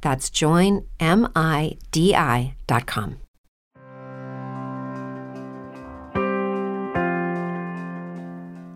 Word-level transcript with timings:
That's 0.00 0.30
joinmidi.com. 0.30 0.90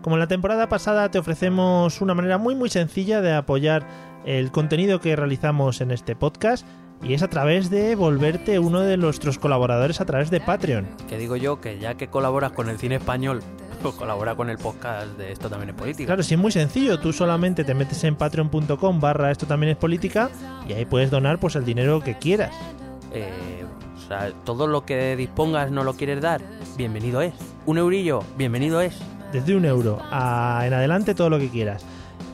Como 0.01 0.17
en 0.17 0.19
la 0.19 0.27
temporada 0.27 0.69
pasada 0.69 1.09
te 1.09 1.17
ofrecemos 1.17 1.99
una 1.99 2.13
manera 2.13 2.37
muy 2.37 2.53
muy 2.53 2.69
sencilla 2.69 3.21
de 3.21 3.33
apoyar 3.33 3.87
el 4.23 4.51
contenido 4.51 4.99
que 4.99 5.15
realizamos 5.15 5.81
en 5.81 5.89
este 5.89 6.15
podcast 6.15 6.63
y 7.01 7.13
es 7.13 7.23
a 7.23 7.27
través 7.27 7.69
de 7.69 7.95
volverte 7.95 8.59
uno 8.59 8.81
de 8.81 8.97
nuestros 8.97 9.39
colaboradores 9.39 10.01
a 10.01 10.05
través 10.05 10.29
de 10.29 10.41
Patreon. 10.41 10.87
Que 11.09 11.17
digo 11.17 11.35
yo 11.35 11.59
que 11.59 11.79
ya 11.79 11.95
que 11.95 12.07
colaboras 12.07 12.51
con 12.51 12.69
el 12.69 12.77
cine 12.77 12.95
español, 12.95 13.41
pues 13.85 13.97
colabora 13.97 14.33
con 14.33 14.49
el 14.49 14.57
podcast 14.57 15.15
de 15.15 15.31
Esto 15.31 15.47
también 15.47 15.69
es 15.69 15.75
política. 15.75 16.07
Claro, 16.07 16.23
sí 16.23 16.33
es 16.33 16.39
muy 16.39 16.51
sencillo, 16.51 16.99
tú 16.99 17.13
solamente 17.13 17.63
te 17.63 17.75
metes 17.75 18.03
en 18.03 18.15
patreon.com 18.15 18.99
barra 18.99 19.29
esto 19.29 19.45
también 19.45 19.73
es 19.73 19.77
política 19.77 20.31
y 20.67 20.73
ahí 20.73 20.85
puedes 20.85 21.11
donar 21.11 21.39
pues 21.39 21.55
el 21.55 21.65
dinero 21.65 22.01
que 22.01 22.17
quieras. 22.17 22.51
Eh, 23.13 23.63
o 23.95 24.07
sea, 24.07 24.31
todo 24.43 24.65
lo 24.65 24.85
que 24.85 25.15
dispongas 25.15 25.69
no 25.69 25.83
lo 25.83 25.93
quieres 25.93 26.19
dar, 26.19 26.41
bienvenido 26.77 27.21
es. 27.21 27.35
Un 27.67 27.77
eurillo, 27.77 28.23
bienvenido 28.35 28.81
es. 28.81 28.97
Desde 29.31 29.55
un 29.55 29.65
euro 29.65 29.99
a, 30.09 30.63
en 30.65 30.73
adelante 30.73 31.13
todo 31.13 31.29
lo 31.29 31.37
que 31.37 31.49
quieras. 31.49 31.85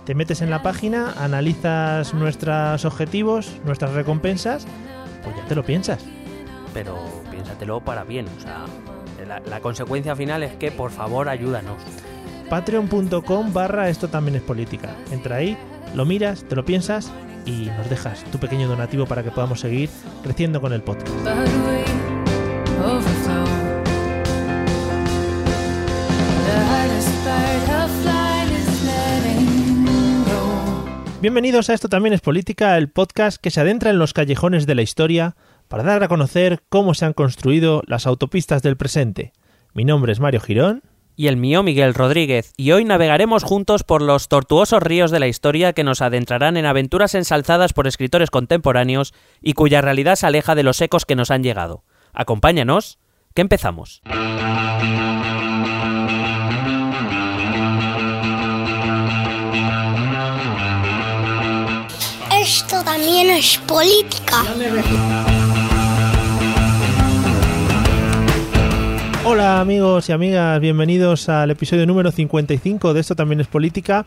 Te 0.06 0.16
metes 0.16 0.42
en 0.42 0.52
la 0.52 0.64
página, 0.64 1.12
analizas 1.18 2.14
nuestros 2.14 2.86
objetivos, 2.86 3.60
nuestras 3.66 3.92
recompensas, 3.92 4.66
pues 5.22 5.36
ya 5.36 5.46
te 5.48 5.56
lo 5.56 5.66
piensas. 5.66 6.02
Pero 6.74 6.96
piénsatelo 7.30 7.82
para 7.82 8.06
bien, 8.06 8.26
o 8.38 8.40
sea, 8.40 8.66
la, 9.26 9.60
consecuencia 9.60 10.16
final 10.16 10.44
es 10.44 10.54
que 10.56 10.72
por 10.72 10.92
favor 10.92 11.30
ayúdanos. 11.30 11.78
Patreon.com 12.50 13.54
barra 13.54 13.90
esto 13.90 14.10
también 14.10 14.36
es 14.36 14.42
política. 14.42 14.96
Entra 15.12 15.38
ahí, 15.38 15.58
lo 15.96 16.06
miras, 16.06 16.44
te 16.44 16.56
lo 16.56 16.66
piensas 16.66 17.12
y 17.46 17.70
nos 17.78 17.90
dejas 17.90 18.24
tu 18.26 18.38
pequeño 18.38 18.68
donativo 18.68 19.06
para 19.06 19.24
que 19.24 19.32
podamos 19.32 19.60
seguir 19.60 19.90
creciendo 20.24 20.62
con 20.62 20.74
el 20.74 20.82
podcast. 20.82 21.16
Bienvenidos 31.22 31.70
a 31.70 31.76
Esto 31.76 31.88
también 31.88 32.14
es 32.14 32.22
política, 32.22 32.76
el 32.80 32.90
podcast 32.90 33.40
que 33.40 33.52
se 33.52 33.62
adentra 33.62 33.92
en 33.92 34.00
los 34.00 34.12
callejones 34.12 34.66
de 34.66 34.74
la 34.74 34.82
historia 34.82 35.36
para 35.72 35.84
dar 35.84 36.04
a 36.04 36.10
conocer 36.10 36.62
cómo 36.68 36.94
se 36.94 37.06
han 37.06 37.14
construido 37.14 37.82
las 37.88 38.06
autopistas 38.06 38.62
del 38.62 38.76
presente. 38.76 39.32
Mi 39.74 39.86
nombre 39.86 40.12
es 40.12 40.20
Mario 40.20 40.42
Girón. 40.42 40.84
Y 41.16 41.28
el 41.28 41.38
mío, 41.38 41.64
Miguel 41.64 41.94
Rodríguez, 41.94 42.52
y 42.58 42.74
hoy 42.74 42.84
navegaremos 42.84 43.44
juntos 43.44 43.84
por 43.84 44.02
los 44.02 44.28
tortuosos 44.28 44.84
ríos 44.84 45.12
de 45.12 45.22
la 45.22 45.28
historia 45.28 45.72
que 45.72 45.86
nos 45.86 46.02
adentrarán 46.02 46.58
en 46.58 46.66
aventuras 46.66 47.16
ensalzadas 47.16 47.72
por 47.72 47.88
escritores 47.88 48.30
contemporáneos 48.30 49.14
y 49.42 49.54
cuya 49.54 49.80
realidad 49.80 50.16
se 50.16 50.28
aleja 50.28 50.56
de 50.56 50.64
los 50.64 50.82
ecos 50.82 51.06
que 51.06 51.16
nos 51.16 51.32
han 51.32 51.42
llegado. 51.42 51.86
Acompáñanos, 52.12 53.00
que 53.34 53.42
empezamos. 53.42 54.02
Esto 62.42 62.84
también 62.84 63.30
es 63.30 63.58
política. 63.60 64.44
Hola 69.32 69.62
amigos 69.62 70.10
y 70.10 70.12
amigas, 70.12 70.60
bienvenidos 70.60 71.30
al 71.30 71.52
episodio 71.52 71.86
número 71.86 72.12
55 72.12 72.94
de 72.94 73.00
Esto 73.00 73.16
también 73.16 73.40
es 73.40 73.48
política. 73.48 74.06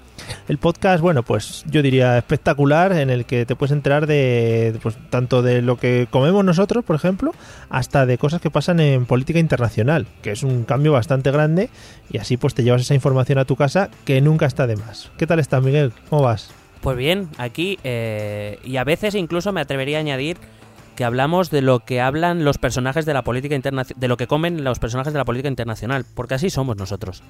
El 0.48 0.58
podcast, 0.58 1.00
bueno, 1.00 1.22
pues 1.22 1.64
yo 1.66 1.80
diría 1.80 2.18
espectacular 2.18 2.92
en 2.92 3.08
el 3.08 3.24
que 3.24 3.46
te 3.46 3.56
puedes 3.56 3.72
enterar 3.72 4.06
de 4.06 4.78
pues 4.82 4.98
tanto 5.08 5.40
de 5.40 5.62
lo 5.62 5.78
que 5.78 6.08
comemos 6.10 6.44
nosotros, 6.44 6.84
por 6.84 6.94
ejemplo, 6.94 7.32
hasta 7.70 8.04
de 8.04 8.18
cosas 8.18 8.42
que 8.42 8.50
pasan 8.50 8.80
en 8.80 9.06
política 9.06 9.38
internacional, 9.38 10.06
que 10.20 10.32
es 10.32 10.42
un 10.42 10.64
cambio 10.64 10.92
bastante 10.92 11.30
grande 11.30 11.70
y 12.10 12.18
así 12.18 12.36
pues 12.36 12.52
te 12.52 12.62
llevas 12.62 12.82
esa 12.82 12.94
información 12.94 13.38
a 13.38 13.46
tu 13.46 13.56
casa 13.56 13.88
que 14.04 14.20
nunca 14.20 14.44
está 14.44 14.66
de 14.66 14.76
más. 14.76 15.10
¿Qué 15.16 15.26
tal 15.26 15.38
estás, 15.38 15.62
Miguel? 15.62 15.94
¿Cómo 16.10 16.20
vas? 16.20 16.50
Pues 16.82 16.98
bien, 16.98 17.30
aquí, 17.38 17.78
eh, 17.82 18.58
y 18.62 18.76
a 18.76 18.84
veces 18.84 19.14
incluso 19.14 19.54
me 19.54 19.62
atrevería 19.62 19.96
a 19.96 20.00
añadir 20.00 20.36
que 20.94 21.04
hablamos 21.04 21.50
de 21.50 21.62
lo 21.62 21.80
que 21.80 22.00
hablan 22.00 22.44
los 22.44 22.58
personajes 22.58 23.04
de 23.06 23.14
la 23.14 23.22
política 23.22 23.54
internacional, 23.54 24.00
de 24.00 24.08
lo 24.08 24.16
que 24.16 24.26
comen 24.26 24.64
los 24.64 24.78
personajes 24.78 25.12
de 25.12 25.18
la 25.18 25.24
política 25.24 25.48
internacional, 25.48 26.04
porque 26.14 26.34
así 26.34 26.50
somos 26.50 26.76
nosotros. 26.76 27.22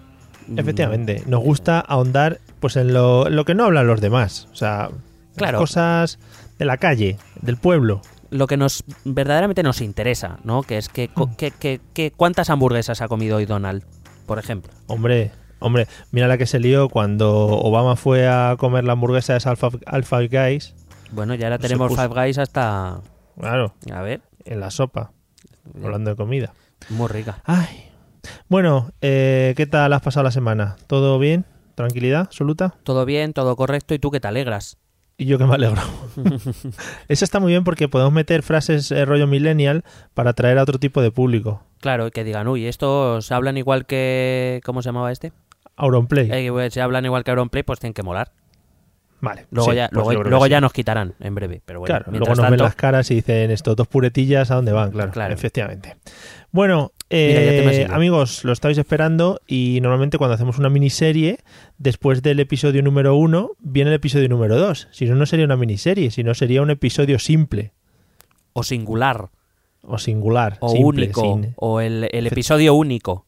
Mm, 0.48 0.58
Efectivamente, 0.58 1.22
nos 1.26 1.42
gusta 1.42 1.80
ahondar 1.80 2.41
pues 2.60 2.76
en 2.76 2.92
lo, 2.92 3.28
lo 3.30 3.44
que 3.44 3.54
no 3.54 3.64
hablan 3.64 3.86
los 3.86 4.00
demás, 4.00 4.48
o 4.53 4.56
sea, 4.56 4.91
Claro. 5.36 5.58
cosas 5.58 6.19
de 6.58 6.64
la 6.64 6.76
calle, 6.76 7.16
del 7.42 7.56
pueblo. 7.56 8.00
Lo 8.30 8.47
que 8.47 8.56
nos 8.56 8.84
verdaderamente 9.04 9.62
nos 9.62 9.80
interesa, 9.80 10.38
¿no? 10.44 10.62
Que 10.62 10.76
es 10.78 10.88
que, 10.88 11.08
co- 11.08 11.36
que- 11.36 11.50
que- 11.50 11.80
que 11.92 12.10
cuántas 12.10 12.50
hamburguesas 12.50 13.00
ha 13.00 13.08
comido 13.08 13.36
hoy 13.38 13.47
Donald, 13.47 13.82
por 14.26 14.38
ejemplo. 14.38 14.72
Hombre, 14.86 15.30
hombre, 15.60 15.86
mira 16.12 16.26
la 16.28 16.36
que 16.38 16.47
se 16.47 16.58
lió 16.60 16.88
cuando 16.88 17.32
Obama 17.48 17.97
fue 17.97 18.28
a 18.28 18.56
comer 18.58 18.84
la 18.84 18.92
hamburguesa 18.92 19.34
de 19.38 19.48
Alpha, 19.48 19.69
Alpha 19.86 20.20
Guys. 20.22 20.74
Bueno, 21.12 21.34
ya 21.34 21.47
ahora 21.47 21.56
Se 21.58 21.62
tenemos 21.69 21.94
Five 21.94 22.08
Guys 22.08 22.38
hasta... 22.38 23.00
Claro, 23.39 23.75
A 23.93 24.03
ver, 24.03 24.21
en 24.45 24.61
la 24.61 24.71
sopa, 24.71 25.12
hablando 25.83 26.11
de 26.11 26.17
comida. 26.17 26.53
muy 26.91 27.09
rica. 27.09 27.43
Ay. 27.45 27.91
Bueno, 28.49 28.91
eh, 29.00 29.55
¿qué 29.56 29.67
tal 29.67 29.93
has 29.93 30.03
pasado 30.03 30.25
la 30.25 30.31
semana? 30.31 30.77
¿Todo 30.87 31.19
bien? 31.19 31.45
¿Tranquilidad 31.75 32.21
absoluta? 32.22 32.75
Todo 32.84 33.05
bien, 33.05 33.33
todo 33.33 33.56
correcto, 33.56 33.95
¿y 33.95 33.99
tú 33.99 34.11
que 34.11 34.21
te 34.21 34.28
alegras? 34.28 34.78
Y 35.17 35.27
yo 35.27 35.39
que 35.39 35.45
me 35.45 35.55
alegro. 35.55 35.81
Eso 37.09 37.25
está 37.25 37.39
muy 37.41 37.53
bien 37.53 37.62
porque 37.65 37.89
podemos 37.89 38.12
meter 38.12 38.43
frases 38.43 38.91
eh, 38.91 39.05
rollo 39.05 39.27
millennial 39.27 39.84
para 40.12 40.31
atraer 40.31 40.59
a 40.59 40.62
otro 40.62 40.78
tipo 40.78 41.03
de 41.03 41.11
público. 41.12 41.62
Claro, 41.81 42.11
que 42.11 42.25
digan, 42.25 42.49
uy, 42.49 42.66
estos 42.66 43.31
hablan 43.31 43.56
igual 43.56 43.87
que... 43.87 44.61
¿Cómo 44.65 44.83
se 44.83 44.89
llamaba 44.89 45.12
este? 45.12 45.33
Auronplay. 45.77 46.31
Eh, 46.33 46.51
pues, 46.51 46.75
si 46.75 46.81
hablan 46.81 47.05
igual 47.05 47.22
que 47.25 47.31
Auronplay, 47.31 47.62
pues 47.62 47.78
tienen 47.78 47.95
que 47.95 48.03
molar. 48.03 48.33
Vale. 49.24 49.46
Luego, 49.50 49.70
sí, 49.70 49.76
ya, 49.76 49.88
pues 49.92 50.16
luego, 50.18 50.44
sí. 50.44 50.50
ya 50.50 50.60
nos 50.60 50.72
quitarán 50.72 51.14
en 51.20 51.34
breve, 51.34 51.62
pero 51.64 51.80
bueno, 51.80 51.92
Claro, 51.92 52.04
luego 52.10 52.26
nos 52.26 52.38
ven 52.38 52.46
tanto- 52.50 52.64
las 52.64 52.74
caras 52.76 53.10
y 53.10 53.16
dicen 53.16 53.50
estos 53.50 53.74
dos 53.76 53.88
puretillas 53.88 54.50
a 54.50 54.56
dónde 54.56 54.72
van, 54.72 54.90
claro, 54.92 55.10
Claro. 55.12 55.34
efectivamente. 55.34 55.96
Bueno, 56.52 56.92
eh, 57.10 57.86
amigos, 57.91 58.44
lo 58.44 58.53
estáis 58.53 58.78
esperando 58.78 59.41
y 59.47 59.80
normalmente 59.82 60.18
cuando 60.18 60.34
hacemos 60.34 60.59
una 60.59 60.68
miniserie, 60.71 61.38
después 61.78 62.22
del 62.22 62.38
episodio 62.41 62.82
número 62.82 63.16
uno, 63.16 63.50
viene 63.59 63.91
el 63.91 63.97
episodio 63.97 64.28
número 64.28 64.56
dos. 64.56 64.86
Si 64.92 65.06
no, 65.06 65.16
no 65.16 65.27
sería 65.27 65.44
una 65.47 65.56
miniserie, 65.56 66.10
si 66.12 66.22
no 66.22 66.32
sería 66.34 66.62
un 66.62 66.70
episodio 66.70 67.18
simple 67.18 67.72
o 68.53 68.62
singular, 68.62 69.30
o 69.82 69.98
singular, 69.98 70.56
o 70.60 70.68
simple, 70.68 71.06
único, 71.06 71.20
sin 71.22 71.54
o 71.56 71.80
el, 71.80 72.09
el 72.12 72.27
episodio 72.28 72.74
único. 72.74 73.27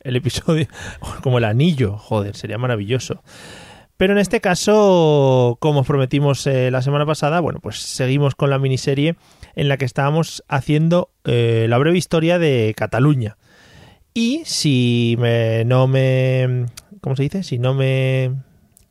el 0.00 0.14
episodio 0.16 0.68
como 1.22 1.38
el 1.38 1.44
anillo, 1.44 1.96
joder, 1.98 2.36
sería 2.36 2.58
maravilloso. 2.58 3.22
Pero 3.98 4.12
en 4.14 4.18
este 4.20 4.40
caso, 4.40 5.56
como 5.60 5.80
os 5.80 5.86
prometimos 5.86 6.46
eh, 6.46 6.70
la 6.70 6.80
semana 6.82 7.04
pasada, 7.04 7.40
bueno, 7.40 7.58
pues 7.60 7.80
seguimos 7.80 8.34
con 8.36 8.48
la 8.48 8.58
miniserie 8.58 9.16
en 9.56 9.68
la 9.68 9.76
que 9.76 9.84
estábamos 9.84 10.44
haciendo 10.48 11.10
eh, 11.24 11.66
la 11.68 11.78
breve 11.78 11.98
historia 11.98 12.38
de 12.38 12.74
Cataluña. 12.76 13.36
Y 14.14 14.42
si 14.44 15.16
me, 15.18 15.64
no 15.64 15.86
me... 15.88 16.66
¿Cómo 17.00 17.16
se 17.16 17.24
dice? 17.24 17.42
Si 17.42 17.58
no 17.58 17.74
me... 17.74 18.34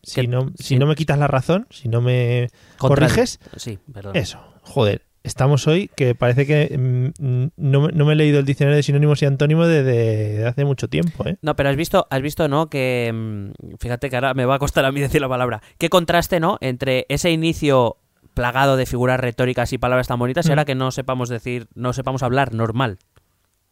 Si 0.03 0.21
Que- 0.21 0.27
no, 0.27 0.51
si 0.57 0.63
si- 0.63 0.75
no 0.77 0.85
me 0.87 0.95
quitas 0.95 1.17
la 1.17 1.27
razón, 1.27 1.67
si 1.69 1.87
no 1.89 2.01
me 2.01 2.49
corriges, 2.77 3.39
Sí, 3.55 3.79
perdón. 3.91 4.15
eso, 4.15 4.39
joder. 4.61 5.03
Estamos 5.27 5.67
hoy 5.67 5.89
que 5.95 6.15
parece 6.15 6.45
que 6.47 6.75
mm, 6.77 7.47
no, 7.57 7.81
me- 7.81 7.91
no 7.91 8.05
me 8.05 8.13
he 8.13 8.15
leído 8.15 8.39
el 8.39 8.45
diccionario 8.45 8.75
de 8.77 8.83
sinónimos 8.83 9.21
y 9.21 9.25
antónimos 9.25 9.67
desde 9.67 10.37
de 10.39 10.47
hace 10.47 10.65
mucho 10.65 10.87
tiempo, 10.87 11.27
¿eh? 11.27 11.37
No, 11.41 11.55
pero 11.55 11.69
has 11.69 11.75
visto, 11.75 12.07
has 12.09 12.21
visto, 12.21 12.47
¿no? 12.47 12.69
Que 12.69 13.11
mm, 13.13 13.75
fíjate 13.79 14.09
que 14.09 14.15
ahora 14.15 14.33
me 14.33 14.45
va 14.45 14.55
a 14.55 14.59
costar 14.59 14.85
a 14.85 14.91
mí 14.91 14.99
decir 15.01 15.21
la 15.21 15.29
palabra. 15.29 15.61
Qué 15.77 15.89
contraste, 15.89 16.39
¿no? 16.39 16.57
Entre 16.61 17.05
ese 17.09 17.29
inicio 17.31 17.97
plagado 18.33 18.77
de 18.77 18.85
figuras 18.85 19.19
retóricas 19.19 19.73
y 19.73 19.77
palabras 19.77 20.07
tan 20.07 20.19
bonitas 20.19 20.45
y 20.45 20.49
Mm. 20.49 20.51
ahora 20.51 20.65
que 20.65 20.75
no 20.75 20.91
sepamos 20.91 21.29
decir, 21.29 21.67
no 21.75 21.93
sepamos 21.93 22.23
hablar 22.23 22.53
normal. 22.53 22.97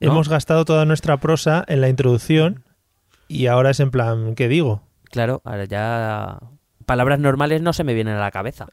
¿no? 0.02 0.12
Hemos 0.12 0.28
gastado 0.30 0.66
toda 0.66 0.86
nuestra 0.86 1.18
prosa 1.18 1.64
en 1.68 1.82
la 1.82 1.90
introducción 1.90 2.64
y 3.28 3.48
ahora 3.48 3.70
es 3.72 3.80
en 3.80 3.92
plan, 3.92 4.36
¿qué 4.36 4.48
digo? 4.48 4.82
Claro, 5.06 5.42
ahora 5.46 5.66
ya 5.66 6.40
palabras 6.86 7.20
normales 7.20 7.62
no 7.62 7.74
se 7.74 7.84
me 7.84 7.94
vienen 7.94 8.16
a 8.16 8.20
la 8.20 8.32
cabeza. 8.32 8.68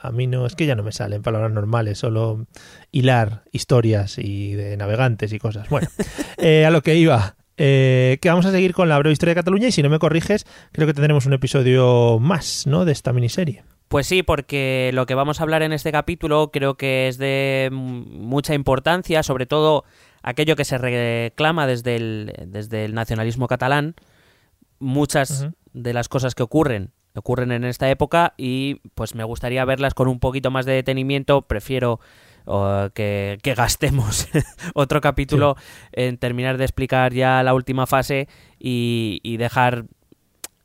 A 0.00 0.12
mí 0.12 0.26
no, 0.28 0.46
es 0.46 0.54
que 0.54 0.66
ya 0.66 0.76
no 0.76 0.84
me 0.84 0.92
salen 0.92 1.22
palabras 1.22 1.50
normales, 1.50 1.98
solo 1.98 2.46
hilar 2.92 3.42
historias 3.50 4.18
y 4.18 4.54
de 4.54 4.76
navegantes 4.76 5.32
y 5.32 5.38
cosas. 5.38 5.68
Bueno, 5.68 5.88
eh, 6.38 6.64
a 6.64 6.70
lo 6.70 6.82
que 6.82 6.94
iba. 6.94 7.34
eh, 7.56 8.18
que 8.22 8.28
vamos 8.28 8.46
a 8.46 8.52
seguir 8.52 8.72
con 8.72 8.88
la 8.88 8.98
breve 8.98 9.12
historia 9.12 9.32
de 9.32 9.40
Cataluña 9.40 9.68
y 9.68 9.72
si 9.72 9.82
no 9.82 9.90
me 9.90 9.98
corriges, 9.98 10.46
creo 10.70 10.86
que 10.86 10.94
tendremos 10.94 11.26
un 11.26 11.32
episodio 11.32 12.18
más, 12.20 12.68
¿no? 12.68 12.84
De 12.84 12.92
esta 12.92 13.12
miniserie. 13.12 13.64
Pues 13.88 14.06
sí, 14.06 14.22
porque 14.22 14.90
lo 14.92 15.06
que 15.06 15.14
vamos 15.14 15.40
a 15.40 15.42
hablar 15.42 15.62
en 15.62 15.72
este 15.72 15.90
capítulo 15.90 16.50
creo 16.52 16.76
que 16.76 17.08
es 17.08 17.18
de 17.18 17.70
mucha 17.72 18.54
importancia, 18.54 19.22
sobre 19.22 19.46
todo 19.46 19.84
aquello 20.22 20.56
que 20.56 20.64
se 20.64 20.78
reclama 20.78 21.66
desde 21.66 21.96
el, 21.96 22.32
desde 22.46 22.84
el 22.84 22.94
nacionalismo 22.94 23.48
catalán. 23.48 23.94
Muchas 24.78 25.48
de 25.72 25.92
las 25.92 26.08
cosas 26.08 26.34
que 26.36 26.44
ocurren 26.44 26.92
ocurren 27.14 27.52
en 27.52 27.64
esta 27.64 27.90
época 27.90 28.34
y 28.36 28.76
pues 28.94 29.14
me 29.14 29.24
gustaría 29.24 29.64
verlas 29.64 29.94
con 29.94 30.08
un 30.08 30.20
poquito 30.20 30.50
más 30.50 30.66
de 30.66 30.72
detenimiento. 30.72 31.42
Prefiero 31.42 32.00
que, 32.94 33.38
que 33.42 33.54
gastemos 33.54 34.28
otro 34.74 35.00
capítulo 35.00 35.56
en 35.92 36.16
terminar 36.16 36.56
de 36.56 36.64
explicar 36.64 37.12
ya 37.12 37.42
la 37.42 37.54
última 37.54 37.86
fase 37.86 38.28
y, 38.58 39.20
y 39.22 39.36
dejar 39.36 39.84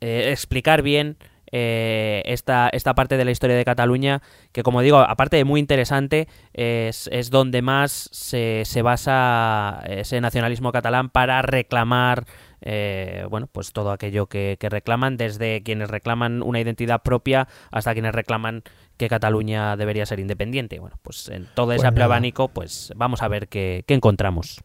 eh, 0.00 0.30
explicar 0.32 0.82
bien 0.82 1.16
eh, 1.56 2.22
esta, 2.26 2.68
esta 2.72 2.94
parte 2.94 3.16
de 3.16 3.24
la 3.24 3.30
historia 3.30 3.56
de 3.56 3.64
Cataluña, 3.64 4.22
que 4.50 4.62
como 4.62 4.80
digo, 4.80 4.98
aparte 4.98 5.36
de 5.36 5.44
muy 5.44 5.60
interesante, 5.60 6.26
es, 6.52 7.08
es 7.12 7.30
donde 7.30 7.62
más 7.62 8.08
se, 8.12 8.62
se 8.64 8.82
basa 8.82 9.82
ese 9.86 10.20
nacionalismo 10.20 10.72
catalán 10.72 11.10
para 11.10 11.42
reclamar 11.42 12.26
eh, 12.66 13.26
bueno, 13.30 13.46
pues 13.46 13.72
todo 13.72 13.92
aquello 13.92 14.26
que, 14.26 14.56
que 14.58 14.68
reclaman, 14.68 15.16
desde 15.16 15.62
quienes 15.62 15.88
reclaman 15.90 16.42
una 16.42 16.60
identidad 16.60 17.02
propia 17.02 17.46
hasta 17.70 17.92
quienes 17.92 18.14
reclaman 18.14 18.62
que 18.96 19.08
Cataluña 19.08 19.76
debería 19.76 20.06
ser 20.06 20.18
independiente. 20.18 20.80
Bueno, 20.80 20.96
pues 21.02 21.28
en 21.28 21.46
todo 21.54 21.72
ese 21.72 21.80
Pues 21.80 21.88
amplio 21.88 22.04
nada. 22.04 22.14
abanico, 22.16 22.48
pues 22.48 22.92
vamos 22.96 23.22
a 23.22 23.28
ver 23.28 23.48
qué, 23.48 23.84
qué 23.86 23.94
encontramos. 23.94 24.60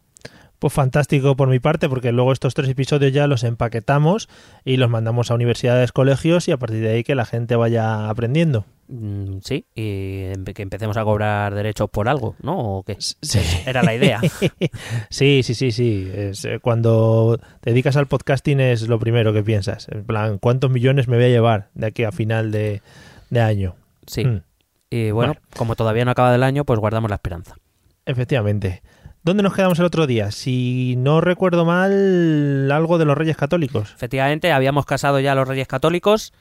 Pues 0.59 0.73
fantástico 0.73 1.35
por 1.35 1.47
mi 1.47 1.59
parte, 1.59 1.87
porque 1.87 2.11
luego 2.11 2.33
estos 2.33 2.53
tres 2.53 2.67
episodios 2.69 3.13
ya 3.13 3.27
los 3.27 3.43
empaquetamos 3.43 4.27
y 4.65 4.77
los 4.77 4.89
mandamos 4.89 5.31
a 5.31 5.35
universidades, 5.35 5.91
colegios 5.93 6.47
y 6.47 6.51
a 6.51 6.57
partir 6.57 6.81
de 6.81 6.89
ahí 6.89 7.03
que 7.03 7.15
la 7.15 7.25
gente 7.25 7.55
vaya 7.55 8.09
aprendiendo. 8.09 8.65
Mm, 8.91 9.37
sí, 9.43 9.65
y 9.75 10.33
que 10.53 10.63
empecemos 10.63 10.97
a 10.97 11.03
cobrar 11.03 11.53
derechos 11.53 11.91
por 11.91 12.09
algo, 12.09 12.35
¿no? 12.41 12.57
¿O 12.77 12.83
qué? 12.83 12.97
Sí. 12.99 13.39
Era 13.67 13.83
la 13.83 13.93
idea. 13.93 14.19
sí, 15.11 15.41
sí, 15.43 15.53
sí, 15.53 15.71
sí. 15.71 16.09
Es, 16.11 16.43
eh, 16.45 16.59
cuando 16.59 17.39
te 17.61 17.69
dedicas 17.69 17.95
al 17.97 18.07
podcasting 18.07 18.59
es 18.59 18.87
lo 18.87 18.97
primero 18.97 19.31
que 19.31 19.43
piensas. 19.43 19.87
En 19.89 20.03
plan, 20.05 20.39
¿cuántos 20.39 20.71
millones 20.71 21.07
me 21.07 21.17
voy 21.17 21.25
a 21.25 21.29
llevar 21.29 21.69
de 21.75 21.85
aquí 21.85 22.03
a 22.03 22.11
final 22.11 22.51
de, 22.51 22.81
de 23.29 23.41
año? 23.41 23.75
Sí. 24.07 24.25
Mm, 24.25 24.41
Y 24.89 25.11
bueno, 25.11 25.35
como 25.55 25.75
todavía 25.75 26.03
no 26.03 26.09
acaba 26.11 26.33
el 26.33 26.41
año, 26.41 26.65
pues 26.65 26.79
guardamos 26.79 27.09
la 27.11 27.15
esperanza. 27.17 27.55
efectivamente. 28.07 28.81
¿Dónde 29.21 29.43
nos 29.43 29.53
quedamos 29.53 29.77
el 29.79 29.85
otro 29.85 30.07
día? 30.07 30.31
Si 30.31 30.95
no 30.97 31.19
recuerdo 31.19 31.65
mal, 31.65 32.71
algo 32.71 32.97
de 32.97 33.03
los 33.05 33.17
Reyes 33.17 33.35
Católicos. 33.35 33.91
Efectivamente, 33.93 34.51
habíamos 34.53 34.85
casado 34.85 35.19
ya 35.19 35.33
a 35.33 35.35
los 35.35 35.45
Reyes 35.47 35.67
Católicos. 35.67 36.33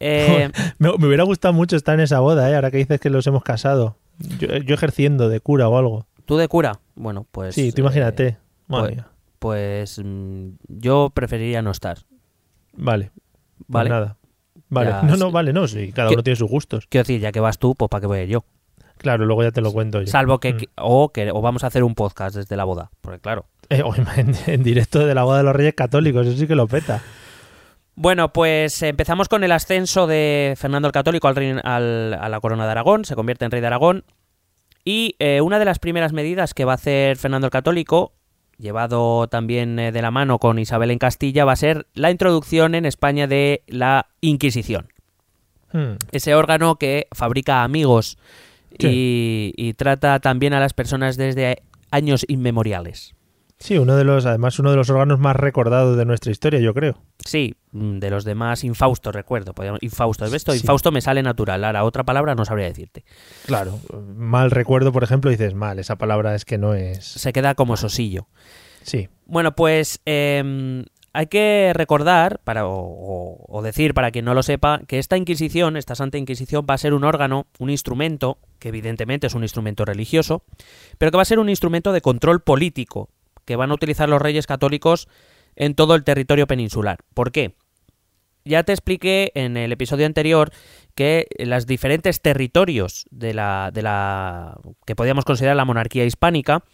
Eh, 0.00 0.50
me, 0.78 0.96
me 0.98 1.06
hubiera 1.06 1.24
gustado 1.24 1.54
mucho 1.54 1.76
estar 1.76 1.94
en 1.94 2.00
esa 2.00 2.20
boda, 2.20 2.50
¿eh? 2.50 2.54
ahora 2.54 2.70
que 2.70 2.76
dices 2.78 3.00
que 3.00 3.10
los 3.10 3.26
hemos 3.26 3.42
casado. 3.42 3.96
Yo, 4.38 4.48
yo 4.58 4.74
ejerciendo 4.74 5.28
de 5.28 5.40
cura 5.40 5.68
o 5.68 5.76
algo. 5.78 6.06
¿Tú 6.26 6.36
de 6.36 6.46
cura? 6.48 6.80
Bueno, 6.94 7.26
pues... 7.30 7.54
sí, 7.54 7.72
tú 7.72 7.80
eh, 7.80 7.84
imagínate. 7.84 8.36
Madre 8.68 8.94
pues- 9.38 9.96
pues 9.96 10.00
mm, 10.04 10.50
yo 10.68 11.10
preferiría 11.12 11.62
no 11.62 11.72
estar. 11.72 11.98
Vale. 12.74 13.10
Pues 13.58 13.66
¿Vale? 13.68 13.90
nada. 13.90 14.16
Vale. 14.68 14.90
Ya, 14.90 15.02
no, 15.02 15.16
no, 15.16 15.26
sí. 15.26 15.32
vale, 15.32 15.52
no. 15.52 15.66
Sí, 15.66 15.92
cada 15.92 16.08
¿Qué- 16.08 16.14
uno 16.14 16.22
tiene 16.22 16.36
sus 16.36 16.48
gustos. 16.48 16.86
Quiero 16.88 17.02
decir, 17.02 17.20
ya 17.20 17.32
que 17.32 17.40
vas 17.40 17.58
tú, 17.58 17.74
pues 17.74 17.88
¿para 17.88 18.00
qué 18.02 18.06
voy 18.06 18.26
yo? 18.28 18.44
Claro, 18.98 19.24
luego 19.26 19.42
ya 19.42 19.50
te 19.50 19.60
lo 19.60 19.72
cuento 19.72 20.00
yo. 20.00 20.06
Salvo 20.06 20.38
que... 20.38 20.54
Mm. 20.54 20.56
que- 20.58 20.68
O, 20.76 21.08
que... 21.12 21.30
o 21.32 21.40
vamos 21.40 21.64
a 21.64 21.66
hacer 21.66 21.82
un 21.82 21.94
podcast 21.96 22.36
desde 22.36 22.54
la 22.56 22.64
boda. 22.64 22.90
Porque 23.00 23.18
claro... 23.18 23.46
Eh, 23.68 23.82
en, 24.16 24.34
en 24.46 24.62
directo 24.62 25.04
de 25.04 25.14
la 25.14 25.24
boda 25.24 25.38
de 25.38 25.44
los 25.44 25.56
Reyes 25.56 25.74
Católicos, 25.74 26.26
eso 26.26 26.36
sí 26.38 26.46
que 26.46 26.54
lo 26.54 26.68
peta. 26.68 27.02
Bueno, 27.94 28.32
pues 28.32 28.82
empezamos 28.82 29.28
con 29.28 29.44
el 29.44 29.52
ascenso 29.52 30.06
de 30.06 30.54
Fernando 30.56 30.88
el 30.88 30.92
Católico 30.92 31.28
al 31.28 31.60
al- 31.64 32.14
a 32.14 32.28
la 32.28 32.40
corona 32.40 32.64
de 32.64 32.70
Aragón, 32.70 33.04
se 33.04 33.14
convierte 33.14 33.44
en 33.44 33.50
rey 33.50 33.60
de 33.60 33.66
Aragón. 33.66 34.04
Y 34.84 35.14
eh, 35.18 35.40
una 35.42 35.58
de 35.58 35.64
las 35.64 35.78
primeras 35.78 36.12
medidas 36.12 36.54
que 36.54 36.64
va 36.64 36.72
a 36.72 36.74
hacer 36.76 37.16
Fernando 37.16 37.46
el 37.46 37.50
Católico, 37.52 38.14
llevado 38.58 39.28
también 39.28 39.78
eh, 39.78 39.92
de 39.92 40.02
la 40.02 40.10
mano 40.10 40.38
con 40.38 40.58
Isabel 40.58 40.90
en 40.90 40.98
Castilla, 40.98 41.44
va 41.44 41.52
a 41.52 41.56
ser 41.56 41.86
la 41.94 42.10
introducción 42.10 42.74
en 42.74 42.86
España 42.86 43.26
de 43.26 43.62
la 43.68 44.06
Inquisición. 44.20 44.88
Hmm. 45.72 45.96
Ese 46.10 46.34
órgano 46.34 46.76
que 46.76 47.06
fabrica 47.12 47.62
amigos 47.62 48.18
y, 48.88 49.52
y 49.56 49.74
trata 49.74 50.18
también 50.18 50.52
a 50.54 50.60
las 50.60 50.72
personas 50.72 51.16
desde 51.16 51.62
años 51.90 52.24
inmemoriales. 52.26 53.14
Sí, 53.62 53.78
uno 53.78 53.94
de 53.96 54.02
los, 54.02 54.26
además, 54.26 54.58
uno 54.58 54.70
de 54.72 54.76
los 54.76 54.90
órganos 54.90 55.20
más 55.20 55.36
recordados 55.36 55.96
de 55.96 56.04
nuestra 56.04 56.32
historia, 56.32 56.58
yo 56.58 56.74
creo. 56.74 56.98
Sí, 57.24 57.54
mm, 57.70 57.98
de 58.00 58.10
los 58.10 58.24
demás, 58.24 58.64
infausto, 58.64 59.12
recuerdo. 59.12 59.54
podríamos- 59.54 59.80
Infausto, 59.82 60.24
¿ves? 60.24 60.34
Esto, 60.34 60.50
Sí. 60.52 60.58
Infausto 60.58 60.90
me 60.90 61.00
sale 61.00 61.22
natural. 61.22 61.64
Ahora, 61.64 61.84
otra 61.84 62.02
palabra 62.02 62.34
no 62.34 62.44
sabría 62.44 62.66
decirte. 62.66 63.04
Claro. 63.46 63.78
Mal 64.16 64.50
recuerdo, 64.50 64.90
por 64.92 65.04
ejemplo, 65.04 65.30
dices 65.30 65.54
mal, 65.54 65.78
esa 65.78 65.94
palabra 65.96 66.34
es 66.34 66.44
que 66.44 66.58
no 66.58 66.74
es. 66.74 67.04
Se 67.04 67.32
queda 67.32 67.54
como 67.54 67.76
sosillo. 67.76 68.26
Sí. 68.82 69.08
Bueno, 69.26 69.54
pues 69.54 70.00
eh, 70.06 70.84
hay 71.12 71.26
que 71.28 71.70
recordar, 71.74 72.40
para, 72.42 72.62
o 72.66 73.60
decir 73.62 73.94
para 73.94 74.10
quien 74.10 74.24
no 74.24 74.34
lo 74.34 74.42
sepa, 74.42 74.80
que 74.88 74.98
esta 74.98 75.16
Inquisición, 75.16 75.76
esta 75.76 75.94
Santa 75.94 76.18
Inquisición, 76.18 76.66
va 76.68 76.74
a 76.74 76.78
ser 76.78 76.94
un 76.94 77.04
órgano, 77.04 77.46
un 77.60 77.70
instrumento, 77.70 78.38
que 78.58 78.70
evidentemente 78.70 79.28
es 79.28 79.34
un 79.34 79.42
instrumento 79.44 79.84
religioso, 79.84 80.42
pero 80.98 81.10
que 81.12 81.16
va 81.16 81.22
a 81.22 81.26
ser 81.26 81.38
un 81.38 81.48
instrumento 81.48 81.92
de 81.92 82.00
control 82.00 82.40
político, 82.40 83.08
que 83.44 83.56
van 83.56 83.70
a 83.70 83.74
utilizar 83.74 84.08
los 84.08 84.22
reyes 84.22 84.46
católicos 84.46 85.08
en 85.56 85.74
todo 85.74 85.94
el 85.94 86.04
territorio 86.04 86.46
peninsular. 86.46 86.98
¿Por 87.14 87.32
qué? 87.32 87.54
Ya 88.44 88.64
te 88.64 88.72
expliqué 88.72 89.30
en 89.34 89.56
el 89.56 89.70
episodio 89.70 90.06
anterior 90.06 90.50
que 90.94 91.28
los 91.38 91.66
diferentes 91.66 92.20
territorios 92.20 93.06
de 93.10 93.34
la, 93.34 93.70
de 93.72 93.82
la 93.82 94.58
que 94.84 94.96
podíamos 94.96 95.24
considerar 95.24 95.56
la 95.56 95.64
monarquía 95.64 96.04
hispánica, 96.04 96.64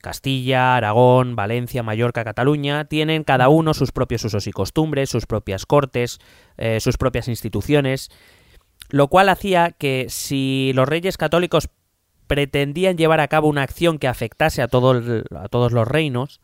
Castilla, 0.00 0.76
Aragón, 0.76 1.36
Valencia, 1.36 1.82
Mallorca, 1.82 2.24
Cataluña, 2.24 2.86
tienen 2.86 3.22
cada 3.22 3.48
uno 3.48 3.74
sus 3.74 3.92
propios 3.92 4.24
usos 4.24 4.46
y 4.46 4.52
costumbres, 4.52 5.08
sus 5.08 5.26
propias 5.26 5.66
cortes, 5.66 6.18
eh, 6.56 6.80
sus 6.80 6.96
propias 6.96 7.28
instituciones, 7.28 8.10
lo 8.90 9.08
cual 9.08 9.28
hacía 9.28 9.70
que 9.70 10.06
si 10.08 10.72
los 10.74 10.88
reyes 10.88 11.16
católicos 11.16 11.70
pretendían 12.26 12.96
llevar 12.96 13.20
a 13.20 13.28
cabo 13.28 13.48
una 13.48 13.62
acción 13.62 13.98
que 13.98 14.08
afectase 14.08 14.62
a, 14.62 14.68
todo 14.68 14.92
el- 14.92 15.24
a 15.36 15.48
todos 15.48 15.72
los 15.72 15.86
reinos, 15.86 16.40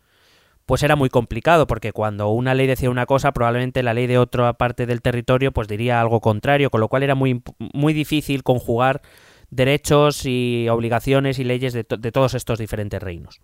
pues 0.66 0.82
era 0.82 0.94
muy 0.94 1.08
complicado, 1.10 1.66
porque 1.66 1.92
cuando 1.92 2.28
una 2.28 2.54
ley 2.54 2.66
decía 2.66 2.90
una 2.90 3.06
cosa, 3.06 3.32
probablemente 3.32 3.82
la 3.82 3.92
ley 3.94 4.06
de 4.06 4.18
otra 4.18 4.52
parte 4.52 4.86
del 4.86 5.02
territorio 5.02 5.52
pues 5.52 5.66
diría 5.66 6.00
algo 6.00 6.20
contrario, 6.20 6.70
con 6.70 6.80
lo 6.80 6.88
cual 6.88 7.02
era 7.02 7.14
muy, 7.16 7.42
muy 7.58 7.92
difícil 7.92 8.42
conjugar 8.44 9.02
derechos 9.50 10.26
y 10.26 10.68
obligaciones 10.68 11.40
y 11.40 11.44
leyes 11.44 11.72
de 11.72 11.82
todos 11.84 12.34
estos 12.34 12.58
diferentes 12.58 13.02
reinos. 13.02 13.40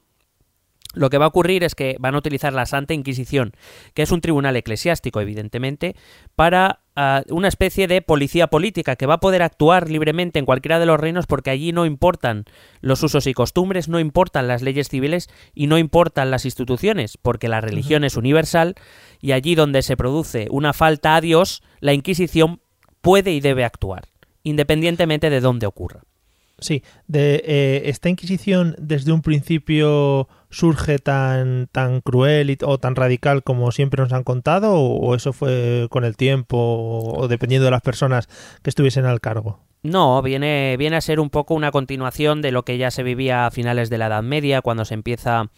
Lo 0.96 1.10
que 1.10 1.18
va 1.18 1.26
a 1.26 1.28
ocurrir 1.28 1.62
es 1.62 1.74
que 1.74 1.96
van 2.00 2.14
a 2.14 2.18
utilizar 2.18 2.54
la 2.54 2.64
Santa 2.64 2.94
Inquisición, 2.94 3.52
que 3.92 4.00
es 4.00 4.10
un 4.10 4.22
tribunal 4.22 4.56
eclesiástico, 4.56 5.20
evidentemente, 5.20 5.94
para 6.36 6.80
ah, 6.96 7.22
una 7.28 7.48
especie 7.48 7.86
de 7.86 8.00
policía 8.00 8.46
política 8.46 8.96
que 8.96 9.04
va 9.04 9.14
a 9.14 9.20
poder 9.20 9.42
actuar 9.42 9.90
libremente 9.90 10.38
en 10.38 10.46
cualquiera 10.46 10.78
de 10.78 10.86
los 10.86 10.98
reinos 10.98 11.26
porque 11.26 11.50
allí 11.50 11.70
no 11.72 11.84
importan 11.84 12.46
los 12.80 13.02
usos 13.02 13.26
y 13.26 13.34
costumbres, 13.34 13.90
no 13.90 14.00
importan 14.00 14.48
las 14.48 14.62
leyes 14.62 14.88
civiles 14.88 15.28
y 15.54 15.66
no 15.66 15.76
importan 15.76 16.30
las 16.30 16.46
instituciones, 16.46 17.18
porque 17.18 17.48
la 17.48 17.60
religión 17.60 18.02
es 18.02 18.16
universal 18.16 18.74
y 19.20 19.32
allí 19.32 19.54
donde 19.54 19.82
se 19.82 19.98
produce 19.98 20.48
una 20.50 20.72
falta 20.72 21.14
a 21.14 21.20
Dios, 21.20 21.62
la 21.80 21.92
Inquisición 21.92 22.62
puede 23.02 23.32
y 23.32 23.40
debe 23.40 23.64
actuar, 23.64 24.08
independientemente 24.44 25.28
de 25.28 25.42
dónde 25.42 25.66
ocurra. 25.66 26.04
Sí, 26.58 26.82
eh, 27.12 27.82
esta 27.84 28.08
Inquisición 28.08 28.74
desde 28.78 29.12
un 29.12 29.20
principio 29.20 30.26
surge 30.48 30.98
tan 30.98 31.68
tan 31.70 32.00
cruel 32.00 32.48
y- 32.50 32.58
o 32.64 32.78
tan 32.78 32.96
radical 32.96 33.42
como 33.42 33.70
siempre 33.72 34.02
nos 34.02 34.12
han 34.14 34.24
contado 34.24 34.72
o, 34.74 35.14
eso 35.14 35.34
fue 35.34 35.86
con 35.90 36.04
el 36.04 36.16
tiempo 36.16 36.56
o, 36.58 37.28
dependiendo 37.28 37.66
de 37.66 37.72
las 37.72 37.82
personas 37.82 38.28
que 38.62 38.70
estuviesen 38.70 39.04
al 39.04 39.20
cargo. 39.20 39.60
No, 39.82 40.22
viene, 40.22 40.76
viene 40.78 40.96
a 40.96 41.00
ser 41.02 41.20
un 41.20 41.28
poco 41.30 41.52
una 41.54 41.70
continuación 41.70 42.40
de 42.42 42.52
lo 42.52 42.64
que 42.64 42.78
ya 42.78 42.90
se 42.90 43.02
vivía 43.02 43.46
a 43.46 43.50
finales 43.50 43.90
de 43.90 43.98
la 43.98 44.06
Edad 44.06 44.22
Media, 44.22 44.62
cuando 44.62 44.84
se 44.86 44.94
empieza 44.94 45.50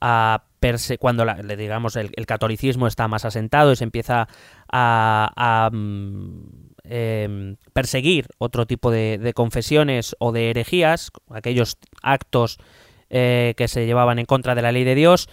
a 0.00 0.44
perse 0.60 0.98
cuando 0.98 1.24
la- 1.24 1.42
le 1.42 1.56
digamos 1.56 1.96
el, 1.96 2.10
catolicismo 2.26 2.86
está 2.86 3.08
más 3.08 3.24
asentado 3.24 3.72
y 3.72 3.76
se 3.76 3.84
empieza 3.84 4.28
a, 4.70 5.32
a, 5.36 5.70
mm, 5.72 6.65
em, 6.88 7.56
perseguir 7.72 8.26
otro 8.38 8.66
tipo 8.66 8.90
de, 8.90 9.18
de 9.18 9.32
confesiones 9.32 10.16
o 10.18 10.32
de 10.32 10.50
herejías, 10.50 11.10
aquellos 11.30 11.76
actos 12.02 12.58
eh, 13.10 13.54
que 13.56 13.68
se 13.68 13.86
llevaban 13.86 14.18
en 14.18 14.26
contra 14.26 14.54
de 14.54 14.62
la 14.62 14.72
ley 14.72 14.84
de 14.84 14.94
Dios, 14.94 15.28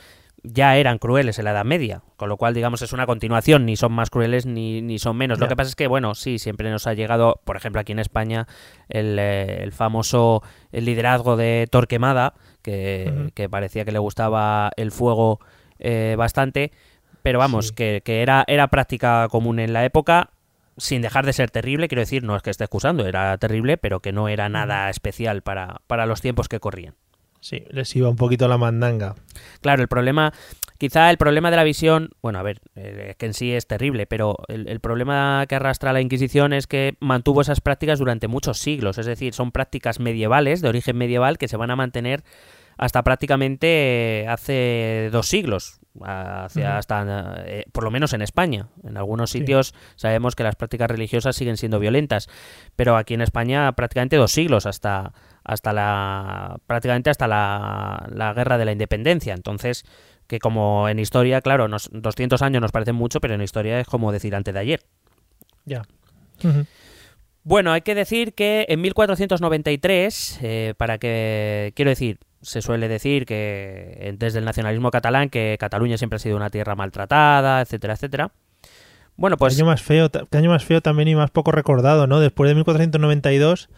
ya 0.46 0.76
eran 0.76 0.98
crueles 0.98 1.40
en 1.40 1.46
la 1.46 1.52
Edad 1.52 1.64
Media, 1.64 2.02
con 2.18 2.28
lo 2.28 2.36
cual, 2.36 2.54
digamos, 2.54 2.82
es 2.82 2.92
una 2.92 3.06
continuación, 3.06 3.66
ni 3.66 3.78
son 3.78 3.94
más 3.94 4.10
crueles 4.10 4.46
ni, 4.46 4.82
ni 4.82 5.00
son 5.00 5.16
menos. 5.16 5.40
Lo 5.40 5.48
que 5.48 5.56
pasa 5.56 5.70
es 5.70 5.76
que, 5.78 5.88
bueno, 5.88 6.16
sí, 6.16 6.38
siempre 6.38 6.70
nos 6.70 6.86
ha 6.86 6.94
llegado, 6.94 7.40
por 7.46 7.56
ejemplo, 7.56 7.80
aquí 7.80 7.94
en 7.94 8.00
España, 8.00 8.46
el, 8.90 9.18
eh, 9.20 9.64
el 9.64 9.72
famoso 9.72 10.44
el 10.74 10.84
liderazgo 10.84 11.38
de 11.38 11.66
Torquemada, 11.72 12.34
que, 12.62 13.32
que 13.36 13.48
parecía 13.48 13.86
que 13.86 13.94
le 13.94 14.00
gustaba 14.00 14.72
el 14.76 14.92
fuego 14.92 15.40
eh, 15.80 16.16
bastante, 16.18 16.74
pero 17.22 17.40
vamos, 17.40 17.70
Sí. 17.70 17.76
que, 17.76 18.02
que 18.04 18.22
era, 18.22 18.44
era 18.48 18.68
práctica 18.68 19.30
común 19.32 19.60
en 19.60 19.72
la 19.72 19.86
época, 19.86 20.32
sin 20.78 21.02
dejar 21.02 21.26
de 21.26 21.34
ser 21.34 21.52
terrible, 21.52 21.88
quiero 21.88 22.02
decir, 22.02 22.24
no 22.24 22.36
es 22.36 22.42
que 22.42 22.50
esté 22.50 22.64
excusando, 22.64 23.06
era 23.06 23.38
terrible, 23.38 23.78
pero 23.78 24.00
que 24.00 24.12
no 24.12 24.28
era 24.28 24.50
nada 24.50 24.90
especial 24.90 25.42
para, 25.42 25.82
para 25.88 26.06
los 26.06 26.22
tiempos 26.22 26.48
que 26.48 26.60
corrían. 26.60 26.96
Sí, 27.44 27.66
les 27.72 27.94
iba 27.98 28.08
un 28.10 28.16
poquito 28.16 28.48
la 28.48 28.58
mandanga. 28.58 29.16
Claro, 29.60 29.82
el 29.82 29.90
problema, 29.90 30.32
quizá 30.78 31.10
el 31.10 31.18
problema 31.18 31.52
de 31.52 31.58
la 31.58 31.66
visión, 31.66 32.12
bueno, 32.22 32.40
a 32.40 32.42
ver, 32.42 32.62
eh, 32.76 33.08
es 33.10 33.16
que 33.18 33.26
en 33.26 33.34
sí 33.34 33.52
es 33.52 33.68
terrible, 33.68 34.06
pero 34.06 34.38
el, 34.48 34.70
el 34.70 34.80
problema 34.80 35.46
que 35.50 35.56
arrastra 35.56 35.92
la 35.92 36.00
Inquisición 36.00 36.54
es 36.54 36.68
que 36.68 36.96
mantuvo 37.02 37.42
esas 37.42 37.60
prácticas 37.60 38.00
durante 38.00 38.30
muchos 38.30 38.60
siglos, 38.60 38.98
es 38.98 39.06
decir, 39.06 39.34
son 39.34 39.52
prácticas 39.52 40.00
medievales, 40.00 40.62
de 40.62 40.70
origen 40.70 40.96
medieval, 40.96 41.38
que 41.38 41.50
se 41.50 41.58
van 41.58 41.70
a 41.70 41.76
mantener 41.76 42.24
hasta 42.78 43.04
prácticamente 43.04 44.22
eh, 44.22 44.28
hace 44.30 45.10
dos 45.12 45.28
siglos, 45.28 45.82
hacia 46.02 46.78
hasta 46.78 47.44
eh, 47.46 47.66
por 47.72 47.84
lo 47.84 47.92
menos 47.92 48.14
en 48.14 48.22
España. 48.22 48.68
En 48.84 48.98
algunos 48.98 49.30
Sí. 49.30 49.40
sitios 49.40 49.74
sabemos 49.96 50.36
que 50.36 50.44
las 50.44 50.56
prácticas 50.56 50.90
religiosas 50.90 51.36
siguen 51.36 51.58
siendo 51.58 51.80
violentas, 51.80 52.30
pero 52.76 52.98
aquí 52.98 53.14
en 53.14 53.22
España 53.22 53.72
prácticamente 53.74 54.16
dos 54.18 54.32
siglos 54.32 54.66
hasta 54.66 55.14
hasta 55.44 55.74
la 55.74 56.58
prácticamente 56.68 57.10
hasta 57.10 57.28
la, 57.28 58.08
la 58.14 58.34
guerra 58.34 58.58
de 58.58 58.66
la 58.66 58.72
independencia. 58.72 59.34
Entonces, 59.34 59.86
que 60.28 60.40
como 60.40 60.88
en 60.90 61.00
historia, 61.00 61.42
claro, 61.42 61.68
nos, 61.68 61.90
200 61.92 62.42
años 62.42 62.62
nos 62.62 62.72
parecen 62.72 62.96
mucho, 62.96 63.20
pero 63.20 63.34
en 63.36 63.42
historia 63.42 63.80
es 63.80 63.88
como 63.88 64.12
decir 64.12 64.34
antes 64.36 64.54
de 64.54 64.60
ayer. 64.60 64.80
Ya. 65.66 65.84
Bueno, 67.44 67.74
hay 67.74 67.82
que 67.82 67.94
decir 67.94 68.34
que 68.34 68.66
en 68.70 68.80
1493, 68.82 70.40
eh, 70.42 70.74
para 70.78 70.98
que, 70.98 71.74
quiero 71.76 71.90
decir, 71.90 72.20
se 72.44 72.62
suele 72.62 72.88
decir 72.88 73.26
que 73.26 73.98
eh, 74.00 74.14
desde 74.18 74.38
el 74.40 74.46
nacionalismo 74.46 74.92
catalán 74.92 75.30
que 75.30 75.58
Cataluña 75.60 75.98
siempre 75.98 76.18
ha 76.18 76.20
sido 76.20 76.36
una 76.38 76.50
tierra 76.52 76.76
maltratada, 76.76 77.62
etcétera, 77.62 77.94
etcétera. 77.96 78.32
Bueno, 79.16 79.38
pues 79.38 79.56
año 79.58 79.66
más 79.66 79.82
feo, 79.82 80.10
año 80.32 80.50
más 80.50 80.64
feo 80.66 80.82
también 80.82 81.08
y 81.08 81.16
más 81.16 81.32
poco 81.32 81.52
recordado, 81.52 82.06
¿no? 82.08 82.20
Después 82.20 82.48
de 82.50 82.56
1492, 82.56 83.70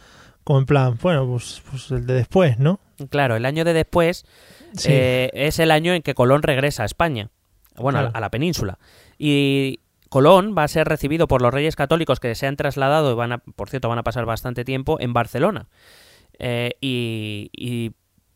como 0.44 0.60
en 0.60 0.66
plan, 0.66 0.98
bueno, 1.02 1.26
pues, 1.28 1.62
pues 1.70 1.92
el 1.92 2.06
de 2.06 2.14
después, 2.16 2.60
¿no? 2.60 2.80
claro, 3.10 3.36
el 3.36 3.46
año 3.46 3.66
de 3.66 3.74
después 3.74 4.26
Sí. 4.74 4.88
eh, 4.92 5.30
es 5.34 5.60
el 5.60 5.72
año 5.72 5.94
en 5.94 6.02
que 6.02 6.14
Colón 6.16 6.42
regresa 6.44 6.84
a 6.84 6.86
España, 6.86 7.30
bueno, 7.78 8.00
a 8.00 8.02
la- 8.04 8.08
Claro. 8.10 8.18
a 8.18 8.22
la 8.22 8.30
península. 8.32 8.78
Y 9.18 9.80
Colón 10.10 10.56
va 10.58 10.64
a 10.64 10.68
ser 10.70 10.88
recibido 10.88 11.28
por 11.28 11.42
los 11.42 11.54
reyes 11.54 11.76
católicos 11.76 12.20
que 12.22 12.34
se 12.36 12.48
han 12.48 12.56
trasladado 12.56 13.12
y 13.12 13.16
van 13.16 13.34
a, 13.34 13.38
por 13.40 13.70
cierto, 13.70 13.90
van 13.90 14.00
a 14.00 14.04
pasar 14.04 14.26
bastante 14.26 14.64
tiempo 14.64 14.98
en 15.02 15.12
Barcelona. 15.12 15.68
Eh, 16.40 16.72
y, 16.80 17.50
y 17.54 17.92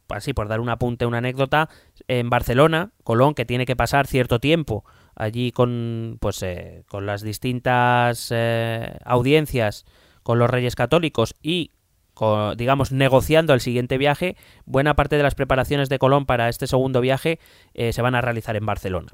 así, 0.09 0.33
por 0.33 0.47
dar 0.47 0.59
un 0.59 0.69
apunte, 0.69 1.05
una 1.05 1.19
anécdota, 1.19 1.69
en 2.07 2.29
Barcelona, 2.29 2.91
Colón, 3.03 3.33
que 3.33 3.45
tiene 3.45 3.65
que 3.65 3.75
pasar 3.75 4.07
cierto 4.07 4.39
tiempo 4.39 4.83
allí 5.15 5.51
con, 5.51 6.17
pues, 6.19 6.41
eh, 6.43 6.83
con 6.87 7.05
las 7.05 7.21
distintas 7.21 8.29
eh, 8.31 8.97
audiencias 9.05 9.85
con 10.23 10.39
los 10.39 10.49
reyes 10.49 10.75
católicos 10.75 11.35
y, 11.41 11.71
co- 12.13 12.55
digamos, 12.55 12.91
negociando 12.91 13.53
el 13.53 13.59
siguiente 13.61 13.97
viaje, 13.97 14.35
buena 14.65 14.95
parte 14.95 15.17
de 15.17 15.23
las 15.23 15.35
preparaciones 15.35 15.89
de 15.89 15.99
Colón 15.99 16.25
para 16.25 16.49
este 16.49 16.67
segundo 16.67 17.01
viaje 17.01 17.39
eh, 17.73 17.91
se 17.93 18.01
van 18.01 18.15
a 18.15 18.21
realizar 18.21 18.55
en 18.55 18.65
Barcelona. 18.65 19.11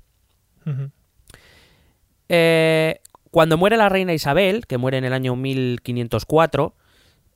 Cuando 3.32 3.58
muere 3.58 3.78
la 3.78 3.90
reina 3.90 4.14
Isabel, 4.14 4.66
que 4.66 4.78
muere 4.78 4.98
en 4.98 5.04
el 5.06 5.14
año 5.14 5.36
1504, 5.36 6.74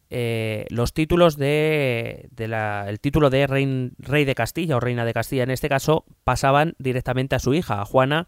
eh, 0.10 0.66
los 0.70 0.94
títulos 0.94 1.38
de, 1.38 2.30
el 2.38 3.00
título 3.00 3.30
de 3.30 3.48
rein- 3.48 3.94
rey 4.00 4.26
de 4.26 4.36
Castilla 4.36 4.78
o 4.78 4.80
reina 4.80 5.06
de 5.06 5.14
Castilla 5.14 5.44
en 5.44 5.52
este 5.52 5.70
caso 5.70 6.06
pasaban 6.24 6.74
directamente 6.80 7.36
a 7.36 7.40
su 7.40 7.54
hija, 7.54 7.82
a 7.82 7.86
Juana. 7.86 8.28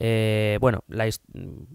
Eh, 0.00 0.58
bueno, 0.60 0.84
la 0.86 1.08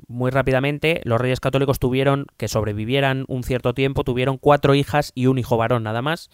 muy 0.07 0.31
rápidamente 0.31 1.01
los 1.03 1.19
reyes 1.19 1.39
católicos 1.39 1.79
tuvieron 1.79 2.27
que 2.37 2.47
sobrevivieran 2.47 3.25
un 3.27 3.43
cierto 3.43 3.73
tiempo, 3.73 4.03
tuvieron 4.03 4.37
cuatro 4.37 4.75
hijas 4.75 5.11
y 5.15 5.25
un 5.25 5.37
hijo 5.39 5.57
varón 5.57 5.83
nada 5.83 6.01
más. 6.01 6.29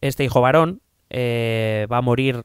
Este 0.00 0.24
hijo 0.24 0.40
varón 0.40 0.80
eh, 1.10 1.86
va 1.92 1.98
a 1.98 2.02
morir 2.02 2.44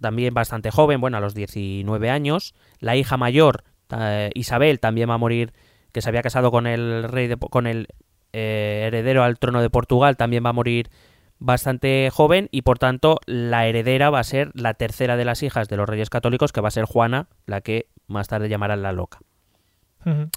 también 0.00 0.34
bastante 0.34 0.70
joven, 0.70 1.00
bueno, 1.00 1.16
a 1.16 1.20
los 1.20 1.34
19 1.34 2.10
años. 2.10 2.54
La 2.80 2.96
hija 2.96 3.16
mayor, 3.16 3.64
eh, 3.96 4.30
Isabel, 4.34 4.78
también 4.78 5.08
va 5.08 5.14
a 5.14 5.18
morir, 5.18 5.52
que 5.92 6.02
se 6.02 6.08
había 6.08 6.22
casado 6.22 6.50
con 6.50 6.66
el 6.66 7.04
rey 7.04 7.26
de, 7.28 7.36
con 7.36 7.66
el 7.66 7.88
eh, 8.34 8.84
heredero 8.86 9.22
al 9.22 9.38
trono 9.38 9.62
de 9.62 9.70
Portugal, 9.70 10.16
también 10.16 10.44
va 10.44 10.50
a 10.50 10.54
morir 10.54 10.90
bastante 11.38 12.10
joven 12.12 12.48
y 12.50 12.62
por 12.62 12.78
tanto 12.78 13.18
la 13.26 13.66
heredera 13.66 14.10
va 14.10 14.20
a 14.20 14.24
ser 14.24 14.50
la 14.54 14.74
tercera 14.74 15.16
de 15.16 15.24
las 15.24 15.42
hijas 15.42 15.68
de 15.68 15.76
los 15.76 15.88
reyes 15.88 16.10
católicos, 16.10 16.52
que 16.52 16.60
va 16.60 16.68
a 16.68 16.72
ser 16.72 16.84
Juana, 16.84 17.28
la 17.46 17.60
que 17.60 17.88
más 18.06 18.28
tarde 18.28 18.48
llamarán 18.48 18.82
la 18.82 18.92
loca. 18.92 19.20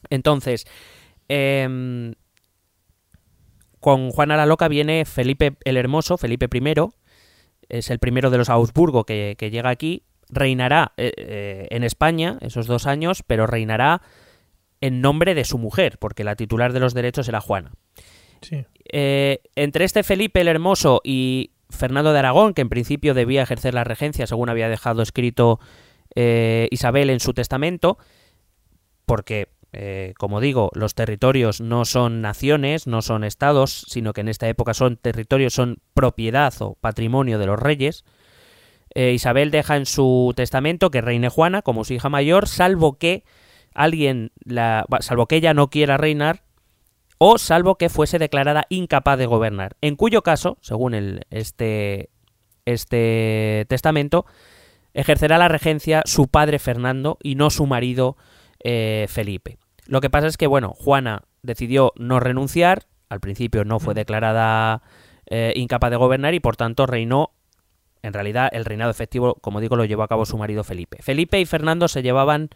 Entonces, 0.09 0.65
em, 1.27 2.13
con 3.81 4.11
Juana 4.11 4.37
la 4.37 4.45
Loca 4.45 4.69
viene 4.69 5.03
Felipe 5.03 5.57
el 5.65 5.75
Hermoso, 5.75 6.17
Felipe 6.17 6.47
I, 6.51 6.73
es 7.67 7.89
el 7.89 7.99
primero 7.99 8.29
de 8.29 8.37
los 8.37 8.49
Augsburgo 8.49 9.03
que, 9.03 9.35
que 9.37 9.51
llega 9.51 9.69
aquí, 9.69 10.03
reinará 10.29 10.93
eh, 10.97 11.11
eh, 11.17 11.67
en 11.71 11.83
España 11.83 12.37
esos 12.41 12.67
dos 12.67 12.85
años, 12.85 13.23
pero 13.25 13.47
reinará 13.47 14.01
en 14.81 15.01
nombre 15.01 15.35
de 15.35 15.43
su 15.43 15.57
mujer, 15.57 15.97
porque 15.99 16.23
la 16.23 16.35
titular 16.35 16.73
de 16.73 16.79
los 16.79 16.93
derechos 16.93 17.27
era 17.27 17.41
Juana. 17.41 17.71
Eh, 18.89 19.39
entre 19.55 19.85
este 19.85 20.03
Felipe 20.03 20.41
el 20.41 20.47
Hermoso 20.47 21.01
y 21.03 21.51
Fernando 21.69 22.13
de 22.13 22.19
Aragón, 22.19 22.53
que 22.53 22.61
en 22.61 22.69
principio 22.69 23.13
debía 23.13 23.43
ejercer 23.43 23.73
la 23.73 23.83
regencia, 23.83 24.27
según 24.27 24.49
había 24.49 24.69
dejado 24.69 25.01
escrito 25.01 25.59
eh, 26.15 26.67
Isabel 26.71 27.09
en 27.09 27.19
su 27.19 27.33
testamento, 27.33 27.97
porque, 29.05 29.49
eh, 29.73 30.13
como 30.17 30.39
digo, 30.39 30.71
los 30.73 30.95
territorios 30.95 31.61
no 31.61 31.85
son 31.85 32.21
naciones, 32.21 32.87
no 32.87 33.01
son 33.01 33.23
estados, 33.23 33.85
sino 33.87 34.13
que 34.13 34.21
en 34.21 34.29
esta 34.29 34.47
época 34.47 34.73
son 34.73 34.97
territorios, 34.97 35.53
son 35.53 35.77
propiedad 35.93 36.53
o 36.59 36.75
patrimonio 36.75 37.39
de 37.39 37.45
los 37.45 37.59
reyes. 37.59 38.05
Isabel 38.95 39.51
deja 39.51 39.77
en 39.77 39.85
su 39.85 40.33
testamento 40.35 40.89
que 40.89 41.01
reine 41.01 41.29
Juana 41.29 41.61
como 41.61 41.83
su 41.83 41.93
hija 41.93 42.09
mayor, 42.09 42.47
salvo 42.47 42.97
que 42.97 43.25
alguien, 43.75 44.31
la, 44.43 44.87
salvo 45.01 45.27
que 45.27 45.35
ella 45.35 45.53
no 45.53 45.69
quiera 45.69 45.97
reinar, 45.97 46.46
o 47.17 47.37
salvo 47.37 47.75
que 47.75 47.89
fuese 47.89 48.19
declarada 48.19 48.65
incapaz 48.69 49.17
de 49.17 49.25
gobernar, 49.25 49.75
en 49.81 49.95
cuyo 49.95 50.21
caso, 50.21 50.57
según 50.61 50.93
el, 50.93 51.25
este, 51.29 52.09
este 52.65 53.65
testamento, 53.69 54.25
ejercerá 54.93 55.37
la 55.37 55.47
regencia 55.47 56.01
su 56.05 56.27
padre 56.27 56.59
Fernando 56.59 57.17
y 57.21 57.35
no 57.35 57.49
su 57.49 57.65
marido 57.65 58.17
eh, 58.63 59.05
Felipe. 59.09 59.57
Lo 59.85 60.01
que 60.01 60.09
pasa 60.09 60.27
es 60.27 60.37
que, 60.37 60.47
bueno, 60.47 60.73
Juana 60.75 61.23
decidió 61.43 61.93
no 61.95 62.19
renunciar, 62.19 62.87
al 63.09 63.19
principio 63.19 63.63
no 63.63 63.79
fue 63.79 63.93
declarada 63.93 64.81
eh, 65.27 65.53
incapaz 65.55 65.91
de 65.91 65.97
gobernar 65.97 66.33
y 66.33 66.39
por 66.39 66.55
tanto 66.55 66.85
reinó, 66.85 67.31
en 68.01 68.13
realidad 68.13 68.49
el 68.51 68.65
reinado 68.65 68.91
efectivo, 68.91 69.35
como 69.35 69.61
digo, 69.61 69.75
lo 69.75 69.85
llevó 69.85 70.03
a 70.03 70.07
cabo 70.07 70.25
su 70.25 70.37
marido 70.37 70.63
Felipe. 70.63 70.97
Felipe 71.01 71.39
y 71.39 71.45
Fernando 71.45 71.87
se 71.87 72.01
llevaban, 72.01 72.49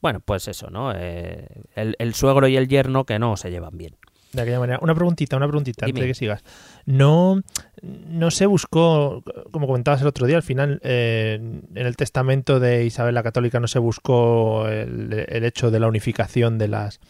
bueno, 0.00 0.20
pues 0.20 0.48
eso, 0.48 0.70
¿no? 0.70 0.92
Eh, 0.94 1.46
el, 1.74 1.96
el 1.98 2.14
suegro 2.14 2.48
y 2.48 2.56
el 2.56 2.68
yerno 2.68 3.04
que 3.04 3.18
no 3.18 3.36
se 3.36 3.50
llevan 3.50 3.76
bien. 3.76 3.96
De 4.32 4.42
aquella 4.42 4.60
manera. 4.60 4.78
Una 4.80 4.94
preguntita, 4.94 5.36
una 5.36 5.48
preguntita 5.48 5.86
Dime. 5.86 5.98
antes 5.98 6.02
de 6.02 6.08
que 6.08 6.14
sigas. 6.14 6.44
No, 6.86 7.40
no 7.82 8.30
se 8.30 8.46
buscó, 8.46 9.24
como 9.50 9.66
comentabas 9.66 10.00
el 10.02 10.06
otro 10.06 10.26
día, 10.26 10.36
al 10.36 10.44
final 10.44 10.80
eh, 10.84 11.34
en 11.34 11.86
el 11.86 11.96
testamento 11.96 12.60
de 12.60 12.84
Isabel 12.84 13.14
la 13.14 13.24
Católica 13.24 13.58
no 13.58 13.66
se 13.66 13.80
buscó 13.80 14.68
el, 14.68 15.26
el 15.28 15.44
hecho 15.44 15.70
de 15.70 15.80
la 15.80 15.88
unificación 15.88 16.58
de 16.58 16.68
las 16.68 17.00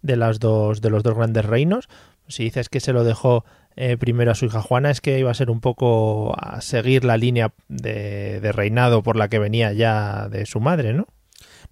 de 0.00 0.16
las 0.16 0.40
dos 0.40 0.80
de 0.80 0.90
los 0.90 1.02
dos 1.02 1.14
grandes 1.14 1.44
reinos. 1.44 1.88
Si 2.26 2.44
dices 2.44 2.68
que 2.68 2.80
se 2.80 2.92
lo 2.92 3.04
dejó 3.04 3.44
eh, 3.76 3.96
primero 3.98 4.30
a 4.30 4.34
su 4.34 4.46
hija 4.46 4.62
Juana, 4.62 4.90
es 4.90 5.00
que 5.00 5.18
iba 5.18 5.30
a 5.30 5.34
ser 5.34 5.50
un 5.50 5.60
poco 5.60 6.34
a 6.38 6.60
seguir 6.60 7.04
la 7.04 7.16
línea 7.16 7.52
de, 7.68 8.40
de 8.40 8.52
reinado 8.52 9.02
por 9.02 9.16
la 9.16 9.28
que 9.28 9.38
venía 9.38 9.72
ya 9.72 10.28
de 10.28 10.46
su 10.46 10.60
madre, 10.60 10.94
¿no? 10.94 11.06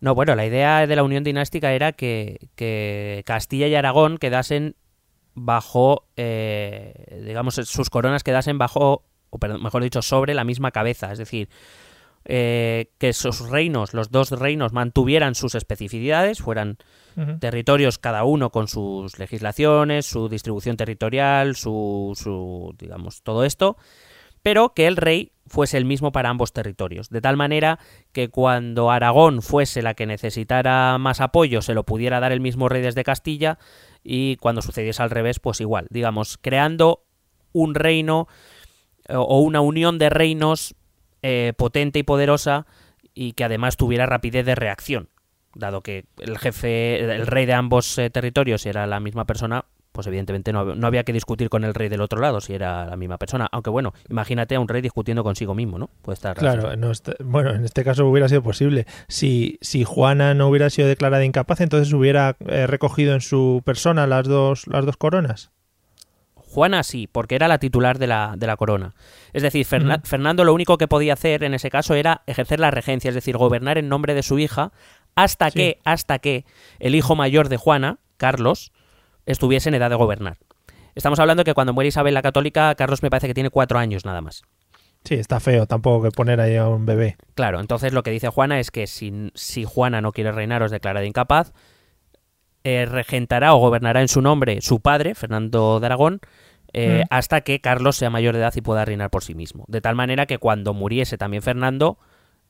No, 0.00 0.14
bueno, 0.14 0.35
la 0.35 0.47
idea 0.47 0.87
de 0.87 0.97
la 0.97 1.02
unión 1.02 1.25
dinástica 1.25 1.73
era 1.73 1.92
que, 1.92 2.49
que 2.54 3.23
Castilla 3.26 3.66
y 3.66 3.75
Aragón 3.75 4.16
quedasen 4.16 4.75
bajo, 5.35 6.07
eh, 6.17 7.23
digamos, 7.25 7.55
sus 7.55 7.91
coronas 7.91 8.25
quedasen 8.25 8.59
bajo, 8.59 9.05
o 9.31 9.39
perdón, 9.39 9.63
mejor 9.63 9.83
dicho, 9.83 10.03
sobre 10.03 10.35
la 10.35 10.45
misma 10.45 10.71
cabeza. 10.71 11.13
Es 11.13 11.19
decir, 11.19 11.49
eh, 12.25 12.91
que 12.99 13.13
sus 13.13 13.49
reinos, 13.49 13.95
los 13.95 14.11
dos 14.11 14.31
reinos, 14.31 14.73
mantuvieran 14.73 15.35
sus 15.35 15.55
especificidades, 15.55 16.41
fueran 16.41 16.79
territorios 17.39 17.99
cada 17.99 18.25
uno 18.25 18.51
con 18.51 18.67
sus 18.69 19.19
legislaciones, 19.19 20.07
su 20.07 20.29
distribución 20.29 20.77
territorial, 20.77 21.55
su, 21.57 22.13
su, 22.17 22.75
digamos, 22.79 23.23
todo 23.23 23.45
esto, 23.45 23.77
pero 24.43 24.75
que 24.75 24.87
el 24.87 24.97
rey 24.97 25.33
fuese 25.47 25.77
el 25.77 25.85
mismo 25.85 26.13
para 26.13 26.29
ambos 26.29 26.53
territorios, 26.53 27.11
de 27.11 27.21
tal 27.21 27.37
manera 27.37 27.81
que 28.13 28.29
cuando 28.29 28.91
Aragón 28.91 29.43
fuese 29.43 29.83
la 29.83 29.95
que 29.95 30.07
necesitara 30.07 30.97
más 30.99 31.21
apoyo, 31.21 31.61
se 31.61 31.75
lo 31.75 31.85
pudiera 31.85 32.21
dar 32.21 32.31
el 32.31 32.41
mismo 32.41 32.69
rey 32.69 32.83
desde 32.83 33.03
Castilla, 33.03 33.59
y 34.05 34.37
cuando 34.37 34.63
sucediese 34.63 35.03
al 35.03 35.11
revés, 35.11 35.41
pues 35.41 35.61
igual, 35.61 35.87
digamos, 35.91 36.39
creando 36.41 37.05
un 37.53 37.75
reino 37.75 38.29
eh, 39.09 39.15
o 39.17 39.41
una 39.41 39.61
unión 39.61 39.99
de 39.99 40.09
reinos 40.09 40.75
eh, 41.23 41.53
potente 41.57 41.99
y 41.99 42.03
poderosa 42.03 42.67
y 43.13 43.33
que 43.33 43.45
además 43.45 43.77
tuviera 43.77 44.07
rapidez 44.07 44.47
de 44.47 44.55
reacción, 44.55 45.09
dado 45.55 45.83
que 45.83 46.07
el 46.19 46.39
jefe, 46.39 47.01
el 47.01 47.27
rey 47.27 47.45
de 47.45 47.55
ambos 47.55 47.99
eh, 47.99 48.09
territorios 48.09 48.65
era 48.67 48.87
la 48.87 49.01
misma 49.01 49.27
persona, 49.27 49.65
pues 49.93 50.07
evidentemente 50.07 50.53
no, 50.53 50.75
no 50.75 50.87
había 50.87 51.03
que 51.05 51.13
discutir 51.13 51.49
con 51.49 51.65
el 51.65 51.75
rey 51.75 51.89
del 51.89 52.01
otro 52.01 52.21
lado 52.21 52.41
si 52.41 52.55
era 52.55 52.87
la 52.87 52.97
misma 52.97 53.19
persona. 53.19 53.49
Aunque 53.51 53.71
bueno, 53.71 53.93
imagínate 54.09 54.55
a 54.55 54.61
un 54.61 54.69
rey 54.69 54.81
discutiendo 54.83 55.25
consigo 55.25 55.55
mismo, 55.55 55.79
¿no? 55.79 55.91
Puede 56.03 56.15
estar 56.15 56.37
Claro, 56.37 56.77
no 56.77 56.91
está- 56.91 57.15
bueno, 57.25 57.51
en 57.51 57.65
este 57.65 57.83
caso 57.85 58.07
hubiera 58.07 58.29
sido 58.29 58.43
posible. 58.43 58.87
Si, 59.09 59.59
si 59.61 59.85
Juana 59.85 60.35
no 60.35 60.49
hubiera 60.49 60.71
sido 60.71 60.87
declarada 60.89 61.25
incapaz, 61.25 61.61
entonces 61.61 61.93
hubiera 61.93 62.37
eh, 62.47 62.67
recogido 62.67 63.15
en 63.15 63.21
su 63.21 63.63
persona 63.65 64.07
las 64.07 64.27
dos, 64.29 64.67
las 64.69 64.87
dos 64.87 64.97
coronas. 64.97 65.51
Juana 66.35 66.83
sí, 66.83 67.07
porque 67.11 67.37
era 67.37 67.47
la 67.47 67.59
titular 67.59 67.99
de 67.99 68.09
la, 68.09 68.35
de 68.37 68.47
la 68.47 68.57
corona. 68.57 68.95
Es 69.33 69.43
decir, 69.43 69.65
Ferna-. 69.65 70.01
Fernando 70.05 70.45
lo 70.45 70.53
único 70.53 70.79
que 70.79 70.89
podía 70.89 71.13
hacer 71.13 71.45
en 71.45 71.55
ese 71.55 71.71
caso 71.71 71.95
era 71.95 72.23
ejercer 72.27 72.59
la 72.59 72.73
regencia, 72.73 73.09
es 73.09 73.15
decir, 73.15 73.37
gobernar 73.37 73.79
en 73.79 73.89
nombre 73.89 74.15
de 74.15 74.23
su 74.25 74.39
hija 74.39 74.73
hasta 75.15 75.51
Sí. 75.51 75.59
que, 75.59 75.79
hasta 75.85 76.19
que 76.19 76.45
el 76.81 76.95
hijo 76.97 77.15
mayor 77.15 77.49
de 77.49 77.57
Juana, 77.57 77.99
Carlos, 78.17 78.73
estuviese 79.31 79.69
en 79.69 79.75
edad 79.77 79.91
de 79.91 79.97
gobernar. 79.97 80.39
Estamos 80.95 81.19
hablando 81.21 81.45
que 81.45 81.55
cuando 81.55 81.73
muere 81.73 81.89
Isabel 81.89 82.15
la 82.15 82.23
Católica, 82.23 82.75
Carlos 82.75 83.03
me 83.03 83.11
parece 83.11 83.27
que 83.29 83.35
tiene 83.35 83.51
cuatro 83.51 83.79
años 83.79 84.05
nada 84.05 84.21
más. 84.21 84.43
Sí, 85.05 85.15
está 85.15 85.41
feo 85.41 85.67
tampoco 85.67 86.03
que 86.05 86.11
poner 86.11 86.41
ahí 86.41 86.57
a 86.57 86.69
un 86.69 86.85
bebé. 86.85 87.17
Claro, 87.35 87.61
entonces 87.61 87.93
lo 87.93 88.03
que 88.03 88.11
dice 88.11 88.29
Juana 88.29 88.61
es 88.61 88.71
que 88.71 88.87
si, 88.87 89.31
si 89.35 89.65
Juana 89.65 90.01
no 90.03 90.13
quiere 90.13 90.31
reinar 90.33 90.63
o 90.63 90.67
es 90.67 90.71
declarada 90.73 91.07
incapaz, 91.07 91.53
eh, 92.65 92.85
regentará 92.87 93.55
o 93.55 93.59
gobernará 93.59 94.03
en 94.03 94.09
su 94.09 94.21
nombre 94.21 94.61
su 94.61 94.81
padre, 94.81 95.15
Fernando 95.15 95.81
de 95.81 95.87
Aragón, 95.87 96.21
eh, 96.73 97.03
Mm. 97.05 97.07
hasta 97.11 97.41
que 97.41 97.61
Carlos 97.61 97.97
sea 97.97 98.11
mayor 98.11 98.35
de 98.35 98.41
edad 98.41 98.53
y 98.55 98.61
pueda 98.61 98.85
reinar 98.85 99.11
por 99.11 99.25
sí 99.25 99.35
mismo. 99.35 99.65
De 99.69 99.81
tal 99.81 99.95
manera 99.95 100.27
que 100.27 100.39
cuando 100.39 100.75
muriese 100.75 101.17
también 101.17 101.43
Fernando, 101.43 101.99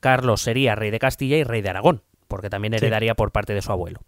Carlos 0.01 0.43
sería 0.43 0.75
rey 0.75 0.91
de 0.91 0.99
Castilla 0.99 1.37
y 1.37 1.45
rey 1.45 1.63
de 1.63 1.71
Aragón, 1.71 2.03
porque 2.27 2.51
también 2.51 2.73
Sí. 2.73 2.79
heredaría 2.79 3.15
por 3.15 3.31
parte 3.33 3.55
de 3.55 3.63
su 3.63 3.71
abuelo. 3.71 4.01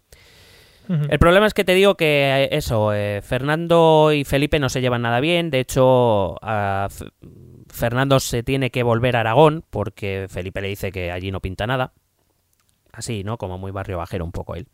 El 0.89 1.17
problema 1.19 1.47
es 1.47 1.53
que 1.53 1.63
te 1.63 1.73
digo 1.73 1.95
que 1.95 2.43
eh, 2.43 2.49
eso, 2.51 2.93
eh, 2.93 3.21
Fernando 3.23 4.11
y 4.13 4.25
Felipe 4.25 4.59
no 4.59 4.69
se 4.69 4.81
llevan 4.81 5.01
nada 5.03 5.19
bien. 5.21 5.49
De 5.49 5.59
hecho, 5.59 6.35
a 6.41 6.89
Fernando 7.69 8.19
se 8.19 8.43
tiene 8.43 8.69
que 8.69 8.83
volver 8.83 9.15
a 9.15 9.21
Aragón 9.21 9.63
porque 9.69 10.27
Felipe 10.29 10.61
le 10.61 10.67
dice 10.67 10.91
que 10.91 11.11
allí 11.11 11.31
no 11.31 11.39
pinta 11.39 11.65
nada. 11.67 11.93
Así, 12.91 13.23
¿no? 13.23 13.37
Como 13.37 13.57
muy 13.57 13.71
barrio 13.71 13.97
bajero 13.97 14.25
un 14.25 14.31
poco 14.31 14.55
él. 14.55 14.67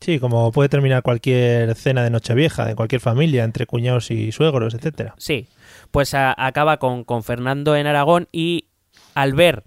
Sí, 0.00 0.18
como 0.18 0.50
puede 0.52 0.68
terminar 0.68 1.02
cualquier 1.02 1.74
cena 1.76 2.02
de 2.02 2.10
Nochevieja, 2.10 2.64
de 2.66 2.74
cualquier 2.74 3.00
familia, 3.00 3.44
entre 3.44 3.66
cuñados 3.66 4.10
y 4.10 4.32
suegros, 4.32 4.74
etcétera. 4.74 5.14
Sí, 5.16 5.46
pues 5.92 6.12
a- 6.14 6.34
acaba 6.36 6.76
con, 6.78 7.04
con 7.04 7.22
Fernando 7.22 7.76
en 7.76 7.86
Aragón 7.86 8.28
y 8.32 8.66
al 9.14 9.32
ver 9.34 9.64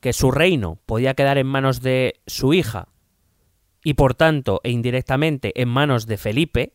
que 0.00 0.12
su 0.12 0.30
reino 0.30 0.78
podía 0.86 1.14
quedar 1.14 1.38
en 1.38 1.46
manos 1.46 1.80
de 1.82 2.14
su 2.26 2.54
hija 2.54 2.88
y 3.84 3.94
por 3.94 4.14
tanto 4.14 4.60
e 4.64 4.70
indirectamente 4.70 5.60
en 5.60 5.68
manos 5.68 6.06
de 6.06 6.16
Felipe, 6.16 6.74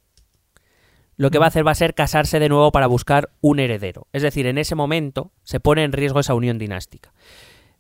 lo 1.16 1.32
que 1.32 1.40
va 1.40 1.46
a 1.46 1.48
hacer 1.48 1.66
va 1.66 1.72
a 1.72 1.76
ser 1.76 1.96
casarse 1.96 2.40
de 2.40 2.50
nuevo 2.50 2.72
para 2.72 2.88
buscar 2.88 3.32
un 3.42 3.60
heredero. 3.60 4.08
Es 4.14 4.22
decir, 4.22 4.46
en 4.46 4.58
ese 4.58 4.76
momento 4.76 5.32
se 5.44 5.60
pone 5.60 5.84
en 5.84 5.92
riesgo 5.92 6.20
esa 6.20 6.36
unión 6.36 6.58
dinástica. 6.58 7.14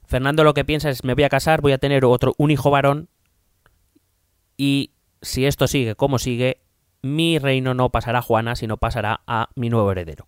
Fernando 0.05 0.43
lo 0.43 0.53
que 0.53 0.65
piensa 0.65 0.89
es 0.89 1.03
me 1.03 1.13
voy 1.13 1.23
a 1.23 1.29
casar, 1.29 1.61
voy 1.61 1.73
a 1.73 1.77
tener 1.77 2.03
otro 2.05 2.33
un 2.37 2.49
hijo 2.49 2.71
varón 2.71 3.09
y 4.55 4.91
si 5.21 5.45
esto 5.45 5.67
sigue 5.67 5.95
como 5.95 6.17
sigue, 6.17 6.61
mi 7.01 7.37
reino 7.37 7.73
no 7.73 7.89
pasará 7.89 8.19
a 8.19 8.23
Juana, 8.23 8.55
sino 8.55 8.77
pasará 8.77 9.21
a 9.27 9.49
mi 9.55 9.69
nuevo 9.69 9.91
heredero. 9.91 10.27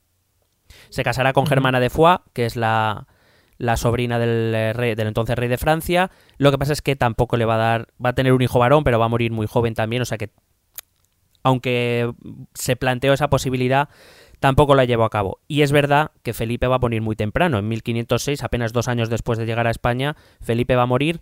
Se 0.90 1.04
casará 1.04 1.34
con. 1.34 1.48
Germana 1.48 1.80
de 1.80 1.90
Foix, 1.90 2.22
que 2.34 2.46
es 2.46 2.56
la, 2.56 3.08
la 3.60 3.78
sobrina 3.78 4.18
del, 4.18 4.56
eh, 4.56 4.74
rey, 4.74 4.96
del 4.96 5.08
entonces 5.08 5.38
rey 5.38 5.48
de 5.48 5.58
Francia. 5.60 6.10
Lo 6.38 6.50
que 6.50 6.58
pasa 6.58 6.74
es 6.74 6.82
que 6.82 6.96
tampoco 6.96 7.38
le 7.38 7.46
va 7.46 7.56
a 7.56 7.58
dar, 7.58 7.88
va 8.04 8.10
a 8.10 8.16
tener 8.16 8.34
un 8.34 8.42
hijo 8.42 8.58
varón, 8.58 8.84
pero 8.84 8.98
va 8.98 9.06
a 9.06 9.10
morir 9.10 9.32
muy 9.32 9.46
joven 9.46 9.76
también, 9.76 10.02
o 10.02 10.06
sea 10.06 10.18
que 10.18 10.32
aunque 11.44 12.12
se 12.54 12.76
planteó 12.76 13.14
esa 13.14 13.30
posibilidad, 13.30 13.90
tampoco 14.40 14.76
la 14.76 14.86
llevó 14.86 15.04
a 15.04 15.10
cabo. 15.10 15.40
Y 15.48 15.62
es 15.62 15.72
verdad 15.72 16.12
que 16.24 16.34
Felipe 16.34 16.68
va 16.68 16.76
a 16.76 16.80
morir 16.80 17.02
muy 17.02 17.16
temprano, 17.16 17.60
en 17.60 17.68
1506, 17.68 18.44
apenas 18.44 18.74
dos 18.74 18.88
años 18.88 19.10
después 19.10 19.38
de 19.38 19.46
llegar 19.46 19.68
a 19.68 19.72
España, 19.72 20.16
Felipe 20.42 20.76
va 20.76 20.84
a 20.84 20.88
morir. 20.88 21.22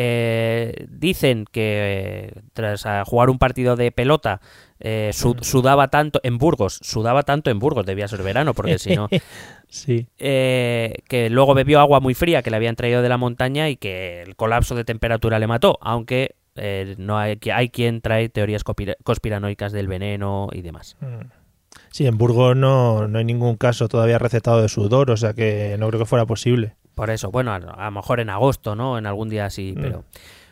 Eh, 0.00 0.86
dicen 0.90 1.44
que 1.50 2.30
eh, 2.36 2.40
tras 2.52 2.86
a 2.86 3.04
jugar 3.04 3.30
un 3.30 3.38
partido 3.40 3.74
de 3.74 3.90
pelota 3.90 4.40
eh, 4.78 5.10
su- 5.12 5.34
sudaba 5.40 5.88
tanto 5.88 6.20
en 6.22 6.38
Burgos, 6.38 6.78
sudaba 6.82 7.24
tanto 7.24 7.50
en 7.50 7.58
Burgos, 7.58 7.84
debía 7.84 8.06
ser 8.06 8.22
verano, 8.22 8.54
porque 8.54 8.78
si 8.78 8.94
no, 8.94 9.08
Sí. 9.68 10.06
que 10.16 11.28
luego 11.32 11.54
bebió 11.54 11.80
agua 11.80 11.98
muy 11.98 12.14
fría 12.14 12.42
que 12.42 12.50
le 12.50 12.56
habían 12.56 12.76
traído 12.76 13.02
de 13.02 13.08
la 13.08 13.16
montaña 13.16 13.68
y 13.70 13.76
que 13.76 14.22
el 14.22 14.36
colapso 14.36 14.76
de 14.76 14.84
temperatura 14.84 15.40
le 15.40 15.48
mató, 15.48 15.78
aunque 15.80 16.36
no 16.96 17.18
hay, 17.18 17.36
que 17.38 17.52
hay 17.52 17.68
quien 17.68 18.00
trae 18.00 18.28
teorías 18.28 18.62
conspiranoicas 19.02 19.72
del 19.72 19.88
veneno 19.88 20.48
y 20.52 20.62
demás. 20.62 20.96
Mm. 21.00 21.26
Sí, 21.90 22.06
en 22.06 22.16
Burgos 22.18 22.56
no, 22.56 23.08
no 23.08 23.18
hay 23.18 23.24
ningún 23.24 23.56
caso 23.56 23.88
todavía 23.88 24.18
recetado 24.18 24.62
de 24.62 24.68
sudor, 24.68 25.10
o 25.10 25.16
sea 25.16 25.32
que 25.34 25.74
no 25.78 25.88
creo 25.88 25.98
que 26.00 26.06
fuera 26.06 26.24
posible. 26.24 26.74
Por 26.98 27.10
eso, 27.10 27.30
bueno, 27.30 27.52
a, 27.52 27.56
a 27.56 27.84
lo 27.86 27.90
mejor 27.92 28.20
en 28.20 28.28
agosto, 28.28 28.74
¿no? 28.74 28.98
En 28.98 29.06
algún 29.06 29.28
día 29.28 29.46
así, 29.46 29.72
Mm. 29.76 29.80
pero... 29.80 30.04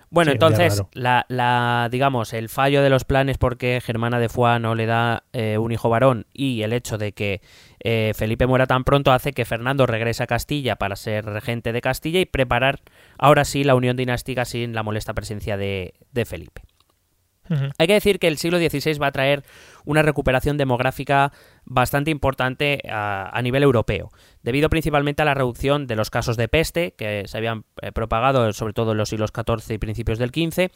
Bueno, 0.09 0.30
Sí, 0.30 0.35
entonces, 0.37 0.85
la, 0.92 1.26
la, 1.28 1.88
digamos, 1.90 2.32
el 2.32 2.48
fallo 2.48 2.80
de 2.80 2.90
los 2.90 3.04
planes 3.04 3.38
porque 3.38 3.80
Germana 3.85 4.20
de 4.20 4.28
Foix 4.28 4.61
no 4.61 4.76
le 4.76 4.87
da 4.87 5.24
eh, 5.32 5.59
un 5.59 5.72
hijo 5.72 5.88
varón 5.90 6.26
y 6.32 6.62
el 6.62 6.72
hecho 6.72 6.96
de 6.96 7.11
que 7.11 7.40
eh, 7.82 8.12
Felipe 8.14 8.46
muera 8.46 8.66
tan 8.68 8.85
pronto 8.85 9.11
hace 9.11 9.32
que 9.32 9.44
Fernando 9.44 9.85
regrese 9.85 10.22
a 10.22 10.28
Castilla 10.28 10.76
para 10.76 10.94
ser 10.94 11.24
regente 11.24 11.72
de 11.72 11.80
Castilla 11.80 12.20
y 12.20 12.24
preparar 12.24 12.80
ahora 13.18 13.44
sí 13.44 13.64
la 13.64 13.74
unión 13.74 13.96
dinástica 13.96 14.44
sin 14.44 14.74
la 14.74 14.85
molesta 14.85 15.12
presencia 15.12 15.56
de, 15.56 15.94
de 16.12 16.24
Felipe. 16.24 16.62
Hay 17.78 17.87
que 17.87 17.92
decir 17.92 18.18
que 18.18 18.28
el 18.28 18.38
siglo 18.38 18.59
XVI 18.59 18.98
va 18.98 19.09
a 19.09 19.12
traer 19.12 19.44
una 19.85 20.02
recuperación 20.02 20.56
demográfica 20.56 21.32
bastante 21.64 22.11
importante 22.11 22.82
a, 22.90 23.40
nivel 23.42 23.62
europeo, 23.62 24.11
debido 24.42 24.68
principalmente 24.68 25.22
a 25.22 25.24
la 25.24 25.35
reducción 25.35 25.87
de 25.87 25.96
los 25.96 26.11
casos 26.11 26.37
de 26.37 26.48
peste 26.48 26.92
que 26.92 27.24
se 27.26 27.37
habían 27.37 27.64
eh, 27.82 27.92
propagado 27.92 28.52
sobre 28.52 28.72
todo 28.72 28.92
en 28.92 28.98
los 28.98 29.09
siglos 29.09 29.30
XIV 29.35 29.74
y 29.74 29.78
principios 29.78 30.18
del 30.18 30.30
XV, 30.30 30.70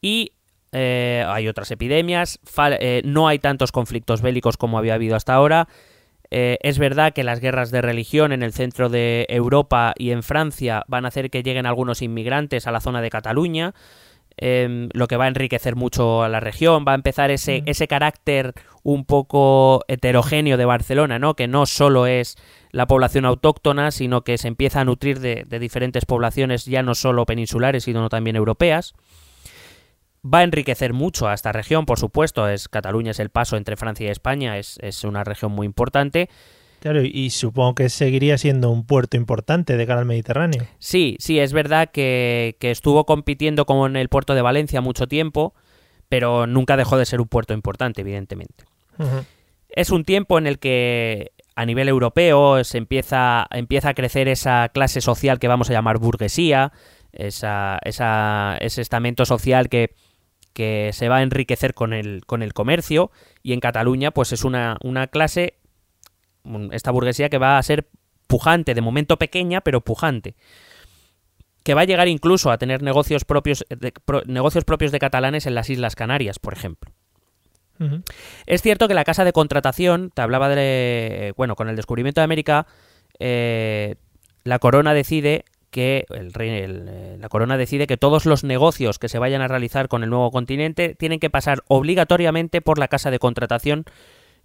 y 0.00 0.32
eh, 0.72 1.24
hay 1.26 1.48
otras 1.48 1.70
epidemias, 1.70 2.38
eh, 2.80 3.02
no 3.04 3.28
hay 3.28 3.38
tantos 3.38 3.72
conflictos 3.72 4.22
bélicos 4.22 4.56
como 4.56 4.78
había 4.78 4.94
habido 4.94 5.16
hasta 5.16 5.34
ahora. 5.34 5.68
Es 6.28 6.80
verdad 6.80 7.12
que 7.12 7.22
las 7.22 7.38
guerras 7.38 7.70
de 7.70 7.80
religión 7.80 8.32
en 8.32 8.42
el 8.42 8.52
centro 8.52 8.88
de 8.88 9.26
Europa 9.28 9.94
y 9.96 10.10
en 10.10 10.24
Francia 10.24 10.82
van 10.88 11.04
a 11.04 11.08
hacer 11.08 11.30
que 11.30 11.44
lleguen 11.44 11.66
algunos 11.66 12.02
inmigrantes 12.02 12.66
a 12.66 12.72
la 12.72 12.80
zona 12.80 13.00
de 13.00 13.10
Cataluña, 13.10 13.74
em, 14.36 14.88
lo 14.92 15.06
que 15.08 15.16
va 15.16 15.24
a 15.24 15.28
enriquecer 15.28 15.76
mucho 15.76 16.22
a 16.22 16.28
la 16.28 16.40
región, 16.40 16.84
va 16.86 16.92
a 16.92 16.96
empezar 16.96 17.30
ese, 17.30 17.62
Mm. 17.62 17.68
ese 17.68 17.88
carácter 17.88 18.54
un 18.82 19.04
poco 19.04 19.82
heterogéneo 19.88 20.56
de 20.56 20.64
Barcelona, 20.64 21.18
¿no? 21.18 21.34
Que 21.34 21.48
no 21.48 21.66
solo 21.66 22.06
es 22.06 22.36
la 22.70 22.86
población 22.86 23.24
autóctona, 23.24 23.90
sino 23.90 24.22
que 24.22 24.38
se 24.38 24.48
empieza 24.48 24.80
a 24.80 24.84
nutrir 24.84 25.20
de, 25.20 25.44
de 25.46 25.58
diferentes 25.58 26.04
poblaciones 26.04 26.66
ya 26.66 26.82
no 26.82 26.94
solo 26.94 27.24
peninsulares, 27.26 27.84
sino 27.84 28.08
también 28.08 28.36
europeas. 28.36 28.94
Va 30.24 30.40
a 30.40 30.42
enriquecer 30.42 30.92
mucho 30.92 31.28
a 31.28 31.34
esta 31.34 31.52
región, 31.52 31.86
por 31.86 31.98
supuesto, 32.00 32.48
es 32.48 32.68
Cataluña 32.68 33.12
es 33.12 33.20
el 33.20 33.30
paso 33.30 33.56
entre 33.56 33.76
Francia 33.76 34.06
y 34.08 34.10
España, 34.10 34.58
es, 34.58 34.76
es 34.82 35.04
una 35.04 35.22
región 35.22 35.52
muy 35.52 35.66
importante. 35.66 36.28
Claro, 36.80 37.02
y, 37.02 37.30
supongo 37.30 37.74
que 37.74 37.88
seguiría 37.88 38.38
siendo 38.38 38.70
un 38.70 38.84
puerto 38.86 39.16
importante 39.16 39.76
de 39.76 39.86
cara 39.86 40.00
al 40.00 40.06
Mediterráneo. 40.06 40.66
Sí, 40.78 41.16
sí, 41.18 41.38
es 41.38 41.52
verdad 41.52 41.90
que, 41.90 42.56
que 42.60 42.70
estuvo 42.70 43.06
compitiendo 43.06 43.66
con 43.66 43.96
el 43.96 44.08
puerto 44.08 44.34
de 44.34 44.42
Valencia 44.42 44.80
mucho 44.80 45.06
tiempo, 45.08 45.54
pero 46.08 46.46
nunca 46.46 46.76
dejó 46.76 46.96
de 46.96 47.06
ser 47.06 47.20
un 47.20 47.28
puerto 47.28 47.54
importante, 47.54 48.02
evidentemente. 48.02 48.64
Es 49.68 49.90
un 49.90 50.04
tiempo 50.04 50.38
en 50.38 50.46
el 50.46 50.58
que 50.58 51.32
a 51.56 51.66
nivel 51.66 51.88
europeo 51.88 52.62
se 52.64 52.78
empieza, 52.78 53.46
empieza 53.50 53.90
a 53.90 53.94
crecer 53.94 54.28
esa 54.28 54.68
clase 54.72 55.00
social 55.00 55.38
que 55.38 55.48
vamos 55.48 55.70
a 55.70 55.72
llamar 55.72 55.98
burguesía, 55.98 56.72
esa, 57.12 57.78
esa- 57.84 58.56
ese 58.60 58.82
estamento 58.82 59.24
social 59.24 59.68
que 59.68 59.94
que 60.52 60.88
se 60.94 61.10
va 61.10 61.16
a 61.18 61.22
enriquecer 61.22 61.74
con 61.74 61.92
el, 61.92 62.24
con 62.24 62.42
el 62.42 62.54
comercio 62.54 63.10
y 63.42 63.52
en 63.52 63.60
Cataluña 63.60 64.10
pues 64.10 64.32
es 64.32 64.42
una, 64.42 64.78
una 64.82 65.06
clase, 65.06 65.58
esta 66.72 66.90
burguesía 66.90 67.28
que 67.28 67.38
va 67.38 67.58
a 67.58 67.62
ser 67.62 67.88
pujante, 68.26 68.74
de 68.74 68.80
momento 68.80 69.18
pequeña, 69.18 69.60
pero 69.60 69.80
pujante 69.80 70.34
que 71.62 71.74
va 71.74 71.80
a 71.80 71.84
llegar 71.84 72.06
incluso 72.06 72.52
a 72.52 72.58
tener 72.58 72.80
negocios 72.80 73.24
propios 73.24 73.66
de, 73.68 73.92
pro- 74.04 74.22
negocios 74.24 74.64
propios 74.64 74.92
de 74.92 75.00
catalanes 75.00 75.46
en 75.46 75.56
las 75.56 75.68
Islas 75.68 75.96
Canarias, 75.96 76.38
por 76.38 76.52
ejemplo. 76.52 76.92
Es 78.46 78.62
cierto 78.62 78.86
que 78.86 78.94
la 78.94 79.02
casa 79.02 79.24
de 79.24 79.32
contratación, 79.32 80.12
te 80.14 80.22
hablaba 80.22 80.48
de, 80.48 81.34
bueno, 81.36 81.56
con 81.56 81.68
el 81.68 81.74
descubrimiento 81.74 82.20
de 82.20 82.24
América, 82.24 82.68
eh, 83.18 83.96
la 84.44 84.60
corona 84.60 84.94
decide 84.94 85.44
que 85.72 86.06
el 86.10 86.32
rey, 86.32 86.50
el, 86.50 86.86
eh, 86.88 87.16
la 87.18 87.28
corona 87.28 87.56
decide 87.56 87.88
que 87.88 87.96
todos 87.96 88.26
los 88.26 88.44
negocios 88.44 89.00
que 89.00 89.08
se 89.08 89.18
vayan 89.18 89.42
a 89.42 89.48
realizar 89.48 89.88
con 89.88 90.04
el 90.04 90.10
nuevo 90.10 90.30
continente 90.30 90.94
tienen 90.94 91.18
que 91.18 91.30
pasar 91.30 91.64
obligatoriamente 91.66 92.62
por 92.62 92.78
la 92.78 92.86
casa 92.86 93.10
de 93.10 93.18
contratación 93.18 93.84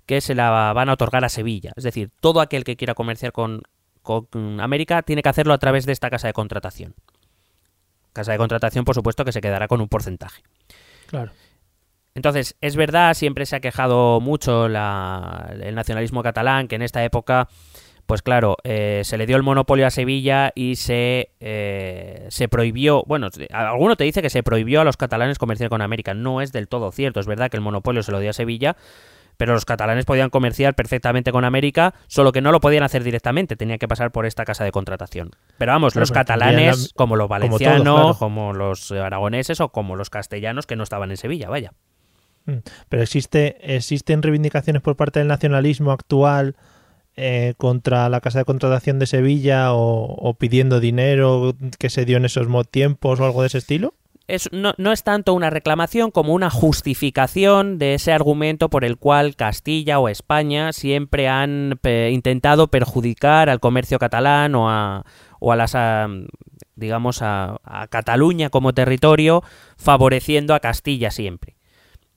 que 0.06 0.22
se 0.22 0.36
la 0.36 0.74
van 0.74 0.90
a 0.90 0.94
otorgar 0.94 1.24
a 1.26 1.30
Sevilla. 1.30 1.72
Es 1.76 1.84
decir, 1.84 2.10
todo 2.20 2.42
aquel 2.42 2.64
que 2.64 2.76
quiera 2.76 2.94
comerciar 2.94 3.32
con, 3.32 3.62
con 4.02 4.60
América 4.60 5.02
tiene 5.04 5.22
que 5.22 5.30
hacerlo 5.30 5.54
a 5.54 5.58
través 5.58 5.86
de 5.86 5.92
esta 5.94 6.10
casa 6.10 6.28
de 6.28 6.34
contratación. 6.34 6.96
Casa 8.14 8.34
de 8.34 8.38
contratación, 8.38 8.84
por 8.84 8.96
supuesto, 8.96 9.24
que 9.24 9.32
se 9.32 9.42
quedará 9.42 9.68
con 9.68 9.80
un 9.80 9.88
porcentaje. 9.88 10.42
Claro. 11.08 11.32
Entonces, 12.14 12.58
es 12.60 12.76
verdad, 12.76 13.14
siempre 13.14 13.46
se 13.46 13.56
ha 13.56 13.60
quejado 13.62 14.20
mucho 14.20 14.68
la- 14.68 15.54
el 15.62 15.76
nacionalismo 15.76 16.22
catalán, 16.24 16.68
que 16.68 16.76
en 16.76 16.82
esta 16.82 17.06
época, 17.06 17.48
pues 18.06 18.22
claro, 18.22 18.58
eh, 18.66 19.04
se 19.06 19.18
le 19.18 19.26
dio 19.26 19.38
el 19.38 19.44
monopolio 19.44 19.88
a 19.88 19.92
Sevilla 19.92 20.52
y 20.56 20.76
se, 20.76 21.32
eh, 21.40 22.26
se 22.30 22.50
prohibió, 22.50 23.04
bueno, 23.08 23.30
alguno 23.52 23.96
te 23.96 24.04
dice 24.04 24.22
que 24.22 24.30
se 24.30 24.44
prohibió 24.44 24.82
a 24.82 24.84
los 24.84 24.98
catalanes 24.98 25.38
comerciar 25.38 25.70
con 25.70 25.82
América. 25.82 26.14
No 26.14 26.42
es 26.42 26.52
del 26.52 26.68
todo 26.68 26.92
cierto, 26.92 27.22
es 27.22 27.28
verdad 27.28 27.50
que 27.50 27.56
el 27.56 27.64
monopolio 27.64 28.04
se 28.04 28.12
lo 28.12 28.20
dio 28.20 28.32
a 28.32 28.34
Sevilla, 28.34 28.76
pero 29.38 29.54
los 29.54 29.66
catalanes 29.66 30.06
podían 30.06 30.30
comerciar 30.30 30.76
perfectamente 30.76 31.32
con 31.32 31.46
América, 31.46 31.94
solo 32.08 32.32
que 32.32 32.42
no 32.42 32.52
lo 32.52 32.60
podían 32.60 32.84
hacer 32.84 33.04
directamente, 33.04 33.56
tenía 33.56 33.78
que 33.78 33.88
pasar 33.88 34.12
por 34.12 34.26
esta 34.26 34.46
casa 34.46 34.64
de 34.64 34.72
contratación. 34.72 35.32
Pero 35.58 35.72
vamos, 35.72 35.94
Claro, 35.94 36.02
los 36.04 36.12
pero 36.12 36.20
catalanes, 36.22 36.82
la- 36.82 36.88
como 36.96 37.16
los 37.16 37.28
como 37.28 37.40
todos, 37.40 37.50
valencianos, 37.50 38.00
claro. 38.02 38.18
como 38.20 38.54
los 38.54 38.92
aragoneses 38.92 39.60
o 39.62 39.70
como 39.70 39.96
los 39.96 40.10
castellanos 40.10 40.66
que 40.68 40.76
no 40.76 40.84
estaban 40.84 41.12
en 41.12 41.18
Sevilla, 41.18 41.50
vaya. 41.50 41.74
Mm. 42.46 42.58
Pero 42.90 43.04
existe, 43.04 43.76
existen 43.76 44.22
reivindicaciones 44.24 44.82
por 44.82 44.96
parte 44.96 45.20
del 45.20 45.28
nacionalismo 45.28 45.92
actual 45.92 46.56
eh, 47.16 47.54
contra 47.58 48.08
la 48.10 48.22
casa 48.22 48.40
de 48.40 48.46
contratación 48.46 48.98
de 48.98 49.06
Sevilla 49.06 49.74
o, 49.74 50.06
o 50.16 50.34
pidiendo 50.36 50.80
dinero 50.80 51.56
que 51.78 51.90
se 51.90 52.06
dio 52.06 52.18
en 52.18 52.26
esos 52.26 52.48
tiempos 52.72 53.20
o 53.20 53.26
algo 53.26 53.42
de 53.42 53.48
ese 53.48 53.58
estilo. 53.60 53.94
Es, 54.28 54.50
no, 54.52 54.74
no 54.78 54.92
es 54.92 55.04
tanto 55.04 55.34
una 55.34 55.50
reclamación 55.50 56.12
como 56.12 56.34
una 56.34 56.50
justificación 56.50 57.78
de 57.78 57.96
ese 57.96 58.14
argumento 58.14 58.70
por 58.70 58.86
el 58.86 58.98
cual 58.98 59.36
Castilla 59.36 60.00
o 60.00 60.08
España 60.10 60.72
siempre 60.74 61.28
han 61.28 61.78
pe- 61.82 62.12
intentado 62.12 62.68
perjudicar 62.68 63.50
al 63.50 63.60
comercio 63.60 64.00
catalán 64.00 64.56
o 64.56 64.70
a, 64.70 65.06
o 65.40 65.52
a 65.52 65.56
las 65.56 65.76
a, 65.76 66.08
digamos 66.76 67.22
a, 67.22 67.58
a 67.64 67.88
Cataluña 67.88 68.50
como 68.50 68.74
territorio 68.74 69.44
favoreciendo 69.78 70.54
a 70.54 70.60
Castilla 70.60 71.12
siempre. 71.12 71.56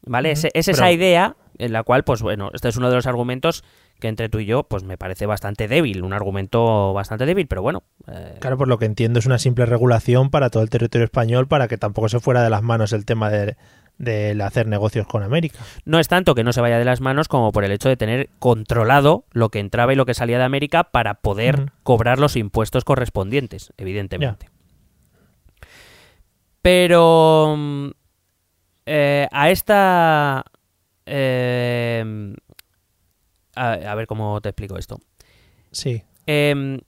Vale 0.06 0.30
es, 0.32 0.44
es 0.52 0.68
esa 0.68 0.82
Pero- 0.84 0.94
idea 0.94 1.36
en 1.58 1.72
la 1.72 1.82
cual 1.84 2.04
pues 2.04 2.20
bueno 2.20 2.50
este 2.52 2.68
es 2.68 2.76
uno 2.76 2.90
de 2.90 2.96
los 2.96 3.06
argumentos 3.06 3.64
que 4.04 4.08
entre 4.08 4.28
tú 4.28 4.38
y 4.38 4.44
yo 4.44 4.64
pues 4.64 4.84
me 4.84 4.98
parece 4.98 5.24
bastante 5.24 5.66
débil 5.66 6.02
un 6.02 6.12
argumento 6.12 6.92
bastante 6.92 7.24
débil 7.24 7.46
pero 7.46 7.62
bueno 7.62 7.84
eh, 8.06 8.36
Claro, 8.38 8.58
por 8.58 8.68
lo 8.68 8.78
que 8.78 8.84
entiendo 8.84 9.18
es 9.18 9.24
una 9.24 9.38
simple 9.38 9.64
regulación 9.64 10.28
para 10.28 10.50
todo 10.50 10.62
el 10.62 10.68
territorio 10.68 11.06
español 11.06 11.48
para 11.48 11.68
que 11.68 11.78
tampoco 11.78 12.10
se 12.10 12.20
fuera 12.20 12.42
de 12.42 12.50
las 12.50 12.62
manos 12.62 12.92
el 12.92 13.06
tema 13.06 13.30
de, 13.30 13.56
de 13.96 14.36
hacer 14.42 14.66
negocios 14.66 15.06
con 15.06 15.22
América. 15.22 15.60
No 15.86 15.98
es 15.98 16.08
tanto 16.08 16.34
que 16.34 16.44
no 16.44 16.52
se 16.52 16.60
vaya 16.60 16.78
de 16.78 16.84
las 16.84 17.00
manos 17.00 17.28
como 17.28 17.50
por 17.50 17.64
el 17.64 17.72
hecho 17.72 17.88
de 17.88 17.96
tener 17.96 18.28
controlado 18.38 19.24
lo 19.32 19.48
que 19.48 19.58
entraba 19.60 19.94
y 19.94 19.96
lo 19.96 20.04
que 20.04 20.12
salía 20.12 20.36
de 20.36 20.44
América 20.44 20.84
para 20.84 21.14
poder 21.14 21.72
cobrar 21.82 22.18
los 22.18 22.36
impuestos 22.36 22.84
correspondientes, 22.84 23.72
evidentemente. 23.78 24.50
Pero 26.60 27.54
mm, 27.56 27.88
eh, 28.84 29.28
a 29.32 29.50
esta... 29.50 30.44
eh, 31.06 32.34
a, 33.56 33.72
a 33.72 33.94
ver 33.94 34.06
cómo 34.06 34.40
te 34.40 34.48
explico 34.50 34.76
esto. 34.78 35.00
Sí. 35.70 36.02
Eh, 36.26 36.80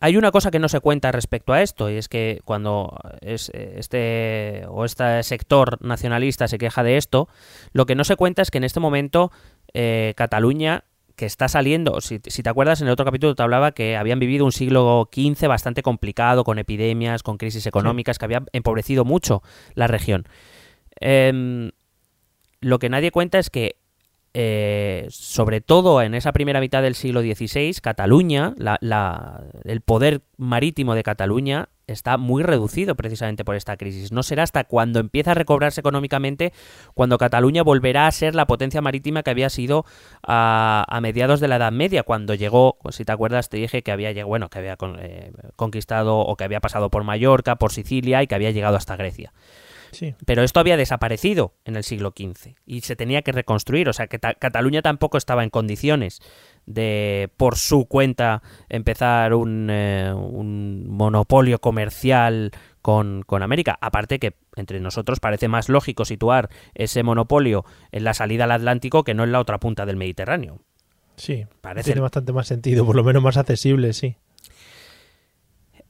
hay 0.00 0.16
una 0.16 0.30
cosa 0.30 0.52
que 0.52 0.60
no 0.60 0.68
se 0.68 0.78
cuenta 0.78 1.10
respecto 1.10 1.52
a 1.52 1.60
esto 1.60 1.90
y 1.90 1.96
es 1.96 2.08
que 2.08 2.40
cuando 2.44 2.96
es- 3.20 3.50
este 3.54 4.62
o 4.68 4.84
este 4.84 5.22
sector 5.24 5.84
nacionalista 5.84 6.46
se 6.46 6.56
queja 6.58 6.84
de 6.84 6.96
esto, 6.98 7.28
lo 7.72 7.84
que 7.84 7.96
no 7.96 8.04
se 8.04 8.14
cuenta 8.14 8.42
es 8.42 8.50
que 8.52 8.58
en 8.58 8.64
este 8.64 8.78
momento 8.78 9.32
eh, 9.74 10.14
Cataluña 10.16 10.84
que 11.16 11.26
está 11.26 11.48
saliendo, 11.48 12.00
si, 12.00 12.20
si 12.24 12.44
te 12.44 12.48
acuerdas 12.48 12.80
en 12.80 12.86
el 12.86 12.92
otro 12.92 13.04
capítulo 13.04 13.34
te 13.34 13.42
hablaba 13.42 13.72
que 13.72 13.96
habían 13.96 14.20
vivido 14.20 14.44
un 14.44 14.52
siglo 14.52 15.08
XV 15.12 15.48
bastante 15.48 15.82
complicado 15.82 16.44
con 16.44 16.60
epidemias, 16.60 17.24
con 17.24 17.38
crisis 17.38 17.66
económicas 17.66 18.18
que 18.20 18.24
habían 18.24 18.46
empobrecido 18.52 19.04
mucho 19.04 19.42
la 19.74 19.88
región. 19.88 20.28
Em, 21.00 21.72
lo 22.60 22.78
que 22.78 22.88
nadie 22.88 23.10
cuenta 23.10 23.40
es 23.40 23.50
que 23.50 23.74
eh, 24.40 25.08
sobre 25.10 25.60
todo 25.60 26.00
en 26.00 26.14
esa 26.14 26.30
primera 26.30 26.60
mitad 26.60 26.80
del 26.80 26.94
siglo 26.94 27.22
XVI, 27.22 27.72
Cataluña, 27.82 28.54
la- 28.56 28.78
la- 28.80 29.42
el 29.64 29.80
poder 29.80 30.20
marítimo 30.36 30.94
de 30.94 31.02
Cataluña 31.02 31.70
está 31.88 32.18
muy 32.18 32.44
reducido 32.44 32.94
precisamente 32.94 33.44
por 33.44 33.56
esta 33.56 33.76
crisis. 33.76 34.12
No 34.12 34.22
será 34.22 34.44
hasta 34.44 34.62
cuando 34.62 35.00
empieza 35.00 35.32
a 35.32 35.34
recobrarse 35.34 35.80
económicamente 35.80 36.52
cuando 36.94 37.18
Cataluña 37.18 37.64
volverá 37.64 38.06
a 38.06 38.12
ser 38.12 38.36
la 38.36 38.46
potencia 38.46 38.80
marítima 38.80 39.24
que 39.24 39.30
había 39.30 39.50
sido 39.50 39.84
a, 40.22 40.84
a 40.88 41.00
mediados 41.00 41.40
de 41.40 41.48
la 41.48 41.56
Edad 41.56 41.72
Media, 41.72 42.04
cuando 42.04 42.34
llegó, 42.34 42.78
si 42.90 43.04
te 43.04 43.10
acuerdas, 43.10 43.48
te 43.48 43.56
dije 43.56 43.82
que 43.82 43.90
había 43.90 44.24
bueno, 44.24 44.50
que 44.50 44.58
había 44.60 44.76
con- 44.76 44.98
eh, 45.00 45.32
conquistado 45.56 46.16
o 46.16 46.36
que 46.36 46.44
había 46.44 46.60
pasado 46.60 46.90
por 46.90 47.02
Mallorca, 47.02 47.56
por 47.56 47.72
Sicilia 47.72 48.22
y 48.22 48.28
que 48.28 48.36
había 48.36 48.52
llegado 48.52 48.76
hasta 48.76 48.94
Grecia. 48.94 49.32
Sí. 49.90 50.14
Pero 50.26 50.42
esto 50.42 50.60
había 50.60 50.76
desaparecido 50.76 51.54
en 51.64 51.76
el 51.76 51.84
siglo 51.84 52.12
XV 52.16 52.54
y 52.66 52.80
se 52.82 52.96
tenía 52.96 53.22
que 53.22 53.32
reconstruir. 53.32 53.88
O 53.88 53.92
sea, 53.92 54.06
que 54.06 54.18
ta- 54.18 54.34
Cataluña 54.34 54.82
tampoco 54.82 55.16
estaba 55.18 55.44
en 55.44 55.50
condiciones 55.50 56.20
de, 56.66 57.30
por 57.36 57.56
su 57.56 57.86
cuenta, 57.86 58.42
empezar 58.68 59.32
un, 59.34 59.68
eh, 59.70 60.12
un 60.14 60.86
monopolio 60.88 61.58
comercial 61.60 62.50
con, 62.82 63.22
con 63.22 63.42
América. 63.42 63.78
Aparte 63.80 64.18
que 64.18 64.34
entre 64.56 64.80
nosotros 64.80 65.20
parece 65.20 65.48
más 65.48 65.68
lógico 65.68 66.04
situar 66.04 66.50
ese 66.74 67.02
monopolio 67.02 67.64
en 67.92 68.04
la 68.04 68.14
salida 68.14 68.44
al 68.44 68.52
Atlántico 68.52 69.04
que 69.04 69.14
no 69.14 69.24
en 69.24 69.32
la 69.32 69.40
otra 69.40 69.58
punta 69.58 69.86
del 69.86 69.96
Mediterráneo. 69.96 70.58
Sí. 71.16 71.46
Parece- 71.60 71.86
Tiene 71.90 72.00
bastante 72.02 72.32
más 72.32 72.46
sentido, 72.46 72.84
por 72.86 72.94
lo 72.94 73.02
menos 73.04 73.22
más 73.22 73.36
accesible, 73.36 73.92
sí. 73.92 74.16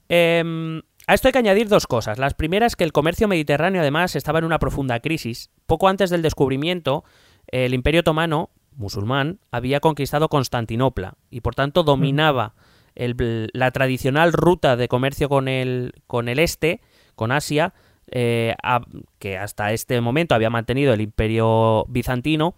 Em, 0.08 0.80
a 1.08 1.14
esto 1.14 1.26
hay 1.28 1.32
que 1.32 1.38
añadir 1.38 1.68
dos 1.68 1.86
cosas. 1.86 2.18
La 2.18 2.28
primera 2.30 2.66
es 2.66 2.76
que 2.76 2.84
el 2.84 2.92
comercio 2.92 3.26
mediterráneo 3.28 3.80
además 3.80 4.14
estaba 4.14 4.38
en 4.38 4.44
una 4.44 4.58
profunda 4.58 5.00
crisis. 5.00 5.50
Poco 5.66 5.88
antes 5.88 6.10
del 6.10 6.20
descubrimiento, 6.22 7.02
el 7.46 7.72
Imperio 7.72 8.00
Otomano, 8.00 8.50
musulmán, 8.76 9.40
había 9.50 9.80
conquistado 9.80 10.28
Constantinopla 10.28 11.14
y 11.30 11.40
por 11.40 11.54
tanto 11.54 11.82
dominaba 11.82 12.54
el- 12.94 13.48
la 13.54 13.70
tradicional 13.70 14.34
ruta 14.34 14.76
de 14.76 14.86
comercio 14.88 15.30
con 15.30 15.48
el, 15.48 15.94
con 16.06 16.28
el 16.28 16.38
este, 16.38 16.82
con 17.14 17.32
Asia, 17.32 17.72
eh, 18.10 18.54
a- 18.62 18.82
que 19.18 19.38
hasta 19.38 19.72
este 19.72 20.00
momento 20.02 20.34
había 20.34 20.50
mantenido 20.50 20.92
el 20.92 21.00
Imperio 21.00 21.86
bizantino. 21.88 22.54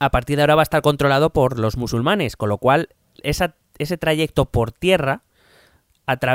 A 0.00 0.10
partir 0.10 0.36
de 0.36 0.42
ahora 0.42 0.56
va 0.56 0.62
a 0.62 0.64
estar 0.64 0.82
controlado 0.82 1.30
por 1.32 1.60
los 1.60 1.76
musulmanes, 1.76 2.36
con 2.36 2.48
lo 2.48 2.58
cual 2.58 2.88
esa- 3.22 3.54
ese 3.78 3.96
trayecto 3.98 4.46
por 4.46 4.72
tierra 4.72 5.22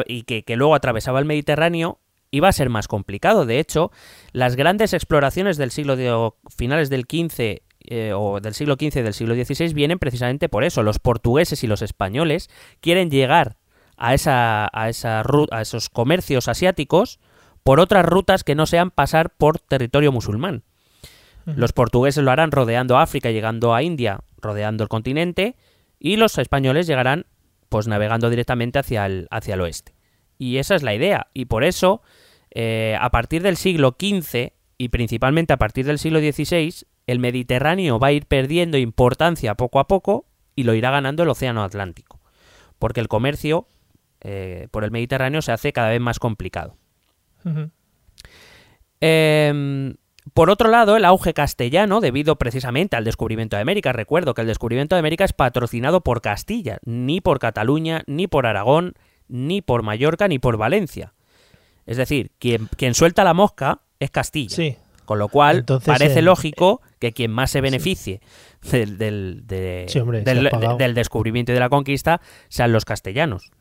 y 0.07 0.23
que, 0.23 0.43
que 0.43 0.55
luego 0.55 0.75
atravesaba 0.75 1.19
el 1.19 1.25
Mediterráneo 1.25 1.99
iba 2.31 2.47
a 2.47 2.53
ser 2.53 2.69
más 2.69 2.87
complicado. 2.87 3.45
De 3.45 3.59
hecho, 3.59 3.91
las 4.31 4.55
grandes 4.55 4.93
exploraciones 4.93 5.57
del 5.57 5.71
siglo 5.71 5.95
de, 5.95 6.11
o 6.11 6.37
finales 6.55 6.89
del 6.89 7.01
XV 7.01 7.61
eh, 7.83 8.13
o 8.13 8.39
del 8.39 8.53
siglo 8.53 8.75
XV 8.75 8.97
y 8.97 9.01
del 9.01 9.13
siglo 9.13 9.35
XVI 9.35 9.73
vienen 9.73 9.99
precisamente 9.99 10.49
por 10.49 10.63
eso. 10.63 10.81
Los 10.81 10.99
portugueses 10.99 11.63
y 11.63 11.67
los 11.67 11.81
españoles 11.81 12.49
quieren 12.79 13.11
llegar 13.11 13.57
a, 13.97 14.13
esa, 14.13 14.69
a, 14.71 14.89
esa 14.89 15.23
a 15.51 15.61
esos 15.61 15.89
comercios 15.89 16.47
asiáticos 16.47 17.19
por 17.63 17.79
otras 17.79 18.05
rutas 18.05 18.43
que 18.43 18.55
no 18.55 18.65
sean 18.65 18.91
pasar 18.91 19.29
por 19.29 19.59
territorio 19.59 20.11
musulmán. 20.11 20.63
Los 21.45 21.73
portugueses 21.73 22.23
lo 22.23 22.29
harán 22.29 22.51
rodeando 22.51 22.99
África, 22.99 23.31
llegando 23.31 23.73
a 23.73 23.81
India, 23.81 24.19
rodeando 24.37 24.83
el 24.83 24.89
continente, 24.89 25.55
y 25.99 26.15
los 26.17 26.37
españoles 26.37 26.85
llegarán 26.85 27.25
pues 27.71 27.87
navegando 27.87 28.29
directamente 28.29 28.79
hacia 28.79 29.05
el, 29.05 29.29
hacia 29.31 29.53
el 29.53 29.61
oeste. 29.61 29.95
Y 30.37 30.57
esa 30.57 30.75
es 30.75 30.83
la 30.83 30.93
idea. 30.93 31.27
Y 31.33 31.45
por 31.45 31.63
eso, 31.63 32.01
eh, 32.53 32.97
a 32.99 33.09
partir 33.11 33.43
del 33.43 33.55
siglo 33.55 33.95
XV 33.97 34.51
y 34.77 34.89
principalmente 34.89 35.53
a 35.53 35.57
partir 35.57 35.85
del 35.85 35.97
siglo 35.97 36.19
XVI, 36.19 36.85
el 37.07 37.19
Mediterráneo 37.19 37.97
va 37.97 38.07
a 38.07 38.11
ir 38.11 38.25
perdiendo 38.25 38.77
importancia 38.77 39.55
poco 39.55 39.79
a 39.79 39.87
poco 39.87 40.25
y 40.53 40.63
lo 40.63 40.73
irá 40.73 40.91
ganando 40.91 41.23
el 41.23 41.29
Océano 41.29 41.63
Atlántico. 41.63 42.19
Porque 42.77 42.99
el 42.99 43.07
comercio 43.07 43.67
eh, 44.19 44.67
por 44.69 44.83
el 44.83 44.91
Mediterráneo 44.91 45.41
se 45.41 45.53
hace 45.53 45.71
cada 45.71 45.91
vez 45.91 46.01
más 46.01 46.19
complicado. 46.19 46.75
Eh, 48.99 49.95
por 50.33 50.49
otro 50.49 50.69
lado, 50.69 50.95
el 50.97 51.05
auge 51.05 51.33
castellano, 51.33 51.99
debido 52.01 52.35
precisamente 52.37 52.95
al 52.95 53.03
descubrimiento 53.03 53.55
de 53.55 53.61
América, 53.63 53.91
recuerdo 53.91 54.33
que 54.33 54.41
el 54.41 54.47
descubrimiento 54.47 54.95
de 54.95 54.99
América 54.99 55.25
es 55.25 55.33
patrocinado 55.33 56.01
por 56.01 56.21
Castilla, 56.21 56.77
ni 56.85 57.21
por 57.21 57.39
Cataluña, 57.39 58.03
ni 58.07 58.27
por 58.27 58.45
Aragón, 58.45 58.93
ni 59.27 59.61
por 59.61 59.81
Mallorca, 59.83 60.27
ni 60.27 60.37
por 60.39 60.57
Valencia. 60.57 61.13
Es 61.87 61.97
decir, 61.97 62.31
quien, 62.37 62.67
quien 62.77 62.93
suelta 62.93 63.23
la 63.23 63.33
mosca 63.33 63.81
es 63.99 64.11
Castilla. 64.11 64.55
Sí. 64.55 64.77
Con 65.05 65.17
lo 65.19 65.27
cual, 65.27 65.57
Entonces, 65.57 65.87
parece 65.87 66.19
eh, 66.19 66.21
lógico 66.21 66.81
que 66.99 67.11
quien 67.11 67.31
más 67.31 67.51
se 67.51 67.59
beneficie 67.59 68.21
del, 68.71 68.97
del- 68.97 69.41
de- 69.45 69.85
Sí, 69.89 69.99
hombre, 69.99 70.21
del- 70.21 70.93
descubrimiento 70.93 71.51
y 71.51 71.55
de 71.55 71.59
la 71.59 71.69
conquista 71.69 72.21
sean 72.47 72.71
los 72.71 72.85
castellanos. 72.85 73.51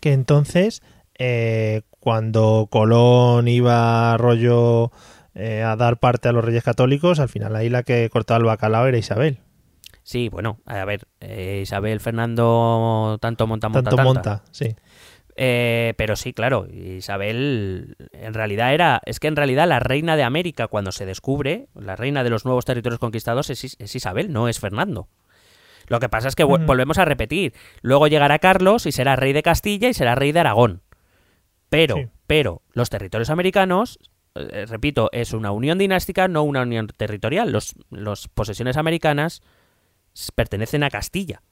Que 0.00 0.12
entonces, 0.12 0.82
eh, 1.18 1.82
cuando 2.00 2.66
Colón 2.70 3.46
iba 3.46 4.16
rollo 4.16 4.90
eh, 5.34 5.62
a 5.62 5.76
dar 5.76 5.98
parte 5.98 6.28
a 6.28 6.32
los 6.32 6.44
reyes 6.44 6.62
católicos, 6.64 7.18
al 7.20 7.28
final 7.28 7.54
ahí 7.56 7.68
la 7.68 7.82
que 7.82 8.08
cortaba 8.10 8.38
el 8.38 8.44
bacalao 8.44 8.86
era 8.86 8.98
Isabel. 8.98 9.38
Sí, 10.02 10.28
bueno, 10.28 10.60
a 10.66 10.84
ver, 10.84 11.06
eh, 11.20 11.60
Isabel 11.62 11.98
Fernando 12.00 13.18
tanto 13.20 13.46
monta, 13.46 13.68
monta, 13.68 13.90
Tanto 13.90 13.96
tanta. 13.96 14.04
monta, 14.04 14.42
sí. 14.50 14.76
Eh, 15.36 15.94
pero 15.96 16.14
sí, 16.14 16.32
claro, 16.32 16.66
Isabel 16.70 17.96
en 18.12 18.34
realidad 18.34 18.72
era, 18.74 19.00
es 19.04 19.18
que 19.18 19.26
en 19.28 19.34
realidad 19.36 19.66
la 19.66 19.80
reina 19.80 20.14
de 20.16 20.22
América 20.22 20.68
cuando 20.68 20.92
se 20.92 21.06
descubre, 21.06 21.66
la 21.74 21.96
reina 21.96 22.22
de 22.22 22.30
los 22.30 22.44
nuevos 22.44 22.64
territorios 22.64 23.00
conquistados 23.00 23.50
es, 23.50 23.64
Is- 23.64 23.76
es 23.80 23.96
Isabel, 23.96 24.32
no 24.32 24.46
es 24.48 24.60
Fernando. 24.60 25.08
Lo 25.88 25.98
que 26.00 26.08
pasa 26.08 26.28
es 26.28 26.36
que 26.36 26.44
Ujú. 26.44 26.58
volvemos 26.64 26.98
a 26.98 27.04
repetir, 27.04 27.52
luego 27.82 28.06
llegará 28.06 28.38
Carlos 28.38 28.86
y 28.86 28.92
será 28.92 29.16
rey 29.16 29.32
de 29.32 29.42
Castilla 29.42 29.88
y 29.88 29.94
será 29.94 30.14
rey 30.14 30.30
de 30.32 30.40
Aragón. 30.40 30.82
Pero, 31.68 31.96
Sí. 31.96 32.06
pero 32.26 32.62
los 32.72 32.88
territorios 32.88 33.30
americanos, 33.30 33.98
eh, 34.34 34.66
repito, 34.66 35.10
es 35.12 35.32
una 35.32 35.52
unión 35.52 35.78
dinástica, 35.78 36.28
no 36.28 36.42
una 36.42 36.62
unión 36.62 36.88
territorial. 36.88 37.50
Los, 37.52 37.74
los 37.90 38.28
posesiones 38.28 38.76
americanas 38.76 39.42
pertenecen 40.34 40.82
a 40.82 40.90
Castilla 40.90 41.42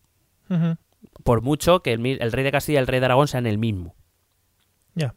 por 1.25 1.43
mucho 1.43 1.83
que 1.83 1.93
el, 1.93 2.33
rey 2.33 2.45
de 2.45 2.53
Castilla 2.53 2.79
y 2.79 2.83
el 2.83 2.87
rey 2.87 3.01
de 3.01 3.07
Aragón 3.07 3.29
sean 3.29 3.47
el 3.47 3.59
mismo. 3.59 3.95
Ya. 4.95 5.15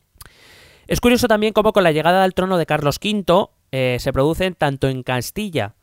Es 0.88 1.01
curioso 1.01 1.28
también 1.28 1.54
cómo 1.54 1.73
con 1.73 1.84
la 1.84 1.91
llegada 1.91 2.23
al 2.23 2.34
trono 2.34 2.58
de 2.58 2.65
Carlos 2.65 2.99
V 3.04 3.49
eh, 3.71 3.97
se 3.99 4.13
producen 4.13 4.54
tanto 4.56 4.88
en 4.88 5.04
Castilla 5.04 5.75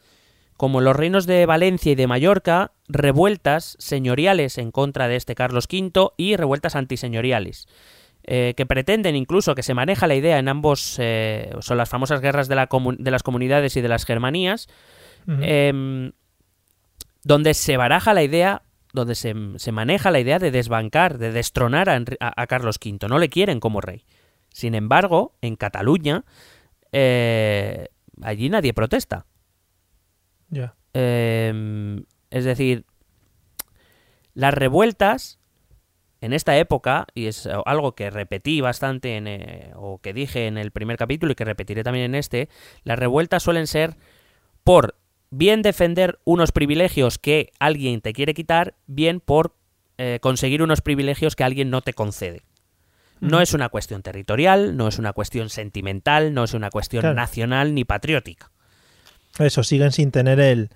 como 0.56 0.78
en 0.78 0.84
los 0.84 0.96
reinos 0.96 1.26
de 1.26 1.44
Valencia 1.46 1.92
y 1.92 1.96
de 1.96 2.06
Mallorca 2.06 2.72
revueltas 2.88 3.76
señoriales 3.80 4.58
en 4.58 4.70
contra 4.70 5.08
de 5.08 5.16
este 5.16 5.34
Carlos 5.34 5.66
V 5.70 6.10
y 6.16 6.36
revueltas 6.36 6.76
antiseñoriales. 6.76 7.66
Eh, 8.24 8.54
que 8.56 8.66
pretenden 8.66 9.16
incluso 9.16 9.54
que 9.54 9.62
se 9.62 9.74
maneja 9.74 10.06
la 10.06 10.14
idea 10.14 10.38
en 10.38 10.48
ambos, 10.48 10.96
eh, 10.98 11.54
son 11.60 11.76
las 11.76 11.88
famosas 11.88 12.20
guerras 12.20 12.48
de, 12.48 12.54
la 12.54 12.68
comu- 12.68 12.96
de 12.96 13.10
las 13.10 13.22
comunidades 13.22 13.76
y 13.76 13.80
de 13.80 13.88
las 13.88 14.04
germanías, 14.04 14.68
em, 15.26 16.12
donde 17.24 17.54
se 17.54 17.76
baraja 17.76 18.14
la 18.14 18.22
idea, 18.22 18.62
donde 18.92 19.14
se, 19.14 19.34
se 19.56 19.72
maneja 19.72 20.10
la 20.10 20.20
idea 20.20 20.38
de 20.38 20.50
desbancar, 20.50 21.18
de 21.18 21.32
destronar 21.32 21.88
a, 21.88 21.96
Enri- 21.98 22.16
a- 22.20 22.32
a 22.40 22.46
Carlos 22.46 22.78
V. 22.84 23.08
No 23.08 23.18
le 23.18 23.28
quieren 23.28 23.58
como 23.60 23.80
rey. 23.80 24.04
Sin 24.50 24.74
embargo, 24.74 25.34
en 25.40 25.56
Cataluña, 25.56 26.24
eh, 26.92 27.88
allí 28.22 28.48
nadie 28.50 28.74
protesta. 28.74 29.24
Ya. 30.50 30.74
Eh, 30.94 32.02
es 32.30 32.44
decir, 32.44 32.84
las 34.34 34.52
revueltas 34.54 35.38
en 36.22 36.32
esta 36.32 36.56
época, 36.56 37.06
y 37.14 37.26
es 37.26 37.48
algo 37.66 37.94
que 37.96 38.08
repetí 38.08 38.60
bastante 38.60 39.16
en, 39.16 39.26
eh, 39.26 39.72
o 39.74 39.98
que 39.98 40.12
dije 40.14 40.46
en 40.46 40.56
el 40.56 40.70
primer 40.70 40.96
capítulo 40.96 41.32
y 41.32 41.34
que 41.34 41.44
repetiré 41.44 41.82
también 41.82 42.06
en 42.06 42.14
este, 42.14 42.48
las 42.84 42.98
revueltas 42.98 43.42
suelen 43.42 43.66
ser 43.66 43.96
por 44.62 44.94
bien 45.30 45.62
defender 45.62 46.20
unos 46.24 46.52
privilegios 46.52 47.18
que 47.18 47.50
alguien 47.58 48.00
te 48.00 48.12
quiere 48.12 48.34
quitar, 48.34 48.74
bien 48.86 49.18
por 49.18 49.56
eh, 49.98 50.20
conseguir 50.22 50.62
unos 50.62 50.80
privilegios 50.80 51.34
que 51.34 51.42
alguien 51.44 51.70
no 51.70 51.82
te 51.82 51.92
concede. 51.92 52.42
No 53.20 53.40
es 53.40 53.52
una 53.52 53.68
cuestión 53.68 54.02
territorial, 54.02 54.76
no 54.76 54.88
es 54.88 54.98
una 54.98 55.12
cuestión 55.12 55.48
sentimental, 55.48 56.34
no 56.34 56.44
es 56.44 56.54
una 56.54 56.70
cuestión 56.70 57.02
Claro. 57.02 57.14
nacional 57.16 57.74
ni 57.74 57.84
patriótica. 57.84 58.50
Eso, 59.38 59.62
siguen 59.62 59.92
sin 59.92 60.10
tener 60.10 60.38
el, 60.40 60.70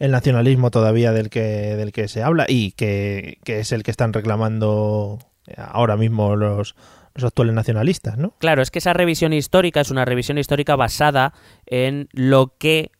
el 0.00 0.10
nacionalismo 0.10 0.70
todavía 0.72 1.12
del 1.12 1.30
que, 1.30 1.76
del 1.76 1.92
que 1.92 2.08
se 2.08 2.22
habla 2.22 2.46
y 2.48 2.72
que, 2.72 3.38
que 3.44 3.60
es 3.60 3.70
el 3.70 3.84
que 3.84 3.92
están 3.92 4.12
reclamando 4.12 5.18
ahora 5.56 5.96
mismo 5.96 6.34
los, 6.36 6.74
los 7.14 7.24
actuales 7.24 7.54
nacionalistas, 7.54 8.16
¿no? 8.16 8.34
Claro, 8.38 8.62
es 8.62 8.70
que 8.70 8.78
esa 8.78 8.92
revisión 8.92 9.32
histórica 9.32 9.80
es 9.80 9.90
una 9.90 10.04
revisión 10.04 10.38
histórica 10.38 10.74
basada 10.74 11.34
en 11.66 12.08
lo 12.12 12.56
que 12.56 12.92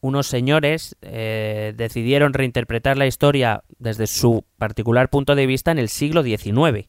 unos 0.00 0.28
señores 0.28 0.96
eh, 1.02 1.72
decidieron 1.76 2.32
reinterpretar 2.32 2.96
la 2.96 3.06
historia 3.06 3.64
desde 3.78 4.06
su 4.06 4.44
particular 4.56 5.10
punto 5.10 5.34
de 5.34 5.46
vista 5.46 5.72
en 5.72 5.78
el 5.78 5.88
siglo 5.88 6.22
XIX. 6.22 6.88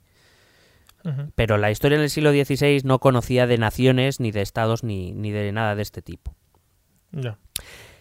Pero 1.35 1.57
la 1.57 1.71
historia 1.71 1.95
en 1.95 2.01
el 2.01 2.09
siglo 2.09 2.31
XVI 2.31 2.81
no 2.83 2.99
conocía 2.99 3.47
de 3.47 3.57
naciones, 3.57 4.19
ni 4.19 4.31
de 4.31 4.41
estados, 4.41 4.83
ni, 4.83 5.13
ni 5.13 5.31
de 5.31 5.53
nada 5.53 5.73
de 5.73 5.81
este 5.81 6.01
tipo. 6.01 6.35
Ya. 7.13 7.37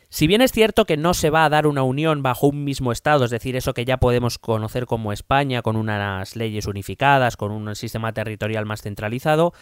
Si 0.08 0.26
bien 0.26 0.40
es 0.40 0.52
cierto 0.52 0.84
que 0.84 0.96
no 0.96 1.14
se 1.14 1.30
va 1.30 1.44
a 1.44 1.48
dar 1.48 1.66
una 1.66 1.82
unión 1.82 2.22
bajo 2.22 2.46
un 2.46 2.64
mismo 2.64 2.92
Estado, 2.92 3.24
es 3.24 3.30
decir, 3.30 3.56
eso 3.56 3.74
que 3.74 3.84
ya 3.84 3.96
podemos 3.96 4.38
conocer 4.38 4.86
como 4.86 5.12
España, 5.12 5.62
con 5.62 5.76
unas 5.76 6.36
leyes 6.36 6.66
unificadas, 6.66 7.36
con 7.36 7.50
un 7.50 7.74
sistema 7.74 8.12
territorial 8.12 8.66
más 8.66 8.82
centralizado, 8.82 9.52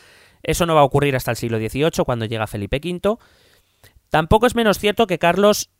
eso 0.43 0.67
no 0.67 0.75
va 0.75 0.83
a 0.83 0.85
ocurrir 0.85 1.17
hasta 1.17 1.31
el 1.31 1.39
siglo 1.39 1.59
XVIII, 1.59 2.05
cuando 2.05 2.27
llega 2.27 2.47
Felipe 2.47 2.81
V. 2.83 3.17
Tampoco 4.11 4.47
es 4.47 4.55
menos 4.55 4.79
cierto 4.79 5.07
que 5.07 5.19
Carlos 5.19 5.71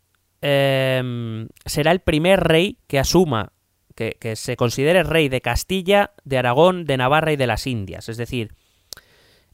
eh, 0.41 1.47
será 1.65 1.91
el 1.91 1.99
primer 1.99 2.41
rey 2.41 2.79
que 2.87 2.99
asuma, 2.99 3.53
que, 3.93 4.17
que 4.19 4.35
se 4.35 4.57
considere 4.57 5.03
rey 5.03 5.29
de 5.29 5.41
Castilla, 5.41 6.11
de 6.23 6.39
Aragón, 6.39 6.85
de 6.85 6.97
Navarra 6.97 7.31
y 7.31 7.37
de 7.37 7.47
las 7.47 7.67
Indias. 7.67 8.09
Es 8.09 8.17
decir, 8.17 8.53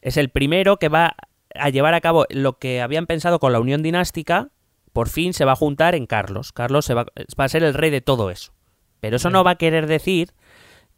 es 0.01 0.17
el 0.17 0.29
primero 0.29 0.77
que 0.77 0.89
va 0.89 1.15
a 1.53 1.69
llevar 1.69 1.93
a 1.93 2.01
cabo 2.01 2.25
lo 2.29 2.57
que 2.57 2.81
habían 2.81 3.05
pensado 3.05 3.39
con 3.39 3.51
la 3.51 3.59
unión 3.59 3.83
dinástica, 3.83 4.49
por 4.93 5.09
fin 5.09 5.33
se 5.33 5.45
va 5.45 5.53
a 5.53 5.55
juntar 5.55 5.95
en 5.95 6.05
Carlos. 6.05 6.51
Carlos 6.51 6.85
se 6.85 6.93
va, 6.93 7.05
va 7.39 7.43
a 7.45 7.49
ser 7.49 7.63
el 7.63 7.73
rey 7.73 7.89
de 7.89 8.01
todo 8.01 8.29
eso. 8.29 8.53
Pero 8.99 9.15
eso 9.15 9.29
no 9.29 9.43
va 9.43 9.51
a 9.51 9.55
querer 9.55 9.87
decir 9.87 10.33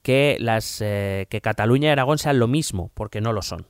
que, 0.03 0.38
las, 0.39 0.82
eh, 0.82 1.25
que 1.29 1.41
Cataluña 1.41 1.89
y 1.89 1.91
Aragón 1.91 2.19
sean 2.19 2.38
lo 2.38 2.47
mismo, 2.47 2.91
porque 2.93 3.21
no 3.21 3.34
lo 3.34 3.41
son. 3.41 3.65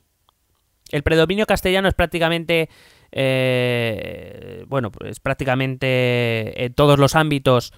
El 0.91 1.03
predominio 1.03 1.45
castellano 1.45 1.87
es 1.87 1.93
prácticamente, 1.93 2.69
eh, 3.11 4.65
bueno, 4.67 4.91
es 5.05 5.19
prácticamente 5.19 6.65
en 6.65 6.73
todos 6.73 6.99
los 6.99 7.15
ámbitos 7.15 7.71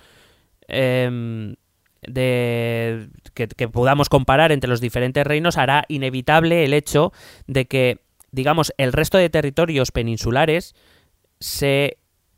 em, 0.67 1.55
de 2.01 3.09
que, 3.33 3.47
que 3.47 3.67
podamos 3.67 4.09
comparar 4.09 4.51
entre 4.51 4.69
los 4.69 4.81
diferentes 4.81 5.25
reinos 5.25 5.57
hará 5.57 5.85
inevitable 5.87 6.65
el 6.65 6.73
hecho 6.73 7.11
de 7.47 7.65
que, 7.65 7.99
digamos, 8.31 8.73
el 8.77 8.93
resto 8.93 9.17
de 9.17 9.29
territorios 9.29 9.91
peninsulares 9.91 10.75
se, 11.39 11.97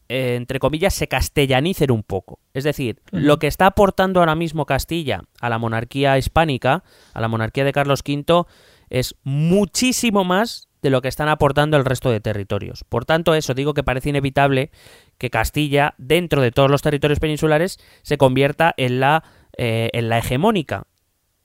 eh, 0.10 0.36
entre 0.36 0.60
comillas, 0.60 0.94
se 0.94 1.08
castellanicen 1.08 1.92
un 1.92 2.04
poco. 2.04 2.40
Es 2.54 2.64
decir, 2.64 3.02
lo 3.12 3.40
que 3.40 3.48
está 3.48 3.68
aportando 3.68 4.20
ahora 4.20 4.36
mismo 4.36 4.66
Castilla 4.66 5.22
a 5.42 5.50
la 5.50 5.58
monarquía 5.58 6.18
hispánica, 6.18 6.84
a 7.14 7.22
la 7.22 7.28
monarquía 7.28 7.64
de 7.64 7.74
Carlos 7.74 8.04
V, 8.08 8.46
es 8.90 9.16
muchísimo 9.24 10.24
más 10.24 10.68
de 10.82 10.90
lo 10.90 11.02
que 11.02 11.08
están 11.08 11.28
aportando 11.28 11.78
el 11.78 11.86
resto 11.86 12.10
de 12.12 12.20
territorios. 12.20 12.84
Por 12.88 13.06
tanto, 13.06 13.34
eso 13.34 13.54
digo 13.54 13.74
que 13.74 13.84
parece 13.84 14.10
inevitable 14.10 14.72
que 15.18 15.30
Castilla, 15.30 15.96
dentro 15.98 16.42
de 16.42 16.52
todos 16.52 16.70
los 16.70 16.82
territorios 16.82 17.20
peninsulares, 17.20 17.80
se 18.04 18.18
convierta 18.18 18.74
en 18.78 19.00
la, 19.00 19.24
eh, 19.58 19.90
en 19.94 20.10
la 20.10 20.20
hegemónica. 20.20 20.86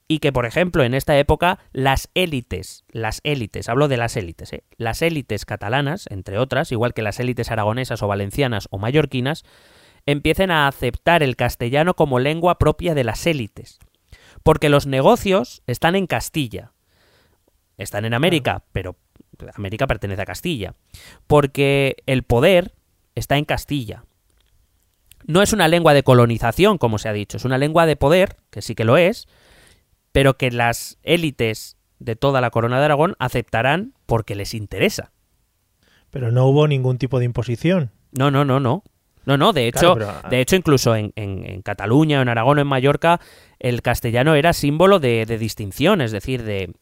Y 0.08 0.18
que, 0.18 0.32
por 0.32 0.46
ejemplo, 0.46 0.84
en 0.84 0.94
esta 0.94 1.18
época, 1.18 1.58
las 1.72 2.10
élites, 2.14 2.84
las 2.90 3.20
élites, 3.24 3.68
hablo 3.68 3.88
de 3.88 3.96
las 3.96 4.16
élites, 4.16 4.52
¿eh? 4.52 4.64
las 4.76 5.00
élites 5.00 5.46
catalanas, 5.46 6.06
entre 6.10 6.38
otras, 6.38 6.72
igual 6.72 6.92
que 6.92 7.02
las 7.02 7.18
élites 7.20 7.50
aragonesas 7.50 8.02
o 8.02 8.08
valencianas 8.08 8.68
o 8.70 8.78
mallorquinas, 8.78 9.44
empiecen 10.06 10.50
a 10.50 10.66
aceptar 10.66 11.22
el 11.22 11.36
castellano 11.36 11.94
como 11.94 12.18
lengua 12.18 12.58
propia 12.58 12.94
de 12.94 13.04
las 13.04 13.26
élites. 13.26 13.78
Porque 14.42 14.68
los 14.68 14.86
negocios 14.86 15.62
están 15.66 15.94
en 15.94 16.06
Castilla. 16.06 16.72
Están 17.78 18.04
en 18.04 18.14
América, 18.14 18.64
pero 18.72 18.96
América 19.54 19.86
pertenece 19.86 20.22
a 20.22 20.26
Castilla. 20.26 20.74
Porque 21.26 21.96
el 22.06 22.24
poder 22.24 22.74
está 23.14 23.38
en 23.38 23.44
Castilla. 23.44 24.04
No 25.24 25.42
es 25.42 25.52
una 25.52 25.68
lengua 25.68 25.94
de 25.94 26.02
colonización, 26.02 26.78
como 26.78 26.98
se 26.98 27.08
ha 27.08 27.12
dicho, 27.12 27.36
es 27.36 27.44
una 27.44 27.58
lengua 27.58 27.86
de 27.86 27.96
poder, 27.96 28.36
que 28.50 28.62
sí 28.62 28.74
que 28.74 28.84
lo 28.84 28.96
es, 28.96 29.28
pero 30.12 30.36
que 30.36 30.50
las 30.50 30.98
élites 31.02 31.76
de 31.98 32.16
toda 32.16 32.40
la 32.40 32.50
corona 32.50 32.78
de 32.78 32.84
Aragón 32.86 33.14
aceptarán 33.18 33.94
porque 34.06 34.34
les 34.34 34.54
interesa. 34.54 35.12
Pero 36.10 36.30
no 36.30 36.46
hubo 36.46 36.68
ningún 36.68 36.98
tipo 36.98 37.18
de 37.18 37.24
imposición. 37.24 37.90
No, 38.12 38.30
no, 38.30 38.44
no, 38.44 38.60
no. 38.60 38.82
No, 39.24 39.36
no, 39.36 39.52
de 39.52 39.68
hecho, 39.68 39.94
Claro, 39.94 40.18
pero- 40.20 40.30
de 40.30 40.40
hecho 40.40 40.56
incluso 40.56 40.96
en, 40.96 41.12
en- 41.16 41.46
en 41.48 41.62
Cataluña, 41.62 42.20
en 42.20 42.28
Aragón 42.28 42.58
o 42.58 42.60
en 42.60 42.66
Mallorca, 42.66 43.20
el 43.60 43.80
castellano 43.80 44.34
era 44.34 44.52
símbolo 44.52 44.98
de, 44.98 45.24
de 45.26 45.38
distinción, 45.38 46.00
es 46.00 46.10
decir, 46.10 46.42
de, 46.42 46.74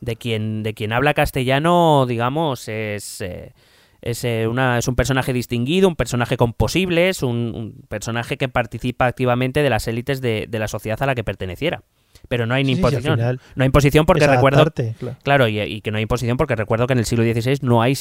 de, 0.00 0.16
quien, 0.16 0.62
de 0.62 0.74
quien 0.74 0.92
habla 0.92 1.14
castellano, 1.14 2.04
digamos, 2.06 2.68
es, 2.68 3.22
eh, 3.22 3.54
Es, 4.02 4.24
eh, 4.24 4.46
una, 4.46 4.78
es 4.78 4.88
un 4.88 4.94
personaje 4.94 5.32
distinguido, 5.32 5.88
un 5.88 5.96
personaje 5.96 6.36
con 6.36 6.52
posibles, 6.52 7.22
un, 7.22 7.52
un 7.54 7.82
personaje 7.88 8.36
que 8.36 8.48
participa 8.48 9.06
activamente 9.06 9.62
de 9.62 9.70
las 9.70 9.88
élites 9.88 10.20
de, 10.20 10.46
de 10.48 10.58
la 10.58 10.68
sociedad 10.68 11.02
a 11.02 11.06
la 11.06 11.14
que 11.14 11.24
perteneciera. 11.24 11.82
Pero 12.28 12.46
no 12.46 12.54
hay 12.54 12.64
ni 12.64 12.74
Sí, 12.74 12.78
imposición. 12.80 13.16
final 13.16 13.40
no 13.56 13.62
hay 13.62 13.66
imposición 13.66 14.06
porque 14.06 14.26
recuerdo 14.26 14.64
claro. 14.98 15.16
Claro, 15.22 15.48
y, 15.48 15.60
y 15.60 15.80
que 15.80 15.90
no 15.90 15.96
hay 15.98 16.02
imposición 16.02 16.36
porque 16.36 16.54
recuerdo 16.56 16.86
que 16.86 16.92
en 16.92 16.98
el 17.00 17.04
siglo 17.06 17.24
XVI 17.24 17.58
no 17.62 17.82
hay, 17.82 17.94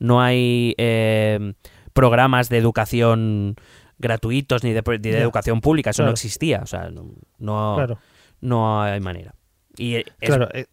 no 0.00 0.20
hay 0.20 0.74
eh, 0.78 1.52
programas 1.92 2.48
de 2.48 2.58
educación 2.58 3.56
gratuitos 3.98 4.62
ni 4.64 4.72
de, 4.72 4.82
ni 4.86 4.98
de 4.98 5.12
Ya, 5.12 5.20
educación 5.20 5.60
pública, 5.60 5.90
eso 5.90 6.04
no 6.04 6.10
existía, 6.10 6.60
o 6.62 6.66
sea, 6.66 6.90
no, 6.90 7.06
no, 7.38 7.74
Claro, 7.76 7.98
no 8.40 8.82
hay 8.82 9.00
manera. 9.00 9.34
Y 9.78 9.94
es- 9.96 10.04
claro. 10.20 10.48
eh, 10.52 10.66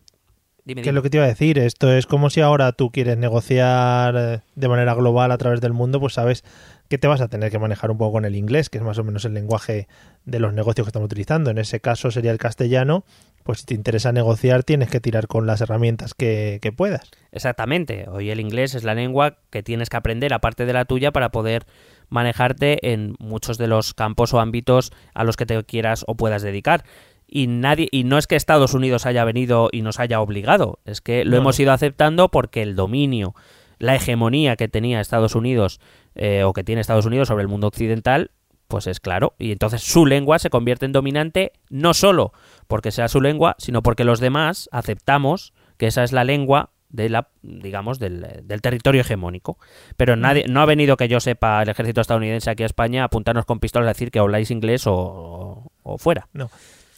dime, 0.65 0.81
¿Qué 0.81 0.89
es 0.89 0.95
lo 0.95 1.01
que 1.01 1.09
te 1.09 1.17
iba 1.17 1.25
a 1.25 1.29
decir? 1.29 1.57
Esto 1.59 1.91
es 1.93 2.05
como 2.05 2.29
si 2.29 2.41
ahora 2.41 2.71
tú 2.73 2.91
quieres 2.91 3.17
negociar 3.17 4.15
eh, 4.17 4.39
de 4.55 4.67
manera 4.67 4.93
global 4.93 5.31
a 5.31 5.37
través 5.37 5.61
del 5.61 5.71
mundo, 5.73 5.99
pues 6.01 6.13
sabes 6.13 6.43
que 6.89 6.97
te 6.97 7.07
vas 7.07 7.21
a 7.21 7.27
tener 7.27 7.51
que 7.51 7.59
manejar 7.59 7.91
un 7.91 7.97
poco 7.97 8.13
con 8.13 8.25
el 8.25 8.35
inglés, 8.35 8.69
que 8.69 8.77
es 8.77 8.83
más 8.83 8.97
o 8.97 9.03
menos 9.03 9.25
el 9.25 9.33
lenguaje 9.33 9.87
de 10.25 10.39
los 10.39 10.53
negocios 10.53 10.85
que 10.85 10.89
estamos 10.89 11.07
utilizando. 11.07 11.49
En 11.49 11.57
ese 11.57 11.79
caso 11.79 12.11
sería 12.11 12.31
el 12.31 12.37
castellano. 12.37 13.03
Pues 13.43 13.59
si 13.59 13.65
te 13.65 13.73
interesa 13.73 14.13
negociar, 14.13 14.63
tienes 14.63 14.89
que 14.89 15.01
tirar 15.01 15.27
con 15.27 15.45
las 15.45 15.59
herramientas 15.59 16.13
que, 16.13 16.59
que 16.61 16.71
puedas. 16.71 17.11
Exactamente, 17.33 18.05
hoy 18.09 18.29
el 18.29 18.39
inglés 18.39 18.73
es 18.73 18.85
la 18.85 18.95
lengua 18.95 19.37
que 19.49 19.63
tienes 19.63 19.89
que 19.89 19.97
aprender 19.97 20.33
aparte 20.33 20.65
de 20.65 20.71
la 20.71 20.85
tuya 20.85 21.11
para 21.11 21.29
poder 21.29 21.65
manejarte 22.07 22.93
en 22.93 23.15
muchos 23.19 23.57
de 23.57 23.67
los 23.67 23.93
campos 23.93 24.33
o 24.33 24.39
ámbitos 24.39 24.93
a 25.13 25.25
los 25.25 25.35
que 25.35 25.45
te 25.45 25.61
quieras 25.63 26.05
o 26.07 26.15
puedas 26.15 26.41
dedicar. 26.41 26.85
Y 27.27 27.47
nadie 27.47 27.87
y 27.91 28.03
no 28.03 28.17
es 28.17 28.27
que 28.27 28.35
Estados 28.35 28.75
Unidos 28.75 29.05
haya 29.05 29.25
venido 29.25 29.69
y 29.71 29.81
nos 29.81 29.99
haya 29.99 30.21
obligado, 30.21 30.79
es 30.85 31.01
que 31.01 31.25
lo 31.25 31.31
No, 31.31 31.37
hemos 31.37 31.59
ido 31.59 31.71
aceptando 31.71 32.29
porque 32.29 32.61
el 32.61 32.75
dominio, 32.75 33.33
la 33.79 33.95
hegemonía 33.95 34.55
que 34.55 34.67
tenía 34.67 35.01
Estados 35.01 35.33
Unidos 35.33 35.79
eh, 36.15 36.43
o 36.43 36.54
que 36.54 36.63
tiene 36.63 36.82
Estados 36.82 37.06
Unidos 37.06 37.28
sobre 37.28 37.41
el 37.41 37.47
mundo 37.47 37.67
occidental, 37.67 38.32
pues 38.67 38.88
es 38.88 38.99
claro. 38.99 39.36
Y 39.38 39.52
entonces 39.52 39.82
su 39.82 40.06
lengua 40.06 40.39
se 40.39 40.49
convierte 40.49 40.86
en 40.86 40.91
dominante 40.91 41.54
no 41.69 41.93
solo 41.93 42.34
porque 42.67 42.91
sea 42.91 43.08
su 43.08 43.21
lengua, 43.21 43.56
sino 43.60 43.84
porque 43.84 44.04
los 44.04 44.19
demás 44.19 44.69
aceptamos 44.71 45.54
que 45.78 45.88
esa 45.88 46.04
es 46.04 46.12
la 46.12 46.23
lengua 46.23 46.71
de 46.89 47.10
la, 47.10 47.28
digamos, 47.41 47.99
del, 47.99 48.45
territorio 48.62 49.02
hegemónico. 49.02 49.58
Pero 49.97 50.15
nadie, 50.15 50.45
no 50.47 50.62
ha 50.62 50.65
venido 50.65 50.95
que 50.95 51.08
yo 51.08 51.19
sepa 51.19 51.62
el 51.62 51.69
ejército 51.69 52.02
estadounidense 52.02 52.49
aquí 52.52 52.63
a 52.63 52.67
España 52.67 53.02
a 53.02 53.06
apuntarnos 53.06 53.45
con 53.45 53.60
pistolas 53.60 53.88
a 53.88 53.93
decir 53.93 54.12
que 54.12 54.19
habláis 54.19 54.52
inglés 54.52 54.84
o, 54.86 55.71
fuera. 55.97 56.30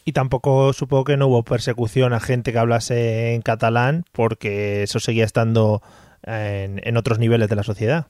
Y 0.03 0.11
tampoco 0.11 0.73
supongo 0.73 1.05
que 1.05 1.17
no 1.17 1.27
hubo 1.27 1.43
persecución 1.43 2.13
a 2.13 2.19
gente 2.19 2.51
que 2.51 2.59
hablase 2.59 3.33
en 3.33 3.41
catalán, 3.41 4.05
porque 4.11 4.83
eso 4.83 4.99
seguía 4.99 5.23
estando 5.23 5.81
en 6.23 6.97
otros 6.97 7.17
niveles 7.17 7.49
de 7.49 7.55
la 7.55 7.63
sociedad. 7.63 8.07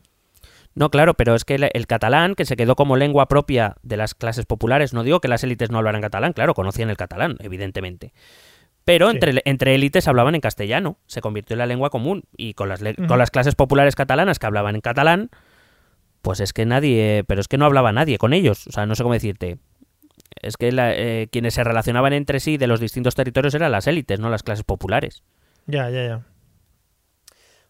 No, 0.75 0.89
claro, 0.91 1.13
pero 1.13 1.35
es 1.35 1.45
que 1.45 1.55
el, 1.55 1.69
el 1.73 1.88
catalán, 1.88 2.35
que 2.35 2.43
se 2.45 2.57
quedó 2.57 2.75
como 2.75 2.97
lengua 2.97 3.27
propia 3.27 3.77
de 3.81 3.95
las 3.97 4.13
clases 4.13 4.45
populares, 4.45 4.93
no 4.93 5.03
digo 5.03 5.21
que 5.21 5.27
las 5.29 5.43
élites 5.43 5.71
no 5.71 5.77
hablaran 5.77 6.01
catalán, 6.01 6.33
claro, 6.33 6.53
conocían 6.53 6.89
el 6.89 6.97
catalán, 6.97 7.38
evidentemente. 7.39 8.11
Pero 8.83 9.09
Sí. 9.09 9.15
entre, 9.15 9.41
entre 9.45 9.73
élites 9.73 10.07
hablaban 10.07 10.35
en 10.35 10.41
castellano, 10.41 10.97
se 11.07 11.21
convirtió 11.21 11.53
en 11.55 11.59
la 11.59 11.65
lengua 11.65 11.89
común. 11.89 12.25
Y 12.38 12.53
con 12.53 12.69
las, 12.69 12.81
con 13.07 13.17
las 13.17 13.31
clases 13.31 13.55
populares 13.55 13.95
catalanas 13.95 14.38
que 14.38 14.45
hablaban 14.45 14.75
en 14.75 14.81
catalán, 14.81 15.29
pues 16.21 16.39
es 16.39 16.53
que 16.53 16.65
nadie, 16.65 17.23
pero 17.25 17.39
es 17.41 17.47
que 17.47 17.57
no 17.57 17.65
hablaba 17.65 17.91
nadie 17.93 18.17
con 18.17 18.33
ellos. 18.33 18.67
O 18.67 18.71
sea, 18.71 18.85
no 18.85 18.93
sé 18.95 19.01
cómo 19.03 19.13
decirte. 19.13 19.57
Es 20.41 20.57
que 20.57 20.71
la- 20.71 20.93
eh, 20.93 21.29
quienes 21.31 21.53
se 21.55 21.63
relacionaban 21.63 22.13
entre 22.13 22.39
sí 22.39 22.57
de 22.57 22.67
los 22.67 22.79
distintos 22.79 23.15
territorios 23.15 23.55
eran 23.55 23.71
las 23.71 23.88
élites, 23.88 24.19
no 24.19 24.29
las 24.29 24.43
clases 24.43 24.63
populares. 24.65 25.23
Ya, 25.67 25.89
ya, 25.89 26.05
ya. 26.05 26.21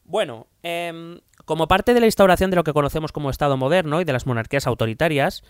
Bueno, 0.03 0.47
em, 0.63 1.19
como 1.45 1.67
parte 1.67 1.93
de 1.93 1.99
la 1.99 2.05
instauración 2.08 2.49
de 2.49 2.55
lo 2.55 2.63
que 2.63 2.73
conocemos 2.73 3.12
como 3.12 3.29
Estado 3.29 3.58
moderno 3.58 4.01
y 4.01 4.05
de 4.05 4.13
las 4.13 4.25
monarquías 4.25 4.67
autoritarias, 4.67 5.43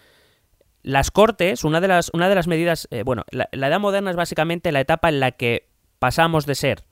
las 0.84 1.10
cortes, 1.10 1.64
una 1.64 1.82
de 1.82 1.88
las, 1.88 2.12
una 2.14 2.30
de 2.30 2.36
las 2.36 2.48
medidas, 2.48 2.88
eh, 2.92 3.04
bueno, 3.04 3.24
la, 3.32 3.50
la 3.52 3.68
Edad 3.68 3.80
Moderna 3.80 4.12
es 4.12 4.16
básicamente 4.16 4.72
la 4.72 4.82
etapa 4.82 5.10
en 5.10 5.20
la 5.20 5.32
que 5.32 5.68
pasamos 6.00 6.46
de 6.46 6.56
ser 6.56 6.84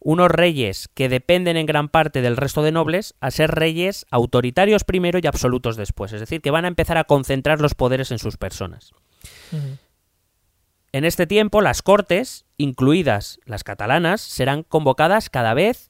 unos 0.00 0.30
reyes 0.30 0.88
que 0.94 1.08
dependen 1.08 1.56
en 1.56 1.66
gran 1.66 1.88
parte 1.88 2.22
del 2.22 2.36
resto 2.36 2.62
de 2.62 2.72
nobles 2.72 3.14
a 3.20 3.30
ser 3.30 3.50
reyes 3.50 4.06
autoritarios 4.10 4.84
primero 4.84 5.20
y 5.22 5.26
absolutos 5.26 5.76
después, 5.76 6.12
es 6.12 6.20
decir, 6.20 6.40
que 6.40 6.50
van 6.50 6.64
a 6.64 6.68
empezar 6.68 6.96
a 6.96 7.04
concentrar 7.04 7.60
los 7.60 7.74
poderes 7.74 8.10
en 8.10 8.18
sus 8.18 8.38
personas. 8.38 8.92
En 10.92 11.04
este 11.04 11.26
tiempo, 11.26 11.60
las 11.60 11.82
cortes, 11.82 12.46
incluidas 12.56 13.38
las 13.44 13.62
catalanas, 13.62 14.22
serán 14.22 14.62
convocadas 14.62 15.28
cada 15.28 15.54
vez 15.54 15.89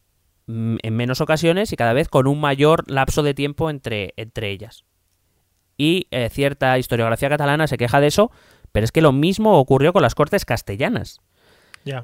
en 0.82 0.96
menos 0.96 1.20
ocasiones 1.20 1.72
y 1.72 1.76
cada 1.76 1.92
vez 1.92 2.08
con 2.08 2.26
un 2.26 2.40
mayor 2.40 2.90
lapso 2.90 3.22
de 3.22 3.34
tiempo 3.34 3.70
entre, 3.70 4.14
entre 4.16 4.50
ellas. 4.50 4.84
Y 5.76 6.06
eh, 6.10 6.28
cierta 6.30 6.78
historiografía 6.78 7.28
catalana 7.28 7.66
se 7.66 7.78
queja 7.78 8.00
de 8.00 8.08
eso, 8.08 8.30
pero 8.72 8.84
es 8.84 8.92
que 8.92 9.00
lo 9.00 9.12
mismo 9.12 9.58
ocurrió 9.58 9.92
con 9.92 10.02
las 10.02 10.14
cortes 10.14 10.44
castellanas. 10.44 11.20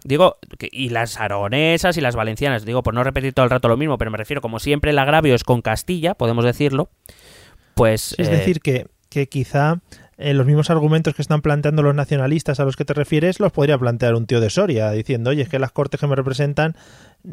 Digo, 0.04 0.38
y 0.72 0.88
las 0.88 1.20
aragonesas 1.20 1.98
y 1.98 2.00
las 2.00 2.16
valencianas, 2.16 2.64
digo, 2.64 2.82
por 2.82 2.94
no 2.94 3.04
repetir 3.04 3.34
todo 3.34 3.44
el 3.44 3.50
rato 3.50 3.68
lo 3.68 3.76
mismo, 3.76 3.98
pero 3.98 4.10
me 4.10 4.16
refiero, 4.16 4.40
como 4.40 4.58
siempre, 4.58 4.90
el 4.90 4.98
agravio 4.98 5.34
es 5.34 5.44
con 5.44 5.60
Castilla, 5.60 6.14
podemos 6.14 6.44
decirlo, 6.44 6.88
pues... 7.74 8.14
Es 8.18 8.28
eh, 8.28 8.30
decir, 8.30 8.60
que, 8.60 8.86
que 9.10 9.28
quizá 9.28 9.80
eh, 10.18 10.32
los 10.32 10.46
mismos 10.46 10.70
argumentos 10.70 11.14
que 11.14 11.20
están 11.20 11.42
planteando 11.42 11.82
los 11.82 11.94
nacionalistas 11.94 12.58
a 12.58 12.64
los 12.64 12.74
que 12.74 12.86
te 12.86 12.94
refieres 12.94 13.38
los 13.38 13.52
podría 13.52 13.76
plantear 13.76 14.14
un 14.14 14.26
tío 14.26 14.40
de 14.40 14.48
Soria, 14.48 14.90
diciendo, 14.92 15.30
oye, 15.30 15.42
es 15.42 15.48
que 15.50 15.58
las 15.58 15.72
cortes 15.72 16.00
que 16.00 16.06
me 16.06 16.16
representan 16.16 16.74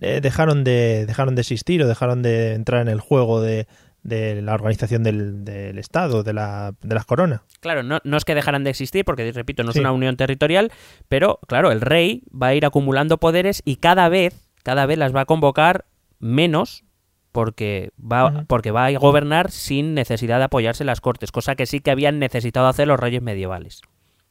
eh, 0.02 0.20
dejaron, 0.22 0.64
de, 0.64 1.06
dejaron 1.06 1.36
de 1.36 1.42
existir 1.42 1.82
o 1.84 1.88
dejaron 1.88 2.22
de 2.22 2.54
entrar 2.54 2.82
en 2.82 2.88
el 2.88 3.00
juego 3.00 3.42
de, 3.42 3.68
de 4.04 4.42
la 4.42 4.54
organización 4.54 5.04
del, 5.04 5.46
del 5.46 5.78
Estado, 5.80 6.24
de, 6.24 6.34
la, 6.34 6.74
de 6.82 6.96
las 6.96 7.06
coronas. 7.06 7.42
Claro, 7.62 7.84
no, 7.84 8.00
no 8.04 8.18
es 8.18 8.26
que 8.26 8.36
dejaran 8.36 8.64
de 8.64 8.70
existir, 8.72 9.06
porque 9.06 9.32
repito, 9.32 9.64
no 9.64 9.70
es 9.70 9.76
Sí. 9.76 9.80
una 9.80 9.92
unión 9.92 10.18
territorial, 10.18 10.72
pero 11.08 11.40
claro, 11.48 11.72
el 11.72 11.82
rey 11.82 12.24
va 12.34 12.48
a 12.48 12.56
ir 12.56 12.66
acumulando 12.66 13.18
poderes 13.20 13.62
y 13.66 13.78
cada 13.78 14.10
vez, 14.10 14.50
cada 14.64 14.86
vez 14.86 14.98
las 14.98 15.16
va 15.16 15.22
a 15.22 15.26
convocar 15.26 15.86
menos 16.20 16.84
porque 17.32 17.92
va, 18.00 18.46
porque 18.48 18.72
va 18.72 18.86
a 18.86 18.92
gobernar 18.98 19.50
sin 19.50 19.94
necesidad 19.96 20.38
de 20.38 20.44
apoyarse 20.46 20.84
en 20.84 20.88
las 20.88 21.02
cortes, 21.02 21.32
cosa 21.32 21.56
que 21.56 21.66
sí 21.66 21.80
que 21.80 21.90
habían 21.92 22.20
necesitado 22.20 22.68
hacer 22.68 22.88
los 22.88 23.00
reyes 23.00 23.22
medievales. 23.24 23.82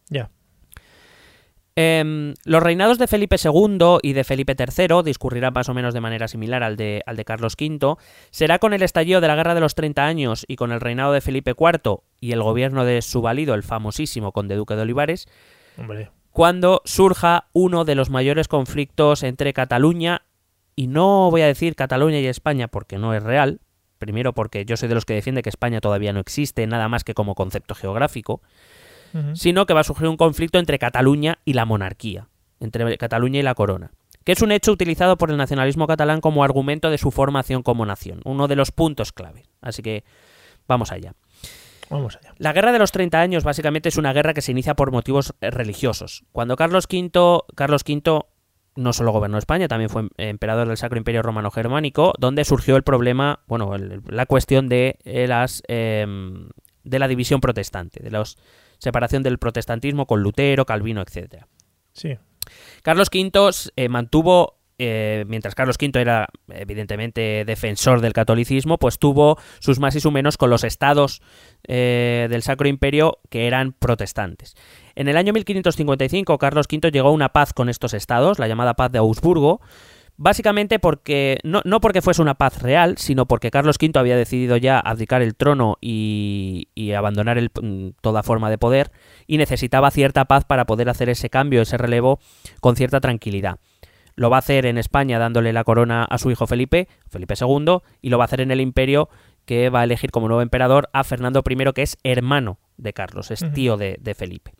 Ya. 0.09 0.31
Em, 1.75 2.35
los 2.45 2.63
reinados 2.63 2.99
de 2.99 3.07
Felipe 3.07 3.37
II 3.43 3.99
y 4.03 4.13
de 4.13 4.25
Felipe 4.25 4.55
III 4.59 5.03
discurrirán 5.05 5.55
más 5.55 5.71
o 5.71 5.75
menos 5.75 5.95
de 5.95 6.03
manera 6.03 6.29
similar 6.29 6.63
al 6.63 6.77
de, 6.77 7.03
al 7.07 7.17
de 7.17 7.25
Carlos 7.25 7.57
V. 7.59 7.97
Será 8.31 8.59
con 8.59 8.75
el 8.75 8.83
estallido 8.83 9.23
de 9.23 9.29
la 9.29 9.37
Guerra 9.37 9.55
de 9.55 9.61
los 9.61 9.75
30 9.75 10.05
Años 10.05 10.45
y 10.49 10.57
con 10.57 10.71
el 10.71 10.81
reinado 10.81 11.13
de 11.13 11.23
Felipe 11.23 11.55
IV 11.59 12.03
y 12.21 12.33
el 12.33 12.43
gobierno 12.43 12.85
de 12.85 13.01
su 13.01 13.23
valido, 13.23 13.55
el 13.55 13.63
famosísimo 13.63 14.33
conde 14.33 14.57
duque 14.57 14.77
de 14.77 14.83
Olivares, 14.83 15.29
Hombre. 15.79 16.11
cuando 16.31 16.83
surja 16.85 17.49
uno 17.55 17.87
de 17.87 17.95
los 17.95 18.11
mayores 18.11 18.49
conflictos 18.49 19.23
entre 19.23 19.55
Cataluña 19.55 20.23
y 20.77 20.89
no 20.89 21.31
voy 21.31 21.41
a 21.41 21.47
decir 21.47 21.75
Cataluña 21.75 22.19
y 22.21 22.27
España 22.27 22.69
porque 22.69 22.99
no 22.99 23.15
es 23.15 23.23
real. 23.23 23.61
Primero 23.99 24.35
porque 24.35 24.67
yo 24.67 24.77
soy 24.77 24.89
de 24.89 24.97
los 24.97 25.05
que 25.07 25.15
defiende 25.15 25.43
que 25.43 25.49
España 25.49 25.81
todavía 25.81 26.13
no 26.13 26.21
existe, 26.21 26.67
nada 26.67 26.89
más 26.89 27.05
que 27.05 27.15
como 27.15 27.35
concepto 27.35 27.75
geográfico 27.75 28.43
Sino 29.35 29.66
que 29.66 29.75
va 29.75 29.81
a 29.81 29.85
surgir 29.85 30.09
un 30.09 30.16
conflicto 30.16 30.59
entre 30.59 30.79
Cataluña 30.79 31.38
y 31.44 31.53
la 31.55 31.64
monarquía, 31.64 32.29
entre 32.61 32.96
Cataluña 32.98 33.40
y 33.40 33.42
la 33.42 33.55
corona, 33.55 33.90
que 34.25 34.33
es 34.33 34.42
un 34.42 34.53
hecho 34.53 34.72
utilizado 34.72 35.16
por 35.18 35.31
el 35.31 35.37
nacionalismo 35.37 35.87
catalán 35.87 36.20
como 36.20 36.44
argumento 36.44 36.90
de 36.90 36.98
su 36.98 37.11
formación 37.11 37.62
como 37.62 37.85
nación, 37.87 38.20
uno 38.25 38.48
de 38.48 38.57
los 38.57 38.70
puntos 38.70 39.12
clave. 39.12 39.44
Así 39.61 39.83
que 39.83 40.05
vamos 40.66 40.92
allá. 40.92 41.14
Vamos 41.90 42.16
allá. 42.16 42.33
La 42.38 42.53
guerra 42.55 42.72
de 42.72 42.79
los 42.79 42.90
30 42.92 43.20
años 43.20 43.44
básicamente 43.44 43.90
es 43.90 43.98
una 43.98 44.12
guerra 44.14 44.33
que 44.33 44.40
se 44.40 44.53
inicia 44.53 44.75
por 44.75 44.92
motivos 44.92 45.35
eh, 45.42 45.51
religiosos. 45.51 46.25
Cuando 46.33 46.57
Carlos 46.57 46.87
V, 46.90 47.40
Carlos 47.55 47.83
V 47.87 48.22
no 48.77 48.92
solo 48.94 49.12
gobernó 49.12 49.37
España, 49.37 49.68
también 49.68 49.90
fue 49.90 50.05
eh, 50.16 50.29
emperador 50.31 50.68
del 50.68 50.79
Sacro 50.79 50.96
Imperio 50.96 51.20
Romano 51.22 51.51
Germánico, 51.51 52.14
donde 52.18 52.46
surgió 52.46 52.77
el 52.77 52.83
problema, 52.83 53.40
bueno, 53.46 53.75
el- 53.75 54.01
la 54.09 54.25
cuestión 54.25 54.70
de 54.70 54.96
eh, 55.05 55.27
las 55.27 55.62
em, 55.68 56.48
de 56.85 56.98
la 56.98 57.09
división 57.09 57.40
protestante, 57.42 58.03
de 58.03 58.11
la 58.11 58.25
separación 58.83 59.22
del 59.22 59.39
protestantismo 59.39 60.07
con 60.07 60.22
Lutero, 60.22 60.66
Calvino, 60.66 61.03
etcétera. 61.03 61.47
Sí. 61.93 62.18
Carlos 62.83 63.09
V 63.14 63.70
eh, 63.76 63.89
mantuvo, 63.89 64.59
eh, 64.76 65.24
mientras 65.28 65.55
Carlos 65.55 65.76
V 65.80 66.01
era 66.01 66.26
evidentemente 66.49 67.45
defensor 67.45 68.01
del 68.01 68.12
catolicismo, 68.12 68.78
pues 68.78 68.99
tuvo 68.99 69.39
sus 69.61 69.78
más 69.78 69.95
y 69.95 70.01
sus 70.01 70.11
menos 70.11 70.37
con 70.37 70.51
los 70.51 70.64
estados 70.64 71.22
eh, 71.68 72.26
del 72.28 72.43
Sacro 72.43 72.66
Imperio 72.66 73.20
que 73.30 73.47
eran 73.47 73.72
protestantes. 73.72 74.57
En 74.97 75.07
el 75.07 75.16
año 75.16 75.33
1555 75.33 76.37
Carlos 76.39 76.66
V 76.68 76.91
llegó 76.91 77.11
a 77.11 77.12
una 77.12 77.28
paz 77.28 77.53
con 77.53 77.68
estos 77.68 77.95
estados, 77.95 78.41
la 78.41 78.49
llamada 78.49 78.74
paz 78.74 78.91
de 78.91 78.99
Augsburgo, 78.99 79.61
Básicamente 80.17 80.79
porque 80.79 81.39
no, 81.43 81.63
no 81.65 81.81
porque 81.81 82.03
fuese 82.03 82.23
una 82.23 82.35
paz 82.35 82.63
real, 82.63 82.97
sino 82.99 83.27
porque 83.27 83.51
Carlos 83.51 83.77
V 83.81 83.99
había 83.99 84.17
decidido 84.17 84.57
ya 84.57 84.79
abdicar 84.79 85.23
el 85.23 85.35
trono 85.35 85.79
y, 85.81 86.69
y 86.75 86.93
abandonar 86.93 87.39
el- 87.39 87.51
mm, 87.61 87.91
toda 88.01 88.23
forma 88.23 88.51
de 88.51 88.59
poder 88.59 88.93
y 89.27 89.39
necesitaba 89.39 89.91
cierta 89.91 90.27
paz 90.27 90.45
para 90.45 90.65
poder 90.67 90.89
hacer 90.91 91.09
ese 91.09 91.31
cambio, 91.31 91.63
ese 91.63 91.77
relevo 91.79 92.21
con 92.61 92.77
cierta 92.77 93.01
tranquilidad. 93.01 93.59
Lo 94.15 94.29
va 94.29 94.37
a 94.37 94.41
hacer 94.41 94.67
en 94.67 94.77
España 94.77 95.19
dándole 95.19 95.53
la 95.55 95.65
corona 95.65 96.05
a 96.05 96.19
su 96.19 96.31
hijo 96.31 96.47
Felipe, 96.47 96.87
Felipe 97.09 97.35
II, 97.41 97.79
y 98.03 98.11
lo 98.11 98.19
va 98.19 98.25
a 98.25 98.27
hacer 98.27 98.43
en 98.43 98.51
el 98.51 98.61
imperio 98.61 99.09
que 99.47 99.71
va 99.71 99.81
a 99.81 99.85
elegir 99.85 100.11
como 100.11 100.29
nuevo 100.29 100.43
emperador 100.43 100.89
a 100.93 101.03
Fernando 101.03 101.43
I, 101.49 101.73
que 101.73 101.83
es 101.83 101.97
hermano 102.05 102.59
de 102.77 102.93
Carlos, 102.93 103.31
es 103.31 103.43
tío 103.55 103.77
de, 103.79 103.97
de 104.01 104.15
Felipe. 104.15 104.53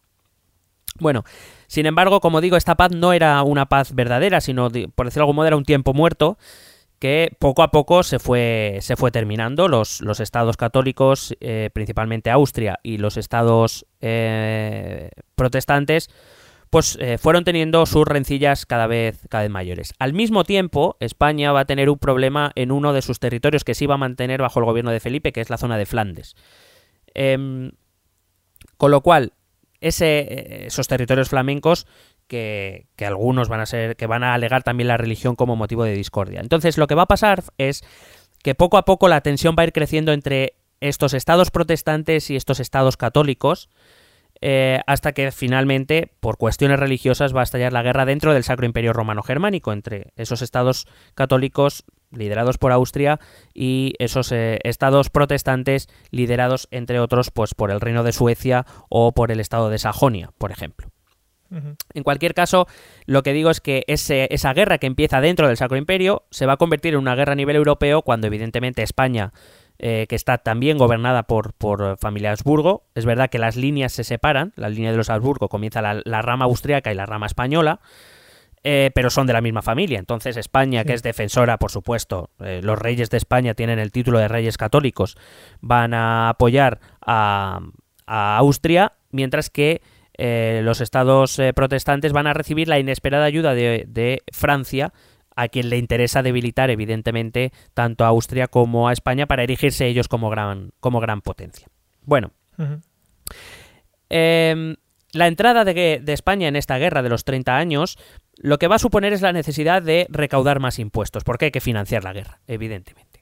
Bueno, 0.99 1.25
sin 1.67 1.87
embargo, 1.87 2.21
como 2.21 2.41
digo, 2.41 2.57
esta 2.57 2.75
paz 2.75 2.93
no 2.93 3.13
era 3.13 3.43
una 3.43 3.67
paz 3.67 3.95
verdadera, 3.95 4.41
sino, 4.41 4.71
por 4.95 5.07
decirlo 5.07 5.21
de 5.21 5.21
algún 5.23 5.37
modo, 5.37 5.47
era 5.47 5.57
un 5.57 5.65
tiempo 5.65 5.95
muerto 5.95 6.39
que 6.99 7.35
poco 7.41 7.65
a 7.65 7.73
poco 7.73 8.05
se 8.05 8.21
fue, 8.21 8.79
se 8.81 8.95
fue 8.95 9.11
terminando. 9.11 9.67
Los, 9.67 10.01
los 10.03 10.21
estados 10.21 10.57
católicos, 10.57 11.35
eh, 11.41 11.71
principalmente 11.73 12.31
Austria, 12.31 12.79
y 12.85 12.99
los 12.99 13.17
estados 13.17 13.87
eh, 14.01 15.11
protestantes, 15.35 16.11
pues 16.71 16.97
eh, 17.01 17.19
fueron 17.19 17.43
teniendo 17.43 17.85
sus 17.87 18.07
rencillas 18.07 18.67
cada 18.67 18.87
vez, 18.87 19.19
cada 19.29 19.43
vez 19.43 19.51
mayores. 19.51 19.95
Al 19.99 20.13
mismo 20.13 20.45
tiempo, 20.45 20.97
España 21.01 21.51
va 21.51 21.61
a 21.61 21.65
tener 21.65 21.91
un 21.91 21.99
problema 21.99 22.53
en 22.55 22.71
uno 22.71 22.93
de 22.93 23.03
sus 23.03 23.19
territorios 23.19 23.65
que 23.65 23.75
se 23.75 23.85
iba 23.85 23.95
a 23.95 23.99
mantener 23.99 24.41
bajo 24.41 24.61
el 24.61 24.67
gobierno 24.67 24.93
de 24.93 25.01
Felipe, 25.01 25.33
que 25.33 25.41
es 25.41 25.51
la 25.51 25.59
zona 25.59 25.77
de 25.77 25.87
Flandes. 25.87 26.37
Em, 27.15 27.73
con 28.77 28.91
lo 28.91 29.01
cual, 29.01 29.33
ese, 29.83 30.21
eh, 30.21 30.67
esos 30.67 30.89
territorios 30.89 31.29
flamencos 31.29 31.87
que, 32.29 32.87
que 32.97 33.05
algunos 33.05 33.49
van 33.49 33.61
a 33.61 33.67
ser, 33.67 33.97
que 33.97 34.07
van 34.07 34.25
a 34.25 34.33
alegar 34.33 34.63
también 34.63 34.89
la 34.89 34.97
religión 34.97 35.37
como 35.37 35.57
motivo 35.57 35.85
de 35.85 35.95
discordia. 35.95 36.41
Entonces, 36.41 36.79
lo 36.79 36.87
que 36.87 36.95
va 36.95 37.03
a 37.03 37.07
pasar 37.07 37.43
es 37.59 37.85
que 38.43 38.55
poco 38.55 38.79
a 38.79 38.85
poco 38.85 39.09
la 39.09 39.21
tensión 39.21 39.55
va 39.59 39.63
a 39.63 39.67
ir 39.67 39.73
creciendo 39.73 40.13
entre 40.13 40.55
estos 40.81 41.15
estados 41.15 41.51
protestantes 41.51 42.31
y 42.31 42.37
estos 42.37 42.61
estados 42.61 42.97
católicos, 42.97 43.69
eh, 44.41 44.81
hasta 44.87 45.13
que 45.13 45.31
finalmente, 45.31 46.13
por 46.21 46.37
cuestiones 46.37 46.81
religiosas, 46.81 47.35
va 47.35 47.41
a 47.41 47.45
estallar 47.45 47.73
la 47.73 47.83
guerra 47.83 48.05
dentro 48.05 48.33
del 48.33 48.43
Sacro 48.45 48.67
Imperio 48.67 48.93
Romano 48.93 49.23
Germánico, 49.23 49.73
entre 49.73 50.13
esos 50.17 50.43
estados 50.43 50.87
católicos 51.15 51.85
liderados 52.13 52.59
por 52.59 52.73
Austria 52.73 53.19
y 53.55 53.95
esos 53.99 54.31
eh, 54.33 54.59
estados 54.65 55.11
protestantes 55.11 55.89
liderados, 56.11 56.69
entre 56.71 57.01
otros, 57.01 57.31
pues 57.31 57.55
por 57.55 57.71
el 57.71 57.81
Reino 57.81 58.03
de 58.05 58.13
Suecia 58.13 58.67
o 58.89 59.13
por 59.13 59.31
el 59.33 59.41
estado 59.41 59.71
de 59.71 59.79
Sajonia, 59.79 60.31
por 60.39 60.51
ejemplo. 60.53 60.89
En 61.93 62.03
cualquier 62.03 62.33
caso, 62.33 62.67
lo 63.05 63.23
que 63.23 63.35
digo 63.35 63.51
es 63.51 63.61
que 63.61 63.85
ese- 63.87 64.27
esa 64.31 64.55
guerra 64.55 64.79
que 64.79 64.87
empieza 64.87 65.21
dentro 65.21 65.49
del 65.49 65.59
Sacro 65.59 65.77
Imperio 65.77 66.23
se 66.31 66.47
va 66.47 66.55
a 66.55 66.57
convertir 66.57 66.95
en 66.95 67.01
una 67.01 67.15
guerra 67.15 67.33
a 67.33 67.37
nivel 67.37 67.57
europeo 67.57 68.01
cuando 68.01 68.27
evidentemente 68.27 68.83
España, 68.83 69.35
eh, 69.79 70.07
que 70.09 70.17
está 70.17 70.39
también 70.39 70.79
gobernada 70.79 71.25
por, 71.25 71.53
por 71.53 71.99
familia 71.99 72.31
Habsburgo, 72.31 72.85
es 72.95 73.05
verdad 73.05 73.29
que 73.29 73.39
las 73.39 73.57
líneas 73.57 73.93
se 73.93 74.03
separan, 74.05 74.53
la 74.57 74.71
línea 74.71 74.93
de 74.93 74.97
los 74.97 75.11
Habsburgo 75.11 75.51
comienza 75.51 75.83
la, 75.83 76.01
la 76.07 76.23
rama 76.23 76.47
austriaca 76.47 76.91
y 76.91 76.95
la 76.95 77.05
rama 77.05 77.27
española, 77.27 77.81
eh, 78.65 78.91
pero 78.95 79.11
son 79.11 79.27
de 79.27 79.33
la 79.33 79.41
misma 79.41 79.63
familia. 79.63 79.99
Entonces 79.99 80.37
España, 80.37 80.85
que 80.85 80.95
es 80.95 81.03
defensora, 81.03 81.59
por 81.59 81.71
supuesto, 81.71 82.31
eh, 82.41 82.61
los 82.63 82.79
reyes 82.79 83.11
de 83.11 83.17
España 83.17 83.55
tienen 83.55 83.79
el 83.79 83.93
título 83.93 84.19
de 84.19 84.29
reyes 84.29 84.57
católicos, 84.57 85.17
van 85.61 85.95
a 85.95 86.29
apoyar 86.31 86.81
a, 87.01 87.61
a 88.07 88.37
Austria, 88.39 88.93
mientras 89.11 89.51
que 89.51 89.83
eh, 90.19 90.61
los 90.63 90.81
estados 90.81 91.41
protestantes 91.55 92.13
van 92.13 92.27
a 92.27 92.35
recibir 92.35 92.69
la 92.69 92.79
inesperada 92.79 93.25
ayuda 93.25 93.55
de, 93.55 93.85
de 93.89 94.23
Francia, 94.33 94.93
a 95.35 95.49
quien 95.49 95.71
le 95.71 95.79
interesa 95.79 96.23
debilitar, 96.23 96.71
evidentemente, 96.71 97.53
tanto 97.75 98.05
a 98.05 98.09
Austria 98.09 98.49
como 98.49 98.89
a 98.89 98.93
España 98.93 99.27
para 99.27 99.43
erigirse 99.43 99.87
ellos 99.87 100.09
como 100.09 100.31
gran, 100.31 100.73
como 100.81 101.01
gran 101.01 101.23
potencia. 101.23 101.69
Bueno, 102.03 102.33
eh, 104.11 104.77
la 105.13 105.27
entrada 105.27 105.65
de, 105.65 106.01
de 106.03 106.13
España 106.13 106.49
en 106.49 106.57
esta 106.57 106.79
guerra 106.79 107.03
de 107.03 107.09
los 107.09 107.25
30 107.25 107.57
años 107.57 107.99
lo 108.37 108.59
que 108.59 108.69
va 108.69 108.77
a 108.77 108.81
suponer 108.81 109.13
es 109.13 109.23
la 109.23 109.33
necesidad 109.33 109.83
de 109.83 110.07
recaudar 110.11 110.61
más 110.61 110.79
impuestos, 110.79 111.25
porque 111.25 111.47
hay 111.47 111.51
que 111.51 111.61
financiar 111.61 112.05
la 112.05 112.13
guerra, 112.13 112.41
evidentemente. 112.47 113.21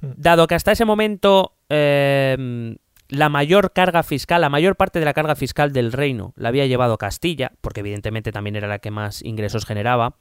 Mm. 0.00 0.12
Dado 0.16 0.46
que 0.46 0.54
hasta 0.54 0.72
ese 0.72 0.84
momento 0.84 1.56
eh, 1.68 2.76
la 3.12 3.28
mayor 3.28 3.72
carga 3.72 4.02
fiscal, 4.02 4.40
la 4.40 4.48
mayor 4.48 4.76
parte 4.76 4.98
de 4.98 5.04
la 5.04 5.12
carga 5.12 5.36
fiscal 5.36 5.72
del 5.72 5.92
reino 5.92 6.32
la 6.34 6.48
había 6.48 6.66
llevado 6.66 6.96
Castilla, 6.96 7.52
porque 7.60 7.80
evidentemente 7.80 8.32
también 8.32 8.56
era 8.56 8.68
la 8.68 8.78
que 8.78 8.90
más 8.90 9.22
ingresos 9.22 9.66
generaba. 9.66 10.16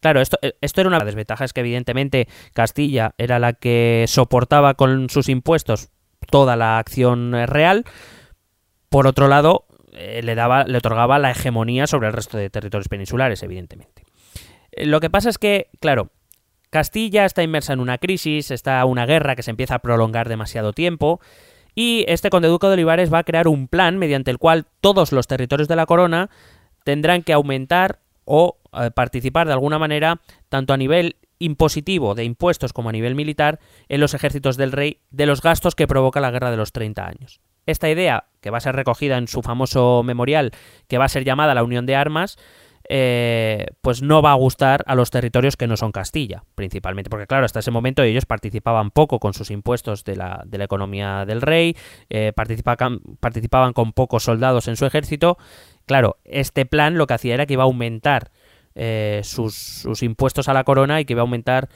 Claro, 0.00 0.20
esto, 0.20 0.38
eh, 0.42 0.54
esto 0.60 0.80
era 0.80 0.88
una 0.88 1.00
desventaja, 1.00 1.44
es 1.44 1.52
que 1.52 1.60
evidentemente 1.60 2.28
Castilla 2.54 3.14
era 3.18 3.40
la 3.40 3.54
que 3.54 4.04
soportaba 4.06 4.74
con 4.74 5.10
sus 5.10 5.28
impuestos 5.28 5.88
toda 6.30 6.54
la 6.54 6.78
acción 6.78 7.34
eh, 7.34 7.46
real. 7.46 7.84
Por 8.88 9.06
otro 9.06 9.26
lado, 9.26 9.66
eh, 9.98 10.22
le, 10.22 10.34
daba, 10.36 10.62
le 10.62 10.78
otorgaba 10.78 11.18
la 11.18 11.32
hegemonía 11.32 11.88
sobre 11.88 12.06
el 12.06 12.12
resto 12.12 12.38
de 12.38 12.50
territorios 12.50 12.88
peninsulares, 12.88 13.42
evidentemente. 13.42 14.04
Eh, 14.70 14.86
Lo 14.86 15.00
que 15.00 15.10
pasa 15.10 15.28
es 15.28 15.38
que, 15.38 15.68
claro, 15.80 16.10
Castilla 16.70 17.24
está 17.24 17.42
inmersa 17.42 17.72
en 17.72 17.80
una 17.80 17.98
crisis, 17.98 18.52
está 18.52 18.84
una 18.84 19.06
guerra 19.06 19.34
que 19.34 19.42
se 19.42 19.50
empieza 19.50 19.74
a 19.74 19.78
prolongar 19.80 20.28
demasiado 20.28 20.72
tiempo, 20.72 21.20
y 21.74 22.04
este 22.06 22.30
conde 22.30 22.46
duque 22.46 22.68
de 22.68 22.74
Olivares 22.74 23.12
va 23.12 23.18
a 23.18 23.24
crear 23.24 23.48
un 23.48 23.66
plan 23.66 23.98
mediante 23.98 24.30
el 24.30 24.38
cual 24.38 24.66
todos 24.80 25.10
los 25.10 25.26
territorios 25.26 25.66
de 25.66 25.76
la 25.76 25.86
corona 25.86 26.30
tendrán 26.84 27.22
que 27.22 27.32
aumentar 27.32 27.98
o 28.24 28.58
eh, 28.72 28.90
participar 28.92 29.46
de 29.48 29.54
alguna 29.54 29.80
manera, 29.80 30.20
tanto 30.48 30.72
a 30.72 30.76
nivel 30.76 31.16
impositivo 31.40 32.14
de 32.14 32.24
impuestos 32.24 32.72
como 32.72 32.88
a 32.88 32.92
nivel 32.92 33.14
militar, 33.14 33.58
en 33.88 34.00
los 34.00 34.14
ejércitos 34.14 34.56
del 34.56 34.70
rey 34.70 35.00
de 35.10 35.26
los 35.26 35.42
gastos 35.42 35.74
que 35.74 35.88
provoca 35.88 36.20
la 36.20 36.30
guerra 36.30 36.50
de 36.50 36.56
los 36.56 36.72
30 36.72 37.04
años. 37.04 37.40
Esta 37.68 37.90
idea, 37.90 38.24
que 38.40 38.48
va 38.48 38.56
a 38.56 38.62
ser 38.62 38.74
recogida 38.74 39.18
en 39.18 39.28
su 39.28 39.42
famoso 39.42 40.02
memorial, 40.02 40.52
que 40.88 40.96
va 40.96 41.04
a 41.04 41.08
ser 41.10 41.24
llamada 41.24 41.54
la 41.54 41.62
Unión 41.62 41.84
de 41.84 41.96
Armas, 41.96 42.38
eh, 42.88 43.66
pues 43.82 44.00
no 44.00 44.22
va 44.22 44.32
a 44.32 44.36
gustar 44.36 44.82
a 44.86 44.94
los 44.94 45.10
territorios 45.10 45.58
que 45.58 45.66
no 45.66 45.76
son 45.76 45.92
Castilla, 45.92 46.44
principalmente, 46.54 47.10
porque 47.10 47.26
claro, 47.26 47.44
hasta 47.44 47.58
ese 47.58 47.70
momento 47.70 48.02
ellos 48.02 48.24
participaban 48.24 48.90
poco 48.90 49.18
con 49.20 49.34
sus 49.34 49.50
impuestos 49.50 50.02
de 50.04 50.16
la, 50.16 50.42
de 50.46 50.56
la 50.56 50.64
economía 50.64 51.26
del 51.26 51.42
rey, 51.42 51.76
eh, 52.08 52.32
participaban, 52.34 53.00
participaban 53.20 53.74
con 53.74 53.92
pocos 53.92 54.22
soldados 54.22 54.66
en 54.66 54.76
su 54.76 54.86
ejército. 54.86 55.36
Claro, 55.84 56.16
este 56.24 56.64
plan 56.64 56.96
lo 56.96 57.06
que 57.06 57.12
hacía 57.12 57.34
era 57.34 57.44
que 57.44 57.52
iba 57.52 57.64
a 57.64 57.66
aumentar 57.66 58.30
eh, 58.74 59.20
sus, 59.24 59.54
sus 59.54 60.02
impuestos 60.02 60.48
a 60.48 60.54
la 60.54 60.64
corona 60.64 61.02
y 61.02 61.04
que 61.04 61.12
iba 61.12 61.20
a 61.20 61.28
aumentar 61.28 61.68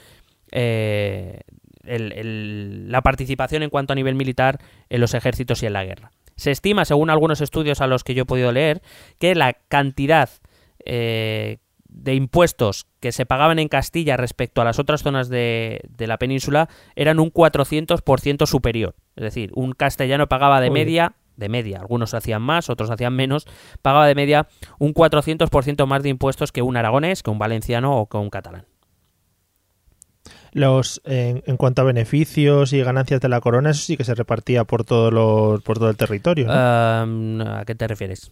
eh, 0.51 1.41
el- 1.85 2.11
el- 2.13 2.91
la 2.91 3.01
participación 3.01 3.63
en 3.63 3.69
cuanto 3.69 3.93
a 3.93 3.95
nivel 3.95 4.15
militar 4.15 4.59
en 4.89 5.01
los 5.01 5.13
ejércitos 5.13 5.63
y 5.63 5.65
en 5.65 5.73
la 5.73 5.83
guerra. 5.83 6.11
Se 6.35 6.49
estima, 6.51 6.85
según 6.85 7.09
algunos 7.09 7.41
estudios 7.41 7.81
a 7.81 7.87
los 7.87 8.03
que 8.03 8.13
yo 8.15 8.23
he 8.23 8.25
podido 8.25 8.51
leer, 8.51 8.81
que 9.19 9.35
la 9.35 9.53
cantidad 9.53 10.29
eh, 10.85 11.59
de 11.87 12.15
impuestos 12.15 12.87
que 12.99 13.11
se 13.11 13.25
pagaban 13.25 13.59
en 13.59 13.67
Castilla 13.67 14.17
respecto 14.17 14.61
a 14.61 14.65
las 14.65 14.79
otras 14.79 15.03
zonas 15.03 15.29
de, 15.29 15.81
de 15.87 16.07
la 16.07 16.17
península 16.17 16.67
eran 16.95 17.19
un 17.19 17.31
400% 17.31 18.45
superior. 18.47 18.95
Es 19.15 19.23
decir, 19.23 19.51
un 19.55 19.73
castellano 19.73 20.27
pagaba 20.27 20.59
de 20.59 20.69
Uy. 20.69 20.73
media, 20.73 21.13
de 21.37 21.49
media, 21.49 21.79
algunos 21.79 22.13
hacían 22.13 22.41
más, 22.41 22.69
otros 22.69 22.89
hacían 22.89 23.15
menos, 23.15 23.45
pagaba 23.81 24.07
de 24.07 24.15
media 24.15 24.47
un 24.79 24.93
400% 24.93 25.85
más 25.85 26.03
de 26.03 26.09
impuestos 26.09 26.51
que 26.51 26.61
un 26.61 26.77
aragonés, 26.77 27.23
que 27.23 27.29
un 27.31 27.39
valenciano 27.39 27.97
o 27.97 28.09
que 28.09 28.17
un 28.17 28.29
catalán. 28.29 28.65
Los, 30.53 31.01
en, 31.05 31.43
en 31.47 31.57
cuanto 31.57 31.81
a 31.81 31.85
beneficios 31.85 32.73
y 32.73 32.81
ganancias 32.81 33.19
de 33.21 33.27
la 33.29 33.41
corona, 33.41 33.71
eso 33.71 33.81
sí 33.81 33.97
que 33.97 34.03
se 34.03 34.13
repartía 34.15 34.63
por, 34.63 34.83
todos 34.85 35.11
los, 35.11 35.61
por 35.63 35.79
todo 35.79 35.89
el 35.89 35.97
territorio. 35.97 36.45
¿no? 36.47 37.03
Um, 37.03 37.41
¿A 37.41 37.65
qué 37.65 37.73
te 37.75 37.87
refieres? 37.87 38.31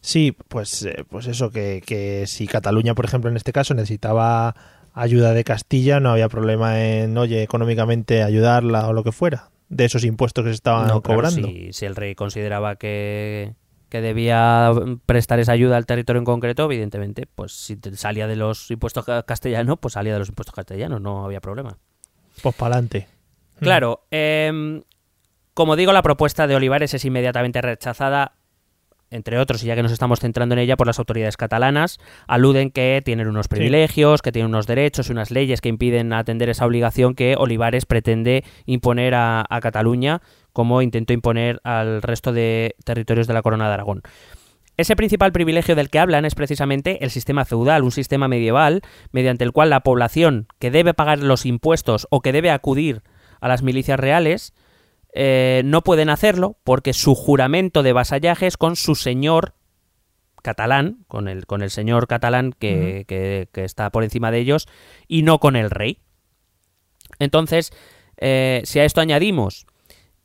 Sí, 0.00 0.36
pues, 0.48 0.82
eh, 0.84 1.04
pues 1.08 1.26
eso, 1.26 1.50
que, 1.50 1.82
que 1.84 2.26
si 2.26 2.46
Cataluña, 2.46 2.94
por 2.94 3.04
ejemplo, 3.04 3.30
en 3.30 3.36
este 3.36 3.52
caso 3.52 3.74
necesitaba 3.74 4.54
ayuda 4.94 5.32
de 5.32 5.44
Castilla, 5.44 6.00
no 6.00 6.10
había 6.10 6.28
problema 6.28 6.82
en, 6.84 7.16
oye, 7.16 7.42
económicamente 7.42 8.22
ayudarla 8.22 8.88
o 8.88 8.92
lo 8.92 9.04
que 9.04 9.12
fuera, 9.12 9.50
de 9.68 9.84
esos 9.84 10.04
impuestos 10.04 10.44
que 10.44 10.50
se 10.50 10.54
estaban 10.56 10.88
No, 10.88 11.02
claro, 11.02 11.22
cobrando. 11.22 11.48
si, 11.48 11.72
si 11.72 11.86
el 11.86 11.94
rey 11.96 12.14
consideraba 12.14 12.76
que, 12.76 13.52
que 13.92 14.00
debía 14.00 14.72
prestar 15.04 15.38
esa 15.38 15.52
ayuda 15.52 15.76
al 15.76 15.84
territorio 15.84 16.18
en 16.18 16.24
concreto, 16.24 16.64
evidentemente, 16.64 17.26
pues 17.26 17.52
si 17.52 17.76
salía 17.94 18.26
de 18.26 18.36
los 18.36 18.70
impuestos 18.70 19.04
ca- 19.04 19.22
castellanos, 19.24 19.76
pues 19.78 19.92
salía 19.92 20.14
de 20.14 20.18
los 20.20 20.30
impuestos 20.30 20.54
castellanos, 20.54 20.98
no 21.02 21.26
había 21.26 21.42
problema. 21.42 21.76
Pues 22.42 22.54
para 22.54 22.76
adelante. 22.76 23.06
Claro, 23.60 24.06
em, 24.10 24.82
como 25.52 25.76
digo, 25.76 25.92
la 25.92 26.00
propuesta 26.00 26.46
de 26.46 26.56
Olivares 26.56 26.94
es 26.94 27.04
inmediatamente 27.04 27.60
rechazada, 27.60 28.32
entre 29.10 29.38
otros, 29.38 29.62
y 29.62 29.66
ya 29.66 29.74
que 29.76 29.82
nos 29.82 29.92
estamos 29.92 30.20
centrando 30.20 30.54
en 30.54 30.60
ella, 30.60 30.78
por 30.78 30.86
las 30.86 30.98
autoridades 30.98 31.36
catalanas. 31.36 31.98
Aluden 32.26 32.70
que 32.70 33.02
tienen 33.04 33.28
unos 33.28 33.46
privilegios, 33.46 34.22
que 34.22 34.32
tienen 34.32 34.48
unos 34.48 34.66
derechos 34.66 35.10
y 35.10 35.12
unas 35.12 35.30
leyes 35.30 35.60
que 35.60 35.68
impiden 35.68 36.14
atender 36.14 36.48
esa 36.48 36.64
obligación 36.64 37.14
que 37.14 37.34
Olivares 37.36 37.84
pretende 37.84 38.42
imponer 38.64 39.14
a, 39.14 39.44
a 39.50 39.60
Cataluña, 39.60 40.22
como 40.52 40.82
intentó 40.82 41.12
imponer 41.12 41.60
al 41.64 42.02
resto 42.02 42.32
de 42.32 42.74
territorios 42.84 43.26
de 43.26 43.34
la 43.34 43.42
Corona 43.42 43.68
de 43.68 43.74
Aragón. 43.74 44.02
Ese 44.76 44.96
principal 44.96 45.32
privilegio 45.32 45.76
del 45.76 45.90
que 45.90 45.98
hablan 45.98 46.24
es 46.24 46.34
precisamente 46.34 47.04
el 47.04 47.10
sistema 47.10 47.44
feudal, 47.44 47.82
un 47.82 47.92
sistema 47.92 48.26
medieval 48.26 48.80
mediante 49.12 49.44
el 49.44 49.52
cual 49.52 49.70
la 49.70 49.80
población 49.80 50.48
que 50.58 50.70
debe 50.70 50.94
pagar 50.94 51.18
los 51.18 51.44
impuestos 51.44 52.06
o 52.10 52.20
que 52.22 52.32
debe 52.32 52.50
acudir 52.50 53.02
a 53.40 53.48
las 53.48 53.62
milicias 53.62 54.00
reales 54.00 54.54
eh, 55.14 55.60
no 55.66 55.82
pueden 55.82 56.08
hacerlo 56.08 56.56
porque 56.64 56.94
su 56.94 57.14
juramento 57.14 57.82
de 57.82 57.92
vasallaje 57.92 58.46
es 58.46 58.56
con 58.56 58.76
su 58.76 58.94
señor 58.94 59.52
catalán, 60.42 61.04
con 61.06 61.28
el, 61.28 61.44
con 61.46 61.62
el 61.62 61.70
señor 61.70 62.06
catalán 62.08 62.52
que, 62.58 63.04
que- 63.06 63.48
que 63.52 63.64
está 63.64 63.90
por 63.90 64.04
encima 64.04 64.30
de 64.30 64.38
ellos, 64.38 64.66
y 65.06 65.22
no 65.22 65.38
con 65.38 65.54
el 65.54 65.70
rey. 65.70 65.98
Entonces, 67.18 67.72
Eh, 68.24 68.60
si 68.64 68.78
a 68.78 68.84
esto 68.84 69.00
añadimos 69.00 69.66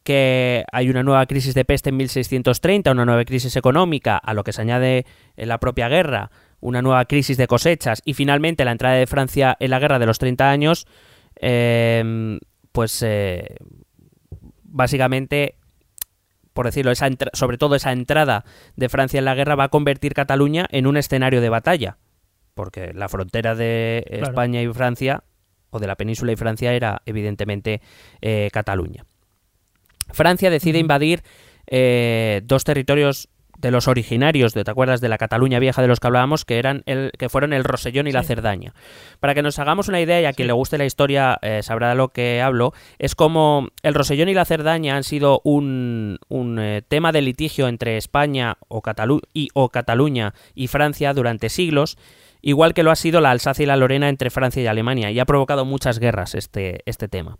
que 0.08 0.64
hay 0.72 0.90
una 0.90 1.04
nueva 1.04 1.26
crisis 1.26 1.54
de 1.54 1.66
peste 1.66 1.90
en 1.90 1.98
1630, 1.98 2.94
una 2.94 3.04
nueva 3.04 3.26
crisis 3.26 3.58
económica, 3.58 4.16
a 4.16 4.34
lo 4.34 4.46
que 4.46 4.54
se 4.54 4.62
añade 4.62 5.06
en 5.36 5.50
la 5.50 5.58
propia 5.58 5.90
guerra, 5.90 6.32
una 6.62 6.82
nueva 6.82 7.04
crisis 7.04 7.36
de 7.36 7.46
cosechas 7.46 8.02
y 8.06 8.14
finalmente 8.14 8.64
la 8.64 8.72
entrada 8.72 8.96
de 8.96 9.06
Francia 9.06 9.58
en 9.60 9.70
la 9.70 9.80
guerra 9.80 10.00
de 10.00 10.06
los 10.06 10.18
30 10.18 10.50
años, 10.50 10.88
eh, 11.42 12.40
pues 12.72 13.04
eh, 13.06 13.58
básicamente, 14.64 15.58
por 16.54 16.68
decirlo, 16.68 16.92
esa 16.92 17.10
sobre 17.34 17.58
todo 17.58 17.76
esa 17.76 17.92
entrada 17.92 18.46
de 18.78 18.88
Francia 18.88 19.18
en 19.18 19.26
la 19.26 19.36
guerra 19.36 19.56
va 19.56 19.66
a 19.66 19.70
convertir 19.70 20.14
Cataluña 20.14 20.68
en 20.72 20.88
un 20.88 20.96
escenario 20.96 21.42
de 21.42 21.50
batalla, 21.50 21.98
porque 22.54 22.94
la 22.94 23.10
frontera 23.10 23.56
de 23.56 24.06
Claro. 24.08 24.28
España 24.28 24.62
y 24.62 24.72
Francia, 24.72 25.26
o 25.70 25.80
de 25.80 25.88
la 25.88 25.98
península 25.98 26.32
y 26.32 26.38
Francia, 26.38 26.72
era 26.72 27.02
evidentemente 27.06 27.82
eh, 28.22 28.48
Cataluña. 28.54 29.04
Francia 30.12 30.50
decide 30.50 30.80
invadir 30.80 31.24
eh, 31.68 32.42
dos 32.46 32.64
territorios 32.64 33.30
de 33.60 33.72
los 33.72 33.88
originarios, 33.88 34.54
de, 34.54 34.64
¿te 34.64 34.70
acuerdas? 34.70 35.02
De 35.02 35.10
la 35.10 35.18
Cataluña 35.18 35.58
vieja 35.58 35.82
de 35.82 35.88
los 35.88 36.00
que 36.00 36.06
hablábamos, 36.06 36.46
que 36.46 36.60
eran 36.60 36.84
el, 36.86 37.12
que 37.18 37.28
fueron 37.28 37.54
el 37.54 37.64
Rosellón 37.64 38.06
y 38.08 38.12
la. 38.12 38.22
Cerdaña. 38.22 38.76
Para 39.20 39.34
que 39.34 39.42
nos 39.42 39.58
hagamos 39.58 39.88
una 39.88 40.00
idea, 40.00 40.22
y 40.22 40.26
a 40.26 40.34
quien 40.34 40.46
Sí. 40.46 40.50
le 40.50 40.54
guste 40.54 40.78
la 40.78 40.86
historia 40.86 41.40
eh, 41.42 41.62
sabrá 41.64 41.90
de 41.90 41.96
lo 41.96 42.10
que 42.10 42.40
hablo, 42.44 42.74
es 43.00 43.16
como 43.16 43.70
el 43.82 43.96
Rosellón 43.96 44.30
y 44.30 44.36
la 44.36 44.46
Cerdaña 44.46 44.96
han 44.96 45.04
sido 45.04 45.42
un, 45.44 46.20
un, 46.30 46.60
eh, 46.60 46.84
tema 46.88 47.12
de 47.12 47.24
litigio 47.24 47.68
entre 47.68 47.98
España 47.98 48.58
o, 48.68 48.84
Catalu- 48.84 49.24
y, 49.34 49.50
o 49.56 49.70
Cataluña 49.70 50.36
y 50.54 50.68
Francia 50.68 51.12
durante 51.16 51.50
siglos, 51.50 51.98
igual 52.44 52.76
que 52.76 52.84
lo 52.84 52.92
ha 52.92 52.96
sido 52.96 53.22
la 53.22 53.32
Alsacia 53.32 53.64
y 53.64 53.66
la 53.66 53.76
Lorena 53.76 54.08
entre 54.08 54.30
Francia 54.30 54.62
y 54.62 54.68
Alemania, 54.68 55.10
y 55.10 55.20
ha 55.20 55.26
provocado 55.26 55.66
muchas 55.66 55.98
guerras 55.98 56.36
este, 56.36 56.82
este 56.86 57.08
tema. 57.08 57.40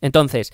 Entonces, 0.00 0.52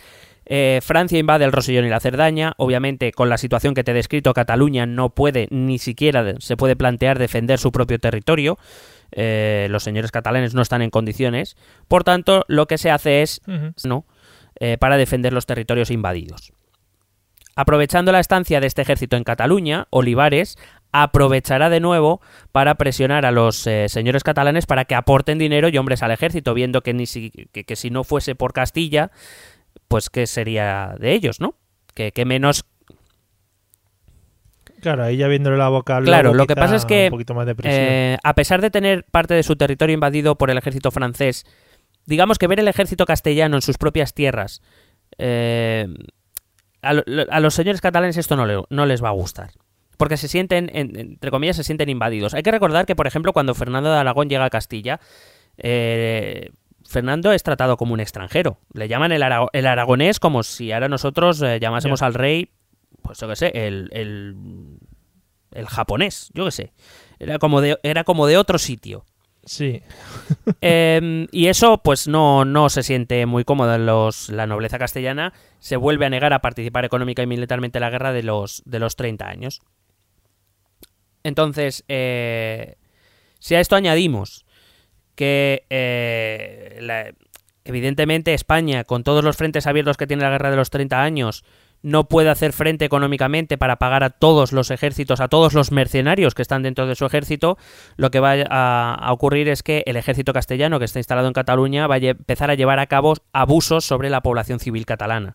eh, 0.55 0.81
Francia 0.83 1.19
invade 1.19 1.47
el 1.47 1.53
Rosellón 1.53 1.87
y 1.87 1.89
la 1.89 1.99
Cerdaña. 1.99 2.53
Obviamente, 2.59 3.11
con 3.13 3.31
la 3.31 3.39
situación 3.39 3.73
que 3.73 3.85
te 3.85 3.93
he 3.93 3.95
descrito, 3.95 4.35
Cataluña 4.35 4.85
no 4.85 5.09
puede 5.09 5.49
ni 5.51 5.79
siquiera 5.79 6.35
se 6.41 6.59
puede 6.59 6.77
plantear 6.77 7.19
defender 7.19 7.59
su 7.59 7.73
propio 7.73 7.99
territorio. 7.99 8.59
Eh, 9.13 9.67
los 9.71 9.83
señores 9.83 10.11
catalanes 10.11 10.53
no 10.53 10.61
están 10.61 10.83
en 10.83 10.91
condiciones. 10.91 11.57
Por 11.89 12.05
tanto, 12.05 12.45
lo 12.49 12.67
que 12.67 12.77
se 12.77 12.91
hace 12.91 13.23
es 13.23 13.41
no 13.83 14.05
eh, 14.61 14.77
para 14.77 14.99
defender 14.99 15.33
los 15.33 15.47
territorios 15.47 15.91
invadidos. 15.91 16.53
Aprovechando 17.57 18.13
la 18.13 18.21
estancia 18.21 18.61
de 18.61 18.67
este 18.67 18.83
ejército 18.83 19.17
en 19.17 19.25
Cataluña, 19.25 19.87
Olivares 19.89 20.59
aprovechará 20.93 21.71
de 21.71 21.81
nuevo 21.81 22.21
para 22.53 22.75
presionar 22.75 23.25
a 23.25 23.31
los 23.31 23.67
eh, 23.67 23.89
señores 23.89 24.23
catalanes 24.23 24.67
para 24.67 24.85
que 24.85 24.95
aporten 24.95 25.39
dinero 25.39 25.69
y 25.69 25.79
hombres 25.79 26.03
al 26.03 26.11
ejército, 26.11 26.53
viendo 26.53 26.83
que, 26.83 26.93
ni 26.93 27.07
si, 27.07 27.31
que, 27.31 27.65
que 27.65 27.77
si 27.77 27.89
no 27.89 28.05
fuese 28.05 28.35
por 28.35 28.53
Castilla, 28.53 29.11
pues 29.93 30.11
qué 30.11 30.27
sería 30.27 30.95
de 30.99 31.13
ellos, 31.13 31.41
¿no? 31.41 31.55
Que, 31.95 32.11
que 32.13 32.25
menos... 32.25 32.65
Claro, 34.81 35.05
ahí 35.05 35.17
ya 35.17 35.29
viéndole 35.29 35.57
la 35.57 35.69
boca 35.69 35.97
al 35.99 36.05
Claro, 36.05 36.35
lo 36.35 36.47
que 36.47 36.57
pasa 36.57 36.75
es 36.77 36.85
que, 36.85 37.09
eh, 37.79 38.17
a 38.25 38.35
pesar 38.35 38.61
de 38.61 38.71
tener 38.71 39.05
parte 39.05 39.35
de 39.35 39.43
su 39.45 39.55
territorio 39.55 39.95
invadido 39.95 40.37
por 40.37 40.51
el 40.51 40.59
ejército 40.59 40.91
francés, 40.91 41.45
digamos 42.07 42.39
que 42.39 42.49
ver 42.49 42.59
el 42.59 42.67
ejército 42.67 43.07
castellano 43.07 43.57
en 43.57 43.63
sus 43.63 43.79
propias 43.79 44.13
tierras, 44.13 44.61
eh, 45.19 45.87
a, 46.81 46.95
lo- 46.95 47.05
a 47.31 47.39
los 47.41 47.55
señores 47.55 47.81
catalanes 47.81 48.17
esto 48.17 48.35
no, 48.35 48.45
le- 48.45 48.65
no 48.71 48.87
les 48.87 49.05
va 49.05 49.09
a 49.11 49.13
gustar. 49.13 49.51
Porque 49.99 50.17
se 50.17 50.27
sienten, 50.27 50.69
en- 50.75 50.99
entre 50.99 51.31
comillas, 51.31 51.55
se 51.57 51.63
sienten 51.65 51.89
invadidos. 51.89 52.35
Hay 52.35 52.43
que 52.43 52.51
recordar 52.51 52.87
que, 52.87 52.97
por 52.97 53.07
ejemplo, 53.07 53.33
cuando 53.33 53.55
Fernando 53.55 53.93
de 53.93 53.99
Aragón 53.99 54.29
llega 54.29 54.47
a 54.47 54.51
Castilla, 54.51 54.99
eh, 55.59 56.51
Fernando 56.93 57.33
es 57.33 57.43
tratado 57.43 57.77
como 57.77 57.95
un 57.95 58.01
extranjero. 58.01 58.59
Le 58.73 58.87
llaman 58.89 59.11
el, 59.13 59.23
arago- 59.23 59.51
el 59.53 59.67
aragonés 59.67 60.21
como 60.21 60.43
si 60.43 60.71
ahora 60.73 60.89
nosotros 60.89 61.43
eh, 61.43 61.59
llamásemos 61.61 62.03
al 62.03 62.15
rey, 62.15 62.51
pues 63.03 63.19
yo 63.19 63.29
qué 63.29 63.37
sé, 63.37 63.51
el, 63.55 63.89
el, 63.93 64.37
el 65.53 65.67
japonés, 65.67 66.31
yo 66.35 66.45
qué 66.45 66.51
sé. 66.53 66.73
Era 67.19 67.39
como 67.39 67.61
de, 67.61 67.79
era 67.83 68.05
como 68.05 68.27
de 68.27 68.37
otro 68.37 68.59
sitio. 68.59 69.05
Sí. 69.45 69.83
Eh, 70.65 71.27
y 71.33 71.49
eso, 71.49 71.79
pues 71.79 72.07
no, 72.07 72.45
no 72.45 72.69
se 72.69 72.85
siente 72.85 73.27
muy 73.27 73.43
cómodo 73.45 73.75
en 73.75 73.85
los, 73.87 74.29
la 74.29 74.47
nobleza 74.47 74.79
castellana. 74.79 75.33
Se 75.59 75.75
vuelve 75.77 76.07
a 76.07 76.11
negar 76.11 76.33
a 76.33 76.39
participar 76.41 76.85
económica 76.85 77.21
y 77.23 77.27
militarmente 77.27 77.79
en 77.79 77.83
la 77.83 77.91
guerra 77.91 78.13
de 78.13 78.23
los, 78.23 78.63
de 78.65 78.79
los 78.79 78.95
30 78.95 79.29
años. 79.29 79.61
Entonces, 81.25 81.85
eh, 81.89 82.77
si 83.39 83.55
a 83.55 83.61
esto 83.61 83.77
añadimos 83.77 84.45
que 85.15 85.65
eh, 85.71 86.79
la- 86.81 87.13
evidentemente 87.65 88.35
España, 88.35 88.85
con 88.85 89.05
todos 89.05 89.23
los 89.25 89.37
frentes 89.37 89.67
abiertos 89.67 89.97
que 89.97 90.07
tiene 90.07 90.23
la 90.23 90.31
guerra 90.31 90.51
de 90.51 90.57
los 90.57 90.71
30 90.71 91.03
años, 91.03 91.45
no 91.85 92.05
puede 92.09 92.31
hacer 92.31 92.53
frente 92.53 92.85
económicamente 92.85 93.59
para 93.59 93.77
pagar 93.77 94.05
a 94.05 94.11
todos 94.11 94.53
los 94.53 94.71
ejércitos, 94.71 95.21
a 95.21 95.27
todos 95.29 95.53
los 95.53 95.73
mercenarios 95.73 96.33
que 96.35 96.43
están 96.43 96.63
dentro 96.63 96.87
de 96.87 96.95
su 96.95 97.05
ejército, 97.07 97.59
lo 97.97 98.11
que 98.13 98.21
va 98.21 98.35
a, 98.49 98.95
a 98.95 99.13
ocurrir 99.13 99.49
es 99.49 99.65
que 99.65 99.83
el 99.87 99.97
ejército 99.97 100.33
castellano 100.33 100.79
que 100.79 100.85
está 100.85 101.01
instalado 101.01 101.27
en 101.27 101.33
Cataluña 101.35 101.89
va 101.89 101.97
a 101.97 101.99
empezar 101.99 102.51
a 102.51 102.55
llevar 102.55 102.79
a 102.79 102.87
cabo 102.87 103.15
abusos 103.33 103.85
sobre 103.85 104.11
la 104.11 104.21
población 104.23 104.61
civil 104.61 104.87
catalana. 104.87 105.35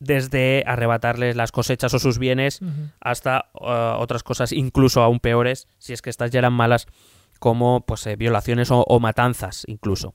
Desde 0.00 0.64
arrebatarles 0.66 1.36
las 1.36 1.52
cosechas 1.52 1.94
o 1.94 1.98
sus 2.00 2.18
bienes 2.18 2.60
hasta 3.00 3.46
uh, 3.54 4.00
otras 4.02 4.22
cosas 4.24 4.52
incluso 4.52 5.02
aún 5.02 5.20
peores, 5.20 5.68
si 5.78 5.92
es 5.92 6.02
que 6.02 6.10
estas 6.10 6.30
ya 6.32 6.40
eran 6.40 6.52
malas, 6.52 6.86
como 7.38 7.84
pues 7.86 8.06
eh, 8.06 8.16
violaciones 8.16 8.70
o, 8.70 8.82
o 8.86 9.00
matanzas 9.00 9.64
incluso. 9.66 10.14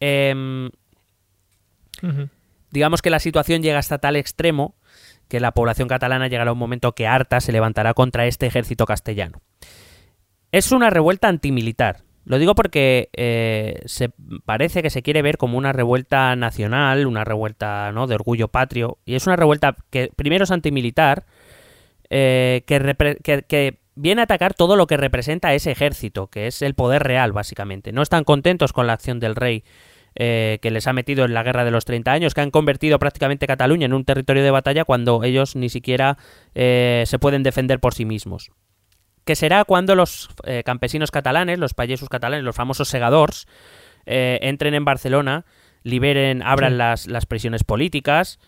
Em, 0.00 0.70
digamos 2.70 3.02
que 3.02 3.10
la 3.10 3.18
situación 3.18 3.62
llega 3.62 3.78
hasta 3.78 3.98
tal 3.98 4.16
extremo 4.16 4.74
que 5.28 5.40
la 5.40 5.52
población 5.52 5.88
catalana 5.88 6.28
llegará 6.28 6.50
a 6.50 6.52
un 6.54 6.58
momento 6.58 6.92
que 6.94 7.06
harta 7.06 7.40
se 7.40 7.52
levantará 7.52 7.94
contra 7.94 8.26
este 8.26 8.46
ejército 8.46 8.84
castellano. 8.86 9.40
Es 10.52 10.72
una 10.72 10.90
revuelta 10.90 11.28
antimilitar. 11.28 12.02
Lo 12.24 12.38
digo 12.38 12.54
porque 12.54 13.08
eh, 13.12 13.80
se 13.86 14.10
parece 14.44 14.82
que 14.82 14.90
se 14.90 15.02
quiere 15.02 15.22
ver 15.22 15.36
como 15.36 15.56
una 15.56 15.72
revuelta 15.72 16.34
nacional, 16.36 17.06
una 17.06 17.24
revuelta 17.24 17.92
¿no? 17.92 18.06
de 18.06 18.14
orgullo 18.16 18.48
patrio, 18.48 18.98
y 19.04 19.14
es 19.14 19.26
una 19.26 19.36
revuelta 19.36 19.76
que 19.90 20.10
primero 20.14 20.44
es 20.44 20.50
antimilitar, 20.50 21.24
eh, 22.10 22.62
que, 22.66 22.80
repre- 22.80 23.18
que- 23.22 23.42
que 23.42 23.78
viene 23.94 24.22
a 24.22 24.24
atacar 24.24 24.54
todo 24.54 24.76
lo 24.76 24.86
que 24.86 24.96
representa 24.96 25.54
ese 25.54 25.70
ejército, 25.70 26.28
que 26.28 26.46
es 26.46 26.62
el 26.62 26.74
poder 26.74 27.02
real, 27.02 27.32
básicamente. 27.32 27.92
No 27.92 28.02
están 28.02 28.24
contentos 28.24 28.72
con 28.72 28.86
la 28.86 28.92
acción 28.94 29.20
del 29.20 29.36
rey 29.36 29.64
eh, 30.14 30.58
que 30.62 30.70
les 30.70 30.86
ha 30.86 30.92
metido 30.92 31.24
en 31.24 31.34
la 31.34 31.42
guerra 31.42 31.64
de 31.64 31.70
los 31.70 31.84
30 31.84 32.10
años, 32.10 32.34
que 32.34 32.40
han 32.40 32.50
convertido 32.50 32.98
prácticamente 32.98 33.46
Cataluña 33.46 33.86
en 33.86 33.92
un 33.92 34.04
territorio 34.04 34.42
de 34.42 34.50
batalla 34.50 34.84
cuando 34.84 35.22
ellos 35.22 35.54
ni 35.56 35.68
siquiera 35.68 36.18
eh, 36.54 37.04
se 37.06 37.18
pueden 37.18 37.42
defender 37.42 37.78
por 37.80 37.94
sí 37.94 38.04
mismos. 38.04 38.50
Que 39.24 39.36
será 39.36 39.64
cuando 39.64 39.94
los 39.94 40.30
eh, 40.44 40.62
campesinos 40.64 41.10
catalanes, 41.10 41.58
los 41.58 41.74
payesos 41.74 42.08
catalanes, 42.08 42.44
los 42.44 42.56
famosos 42.56 42.88
segadors, 42.88 43.46
eh, 44.06 44.38
entren 44.42 44.74
en 44.74 44.84
Barcelona, 44.84 45.44
liberen, 45.82 46.42
abran 46.42 46.72
Sí. 46.72 46.78
las, 46.78 47.06
las 47.06 47.26
prisiones 47.26 47.64
políticas, 47.64 48.38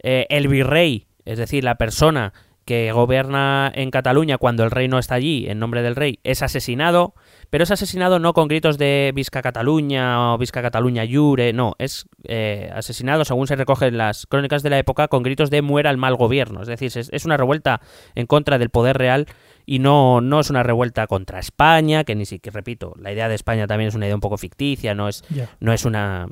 el 0.00 0.46
virrey, 0.46 1.08
es 1.24 1.38
decir, 1.38 1.64
la 1.64 1.74
persona 1.74 2.32
que 2.68 2.92
gobierna 2.92 3.72
en 3.74 3.90
Cataluña 3.90 4.36
cuando 4.36 4.62
el 4.62 4.70
rey 4.70 4.88
no 4.88 4.98
está 4.98 5.14
allí, 5.14 5.46
en 5.48 5.58
nombre 5.58 5.80
del 5.80 5.96
rey, 5.96 6.18
es 6.22 6.42
asesinado, 6.42 7.14
pero 7.48 7.64
es 7.64 7.70
asesinado 7.70 8.18
no 8.18 8.34
con 8.34 8.46
gritos 8.46 8.76
de 8.76 9.10
Visca 9.14 9.40
Cataluña 9.40 10.34
o 10.34 10.36
Visca 10.38 10.60
Cataluña 10.60 11.04
Jure, 11.10 11.54
no, 11.54 11.76
es 11.78 12.04
eh, 12.24 12.70
asesinado, 12.74 13.24
según 13.24 13.46
se 13.46 13.56
recogen 13.56 13.96
las 13.96 14.26
crónicas 14.26 14.62
de 14.62 14.68
la 14.68 14.78
época, 14.78 15.08
con 15.08 15.22
gritos 15.22 15.48
de 15.48 15.62
muera 15.62 15.90
el 15.90 15.96
mal 15.96 16.14
gobierno. 16.16 16.60
Es 16.60 16.68
decir, 16.68 16.92
es, 16.94 17.08
es 17.10 17.24
una 17.24 17.38
revuelta 17.38 17.80
en 18.14 18.26
contra 18.26 18.58
del 18.58 18.68
poder 18.68 18.98
real 18.98 19.24
y 19.64 19.78
no, 19.78 20.20
no 20.20 20.38
es 20.38 20.50
una 20.50 20.62
revuelta 20.62 21.06
contra 21.06 21.38
España, 21.38 22.04
que 22.04 22.14
ni 22.14 22.26
siquiera, 22.26 22.54
repito, 22.54 22.92
la 23.00 23.10
idea 23.12 23.30
de 23.30 23.34
España 23.34 23.66
también 23.66 23.88
es 23.88 23.94
una 23.94 24.04
idea 24.04 24.14
un 24.14 24.20
poco 24.20 24.36
ficticia, 24.36 24.94
no 24.94 25.08
es, 25.08 25.24
no 25.60 25.72
es 25.72 25.86
una 25.86 26.26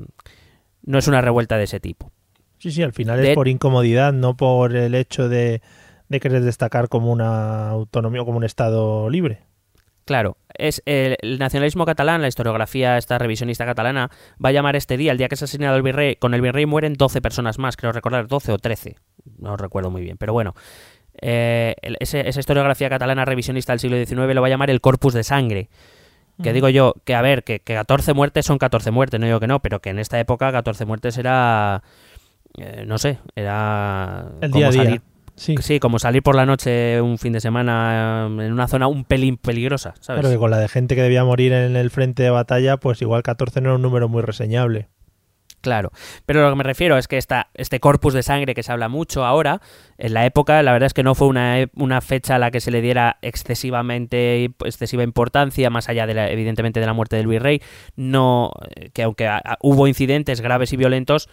no 0.83 0.97
es 0.99 1.07
una 1.07 1.19
revuelta 1.21 1.57
de 1.57 1.63
ese 1.63 1.79
tipo. 1.79 2.11
Sí, 2.59 2.71
sí, 2.71 2.81
al 2.83 2.93
final 2.93 3.21
De- 3.21 3.29
es 3.31 3.35
por 3.35 3.47
incomodidad, 3.47 4.13
no 4.13 4.37
por 4.37 4.75
el 4.75 4.95
hecho 4.95 5.29
de, 5.29 5.61
de 6.09 6.19
querer 6.19 6.41
destacar 6.43 6.89
como 6.89 7.11
una 7.11 7.69
autonomía 7.69 8.21
o 8.21 8.25
como 8.25 8.37
un 8.37 8.43
Estado 8.43 9.09
libre. 9.09 9.41
Claro, 10.05 10.37
es 10.57 10.81
el, 10.85 11.17
el 11.21 11.37
nacionalismo 11.37 11.85
catalán, 11.85 12.21
la 12.21 12.29
historiografía 12.29 12.97
esta 12.97 13.17
revisionista 13.17 13.65
catalana, 13.65 14.09
va 14.43 14.49
a 14.49 14.51
llamar 14.53 14.77
este 14.77 14.95
día, 14.95 15.11
el 15.11 15.17
día 15.17 15.27
que 15.27 15.35
se 15.35 15.43
ha 15.43 15.47
asesinado 15.47 15.75
el 15.75 15.81
virrey, 15.83 16.15
con 16.15 16.33
el 16.33 16.39
virrey 16.41 16.65
mueren 16.65 16.93
12 16.93 17.21
personas 17.21 17.59
más, 17.59 17.75
creo 17.75 17.91
recordar, 17.91 18.27
12 18.27 18.53
o 18.53 18.57
13, 18.57 18.95
no 19.37 19.57
recuerdo 19.57 19.91
muy 19.91 20.01
bien, 20.01 20.15
pero 20.17 20.31
bueno, 20.31 20.55
eh, 21.21 21.75
el- 21.81 21.97
ese- 21.99 22.27
esa 22.29 22.39
historiografía 22.39 22.89
catalana 22.89 23.25
revisionista 23.25 23.73
del 23.73 23.79
siglo 23.81 23.97
XIX 23.97 24.33
lo 24.33 24.39
va 24.41 24.47
a 24.47 24.49
llamar 24.49 24.69
el 24.69 24.79
corpus 24.81 25.13
de 25.13 25.23
sangre. 25.23 25.69
Que 26.41 26.49
Ujú. 26.49 26.53
digo 26.53 26.69
yo, 26.69 26.93
que 27.03 27.15
a 27.15 27.21
ver, 27.23 27.43
que, 27.43 27.59
que 27.61 27.73
14 27.73 28.13
muertes 28.13 28.45
son 28.45 28.59
14 28.59 28.91
muertes, 28.91 29.19
no 29.19 29.25
digo 29.25 29.39
que 29.39 29.47
no, 29.47 29.59
pero 29.59 29.81
que 29.81 29.89
en 29.89 29.97
esta 29.99 30.19
época 30.19 30.51
14 30.51 30.85
muertes 30.85 31.17
era, 31.17 31.81
eh, 32.59 32.83
no 32.85 32.97
sé, 32.99 33.17
era... 33.35 34.27
El 34.41 34.51
día 34.51 34.67
a 34.67 34.71
día. 34.71 34.83
salir- 34.83 35.01
Sí, 35.37 35.55
Sí, 35.61 35.79
como 35.79 35.99
salir 35.99 36.23
por 36.23 36.35
la 36.35 36.45
noche 36.45 36.99
un 36.99 37.17
fin 37.19 37.31
de 37.31 37.39
semana 37.39 38.27
eh, 38.27 38.45
en 38.47 38.51
una 38.51 38.67
zona 38.67 38.87
un 38.87 39.05
pelín 39.05 39.37
peligrosa, 39.37 39.93
¿sabes? 40.01 40.19
claro 40.21 40.33
que 40.33 40.39
con 40.39 40.49
la 40.51 40.57
de 40.57 40.67
gente 40.67 40.95
que 40.95 41.01
debía 41.03 41.23
morir 41.23 41.53
en 41.53 41.75
el 41.75 41.89
frente 41.91 42.23
de 42.23 42.31
batalla, 42.31 42.77
pues 42.77 43.01
igual 43.01 43.21
14 43.23 43.61
no 43.61 43.69
era 43.69 43.75
un 43.75 43.81
número 43.83 44.09
muy 44.09 44.23
reseñable. 44.23 44.89
Claro, 45.61 45.91
pero 46.27 46.43
lo 46.43 46.49
que 46.51 46.55
me 46.55 46.63
refiero 46.63 46.97
es 46.97 47.07
que 47.07 47.17
esta, 47.17 47.49
este 47.55 47.79
corpus 47.79 48.13
de 48.13 48.21
sangre 48.23 48.53
que 48.53 48.61
se 48.63 48.71
habla 48.71 48.89
mucho 48.89 49.25
ahora, 49.25 49.59
en 49.97 50.13
la 50.13 50.25
época, 50.25 50.61
la 50.63 50.71
verdad 50.71 50.85
es 50.87 50.93
que 50.93 51.01
no 51.03 51.15
fue 51.15 51.27
una, 51.27 51.59
e- 51.61 51.69
una 51.75 51.99
fecha 52.01 52.35
a 52.35 52.39
la 52.39 52.51
que 52.51 52.59
se 52.61 52.69
le 52.71 52.79
diera 52.81 53.17
excesivamente 53.23 54.45
excesiva 54.65 55.03
importancia, 55.03 55.69
más 55.69 55.89
allá 55.89 56.05
de 56.05 56.13
la, 56.13 56.29
evidentemente 56.29 56.79
de 56.79 56.85
la 56.85 56.93
muerte 56.93 57.15
del 57.15 57.27
virrey, 57.27 57.61
no, 57.95 58.51
eh, 58.75 58.91
que 58.93 59.03
aunque 59.03 59.27
a- 59.27 59.37
a- 59.43 59.57
hubo 59.61 59.87
incidentes 59.87 60.41
graves 60.41 60.73
y 60.73 60.77
violentos, 60.77 61.27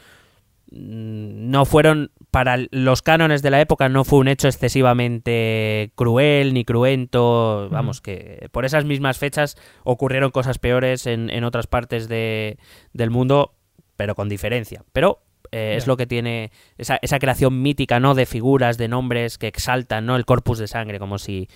mm, 0.73 1.51
no 1.51 1.65
fueron, 1.67 2.11
para 2.35 2.57
los 2.73 3.01
cánones 3.01 3.43
de 3.43 3.51
la 3.53 3.61
época, 3.61 3.89
no 3.89 4.03
fue 4.03 4.19
un 4.19 4.27
hecho 4.27 4.49
excesivamente 4.49 5.93
cruel 5.95 6.53
ni 6.53 6.65
cruento, 6.65 7.69
vamos, 7.71 8.01
que 8.01 8.49
por 8.51 8.65
esas 8.65 8.85
mismas 8.85 9.19
fechas 9.19 9.57
ocurrieron 9.85 10.33
cosas 10.33 10.59
peores 10.59 11.07
en, 11.07 11.31
en 11.31 11.45
otras 11.45 11.69
partes 11.69 12.09
de, 12.09 12.59
del 12.93 13.11
mundo, 13.11 13.55
pero 13.97 14.17
con 14.17 14.29
diferencia. 14.29 14.83
Pero 14.93 15.21
eh, 15.53 15.75
es 15.77 15.87
lo 15.87 15.97
que 15.97 16.09
tiene 16.09 16.51
esa, 16.77 16.99
esa 17.03 17.21
creación 17.21 17.63
mítica, 17.63 18.01
¿no? 18.01 18.17
De 18.17 18.27
figuras, 18.27 18.79
de 18.79 18.89
nombres 18.89 19.39
que 19.39 19.47
exaltan, 19.47 20.05
¿no? 20.05 20.17
El 20.17 20.25
corpus 20.25 20.59
de 20.59 20.67
sangre, 20.67 20.99
como 20.99 21.19
si, 21.19 21.49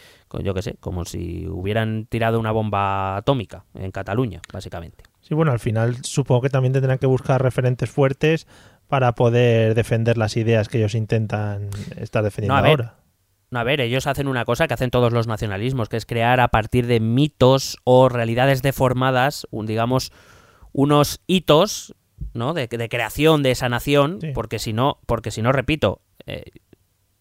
yo 0.45 0.55
qué 0.55 0.63
sé, 0.63 0.77
como 0.79 1.05
si 1.05 1.49
hubieran 1.49 2.07
tirado 2.07 2.39
una 2.39 2.53
bomba 2.53 3.17
atómica 3.17 3.65
en 3.75 3.91
Cataluña, 3.91 4.43
básicamente. 4.53 5.03
Sí, 5.23 5.35
bueno, 5.35 5.51
al 5.51 5.59
final 5.59 5.97
supongo 6.05 6.43
que 6.43 6.51
también 6.51 6.73
tendrán 6.73 6.99
que 6.99 7.07
buscar 7.07 7.43
referentes 7.43 7.91
fuertes 7.91 8.47
para 8.89 9.13
poder 9.15 9.75
defender 9.75 10.17
las 10.19 10.37
ideas 10.37 10.69
que 10.69 10.79
ellos 10.79 10.95
intentan 10.95 11.69
estar 11.97 12.25
defendiendo 12.25 12.55
No, 12.55 12.59
a 12.59 12.63
ver, 12.63 12.71
ahora. 12.71 12.95
No, 13.51 13.61
a 13.61 13.65
ver, 13.65 13.81
ellos 13.81 14.07
hacen 14.07 14.29
una 14.29 14.45
cosa 14.45 14.67
que 14.69 14.75
hacen 14.75 14.91
todos 14.91 15.13
los 15.13 15.27
nacionalismos, 15.27 15.89
que 15.89 15.97
es 15.97 16.05
crear 16.07 16.41
a 16.41 16.49
partir 16.49 16.87
de 16.87 17.01
mitos 17.01 17.79
o 17.85 18.09
realidades 18.09 18.61
deformadas, 18.63 19.47
un- 19.51 19.67
digamos, 19.67 20.13
unos 20.73 21.21
hitos, 21.27 21.95
¿no? 22.35 22.53
De, 22.53 22.67
de 22.67 22.89
creación 22.89 23.43
de 23.43 23.53
esa 23.53 23.69
nación, 23.69 24.19
Sí. 24.21 24.33
porque 24.35 24.59
si 24.59 24.73
no, 24.73 24.99
porque 25.07 25.31
si 25.31 25.41
no, 25.41 25.53
repito, 25.53 26.01
eh, 26.27 26.45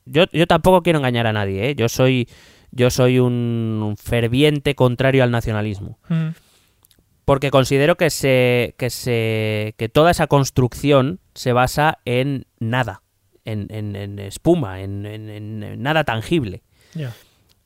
yo, 0.05 0.25
yo 0.33 0.47
tampoco 0.47 0.83
quiero 0.83 0.99
engañar 0.99 1.27
a 1.27 1.33
nadie, 1.33 1.69
¿eh? 1.69 1.75
Yo 1.75 1.87
soy, 1.87 2.27
yo 2.71 2.89
soy 2.91 3.19
un, 3.19 3.81
un 3.85 3.95
ferviente 3.97 4.75
contrario 4.75 5.23
al 5.23 5.31
nacionalismo 5.31 5.97
Mm. 6.09 6.29
Porque 7.27 7.51
considero 7.51 7.97
que 7.97 8.09
se 8.09 8.73
que 8.77 8.89
se 8.89 9.75
que 9.77 9.89
toda 9.89 10.11
esa 10.11 10.27
construcción 10.27 11.19
se 11.35 11.51
basa 11.51 11.99
en 12.05 12.45
nada 12.57 13.01
en, 13.43 13.67
en- 13.69 13.97
en 13.97 14.17
espuma 14.19 14.79
en, 14.79 15.05
en- 15.05 15.81
nada 15.83 16.05
tangible 16.05 16.63
Ya. 16.95 17.13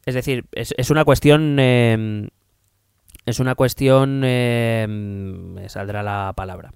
es 0.08 0.16
decir 0.16 0.46
es, 0.54 0.74
es 0.78 0.90
una 0.90 1.06
cuestión 1.06 1.58
eh, 1.60 2.28
es 3.28 3.40
una 3.40 3.54
cuestión 3.54 4.24
eh, 4.26 4.88
me 4.90 5.70
saldrá 5.70 6.02
la 6.02 6.34
palabra 6.36 6.74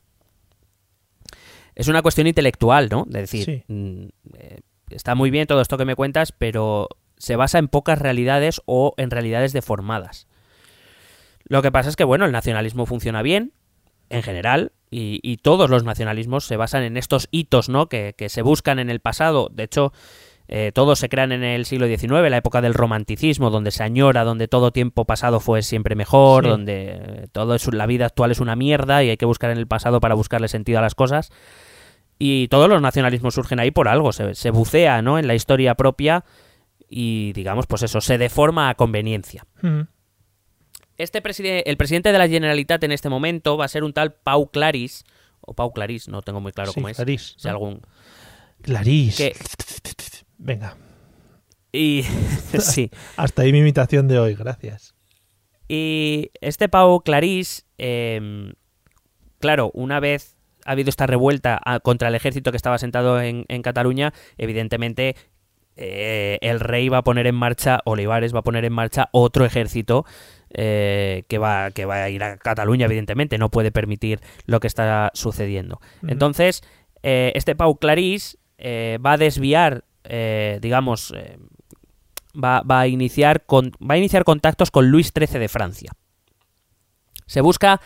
es 1.74 1.88
una 1.88 2.04
cuestión 2.04 2.28
intelectual 2.28 2.88
no 2.92 3.06
de 3.10 3.22
decir 3.22 3.46
Sí. 3.46 3.64
mm, 3.68 4.06
eh, 4.38 4.60
está 4.92 5.16
muy 5.16 5.32
bien 5.32 5.48
todo 5.48 5.62
esto 5.62 5.80
que 5.80 5.86
me 5.86 5.96
cuentas 5.96 6.32
pero 6.32 6.88
se 7.18 7.36
basa 7.36 7.58
en 7.58 7.68
pocas 7.68 7.98
realidades 7.98 8.62
o 8.68 8.94
en 8.98 9.10
realidades 9.10 9.54
deformadas 9.54 10.28
lo 11.48 11.62
que 11.62 11.72
pasa 11.72 11.90
es 11.90 11.96
que, 11.96 12.04
bueno, 12.04 12.26
el 12.26 12.32
nacionalismo 12.32 12.86
funciona 12.86 13.22
bien, 13.22 13.54
en 14.10 14.24
general, 14.24 14.72
y, 14.92 15.20
y 15.24 15.38
todos 15.38 15.70
los 15.70 15.84
nacionalismos 15.84 16.46
se 16.46 16.58
basan 16.58 16.84
en 16.84 16.98
estos 16.98 17.28
hitos, 17.32 17.70
¿no? 17.70 17.88
Que, 17.90 18.14
que 18.18 18.30
se 18.30 18.42
buscan 18.42 18.80
en 18.80 18.90
el 18.90 19.00
pasado. 19.00 19.50
De 19.52 19.64
hecho, 19.64 19.94
eh, 20.48 20.72
todos 20.74 21.00
se 21.00 21.10
crean 21.10 21.32
en 21.32 21.44
el 21.44 21.66
siglo 21.66 21.88
XIX, 21.88 22.30
la 22.30 22.38
época 22.38 22.62
del 22.62 22.76
romanticismo, 22.76 23.50
donde 23.50 23.72
se 23.72 23.84
añora, 23.84 24.24
donde 24.24 24.48
todo 24.48 24.72
tiempo 24.72 25.06
pasado 25.06 25.40
fue 25.40 25.64
siempre 25.64 25.96
mejor, 25.96 26.44
Sí. 26.44 26.50
donde 26.50 27.00
eh, 27.02 27.28
todo 27.32 27.56
es, 27.56 27.66
la 27.74 27.88
vida 27.88 28.06
actual 28.06 28.32
es 28.32 28.40
una 28.40 28.56
mierda 28.56 29.04
y 29.04 29.10
hay 29.10 29.18
que 29.18 29.26
buscar 29.26 29.50
en 29.50 29.58
el 29.58 29.68
pasado 29.68 30.00
para 30.00 30.14
buscarle 30.14 30.48
sentido 30.48 30.78
a 30.80 30.82
las 30.84 30.94
cosas. 30.94 31.32
Y 32.20 32.48
todos 32.50 32.70
los 32.70 32.82
nacionalismos 32.82 33.34
surgen 33.34 33.60
ahí 33.60 33.72
por 33.72 33.88
algo, 33.88 34.14
se, 34.14 34.36
se 34.36 34.52
bucea, 34.52 35.02
¿no? 35.02 35.18
En 35.20 35.28
la 35.28 35.34
historia 35.36 35.76
propia 35.76 36.24
y, 36.88 37.34
digamos, 37.34 37.66
pues 37.66 37.82
eso, 37.84 38.00
se 38.00 38.18
deforma 38.18 38.70
a 38.70 38.76
conveniencia. 38.76 39.46
Mm. 39.62 39.82
Este 40.98 41.22
preside- 41.22 41.64
el 41.66 41.78
presidente 41.78 42.12
de 42.12 42.18
la 42.18 42.28
Generalitat 42.28 42.84
en 42.84 42.92
este 42.92 43.10
momento 43.10 43.58
va 43.58 43.66
a 43.66 43.70
ser 43.70 43.84
un 43.84 43.94
tal 43.94 44.14
Pau 44.14 44.50
Claris, 44.50 45.04
o 45.42 45.54
Pau 45.54 45.72
Claris, 45.74 46.08
no 46.08 46.22
tengo 46.22 46.40
muy 46.42 46.52
claro 46.52 46.72
Sí, 46.72 46.76
cómo 46.76 46.90
es. 46.90 46.96
Clarís, 46.98 47.36
Si 47.38 47.48
¿no? 47.48 47.52
algún... 47.52 47.82
Clarís. 48.62 49.18
Que- 49.18 49.36
Venga, 50.38 50.76
Y... 51.72 52.04
sí. 52.60 52.90
hasta 53.18 53.42
ahí 53.42 53.52
mi 53.52 53.60
imitación 53.60 54.08
de 54.08 54.20
hoy, 54.20 54.36
gracias. 54.36 54.96
Y 55.68 56.32
este 56.42 56.70
Pau 56.70 57.02
Clarís, 57.02 57.66
eh, 57.78 58.54
claro, 59.40 59.72
una 59.74 60.00
vez 60.00 60.38
ha 60.66 60.72
habido 60.72 60.90
esta 60.90 61.08
revuelta 61.08 61.60
a- 61.64 61.80
contra 61.80 62.08
el 62.08 62.16
ejército 62.16 62.52
que 62.52 62.58
estaba 62.58 62.78
sentado 62.78 63.22
en, 63.22 63.46
en 63.50 63.62
Cataluña, 63.62 64.14
evidentemente 64.38 65.16
eh, 65.78 66.38
el 66.42 66.60
rey 66.60 66.88
va 66.90 67.00
a 67.00 67.04
poner 67.04 67.28
en 67.28 67.36
marcha, 67.36 67.82
Olivares 67.86 68.34
va 68.34 68.40
a 68.40 68.44
poner 68.44 68.64
en 68.66 68.74
marcha 68.74 69.10
otro 69.12 69.44
ejército 69.46 70.06
eh, 70.58 71.24
que, 71.28 71.38
va, 71.38 71.72
que 71.72 71.84
va 71.86 72.04
a 72.04 72.10
ir 72.10 72.24
a 72.24 72.38
Cataluña, 72.38 72.86
evidentemente, 72.86 73.38
no 73.38 73.50
puede 73.50 73.72
permitir 73.72 74.22
lo 74.46 74.62
que 74.62 74.68
está 74.68 75.12
sucediendo. 75.14 75.82
Entonces, 76.08 76.64
eh, 77.04 77.34
este 77.36 77.56
Pau 77.56 77.78
Clarís 77.78 78.38
eh, 78.58 78.98
va 79.06 79.14
a 79.14 79.18
desviar, 79.18 79.84
digamos, 80.62 81.14
va, 82.42 82.62
va 82.62 82.80
a 82.80 82.88
iniciar 82.88 83.46
con, 83.46 83.74
va 83.82 83.96
a 83.96 83.98
iniciar 83.98 84.24
contactos 84.24 84.72
con 84.72 84.90
Luis 84.90 85.12
XIII 85.14 85.40
de 85.40 85.50
Francia. 85.50 85.92
Se 87.26 87.42
busca 87.42 87.82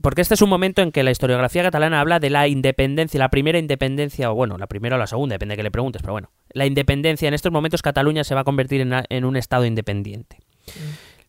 porque 0.00 0.22
este 0.22 0.34
es 0.34 0.42
un 0.42 0.48
momento 0.48 0.82
en 0.82 0.92
que 0.92 1.02
la 1.02 1.10
historiografía 1.10 1.62
catalana 1.62 2.00
habla 2.00 2.20
de 2.20 2.30
la 2.30 2.46
independencia, 2.46 3.18
la 3.18 3.30
primera 3.30 3.58
independencia, 3.58 4.30
o 4.30 4.34
bueno, 4.34 4.58
la 4.58 4.66
primera 4.66 4.96
o 4.96 4.98
la 4.98 5.06
segunda, 5.06 5.34
depende 5.34 5.52
de 5.52 5.56
que 5.56 5.62
le 5.62 5.70
preguntes, 5.70 6.02
pero 6.02 6.12
bueno, 6.12 6.30
la 6.50 6.66
independencia, 6.66 7.28
en 7.28 7.34
estos 7.34 7.52
momentos 7.52 7.82
Cataluña 7.82 8.24
se 8.24 8.34
va 8.34 8.42
a 8.42 8.44
convertir 8.44 8.80
en, 8.80 8.92
en 9.08 9.24
un 9.24 9.36
estado 9.36 9.64
independiente. 9.64 10.38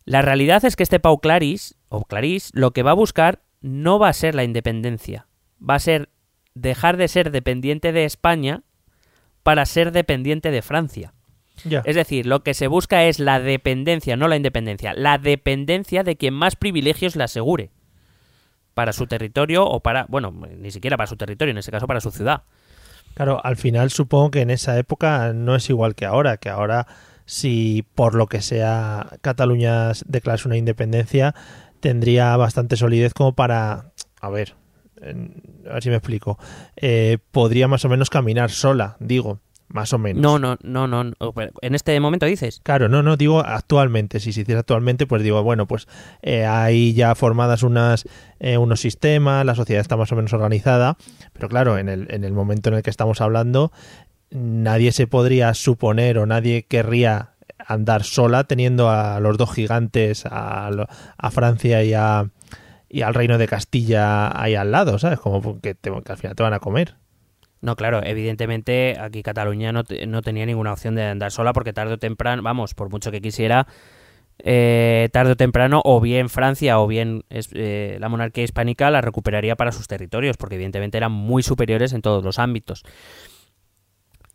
La 0.04 0.22
realidad 0.22 0.64
es 0.64 0.76
que 0.76 0.82
este 0.82 1.00
Pau 1.00 1.20
Clarís, 1.20 1.74
o 1.88 2.04
Clarís, 2.04 2.50
lo 2.54 2.72
que 2.72 2.82
va 2.82 2.92
a 2.92 2.94
buscar 2.94 3.42
no 3.60 3.98
va 3.98 4.08
a 4.08 4.12
ser 4.12 4.34
la 4.34 4.44
independencia, 4.44 5.26
va 5.58 5.74
a 5.74 5.80
ser 5.80 6.10
dejar 6.54 6.96
de 6.96 7.08
ser 7.08 7.30
dependiente 7.30 7.92
de 7.92 8.04
España 8.04 8.62
para 9.42 9.66
ser 9.66 9.92
dependiente 9.92 10.50
de 10.50 10.62
Francia. 10.62 11.12
Es 11.84 11.96
decir, 11.96 12.26
lo 12.26 12.42
que 12.42 12.54
se 12.54 12.68
busca 12.68 13.04
es 13.04 13.18
la 13.18 13.40
dependencia, 13.40 14.16
no 14.16 14.28
la 14.28 14.36
independencia, 14.36 14.92
la 14.94 15.18
dependencia 15.18 16.02
de 16.02 16.16
quien 16.16 16.34
más 16.34 16.54
privilegios 16.54 17.16
le 17.16 17.24
asegure 17.24 17.70
para 18.74 18.92
su 18.92 19.06
territorio 19.06 19.64
o 19.64 19.80
para, 19.80 20.04
bueno, 20.08 20.30
ni 20.30 20.70
siquiera 20.70 20.98
para 20.98 21.06
su 21.06 21.16
territorio, 21.16 21.52
en 21.52 21.58
este 21.58 21.72
caso 21.72 21.86
para 21.86 22.00
su 22.00 22.10
ciudad. 22.10 22.42
Claro, 23.14 23.40
al 23.42 23.56
final 23.56 23.90
supongo 23.90 24.30
que 24.30 24.42
en 24.42 24.50
esa 24.50 24.78
época 24.78 25.32
no 25.32 25.56
es 25.56 25.70
igual 25.70 25.94
que 25.94 26.04
ahora, 26.04 26.36
que 26.36 26.50
ahora 26.50 26.86
si 27.26 27.84
por 27.94 28.14
lo 28.14 28.28
que 28.28 28.40
sea 28.40 29.18
Cataluña 29.20 29.92
declarase 30.06 30.48
una 30.48 30.56
independencia, 30.56 31.34
tendría 31.80 32.36
bastante 32.36 32.76
solidez 32.76 33.12
como 33.12 33.34
para, 33.34 33.92
a 34.20 34.30
ver, 34.30 34.54
a 35.68 35.74
ver 35.74 35.82
si 35.82 35.90
me 35.90 35.96
explico, 35.96 36.38
Eh, 36.76 37.18
podría 37.30 37.68
más 37.68 37.84
o 37.84 37.88
menos 37.88 38.08
caminar 38.08 38.50
sola, 38.50 38.96
digo, 39.00 39.40
más 39.68 39.92
o 39.92 39.98
menos. 39.98 40.22
No, 40.22 40.38
no, 40.38 40.56
no, 40.62 40.86
no, 40.86 41.12
en 41.60 41.74
este 41.74 41.98
momento 41.98 42.26
dices. 42.26 42.60
Claro, 42.62 42.88
no, 42.88 43.02
no, 43.02 43.16
digo 43.16 43.40
actualmente. 43.40 44.20
Si 44.20 44.32
se 44.32 44.42
hiciera 44.42 44.60
actualmente, 44.60 45.06
pues 45.06 45.22
digo, 45.22 45.42
bueno, 45.42 45.66
pues 45.66 45.88
eh, 46.22 46.46
hay 46.46 46.94
ya 46.94 47.14
formadas 47.14 47.62
unas, 47.62 48.06
eh, 48.38 48.58
unos 48.58 48.80
sistemas, 48.80 49.44
la 49.44 49.54
sociedad 49.54 49.80
está 49.80 49.96
más 49.96 50.12
o 50.12 50.16
menos 50.16 50.32
organizada, 50.32 50.96
pero 51.32 51.48
claro, 51.48 51.78
en 51.78 51.88
el, 51.88 52.06
en 52.10 52.24
el 52.24 52.32
momento 52.32 52.70
en 52.70 52.76
el 52.76 52.82
que 52.82 52.90
estamos 52.90 53.20
hablando, 53.20 53.72
nadie 54.30 54.92
se 54.92 55.06
podría 55.06 55.54
suponer 55.54 56.18
o 56.18 56.26
nadie 56.26 56.64
querría 56.64 57.30
andar 57.58 58.04
sola 58.04 58.44
teniendo 58.44 58.90
a 58.90 59.18
los 59.20 59.38
dos 59.38 59.52
gigantes, 59.52 60.24
a, 60.26 60.68
a 61.16 61.30
Francia 61.30 61.82
y, 61.82 61.94
a, 61.94 62.30
y 62.88 63.02
al 63.02 63.14
reino 63.14 63.38
de 63.38 63.48
Castilla 63.48 64.40
ahí 64.40 64.54
al 64.54 64.70
lado, 64.72 64.98
¿sabes? 64.98 65.18
Como 65.18 65.60
que, 65.60 65.74
te- 65.74 65.90
al 65.90 66.16
final 66.16 66.36
te 66.36 66.42
van 66.42 66.54
a 66.54 66.60
comer. 66.60 66.96
No, 67.60 67.74
claro, 67.74 68.00
evidentemente 68.04 68.96
aquí 69.00 69.22
Cataluña 69.22 69.72
no, 69.72 69.82
no 70.06 70.22
tenía 70.22 70.46
ninguna 70.46 70.72
opción 70.72 70.94
de 70.94 71.04
andar 71.04 71.32
sola 71.32 71.52
porque 71.52 71.72
tarde 71.72 71.94
o 71.94 71.98
temprano, 71.98 72.42
vamos, 72.42 72.74
por 72.74 72.90
mucho 72.90 73.10
que 73.10 73.20
quisiera, 73.20 73.66
eh, 74.38 75.08
tarde 75.12 75.32
o 75.32 75.36
temprano 75.36 75.80
o 75.84 76.00
bien 76.00 76.28
Francia 76.28 76.78
o 76.78 76.86
bien 76.86 77.24
eh, 77.30 77.96
la 77.98 78.08
monarquía 78.10 78.44
hispánica 78.44 78.90
la 78.90 79.00
recuperaría 79.00 79.56
para 79.56 79.72
sus 79.72 79.88
territorios 79.88 80.36
porque 80.36 80.56
evidentemente 80.56 80.98
eran 80.98 81.12
muy 81.12 81.42
superiores 81.42 81.92
en 81.94 82.02
todos 82.02 82.22
los 82.22 82.38
ámbitos. 82.38 82.84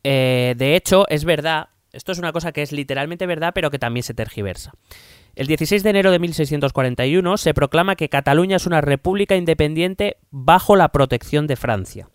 Eh, 0.03 0.55
de 0.57 0.75
hecho, 0.75 1.05
es 1.09 1.25
verdad, 1.25 1.69
esto 1.91 2.11
es 2.11 2.17
una 2.19 2.31
cosa 2.31 2.51
que 2.51 2.61
es 2.61 2.71
literalmente 2.71 3.25
verdad 3.27 3.51
pero 3.53 3.69
que 3.71 3.79
también 3.79 4.03
se 4.03 4.13
tergiversa. 4.13 4.73
El 5.35 5.47
16 5.47 5.83
de 5.83 5.89
enero 5.89 6.11
de 6.11 6.19
1641 6.19 7.37
se 7.37 7.53
proclama 7.53 7.95
que 7.95 8.09
Cataluña 8.09 8.57
es 8.57 8.65
una 8.65 8.81
república 8.81 9.35
independiente 9.37 10.17
bajo 10.29 10.75
la 10.75 10.89
protección 10.89 11.47
de 11.47 11.55
Francia. 11.55 12.09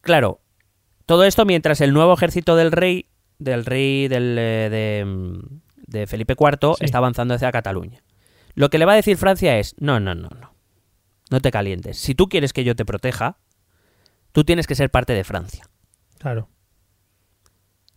Claro, 0.00 0.40
todo 1.06 1.24
esto 1.24 1.44
mientras 1.44 1.80
el 1.80 1.92
nuevo 1.92 2.14
ejército 2.14 2.56
del 2.56 2.72
rey, 2.72 3.06
del 3.38 3.64
rey 3.64 4.08
del, 4.08 4.36
eh, 4.38 4.68
de, 4.70 5.04
mm, 5.04 5.38
de 5.86 6.06
Felipe 6.06 6.34
IV, 6.38 6.74
Sí. 6.78 6.84
está 6.84 6.98
avanzando 6.98 7.34
hacia 7.34 7.52
Cataluña. 7.52 8.02
Lo 8.54 8.70
que 8.70 8.78
le 8.78 8.84
va 8.86 8.92
a 8.92 8.96
decir 8.96 9.16
Francia 9.16 9.58
es, 9.58 9.74
no, 9.78 10.00
no, 10.00 10.14
no, 10.14 10.28
no. 10.40 10.54
no 11.30 11.40
te 11.40 11.52
calientes. 11.52 11.96
Si 11.98 12.16
tú 12.16 12.28
quieres 12.28 12.52
que 12.52 12.64
yo 12.64 12.74
te 12.74 12.84
proteja, 12.84 13.38
tú 14.32 14.44
tienes 14.44 14.66
que 14.66 14.74
ser 14.74 14.90
parte 14.90 15.12
de 15.12 15.24
Francia. 15.24 15.64
Claro. 16.18 16.48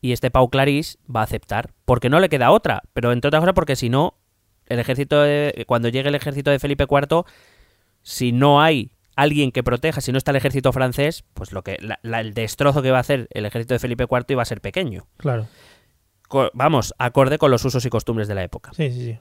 Y 0.01 0.11
este 0.11 0.31
Pau 0.31 0.49
Clarís 0.49 0.97
va 1.13 1.21
a 1.21 1.23
aceptar, 1.23 1.71
porque 1.85 2.09
no 2.09 2.19
le 2.19 2.29
queda 2.29 2.51
otra, 2.51 2.83
pero 2.93 3.11
entre 3.11 3.27
otras 3.29 3.41
cosas 3.41 3.53
porque 3.55 3.75
si 3.75 3.89
no, 3.89 4.17
el 4.65 4.79
ejército 4.79 5.21
de- 5.21 5.63
cuando 5.67 5.87
llegue 5.89 6.09
el 6.09 6.15
ejército 6.15 6.51
de 6.51 6.59
Felipe 6.59 6.85
IV, 6.89 7.23
si 8.01 8.31
no 8.33 8.61
hay 8.61 8.91
alguien 9.15 9.51
que 9.51 9.63
proteja, 9.63 10.01
si 10.01 10.11
no 10.11 10.17
está 10.17 10.31
el 10.31 10.37
ejército 10.37 10.73
francés, 10.73 11.23
pues 11.33 11.51
lo 11.53 11.61
que 11.63 11.77
la- 11.79 11.99
la- 12.01 12.19
el 12.19 12.33
destrozo 12.33 12.81
que 12.81 12.91
va 12.91 12.97
a 12.97 13.01
hacer 13.01 13.27
el 13.31 13.45
ejército 13.45 13.73
de 13.75 13.79
Felipe 13.79 14.05
IV 14.09 14.25
iba 14.33 14.41
a 14.41 14.45
ser 14.45 14.59
pequeño. 14.59 15.07
Claro. 15.17 15.47
Co- 16.27 16.49
vamos, 16.53 16.93
acorde 16.97 17.37
con 17.37 17.51
los 17.51 17.63
usos 17.63 17.85
y 17.85 17.89
costumbres 17.89 18.27
de 18.27 18.35
la 18.35 18.43
época. 18.43 18.71
Sí, 18.73 18.91
sí, 18.91 19.05
sí. 19.05 19.19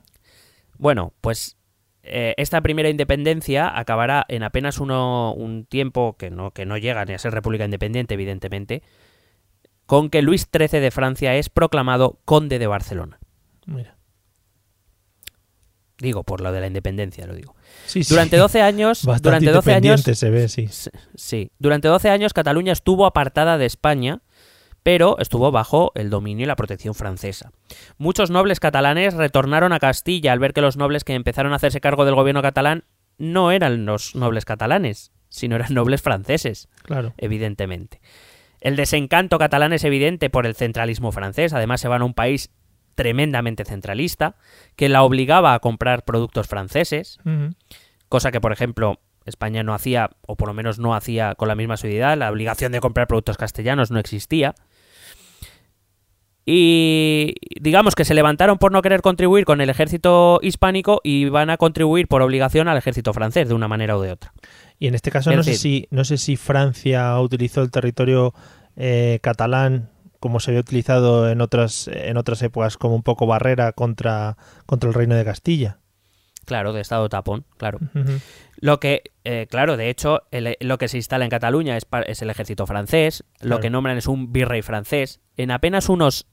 Bueno, 0.79 1.13
pues 1.21 1.57
eh, 2.03 2.35
esta 2.37 2.61
primera 2.61 2.89
independencia 2.89 3.79
acabará 3.79 4.25
en 4.29 4.43
apenas 4.43 4.79
uno, 4.79 5.33
un 5.35 5.65
tiempo 5.65 6.17
que 6.17 6.31
no, 6.31 6.51
que 6.51 6.67
no 6.67 6.77
llega 6.79 7.05
ni 7.05 7.15
a 7.15 7.19
ser 7.19 7.33
república 7.33 7.65
independiente, 7.65 8.15
evidentemente, 8.15 8.83
con 9.87 10.11
que 10.11 10.23
Luis 10.23 10.49
XIII 10.53 10.81
de 10.81 10.91
Francia 10.91 11.35
es 11.37 11.49
proclamado 11.49 12.19
conde 12.25 12.59
de 12.59 12.67
Barcelona. 12.67 13.19
Mira. 13.67 13.97
Digo, 15.99 16.25
por 16.25 16.41
lo 16.41 16.51
de 16.51 16.61
la 16.61 16.67
independencia, 16.67 17.27
lo 17.27 17.35
digo. 17.35 17.55
Sí, 17.87 18.03
sí. 18.03 18.13
Durante 18.13 18.37
12 18.37 18.61
años, 18.63 19.05
Bastante 19.07 19.23
durante 19.47 19.51
12 19.53 19.73
años, 19.75 20.03
se 20.03 20.31
ve, 20.31 20.49
sí. 20.49 20.63
S- 20.63 20.91
Sí, 21.15 21.51
durante 21.61 21.87
12 21.87 22.11
años 22.11 22.33
Cataluña 22.33 22.73
estuvo 22.73 23.07
apartada 23.07 23.57
de 23.57 23.67
España, 23.67 24.21
pero 24.83 25.17
estuvo 25.19 25.51
bajo 25.53 25.93
el 25.95 26.11
dominio 26.11 26.45
y 26.45 26.47
la 26.47 26.57
protección 26.57 26.95
francesa. 26.95 27.53
Muchos 27.99 28.31
nobles 28.31 28.61
catalanes 28.61 29.15
retornaron 29.15 29.73
a 29.73 29.79
Castilla 29.79 30.33
al 30.33 30.39
ver 30.39 30.53
que 30.53 30.61
los 30.61 30.77
nobles 30.77 31.05
que 31.05 31.15
empezaron 31.15 31.53
a 31.53 31.57
hacerse 31.57 31.81
cargo 31.81 32.05
del 32.05 32.15
gobierno 32.15 32.43
catalán 32.43 32.85
no 33.19 33.53
eran 33.53 33.87
los 33.87 34.15
nobles 34.15 34.45
catalanes, 34.45 35.13
sino 35.29 35.57
eran 35.57 35.73
nobles 35.75 36.03
franceses, 36.03 36.69
Claro. 36.83 37.15
evidentemente. 37.19 38.01
El 38.61 38.77
desencanto 38.77 39.39
catalán 39.39 39.73
es 39.73 39.85
evidente 39.85 40.31
por 40.31 40.47
el 40.47 40.55
centralismo 40.55 41.13
francés, 41.13 41.53
además 41.53 41.81
se 41.81 41.89
van 41.89 42.03
a 42.03 42.05
un 42.05 42.15
país 42.15 42.51
tremendamente 42.95 43.65
centralista, 43.65 44.37
que 44.77 44.89
la 44.89 45.03
obligaba 45.03 45.55
a 45.55 45.59
comprar 45.61 46.05
productos 46.05 46.47
franceses, 46.47 47.19
cosa 48.09 48.31
que 48.31 48.41
por 48.41 48.53
ejemplo 48.53 49.01
España 49.25 49.63
no 49.63 49.73
hacía, 49.75 50.11
o 50.27 50.37
por 50.37 50.49
lo 50.49 50.55
menos 50.55 50.79
no 50.79 50.95
hacía 50.95 51.35
con 51.37 51.49
la 51.49 51.55
misma 51.55 51.77
seguridad, 51.77 52.17
la 52.19 52.31
obligación 52.31 52.73
de 52.73 52.81
comprar 52.81 53.07
productos 53.07 53.37
castellanos 53.37 53.91
no 53.91 53.99
existía. 53.99 54.55
Y 56.45 57.35
digamos 57.61 57.95
que 57.95 58.05
se 58.05 58.15
levantaron 58.15 58.59
por 58.59 58.73
no 58.73 58.83
querer 58.83 59.01
contribuir 59.01 59.45
con 59.45 59.61
el 59.61 59.71
ejército 59.71 60.41
hispánico 60.43 61.01
y 61.05 61.29
van 61.29 61.51
a 61.51 61.57
contribuir 61.57 62.09
por 62.09 62.21
obligación 62.23 62.69
al 62.69 62.77
ejército 62.77 63.13
francés, 63.13 63.49
de 63.49 63.55
una 63.55 63.69
manera 63.69 63.97
o 63.97 64.03
de 64.03 64.13
otra. 64.13 64.33
Y 64.79 64.89
en 64.89 64.95
este 64.95 65.11
caso 65.11 65.31
Es 65.31 65.37
no 65.37 65.43
sé 65.45 65.55
si 65.55 65.87
no 65.91 66.05
sé 66.05 66.19
si 66.19 66.37
Francia 66.37 67.19
utilizó 67.21 67.63
el 67.63 67.71
territorio 67.71 68.35
eh, 68.77 69.21
catalán 69.23 69.91
como 70.19 70.41
se 70.41 70.51
había 70.51 70.61
utilizado 70.61 71.29
en 71.31 71.41
otras 71.41 71.89
en 71.89 72.17
otras 72.17 72.43
épocas 72.43 72.77
como 72.77 72.95
un 72.97 73.03
poco 73.03 73.27
barrera 73.27 73.73
contra 73.73 74.37
contra 74.67 74.89
el 74.89 74.95
reino 74.95 75.15
de 75.15 75.25
Castilla. 75.25 75.79
Claro, 76.45 76.73
de 76.73 76.81
estado 76.81 77.09
tapón, 77.09 77.45
claro. 77.57 77.79
Lo 78.57 78.81
que, 78.81 79.13
eh, 79.23 79.47
claro, 79.49 79.77
de 79.77 79.91
hecho, 79.91 80.23
el- 80.33 80.57
lo 80.59 80.77
que 80.77 80.89
se 80.89 80.97
instala 80.97 81.25
en 81.25 81.31
Cataluña 81.31 81.77
es, 81.77 81.87
es 82.09 82.21
el 82.21 82.31
ejército 82.31 82.67
francés, 82.67 83.23
lo 83.41 83.61
que 83.61 83.71
nombran 83.71 83.97
es 83.97 84.09
un 84.09 84.33
virrey 84.33 84.61
francés. 84.63 85.21
En 85.37 85.53
apenas 85.53 85.89
unos 85.89 86.27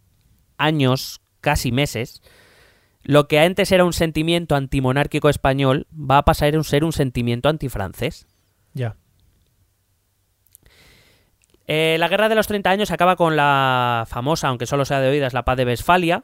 años, 0.59 1.21
casi 1.41 1.71
meses, 1.71 2.21
lo 3.03 3.27
que 3.27 3.39
antes 3.39 3.71
era 3.71 3.85
un 3.85 3.93
sentimiento 3.93 4.55
antimonárquico 4.55 5.29
español 5.29 5.87
va 5.91 6.19
a 6.19 6.25
pasar 6.25 6.55
a 6.55 6.63
ser 6.63 6.83
un 6.83 6.93
sentimiento 6.93 7.49
antifrancés. 7.49 8.27
Ya. 8.73 8.95
Eh, 11.65 11.97
la 11.99 12.07
guerra 12.07 12.29
de 12.29 12.35
los 12.35 12.47
30 12.47 12.69
años 12.69 12.91
acaba 12.91 13.15
con 13.15 13.35
la 13.35 14.05
famosa, 14.07 14.47
aunque 14.47 14.65
solo 14.65 14.85
sea 14.85 14.99
de 14.99 15.09
oídas, 15.09 15.33
la 15.33 15.45
paz 15.45 15.55
de 15.55 15.65
Westfalia, 15.65 16.23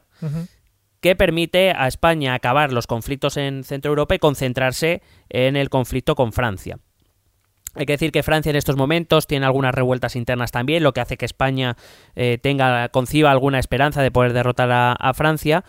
que 1.00 1.14
permite 1.14 1.70
a 1.70 1.86
España 1.86 2.34
acabar 2.34 2.72
los 2.72 2.86
conflictos 2.86 3.36
en 3.36 3.62
Centro 3.62 3.90
Europa 3.90 4.16
y 4.16 4.18
concentrarse 4.18 5.02
en 5.28 5.56
el 5.56 5.70
conflicto 5.70 6.16
con 6.16 6.32
Francia. 6.32 6.78
Hay 7.76 7.84
que 7.84 7.92
decir 7.92 8.10
que 8.10 8.22
Francia 8.22 8.50
en 8.50 8.56
estos 8.56 8.76
momentos 8.76 9.26
tiene 9.26 9.44
algunas 9.44 9.74
revueltas 9.74 10.16
internas 10.16 10.50
también, 10.50 10.82
lo 10.82 10.92
que 10.92 11.02
hace 11.02 11.18
que 11.18 11.26
España 11.26 11.76
eh, 12.14 12.38
tenga, 12.40 12.88
conciba 12.88 13.30
alguna 13.30 13.58
esperanza 13.58 14.02
de 14.02 14.10
poder 14.10 14.32
derrotar 14.32 14.70
a, 14.72 15.14
Francia. 15.14 15.62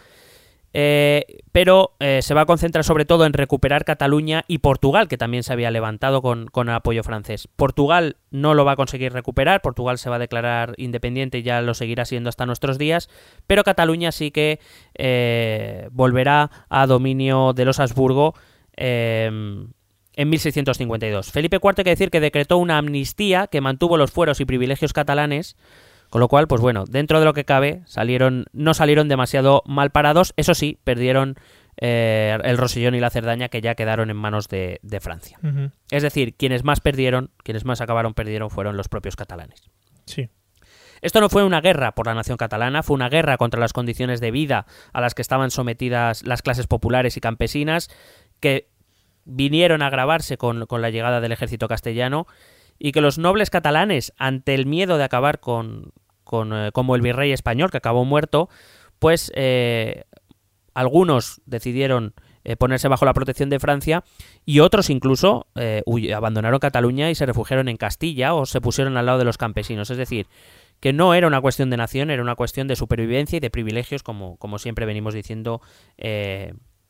Eh, 0.73 1.39
pero 1.51 1.95
eh, 1.99 2.19
se 2.21 2.33
va 2.33 2.41
a 2.41 2.45
concentrar 2.45 2.83
sobre 2.83 3.05
todo 3.05 3.25
en 3.25 3.33
recuperar 3.33 3.83
Cataluña 3.83 4.43
y 4.47 4.59
Portugal, 4.59 5.07
que 5.07 5.17
también 5.17 5.43
se 5.43 5.51
había 5.51 5.71
levantado 5.71 6.21
con, 6.21 6.49
el 6.55 6.69
apoyo 6.69 7.03
francés. 7.03 7.47
Portugal 7.55 8.17
no 8.31 8.53
lo 8.53 8.63
va 8.63 8.73
a 8.73 8.75
conseguir 8.75 9.11
recuperar, 9.11 9.61
Portugal 9.61 9.97
se 9.97 10.09
va 10.09 10.17
a 10.17 10.19
declarar 10.19 10.75
independiente 10.77 11.39
y 11.39 11.43
ya 11.43 11.61
lo 11.61 11.73
seguirá 11.73 12.05
siendo 12.05 12.29
hasta 12.29 12.45
nuestros 12.45 12.77
días, 12.77 13.09
pero 13.47 13.63
Cataluña 13.63 14.11
sí 14.11 14.31
que 14.31 14.59
volverá 15.91 16.51
a 16.69 16.85
dominio 16.85 17.53
de 17.53 17.65
los 17.65 17.79
Habsburgo 17.79 18.35
en 20.17 20.29
1652. 20.29 21.31
Felipe 21.31 21.59
IV 21.63 21.75
hay 21.77 21.83
que 21.83 21.89
decir 21.91 22.09
que 22.09 22.19
decretó 22.19 22.57
una 22.57 22.79
amnistía 22.79 23.47
que 23.47 23.61
mantuvo 23.61 23.97
los 23.97 24.11
fueros 24.11 24.41
y 24.41 24.45
privilegios 24.45 24.91
catalanes, 24.91 25.55
con 26.09 26.19
lo 26.19 26.27
cual, 26.27 26.47
pues 26.47 26.59
bueno, 26.59 26.85
dentro 26.85 27.19
de 27.19 27.25
lo 27.25 27.33
que 27.33 27.45
cabe, 27.45 27.83
salieron, 27.85 28.45
no 28.51 28.73
salieron 28.73 29.07
demasiado 29.07 29.61
mal 29.67 29.91
parados. 29.91 30.33
Eso 30.35 30.55
sí, 30.55 30.79
perdieron 30.83 31.35
eh, 31.79 32.35
el 32.43 32.57
Rosellón 32.57 32.95
y 32.95 32.99
la 32.99 33.11
Cerdaña, 33.11 33.49
que 33.49 33.61
ya 33.61 33.75
quedaron 33.75 34.09
en 34.09 34.17
manos 34.17 34.47
de, 34.49 34.79
de 34.81 34.99
Francia. 34.99 35.37
Es 35.91 36.01
decir, 36.01 36.33
quienes 36.35 36.63
más 36.63 36.81
perdieron, 36.81 37.29
quienes 37.43 37.63
más 37.63 37.79
acabaron 37.79 38.15
perdieron, 38.15 38.49
fueron 38.49 38.75
los 38.75 38.89
propios 38.89 39.15
catalanes. 39.15 39.69
Sí. 40.05 40.29
Esto 41.01 41.21
no 41.21 41.29
fue 41.29 41.43
una 41.43 41.61
guerra 41.61 41.91
por 41.93 42.07
la 42.07 42.15
nación 42.15 42.37
catalana, 42.37 42.81
fue 42.81 42.95
una 42.95 43.09
guerra 43.09 43.37
contra 43.37 43.59
las 43.59 43.71
condiciones 43.71 44.19
de 44.19 44.31
vida 44.31 44.65
a 44.93 45.01
las 45.01 45.13
que 45.13 45.21
estaban 45.21 45.51
sometidas 45.51 46.23
las 46.23 46.41
clases 46.41 46.65
populares 46.65 47.17
y 47.17 47.21
campesinas, 47.21 47.91
que 48.39 48.69
vinieron 49.27 49.81
a 49.81 49.87
agravarse 49.87 50.37
con, 50.37 50.65
la 50.69 50.89
llegada 50.89 51.21
del 51.21 51.31
ejército 51.31 51.67
castellano 51.67 52.25
y 52.79 52.91
que 52.91 53.01
los 53.01 53.17
nobles 53.17 53.49
catalanes, 53.49 54.13
ante 54.17 54.53
el 54.53 54.65
miedo 54.65 54.97
de 54.97 55.03
acabar 55.03 55.39
con, 55.39 55.91
con, 56.23 56.53
eh, 56.53 56.71
como 56.71 56.95
el 56.95 57.01
virrey 57.01 57.31
español, 57.31 57.69
que 57.69 57.77
acabó 57.77 58.05
muerto, 58.05 58.49
pues 58.99 59.31
eh, 59.35 60.05
algunos 60.73 61.41
decidieron 61.45 62.13
eh, 62.43 62.55
ponerse 62.55 62.87
bajo 62.87 63.03
la 63.03 63.13
protección 63.13 63.49
de 63.49 63.59
Francia 63.59 64.05
y 64.45 64.61
otros 64.61 64.89
incluso 64.89 65.47
eh, 65.55 65.83
abandonaron 66.15 66.59
Cataluña 66.59 67.09
y 67.09 67.15
se 67.15 67.25
refugiaron 67.25 67.67
en 67.67 67.75
Castilla 67.75 68.33
o 68.33 68.45
se 68.45 68.61
pusieron 68.61 68.95
al 68.95 69.05
lado 69.05 69.17
de 69.17 69.25
los 69.25 69.37
campesinos. 69.37 69.89
Es 69.89 69.97
decir, 69.97 70.27
que 70.79 70.93
no 70.93 71.13
era 71.13 71.27
una 71.27 71.41
cuestión 71.41 71.69
de 71.69 71.75
nación, 71.75 72.09
era 72.09 72.21
una 72.21 72.35
cuestión 72.35 72.69
de 72.69 72.77
supervivencia 72.77 73.35
y 73.35 73.39
de 73.41 73.49
privilegios, 73.49 74.01
como, 74.01 74.37
como 74.37 74.59
siempre 74.59 74.85
venimos 74.85 75.13
diciendo 75.13 75.61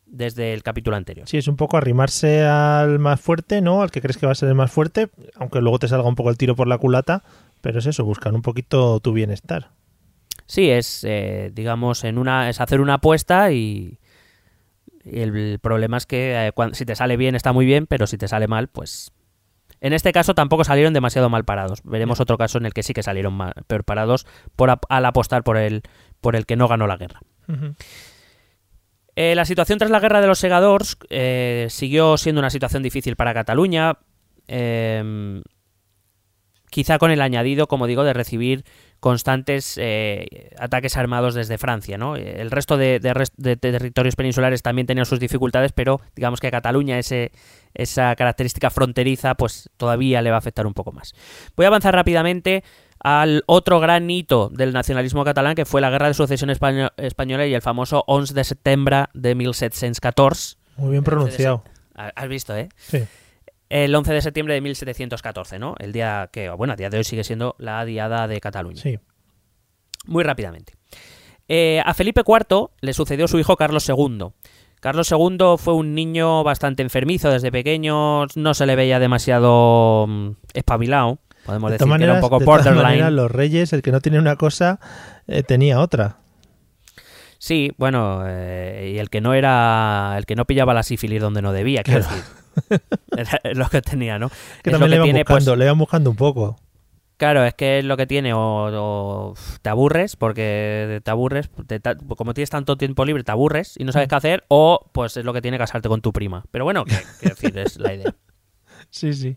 desde 0.07 0.53
el 0.53 0.63
capítulo 0.63 0.95
anterior. 0.95 1.27
Sí, 1.27 1.37
es 1.37 1.47
un 1.47 1.55
poco 1.57 1.77
arrimarse 1.77 2.43
al 2.45 2.99
más 2.99 3.19
fuerte, 3.21 3.61
¿no? 3.61 3.81
Al 3.81 3.91
que 3.91 4.01
crees 4.01 4.17
que 4.17 4.25
va 4.25 4.31
a 4.31 4.35
ser 4.35 4.49
el 4.49 4.55
más 4.55 4.71
fuerte, 4.71 5.09
aunque 5.35 5.61
luego 5.61 5.79
te 5.79 5.87
salga 5.87 6.07
un 6.07 6.15
poco 6.15 6.29
el 6.29 6.37
tiro 6.37 6.55
por 6.55 6.67
la 6.67 6.77
culata, 6.77 7.23
pero 7.61 7.79
es 7.79 7.85
eso, 7.85 8.03
buscar 8.05 8.33
un 8.33 8.41
poquito 8.41 8.99
tu 8.99 9.13
bienestar. 9.13 9.71
Sí, 10.45 10.69
es, 10.69 11.03
eh, 11.03 11.51
digamos, 11.53 12.03
en 12.03 12.17
una, 12.17 12.49
es 12.49 12.61
hacer 12.61 12.79
una 12.79 12.95
apuesta 12.95 13.51
y, 13.51 13.99
y 15.03 15.19
el, 15.19 15.59
problema 15.59 15.97
es 15.97 16.05
que 16.05 16.47
eh, 16.47 16.53
si 16.71 16.85
te 16.85 16.95
sale 16.95 17.17
bien 17.17 17.35
está 17.35 17.51
muy 17.51 17.65
bien, 17.65 17.85
pero 17.85 18.07
si 18.07 18.17
te 18.17 18.27
sale 18.27 18.47
mal, 18.47 18.67
pues... 18.67 19.11
En 19.79 19.93
este 19.93 20.11
caso 20.11 20.33
tampoco 20.33 20.63
salieron 20.63 20.93
demasiado 20.93 21.29
mal 21.29 21.45
parados. 21.45 21.81
Veremos 21.83 22.19
otro 22.19 22.35
caso 22.39 22.57
en 22.57 22.65
el 22.65 22.73
que 22.73 22.81
sí 22.81 22.93
que 22.95 23.03
salieron 23.03 23.33
mal- 23.33 23.53
peor 23.67 23.83
parados 23.83 24.25
por, 24.55 24.75
al 24.89 25.05
apostar 25.05 25.43
por 25.43 25.55
el, 25.55 25.83
por 26.19 26.35
el 26.35 26.47
que 26.47 26.55
no 26.55 26.67
ganó 26.67 26.87
la 26.87 26.97
guerra. 26.97 27.19
Ujú. 27.47 27.75
Eh, 29.19 29.33
la 29.33 29.45
situación 29.45 29.79
tras 29.79 29.89
la 29.89 29.99
guerra 29.99 30.21
de 30.21 30.27
los 30.27 30.37
segadors 30.37 30.95
eh, 31.09 31.65
siguió 31.71 32.17
siendo 32.17 32.37
una 32.37 32.51
situación 32.51 32.83
difícil 32.83 33.15
para 33.15 33.33
Cataluña, 33.33 33.97
eh, 34.47 35.41
quizá 36.69 36.99
con 36.99 37.09
el 37.09 37.21
añadido, 37.21 37.67
como 37.67 37.87
digo, 37.87 38.03
de 38.03 38.13
recibir 38.13 38.63
constantes 38.99 39.75
eh, 39.81 40.51
ataques 40.59 40.97
armados 40.97 41.33
desde 41.33 41.57
Francia. 41.57 41.97
¿no? 41.97 42.15
El 42.15 42.51
resto 42.51 42.77
de, 42.77 42.99
territorios 42.99 44.15
peninsulares 44.15 44.61
también 44.61 44.85
tenían 44.85 45.07
sus 45.07 45.19
dificultades, 45.19 45.71
pero 45.71 45.99
digamos 46.15 46.39
que 46.39 46.47
a 46.47 46.51
Cataluña 46.51 46.99
esa 46.99 48.15
característica 48.15 48.69
fronteriza 48.69 49.33
pues 49.33 49.71
todavía 49.77 50.21
le 50.21 50.29
va 50.29 50.35
a 50.35 50.39
afectar 50.39 50.67
un 50.67 50.75
poco 50.75 50.91
más. 50.91 51.15
Voy 51.55 51.65
a 51.65 51.69
avanzar 51.69 51.95
rápidamente 51.95 52.63
al 52.99 53.43
otro 53.47 53.79
gran 53.79 54.09
hito 54.09 54.49
del 54.49 54.73
nacionalismo 54.73 55.23
catalán, 55.23 55.55
que 55.55 55.65
fue 55.65 55.81
la 55.81 55.89
Guerra 55.89 56.07
de 56.07 56.13
Sucesión 56.13 56.49
Españo- 56.49 56.91
Española 56.97 57.45
y 57.45 57.53
el 57.53 57.61
famoso 57.61 58.03
11 58.07 58.33
de 58.33 58.43
septiembre 58.43 59.05
de 59.13 59.35
1714. 59.35 60.57
Muy 60.77 60.91
bien 60.91 61.03
pronunciado. 61.03 61.63
Ha- 61.95 62.11
Has 62.15 62.27
visto, 62.27 62.55
¿eh? 62.55 62.69
Sí. 62.77 63.03
El 63.69 63.93
11 63.93 64.13
de 64.13 64.21
septiembre 64.21 64.53
de 64.53 64.61
1714, 64.61 65.59
¿no? 65.59 65.75
El 65.79 65.91
día 65.91 66.29
que, 66.31 66.49
bueno, 66.49 66.73
a 66.73 66.75
día 66.75 66.89
de 66.89 66.97
hoy 66.97 67.03
sigue 67.03 67.23
siendo 67.23 67.55
la 67.59 67.83
diada 67.85 68.27
de 68.27 68.39
Cataluña. 68.39 68.81
Sí. 68.81 68.97
Muy 70.05 70.23
rápidamente. 70.23 70.73
Eh, 71.49 71.81
a 71.85 71.93
Felipe 71.93 72.21
IV 72.25 72.69
le 72.81 72.93
sucedió 72.93 73.27
su 73.27 73.39
hijo 73.39 73.55
Carlos 73.57 73.87
II, 73.89 74.27
Carlos 74.79 75.11
II 75.11 75.37
fue 75.57 75.73
un 75.73 75.95
niño 75.95 76.43
bastante 76.43 76.83
enfermizo 76.83 77.31
desde 77.31 77.51
pequeño, 77.51 78.25
no 78.35 78.53
se 78.53 78.65
le 78.67 78.75
veía 78.75 78.99
demasiado 78.99 80.05
mm, 80.07 80.29
espabilado, 80.53 81.17
podemos 81.47 81.71
De 81.71 81.77
decir 81.79 81.97
que 81.97 82.03
era 82.03 82.13
un 82.13 82.19
poco 82.21 82.37
de 82.39 82.45
borderline. 82.45 82.83
maneras, 82.83 83.11
los 83.13 83.31
reyes, 83.31 83.73
el 83.73 83.81
que 83.81 83.91
no 83.91 83.99
tenía 84.01 84.19
una 84.19 84.35
cosa, 84.35 84.79
eh, 85.25 85.41
tenía 85.41 85.79
otra. 85.79 86.17
Sí, 87.39 87.71
bueno, 87.77 88.23
eh, 88.25 88.93
y 88.95 88.99
el 88.99 89.09
que 89.09 89.21
no 89.21 89.33
era, 89.33 90.15
el 90.17 90.25
que 90.25 90.35
no 90.35 90.45
pillaba 90.45 90.73
la 90.73 90.83
sífilis 90.83 91.21
donde 91.21 91.41
no 91.41 91.51
debía, 91.53 91.83
quiero 91.83 92.01
Claro. 92.01 92.15
decir. 92.15 92.81
Era 93.43 93.53
lo 93.53 93.69
que 93.69 93.81
tenía, 93.81 94.17
¿no? 94.19 94.29
Que 94.63 94.69
Es 94.69 94.73
lo 94.73 94.79
también 94.79 94.89
le 94.89 94.95
iban 94.97 95.05
tiene, 95.05 95.25
pues, 95.25 95.35
buscando, 95.43 95.55
le 95.55 95.65
iban 95.65 95.77
buscando 95.77 96.09
un 96.09 96.15
poco. 96.15 96.55
Claro, 97.17 97.43
es 97.45 97.53
que 97.55 97.79
es 97.79 97.85
lo 97.85 97.97
que 97.97 98.05
tiene, 98.05 98.33
o, 98.33 98.39
o 98.39 99.33
te 99.63 99.69
aburres, 99.69 100.15
porque 100.15 101.01
te 101.03 101.09
aburres, 101.11 101.49
te- 101.65 101.81
como 102.15 102.33
tienes 102.35 102.49
tanto 102.51 102.77
tiempo 102.77 103.05
libre, 103.05 103.23
te 103.23 103.31
aburres 103.31 103.75
y 103.77 103.83
no 103.85 103.89
Mm. 103.89 103.93
sabes 103.93 104.07
qué 104.07 104.15
hacer, 104.15 104.43
o 104.49 104.89
pues 104.91 105.17
es 105.17 105.25
lo 105.25 105.33
que 105.33 105.41
tiene 105.41 105.57
casarte 105.57 105.89
con 105.89 106.01
tu 106.01 106.13
prima. 106.13 106.43
Pero 106.51 106.63
bueno, 106.63 106.85
que, 106.85 106.95
quiero 107.19 107.33
decir, 107.35 107.57
es 107.57 107.77
la 107.79 107.93
idea. 107.93 108.15
Sí, 108.91 109.11
sí. 109.13 109.35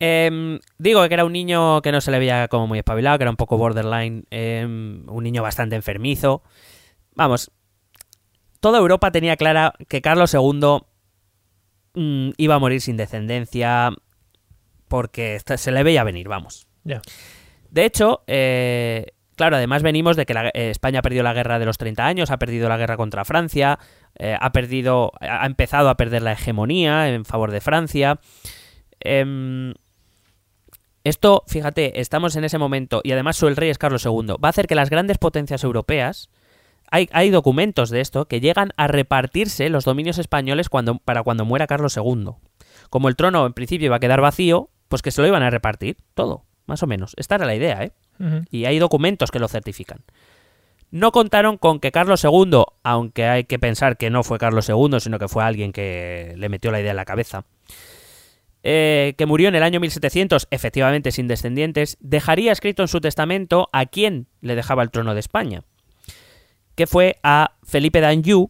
Em, 0.00 0.60
digo 0.78 1.06
que 1.08 1.14
era 1.14 1.24
un 1.24 1.32
niño 1.32 1.82
que 1.82 1.90
no 1.92 2.00
se 2.00 2.10
le 2.12 2.18
veía 2.20 2.46
como 2.48 2.66
muy 2.68 2.78
espabilado, 2.78 3.18
que 3.18 3.24
era 3.24 3.30
un 3.30 3.36
poco 3.36 3.58
borderline, 3.58 4.24
em, 4.30 5.04
un 5.08 5.24
niño 5.24 5.42
bastante 5.42 5.74
enfermizo. 5.76 6.42
Vamos, 7.14 7.50
toda 8.60 8.78
Europa 8.78 9.10
tenía 9.10 9.36
clara 9.36 9.74
que 9.88 10.00
Carlos 10.00 10.32
II 10.34 10.78
mm, 11.94 12.30
iba 12.36 12.54
a 12.54 12.58
morir 12.58 12.80
sin 12.80 12.96
descendencia 12.96 13.90
porque 14.86 15.38
se 15.56 15.72
le 15.72 15.82
veía 15.82 16.04
venir, 16.04 16.28
vamos. 16.28 16.68
De 17.70 17.84
hecho, 17.84 18.22
eh, 18.26 19.06
claro, 19.36 19.56
además 19.56 19.82
venimos 19.82 20.16
de 20.16 20.24
que 20.26 20.32
la- 20.32 20.48
eh, 20.48 20.70
España 20.70 21.00
ha 21.00 21.02
perdido 21.02 21.22
la 21.24 21.34
guerra 21.34 21.58
de 21.58 21.66
los 21.66 21.76
30 21.76 22.06
años, 22.06 22.30
ha 22.30 22.38
perdido 22.38 22.68
la 22.68 22.76
guerra 22.78 22.96
contra 22.96 23.24
Francia, 23.24 23.78
eh, 24.18 24.36
ha 24.40 24.52
perdido, 24.52 25.12
ha 25.20 25.44
empezado 25.44 25.88
a 25.90 25.96
perder 25.96 26.22
la 26.22 26.32
hegemonía 26.32 27.08
en 27.10 27.24
favor 27.24 27.50
de 27.50 27.60
Francia. 27.60 28.20
Esto, 31.08 31.42
fíjate, 31.46 32.02
estamos 32.02 32.36
en 32.36 32.44
ese 32.44 32.58
momento 32.58 33.00
y 33.02 33.12
además 33.12 33.42
el 33.42 33.56
rey 33.56 33.70
es 33.70 33.78
Carlos 33.78 34.04
II. 34.04 34.34
Va 34.44 34.48
a 34.48 34.50
hacer 34.50 34.66
que 34.66 34.74
las 34.74 34.90
grandes 34.90 35.16
potencias 35.16 35.64
europeas, 35.64 36.28
hay, 36.90 37.08
hay 37.12 37.30
documentos 37.30 37.88
de 37.88 38.02
esto, 38.02 38.26
que 38.26 38.40
llegan 38.40 38.72
a 38.76 38.88
repartirse 38.88 39.70
los 39.70 39.86
dominios 39.86 40.18
españoles 40.18 40.68
cuando, 40.68 40.98
para 40.98 41.22
cuando 41.22 41.46
muera 41.46 41.66
Carlos 41.66 41.96
II. 41.96 42.32
Como 42.90 43.08
el 43.08 43.16
trono 43.16 43.46
en 43.46 43.54
principio 43.54 43.86
iba 43.86 43.96
a 43.96 44.00
quedar 44.00 44.20
vacío, 44.20 44.68
pues 44.88 45.00
que 45.00 45.10
se 45.10 45.22
lo 45.22 45.28
iban 45.28 45.42
a 45.42 45.48
repartir 45.48 45.96
todo, 46.12 46.44
más 46.66 46.82
o 46.82 46.86
menos. 46.86 47.14
Esta 47.16 47.36
era 47.36 47.46
la 47.46 47.54
idea, 47.54 47.84
¿eh? 47.84 47.92
Y 48.50 48.66
hay 48.66 48.78
documentos 48.78 49.30
que 49.30 49.38
lo 49.38 49.48
certifican. 49.48 50.00
No 50.90 51.10
contaron 51.10 51.56
con 51.56 51.80
que 51.80 51.90
Carlos 51.90 52.22
II, 52.22 52.64
aunque 52.82 53.24
hay 53.24 53.44
que 53.44 53.58
pensar 53.58 53.96
que 53.96 54.10
no 54.10 54.24
fue 54.24 54.38
Carlos 54.38 54.68
II, 54.68 55.00
sino 55.00 55.18
que 55.18 55.28
fue 55.28 55.42
alguien 55.42 55.72
que 55.72 56.34
le 56.36 56.50
metió 56.50 56.70
la 56.70 56.80
idea 56.80 56.90
en 56.90 56.96
la 56.96 57.06
cabeza, 57.06 57.44
eh, 58.62 59.14
que 59.16 59.26
murió 59.26 59.48
en 59.48 59.54
el 59.54 59.62
año 59.62 59.80
1700, 59.80 60.48
efectivamente 60.50 61.12
sin 61.12 61.28
descendientes, 61.28 61.96
dejaría 62.00 62.52
escrito 62.52 62.82
en 62.82 62.88
su 62.88 63.00
testamento 63.00 63.68
a 63.72 63.86
quién 63.86 64.26
le 64.40 64.54
dejaba 64.56 64.82
el 64.82 64.90
trono 64.90 65.14
de 65.14 65.20
España, 65.20 65.62
que 66.74 66.86
fue 66.86 67.18
a 67.22 67.52
Felipe 67.62 68.00
d'Anjou, 68.00 68.48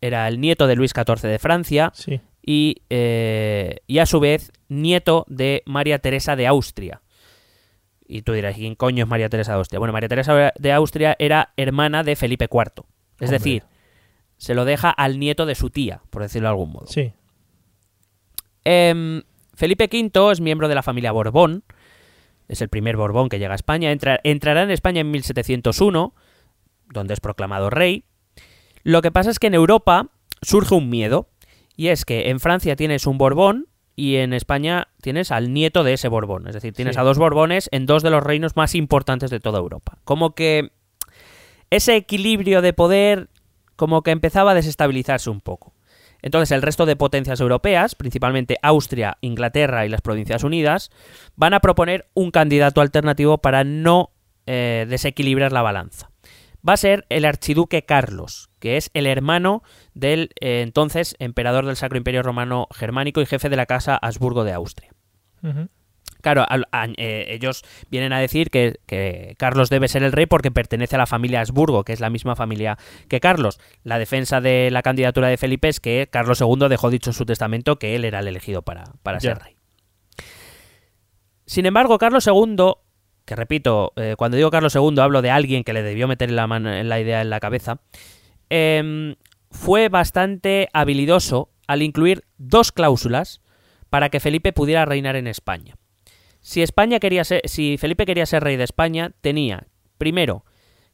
era 0.00 0.28
el 0.28 0.40
nieto 0.40 0.66
de 0.66 0.76
Luis 0.76 0.92
XIV 0.92 1.28
de 1.28 1.38
Francia, 1.38 1.90
Sí. 1.94 2.20
y, 2.42 2.82
eh, 2.90 3.78
y 3.86 3.98
a 3.98 4.06
su 4.06 4.20
vez 4.20 4.52
nieto 4.68 5.24
de 5.28 5.62
María 5.66 5.98
Teresa 5.98 6.36
de 6.36 6.46
Austria. 6.46 7.02
Y 8.08 8.22
tú 8.22 8.32
dirás, 8.34 8.54
¿quién 8.54 8.76
coño 8.76 9.04
es 9.04 9.10
María 9.10 9.28
Teresa 9.28 9.52
de 9.52 9.58
Austria? 9.58 9.78
Bueno, 9.80 9.92
María 9.92 10.08
Teresa 10.08 10.52
de 10.56 10.72
Austria 10.72 11.16
era 11.18 11.52
hermana 11.56 12.04
de 12.04 12.14
Felipe 12.14 12.44
IV. 12.50 12.84
Es 13.18 13.30
Hombre. 13.30 13.38
decir, 13.38 13.62
se 14.36 14.54
lo 14.54 14.64
deja 14.64 14.90
al 14.90 15.18
nieto 15.18 15.44
de 15.44 15.54
su 15.56 15.70
tía, 15.70 16.02
por 16.10 16.22
decirlo 16.22 16.46
de 16.46 16.50
algún 16.50 16.70
modo. 16.72 16.86
Sí. 16.86 17.12
Em, 18.68 19.22
Felipe 19.54 19.84
V 19.90 20.32
es 20.32 20.40
miembro 20.40 20.66
de 20.68 20.74
la 20.74 20.82
familia 20.82 21.12
Borbón. 21.12 21.62
Es 22.48 22.60
el 22.60 22.68
primer 22.68 22.96
Borbón 22.96 23.28
que 23.28 23.38
llega 23.38 23.52
a 23.52 23.56
España. 23.56 23.92
Entra- 23.92 24.20
entrará 24.24 24.62
en 24.62 24.70
España 24.72 25.00
en 25.00 25.10
1701, 25.12 26.14
donde 26.92 27.14
es 27.14 27.20
proclamado 27.20 27.70
rey. 27.70 28.04
Lo 28.82 29.02
que 29.02 29.12
pasa 29.12 29.30
es 29.30 29.38
que 29.38 29.46
en 29.46 29.54
Europa 29.54 30.08
surge 30.42 30.74
un 30.74 30.90
miedo. 30.90 31.28
Y 31.76 31.88
es 31.88 32.04
que 32.04 32.30
en 32.30 32.40
Francia 32.40 32.74
tienes 32.74 33.06
un 33.06 33.18
Borbón 33.18 33.68
y 33.94 34.16
en 34.16 34.32
España 34.32 34.88
tienes 35.02 35.30
al 35.30 35.52
nieto 35.52 35.84
de 35.84 35.92
ese 35.92 36.08
Borbón. 36.08 36.48
Es 36.48 36.54
decir, 36.54 36.72
tienes 36.72 36.94
Sí. 36.96 37.00
a 37.00 37.04
dos 37.04 37.18
Borbones 37.18 37.68
en 37.70 37.86
dos 37.86 38.02
de 38.02 38.10
los 38.10 38.22
reinos 38.22 38.56
más 38.56 38.74
importantes 38.74 39.30
de 39.30 39.40
toda 39.40 39.58
Europa. 39.58 39.98
Como 40.04 40.34
que 40.34 40.70
ese 41.70 41.96
equilibrio 41.96 42.62
de 42.62 42.72
poder 42.72 43.28
como 43.76 44.02
que 44.02 44.10
empezaba 44.10 44.52
a 44.52 44.54
desestabilizarse 44.54 45.28
un 45.30 45.40
poco. 45.40 45.72
Entonces 46.26 46.50
el 46.50 46.62
resto 46.62 46.86
de 46.86 46.96
potencias 46.96 47.40
europeas, 47.40 47.94
principalmente 47.94 48.58
Austria, 48.60 49.16
Inglaterra 49.20 49.86
y 49.86 49.88
las 49.88 50.00
Provincias 50.00 50.42
Unidas, 50.42 50.90
van 51.36 51.54
a 51.54 51.60
proponer 51.60 52.10
un 52.14 52.32
candidato 52.32 52.80
alternativo 52.80 53.38
para 53.38 53.62
no 53.62 54.10
eh, 54.44 54.86
desequilibrar 54.88 55.52
la 55.52 55.62
balanza. 55.62 56.10
Va 56.68 56.72
a 56.72 56.78
ser 56.78 57.06
el 57.10 57.26
archiduque 57.26 57.84
Carlos, 57.84 58.50
que 58.58 58.76
es 58.76 58.90
el 58.92 59.06
hermano 59.06 59.62
del 59.94 60.30
eh, 60.40 60.62
entonces 60.62 61.14
emperador 61.20 61.64
del 61.64 61.76
Sacro 61.76 61.96
Imperio 61.96 62.24
Romano 62.24 62.66
Germánico 62.74 63.20
y 63.20 63.26
jefe 63.26 63.48
de 63.48 63.56
la 63.56 63.66
casa 63.66 63.96
Habsburgo 63.96 64.42
de 64.42 64.52
Austria. 64.52 64.90
Claro, 66.22 66.44
a- 66.48 66.86
eh, 66.96 67.26
ellos 67.28 67.62
vienen 67.88 68.12
a 68.12 68.18
decir 68.18 68.50
que, 68.50 68.74
que 68.86 69.36
Carlos 69.38 69.70
debe 69.70 69.86
ser 69.86 70.02
el 70.02 70.10
rey 70.12 70.26
porque 70.26 70.50
pertenece 70.50 70.96
a 70.96 70.98
la 70.98 71.06
familia 71.06 71.40
Habsburgo, 71.40 71.84
que 71.84 71.92
es 71.92 72.00
la 72.00 72.10
misma 72.10 72.34
familia 72.34 72.78
que 73.08 73.20
Carlos. 73.20 73.60
La 73.84 73.98
defensa 73.98 74.40
de 74.40 74.70
la 74.72 74.82
candidatura 74.82 75.28
de 75.28 75.36
Felipe 75.36 75.68
es 75.68 75.78
que 75.78 76.08
Carlos 76.10 76.40
II 76.40 76.68
dejó 76.68 76.90
dicho 76.90 77.10
en 77.10 77.14
su 77.14 77.24
testamento 77.26 77.76
que 77.78 77.94
él 77.94 78.04
era 78.04 78.18
el 78.20 78.28
elegido 78.28 78.62
para, 78.62 78.84
para 79.04 79.20
ser 79.20 79.38
rey. 79.38 79.56
Sin 81.46 81.66
embargo, 81.66 81.98
Carlos 81.98 82.26
II, 82.26 82.56
que 83.24 83.36
repito, 83.36 83.92
eh, 83.96 84.14
cuando 84.18 84.36
digo 84.36 84.50
Carlos 84.50 84.74
II 84.74 84.98
hablo 84.98 85.22
de 85.22 85.30
alguien 85.30 85.62
que 85.64 85.72
le 85.72 85.82
debió 85.82 86.08
meter 86.08 86.30
la, 86.30 86.46
mano, 86.46 86.70
la 86.82 87.00
idea 87.00 87.20
en 87.20 87.30
la 87.30 87.40
cabeza, 87.40 87.78
em, 88.50 89.14
fue 89.50 89.88
bastante 89.88 90.68
habilidoso 90.72 91.50
al 91.68 91.82
incluir 91.82 92.24
dos 92.36 92.72
cláusulas 92.72 93.42
para 93.90 94.08
que 94.08 94.20
Felipe 94.20 94.52
pudiera 94.52 94.84
reinar 94.84 95.14
en 95.16 95.26
España. 95.28 95.76
Si 96.46 96.62
España 96.62 97.00
quería 97.00 97.24
ser, 97.24 97.42
si 97.46 97.76
Felipe 97.76 98.06
quería 98.06 98.24
ser 98.24 98.44
rey 98.44 98.56
de 98.56 98.62
España, 98.62 99.10
tenía 99.20 99.66
primero 99.98 100.44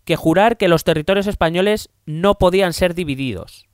que 0.07 0.17
jurar 0.17 0.57
que 0.57 0.67
los 0.67 0.83
territorios 0.83 1.27
españoles 1.27 1.91
no 2.07 2.39
podían 2.39 2.73
ser 2.73 2.95
divididos, 2.95 3.67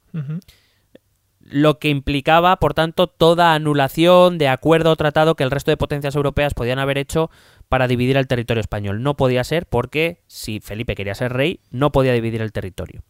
lo 1.38 1.78
que 1.78 1.88
implicaba, 1.88 2.56
por 2.56 2.74
tanto, 2.74 3.06
toda 3.06 3.54
anulación 3.54 4.38
de 4.38 4.48
acuerdo 4.48 4.90
o 4.90 4.96
tratado 4.96 5.36
que 5.36 5.44
el 5.44 5.52
resto 5.52 5.70
de 5.70 5.76
potencias 5.76 6.16
europeas 6.16 6.52
podían 6.52 6.80
haber 6.80 6.98
hecho 6.98 7.30
para 7.68 7.86
dividir 7.86 8.16
el 8.16 8.26
territorio 8.26 8.60
español. 8.60 9.04
No 9.04 9.16
podía 9.16 9.44
ser 9.44 9.66
porque 9.66 10.24
si 10.26 10.58
Felipe 10.58 10.96
quería 10.96 11.14
ser 11.14 11.32
rey, 11.32 11.60
no 11.70 11.92
podía 11.92 12.12
dividir 12.12 12.42
el 12.42 12.50
territorio. 12.50 13.04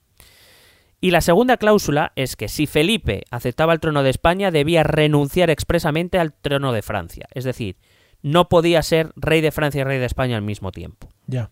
Y 1.01 1.11
la 1.11 1.23
segunda 1.23 1.57
cláusula 1.57 2.13
es 2.17 2.37
que 2.37 2.49
si 2.49 2.67
Felipe 2.67 3.23
aceptaba 3.31 3.73
el 3.73 3.81
trono 3.81 4.03
de 4.03 4.11
España, 4.11 4.51
debía 4.51 4.83
renunciar 4.83 5.49
expresamente 5.49 6.19
al 6.19 6.35
trono 6.35 6.73
de 6.73 6.83
Francia. 6.83 7.29
Es 7.33 7.45
decir, 7.45 7.77
no 8.23 8.49
podía 8.49 8.83
ser 8.83 9.13
rey 9.17 9.41
de 9.41 9.53
Francia 9.53 9.81
y 9.81 9.85
rey 9.85 9.99
de 9.99 10.07
España 10.07 10.37
al 10.37 10.43
mismo 10.43 10.73
tiempo. 10.73 11.09
Ya. 11.27 11.51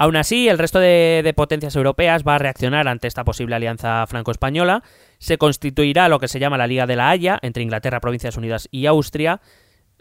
Aún 0.00 0.14
así, 0.14 0.48
el 0.48 0.58
resto 0.58 0.78
de, 0.78 1.22
de 1.24 1.34
potencias 1.34 1.74
europeas 1.74 2.22
va 2.26 2.36
a 2.36 2.38
reaccionar 2.38 2.86
ante 2.86 3.08
esta 3.08 3.24
posible 3.24 3.56
alianza 3.56 4.06
franco-española. 4.06 4.84
Se 5.18 5.38
constituirá 5.38 6.08
lo 6.08 6.20
que 6.20 6.28
se 6.28 6.38
llama 6.38 6.56
la 6.56 6.68
Liga 6.68 6.86
de 6.86 6.94
la 6.94 7.10
Haya 7.10 7.38
entre 7.42 7.64
Inglaterra, 7.64 8.00
Provincias 8.00 8.36
Unidas 8.36 8.68
y 8.70 8.86
Austria, 8.86 9.40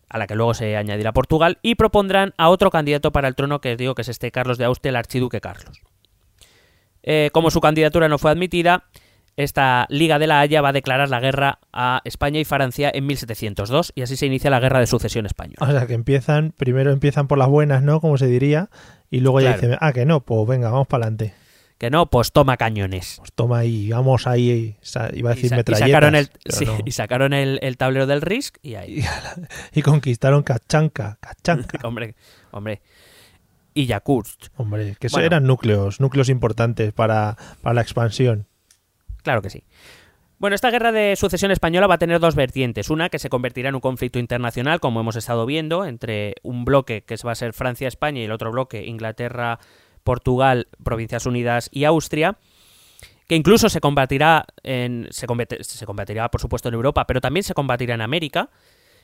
a 0.07 0.18
la 0.20 0.28
que 0.28 0.36
luego 0.36 0.53
se 0.53 0.78
añadirá 0.78 1.13
Portugal, 1.13 1.57
y 1.63 1.76
propondrán 1.76 2.36
a 2.38 2.49
otro 2.49 2.70
candidato 2.70 3.11
para 3.11 3.28
el 3.28 3.36
trono 3.36 3.59
que 3.59 3.76
digo 3.76 3.95
que 3.95 4.03
es 4.03 4.09
este 4.09 4.32
Carlos 4.32 4.59
de 4.59 4.65
Austria, 4.65 4.91
el 4.91 4.95
archiduque 4.97 5.41
Carlos. 5.41 5.82
Eh, 7.01 7.30
como 7.34 7.51
su 7.51 7.59
candidatura 7.59 8.07
no 8.07 8.18
fue 8.18 8.32
admitida, 8.32 8.86
esta 9.38 9.85
Liga 9.89 10.19
de 10.19 10.27
la 10.27 10.39
Haya 10.41 10.61
va 10.61 10.69
a 10.69 10.73
declarar 10.73 11.09
la 11.09 11.19
guerra 11.19 11.59
a 11.71 12.01
España 12.03 12.39
y 12.39 12.45
Francia 12.45 12.91
en 12.93 13.05
1702 13.05 13.93
y 13.95 14.01
así 14.01 14.17
se 14.17 14.25
inicia 14.25 14.49
la 14.49 14.59
guerra 14.59 14.79
de 14.79 14.88
sucesión 14.88 15.25
española. 15.25 15.57
O 15.59 15.71
sea, 15.71 15.88
que 15.88 15.93
empiezan, 15.93 16.51
primero 16.57 16.91
empiezan 16.91 17.27
por 17.27 17.38
las 17.38 17.47
buenas, 17.47 17.83
¿no? 17.83 18.01
Como 18.01 18.17
se 18.17 18.27
diría, 18.27 18.69
y 19.09 19.19
luego 19.21 19.39
ya 19.39 19.53
dicen, 19.53 19.77
ah, 19.79 19.93
que 19.93 20.05
no, 20.05 20.21
pues 20.21 20.47
venga, 20.47 20.69
vamos 20.71 20.88
para 20.88 21.05
adelante. 21.05 21.33
Que 21.77 21.91
no, 21.91 22.07
pues 22.07 22.31
toma 22.31 22.57
cañones. 22.57 23.17
Pues 23.19 23.31
toma 23.33 23.59
ahí, 23.59 23.89
vamos 23.91 24.25
ahí, 24.25 24.75
iba 25.13 25.29
a 25.29 25.33
Y, 25.33 25.35
decir 25.35 25.53
y 25.53 25.55
metralletas. 25.55 25.88
sacaron, 25.91 26.15
el, 26.15 26.29
pero 26.43 26.57
sí, 26.57 26.65
no. 26.65 26.77
y 26.83 26.91
sacaron 26.91 27.33
el, 27.33 27.59
el 27.61 27.77
tablero 27.77 28.07
del 28.07 28.21
Risk 28.21 28.57
y 28.63 28.73
ahí. 28.73 29.03
y 29.73 29.83
conquistaron 29.83 30.41
Cachanca, 30.41 31.19
Cachanca. 31.21 31.77
hombre, 31.88 32.15
hombre. 32.51 32.81
Y 33.75 33.85
Yakutsk. 33.85 34.47
Hombre, 34.57 34.95
que 34.99 35.05
eso 35.05 35.17
Bueno. 35.17 35.27
eran 35.27 35.43
núcleos, 35.45 35.99
núcleos 35.99 36.29
importantes 36.29 36.91
para, 36.93 37.38
para 37.61 37.75
la 37.75 37.81
expansión. 37.81 38.47
Claro 39.28 39.41
que 39.41 39.49
sí. 39.49 39.65
Bueno, 40.39 40.55
esta 40.55 40.71
guerra 40.71 40.93
de 40.93 41.17
sucesión 41.17 41.51
española 41.51 41.86
va 41.86 41.95
a 41.95 41.97
tener 41.97 42.21
dos 42.21 42.34
vertientes. 42.34 42.89
Una 42.89 43.09
que 43.09 43.19
se 43.19 43.28
convertirá 43.28 43.67
en 43.67 43.75
un 43.75 43.82
conflicto 43.82 44.19
internacional, 44.19 44.80
como 44.80 45.01
hemos 45.01 45.17
estado 45.17 45.45
viendo, 45.45 45.84
entre 45.84 46.36
un 46.43 46.63
bloque 46.63 47.01
que 47.01 47.17
va 47.25 47.34
a 47.34 47.36
ser 47.36 47.51
Francia-España 47.51 48.21
y 48.21 48.23
el 48.23 48.32
otro 48.32 48.53
bloque 48.53 48.86
Inglaterra, 48.86 49.59
Portugal, 50.05 50.69
Provincias 50.82 51.25
Unidas 51.25 51.69
y 51.73 51.84
Austria. 51.84 52.38
que 53.28 53.36
incluso 53.36 53.67
se 53.67 53.82
combatirá, 53.82 54.45
en, 54.63 55.09
se, 55.11 55.28
se 55.59 55.86
combatirá, 55.86 56.32
por 56.32 56.39
supuesto, 56.39 56.69
en 56.69 56.75
Europa, 56.75 57.05
pero 57.05 57.19
también 57.19 57.43
se 57.43 57.53
combatirá 57.53 57.95
en 57.95 58.01
América. 58.01 58.49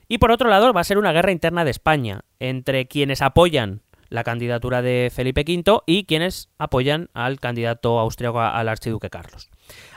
Y 0.08 0.20
por 0.20 0.32
otro 0.32 0.48
lado, 0.50 0.72
va 0.72 0.80
a 0.80 0.86
ser 0.86 0.98
una 0.98 1.12
guerra 1.12 1.34
interna 1.34 1.66
de 1.66 1.72
España 1.72 2.22
entre 2.40 2.88
quienes 2.88 3.22
apoyan 3.22 3.82
la 4.14 4.24
candidatura 4.24 4.84
de 4.84 5.12
Felipe 5.12 5.42
V 5.42 5.82
y 5.88 6.04
quienes 6.04 6.50
apoyan 6.60 7.10
al 7.16 7.40
candidato 7.40 7.98
austriaco 7.98 8.42
al 8.42 8.70
archiduque 8.70 9.10
Carlos. 9.10 9.50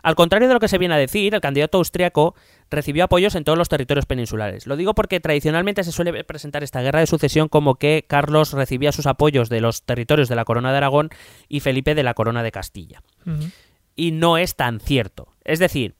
Al 0.02 0.14
contrario 0.14 0.48
de 0.48 0.54
lo 0.54 0.60
que 0.60 0.68
se 0.68 0.78
viene 0.78 0.94
a 0.94 0.96
decir, 0.96 1.34
el 1.34 1.42
candidato 1.42 1.76
austriaco 1.76 2.34
recibió 2.70 3.04
apoyos 3.04 3.34
en 3.34 3.44
todos 3.44 3.58
los 3.58 3.68
territorios 3.68 4.06
peninsulares. 4.06 4.66
Lo 4.66 4.78
digo 4.78 4.94
porque 4.94 5.20
tradicionalmente 5.20 5.84
se 5.84 5.92
suele 5.92 6.24
presentar 6.24 6.64
esta 6.64 6.80
guerra 6.80 7.00
de 7.00 7.06
sucesión 7.06 7.48
como 7.48 7.74
que 7.74 8.06
Carlos 8.08 8.54
recibía 8.54 8.90
sus 8.90 9.06
apoyos 9.06 9.50
de 9.50 9.60
los 9.60 9.82
territorios 9.82 10.30
de 10.30 10.36
la 10.36 10.46
corona 10.46 10.70
de 10.70 10.78
Aragón 10.78 11.10
y 11.46 11.60
Felipe 11.60 11.94
de 11.94 12.02
la 12.02 12.14
corona 12.14 12.42
de 12.42 12.52
Castilla 12.52 13.02
y 13.96 14.12
no 14.12 14.38
es 14.38 14.56
tan 14.56 14.80
cierto. 14.80 15.28
Es 15.44 15.58
decir, 15.58 15.95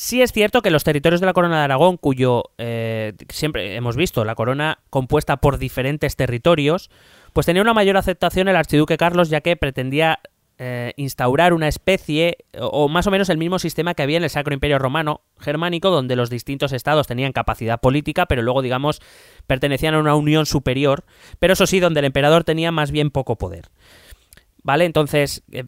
sí 0.00 0.22
es 0.22 0.32
cierto 0.32 0.62
que 0.62 0.70
los 0.70 0.82
territorios 0.82 1.20
de 1.20 1.26
la 1.26 1.34
corona 1.34 1.58
de 1.58 1.64
Aragón, 1.64 1.98
cuyo 1.98 2.44
eh, 2.56 3.12
siempre 3.28 3.76
hemos 3.76 3.96
visto 3.96 4.24
la 4.24 4.34
corona 4.34 4.78
compuesta 4.88 5.36
por 5.36 5.58
diferentes 5.58 6.16
territorios, 6.16 6.90
pues 7.34 7.44
tenía 7.44 7.60
una 7.60 7.74
mayor 7.74 7.98
aceptación 7.98 8.48
el 8.48 8.56
archiduque 8.56 8.96
Carlos 8.96 9.28
ya 9.28 9.42
que 9.42 9.56
pretendía 9.56 10.20
eh, 10.56 10.94
instaurar 10.96 11.52
una 11.52 11.68
especie 11.68 12.38
o, 12.58 12.66
o 12.68 12.88
más 12.88 13.06
o 13.08 13.10
menos 13.10 13.28
el 13.28 13.36
mismo 13.36 13.58
sistema 13.58 13.92
que 13.92 14.02
había 14.02 14.16
en 14.16 14.24
el 14.24 14.30
Sacro 14.30 14.54
Imperio 14.54 14.78
Romano 14.78 15.20
germánico 15.38 15.90
donde 15.90 16.16
los 16.16 16.30
distintos 16.30 16.72
estados 16.72 17.06
tenían 17.06 17.32
capacidad 17.32 17.80
política 17.80 18.26
pero 18.26 18.42
luego 18.42 18.60
digamos 18.60 19.00
pertenecían 19.46 19.94
a 19.94 20.00
una 20.00 20.14
unión 20.14 20.44
superior 20.44 21.04
pero 21.38 21.54
eso 21.54 21.66
sí 21.66 21.80
donde 21.80 22.00
el 22.00 22.06
emperador 22.06 22.44
tenía 22.44 22.72
más 22.72 22.90
bien 22.90 23.10
poco 23.10 23.36
poder 23.36 23.70
¿Vale? 24.62 24.84
Entonces, 24.84 25.42
eh, 25.52 25.64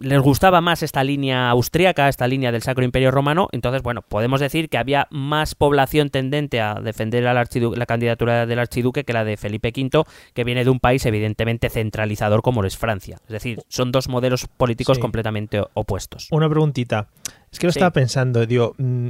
les 0.00 0.20
gustaba 0.20 0.60
más 0.60 0.82
esta 0.82 1.02
línea 1.02 1.48
austríaca, 1.50 2.08
esta 2.08 2.26
línea 2.28 2.52
del 2.52 2.62
Sacro 2.62 2.84
Imperio 2.84 3.10
Romano. 3.10 3.48
Entonces, 3.52 3.82
bueno, 3.82 4.02
podemos 4.02 4.40
decir 4.40 4.68
que 4.68 4.76
había 4.78 5.06
más 5.10 5.54
población 5.54 6.10
tendente 6.10 6.60
a 6.60 6.74
defender 6.74 7.22
la 7.24 7.86
candidatura 7.86 8.44
del 8.46 8.58
archiduque 8.58 9.04
que 9.04 9.12
la 9.12 9.24
de 9.24 9.36
Felipe 9.36 9.72
V, 9.74 10.04
que 10.34 10.44
viene 10.44 10.64
de 10.64 10.70
un 10.70 10.80
país 10.80 11.04
evidentemente 11.06 11.70
centralizador 11.70 12.42
como 12.42 12.60
lo 12.60 12.68
es 12.68 12.76
Francia. 12.76 13.16
Es 13.24 13.30
decir, 13.32 13.60
son 13.68 13.92
dos 13.92 14.08
modelos 14.08 14.46
políticos 14.46 14.96
Sí. 14.98 15.00
completamente 15.00 15.62
opuestos. 15.74 16.28
Una 16.30 16.48
preguntita. 16.48 17.08
Es 17.50 17.58
que 17.58 17.66
lo 17.66 17.72
Sí. 17.72 17.78
estaba 17.78 17.92
pensando, 17.92 18.44
digo, 18.46 18.74
mm, 18.78 19.08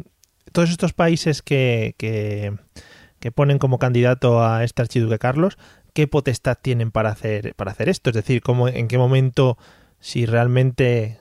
todos 0.52 0.70
estos 0.70 0.92
países 0.92 1.42
que, 1.42 1.94
que, 1.98 2.52
que 3.18 3.32
ponen 3.32 3.58
como 3.58 3.78
candidato 3.78 4.44
a 4.44 4.62
este 4.62 4.82
archiduque 4.82 5.18
Carlos, 5.18 5.58
¿qué 5.94 6.06
potestad 6.06 6.58
tienen 6.60 6.90
para 6.90 7.08
hacer, 7.10 7.54
para 7.54 7.70
hacer 7.70 7.88
esto? 7.88 8.10
Es 8.10 8.14
decir, 8.16 8.42
¿cómo, 8.42 8.68
¿en 8.68 8.86
qué 8.88 8.98
momento, 8.98 9.56
si 10.00 10.26
realmente 10.26 11.18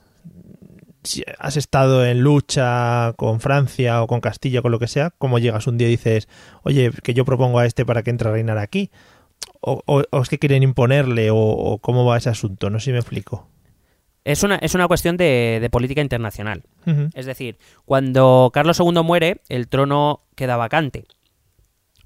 si 1.02 1.22
has 1.38 1.56
estado 1.58 2.04
en 2.06 2.20
lucha 2.22 3.12
con 3.16 3.40
Francia 3.40 4.02
o 4.02 4.06
con 4.06 4.20
Castilla, 4.20 4.62
con 4.62 4.72
lo 4.72 4.78
que 4.78 4.88
sea, 4.88 5.10
cómo 5.18 5.38
llegas 5.38 5.66
un 5.66 5.76
día 5.76 5.86
y 5.88 5.92
dices, 5.92 6.28
oye, 6.62 6.90
que 7.02 7.12
yo 7.14 7.24
propongo 7.26 7.58
a 7.58 7.66
este 7.66 7.84
para 7.84 8.02
que 8.02 8.10
entre 8.10 8.28
a 8.28 8.32
reinar 8.32 8.56
aquí? 8.58 8.90
¿O, 9.60 9.82
o- 9.86 10.02
o 10.10 10.22
es 10.22 10.28
que 10.28 10.38
quieren 10.38 10.62
imponerle? 10.62 11.30
O, 11.30 11.36
o 11.36 11.78
cómo 11.78 12.04
va 12.06 12.16
ese 12.16 12.30
asunto? 12.30 12.70
No 12.70 12.78
sé 12.80 12.86
si 12.86 12.92
me 12.92 12.98
explico. 12.98 13.48
Es 14.24 14.42
una, 14.42 14.56
es 14.56 14.74
una 14.74 14.88
cuestión 14.88 15.18
de, 15.18 15.58
de 15.60 15.68
política 15.70 16.00
internacional. 16.00 16.62
Es 17.14 17.26
decir, 17.26 17.58
cuando 17.84 18.50
Carlos 18.54 18.80
II 18.80 19.02
muere, 19.04 19.42
el 19.50 19.68
trono 19.68 20.22
queda 20.34 20.56
vacante. 20.56 21.04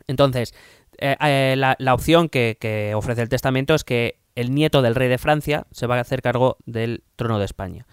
Entonces, 0.08 0.54
eh, 0.98 1.16
eh, 1.20 1.54
la, 1.56 1.76
la 1.78 1.94
opción 1.94 2.28
que, 2.28 2.56
que 2.60 2.94
ofrece 2.94 3.22
el 3.22 3.28
testamento 3.28 3.74
es 3.74 3.84
que 3.84 4.16
el 4.34 4.54
nieto 4.54 4.82
del 4.82 4.94
rey 4.94 5.08
de 5.08 5.18
Francia 5.18 5.66
se 5.72 5.86
va 5.86 5.96
a 5.96 6.00
hacer 6.00 6.22
cargo 6.22 6.56
del 6.66 7.02
trono 7.16 7.38
de 7.38 7.44
España. 7.44 7.86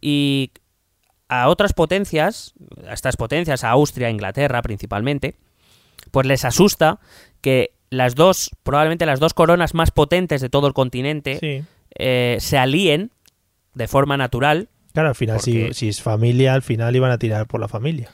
Y 0.00 0.52
a 1.28 1.48
otras 1.48 1.72
potencias, 1.72 2.54
a 2.86 2.92
estas 2.92 3.16
potencias, 3.16 3.64
a 3.64 3.70
Austria, 3.70 4.10
Inglaterra 4.10 4.62
principalmente, 4.62 5.34
pues 6.10 6.26
les 6.26 6.44
asusta 6.44 7.00
que 7.40 7.72
las 7.90 8.14
dos, 8.14 8.50
probablemente 8.62 9.06
las 9.06 9.20
dos 9.20 9.34
coronas 9.34 9.74
más 9.74 9.90
potentes 9.90 10.40
de 10.40 10.48
todo 10.48 10.66
el 10.66 10.74
continente, 10.74 11.38
Sí. 11.40 11.64
eh, 11.98 12.36
se 12.40 12.58
alíen 12.58 13.10
de 13.74 13.88
forma 13.88 14.16
natural 14.16 14.68
Claro, 14.92 15.08
al 15.08 15.14
final, 15.16 15.40
si 15.40 15.88
es 15.88 16.00
familia, 16.02 16.54
al 16.54 16.62
final 16.62 16.94
iban 16.94 17.10
a 17.10 17.18
tirar 17.18 17.48
por 17.48 17.58
la 17.60 17.66
familia. 17.66 18.10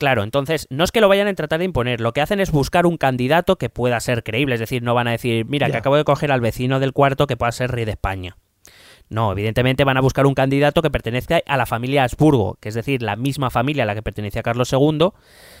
Claro, 0.00 0.22
entonces 0.22 0.66
no 0.70 0.82
es 0.82 0.92
que 0.92 1.02
lo 1.02 1.08
vayan 1.08 1.28
a 1.28 1.34
tratar 1.34 1.58
de 1.58 1.66
imponer, 1.66 2.00
lo 2.00 2.14
que 2.14 2.22
hacen 2.22 2.40
es 2.40 2.50
buscar 2.50 2.86
un 2.86 2.96
candidato 2.96 3.56
que 3.56 3.68
pueda 3.68 4.00
ser 4.00 4.22
creíble, 4.24 4.54
es 4.54 4.60
decir, 4.60 4.82
no 4.82 4.94
van 4.94 5.06
a 5.08 5.10
decir, 5.10 5.44
mira, 5.44 5.70
que 5.70 5.76
acabo 5.76 5.96
de 5.96 6.04
coger 6.04 6.32
al 6.32 6.40
vecino 6.40 6.80
del 6.80 6.94
cuarto 6.94 7.26
que 7.26 7.36
pueda 7.36 7.52
ser 7.52 7.70
rey 7.70 7.84
de 7.84 7.90
España. 7.90 8.38
No, 9.10 9.32
evidentemente 9.32 9.84
van 9.84 9.98
a 9.98 10.00
buscar 10.00 10.24
un 10.24 10.32
candidato 10.32 10.80
que 10.80 10.90
pertenezca 10.90 11.42
a 11.46 11.56
la 11.58 11.66
familia 11.66 12.04
Habsburgo, 12.04 12.56
que 12.60 12.70
es 12.70 12.74
decir, 12.74 13.02
la 13.02 13.16
misma 13.16 13.50
familia 13.50 13.82
a 13.82 13.86
la 13.86 13.94
que 13.94 14.02
pertenecía 14.02 14.42
Carlos 14.42 14.72
II, 14.72 15.10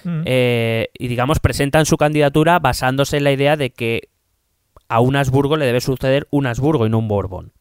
Mm. 0.04 0.22
eh, 0.24 0.88
y 0.98 1.08
digamos 1.08 1.38
presentan 1.40 1.84
su 1.84 1.98
candidatura 1.98 2.58
basándose 2.60 3.18
en 3.18 3.24
la 3.24 3.32
idea 3.32 3.58
de 3.58 3.70
que 3.70 4.08
a 4.88 5.00
un 5.00 5.16
Habsburgo 5.16 5.58
le 5.58 5.66
debe 5.66 5.82
suceder 5.82 6.26
un 6.30 6.46
Habsburgo 6.46 6.86
y 6.86 6.90
no 6.90 6.98
un 6.98 7.08
Borbón. 7.08 7.52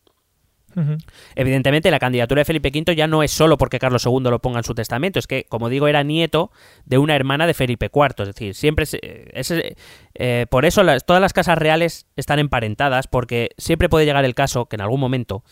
Evidentemente, 1.36 1.92
la 1.92 2.00
candidatura 2.00 2.42
de 2.42 2.46
Felipe 2.46 2.70
V 2.74 2.96
ya 2.96 3.08
no 3.08 3.24
es 3.24 3.32
solo 3.32 3.58
porque 3.58 3.80
Carlos 3.80 4.06
II 4.06 4.20
lo 4.24 4.40
ponga 4.40 4.60
en 4.60 4.64
su 4.64 4.74
testamento, 4.76 5.20
es 5.20 5.28
que, 5.28 5.46
como 5.46 5.70
digo, 5.70 5.88
era 5.88 6.04
nieto 6.04 6.52
de 6.86 6.98
una 6.98 7.16
hermana 7.16 7.48
de 7.48 7.54
Felipe 7.54 7.90
IV. 7.94 8.14
Es 8.24 8.28
decir, 8.28 8.56
siempre. 8.56 8.86
se- 8.86 9.00
ese- 9.34 9.76
eh, 10.16 10.46
por 10.50 10.66
eso 10.66 10.84
las- 10.84 11.06
todas 11.06 11.22
las 11.22 11.34
casas 11.34 11.58
reales 11.58 12.08
están 12.16 12.40
emparentadas, 12.40 13.08
porque 13.08 13.50
siempre 13.58 13.90
puede 13.90 14.06
llegar 14.06 14.26
el 14.26 14.36
caso 14.36 14.66
que 14.66 14.76
en 14.76 14.82
algún 14.82 15.00
momento 15.00 15.44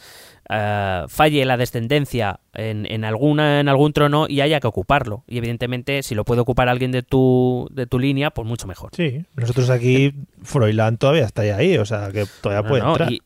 eh, 0.49 1.03
falle 1.09 1.43
la 1.45 1.57
descendencia 1.57 2.39
en, 2.53 2.85
en, 2.89 3.03
alguna, 3.03 3.59
en 3.59 3.67
algún 3.67 3.91
trono 3.91 4.27
y 4.29 4.39
haya 4.41 4.59
que 4.61 4.67
ocuparlo. 4.67 5.23
Y 5.27 5.37
evidentemente, 5.39 6.03
si 6.03 6.15
lo 6.15 6.23
puede 6.23 6.39
ocupar 6.41 6.69
alguien 6.69 6.91
de 6.93 7.03
tu, 7.03 7.67
de 7.71 7.85
tu 7.85 7.99
línea, 7.99 8.31
pues 8.31 8.47
mucho 8.47 8.65
mejor. 8.65 8.91
Sí, 8.95 9.25
nosotros 9.35 9.69
aquí, 9.69 10.13
Froilán 10.43 10.97
todavía 10.97 11.25
está 11.25 11.41
ahí, 11.41 11.77
o 11.77 11.85
sea, 11.85 12.11
que 12.13 12.25
todavía 12.41 12.61
No, 12.63 12.69
puede 12.69 12.81
no, 12.83 12.91
entrar. 12.91 13.11
y 13.11 13.21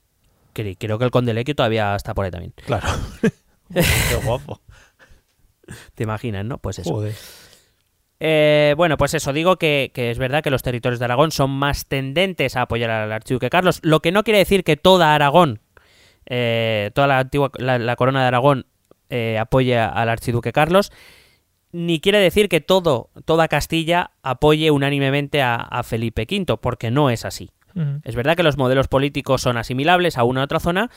cre- 0.54 0.76
creo 0.80 0.97
que 0.99 1.06
el 1.06 1.12
Conde 1.12 1.34
Lequio 1.34 1.56
todavía 1.56 1.95
está 1.95 2.14
por 2.14 2.26
ahí 2.26 2.32
también. 2.32 2.54
Claro. 2.66 2.88
Qué 3.74 4.16
guapo. 4.24 4.62
¿Te 5.95 6.04
imaginas, 6.04 6.45
no? 6.45 6.58
Pues 6.58 6.80
eso. 6.80 6.89
Joder. 6.91 7.14
Eh, 8.20 8.74
bueno, 8.78 8.97
pues 8.97 9.14
eso, 9.16 9.34
digo 9.34 9.58
que, 9.58 9.91
que 9.95 10.12
es 10.12 10.20
verdad 10.20 10.43
que 10.43 10.52
los 10.52 10.62
territorios 10.62 10.99
de 10.99 11.06
Aragón 11.06 11.32
son 11.32 11.49
más 11.49 11.88
tendentes 11.88 12.56
a 12.56 12.64
apoyar 12.64 12.91
al 12.91 13.12
archiduque 13.12 13.49
Carlos, 13.49 13.80
lo 13.82 13.99
que 14.02 14.12
no 14.12 14.24
quiere 14.24 14.38
decir 14.38 14.64
que 14.64 14.78
toda 14.78 15.16
Aragón, 15.16 15.60
eh, 16.28 16.91
toda 16.93 17.08
la 17.08 17.18
antigua 17.20 17.49
la, 17.58 17.80
la 17.80 17.95
corona 17.95 18.22
de 18.22 18.28
Aragón 18.28 18.68
eh, 19.10 19.39
apoye 19.39 19.80
al 19.80 20.08
archiduque 20.08 20.52
Carlos, 20.54 20.91
ni 21.72 21.99
quiere 21.99 22.20
decir 22.20 22.47
que 22.47 22.62
todo, 22.62 23.10
toda 23.26 23.47
Castilla 23.47 24.12
apoye 24.22 24.70
unánimemente 24.70 25.41
a, 25.41 25.56
a 25.56 25.82
Felipe 25.82 26.28
V, 26.30 26.58
porque 26.58 26.91
no 26.91 27.10
es 27.10 27.26
así. 27.26 27.49
Es 28.03 28.15
verdad 28.15 28.36
que 28.36 28.43
los 28.43 28.57
modelos 28.57 28.88
políticos 28.88 29.41
son 29.41 29.57
asimilables 29.57 30.17
a 30.17 30.24
una 30.24 30.41
u 30.41 30.43
otra 30.43 30.59
zona, 30.59 30.89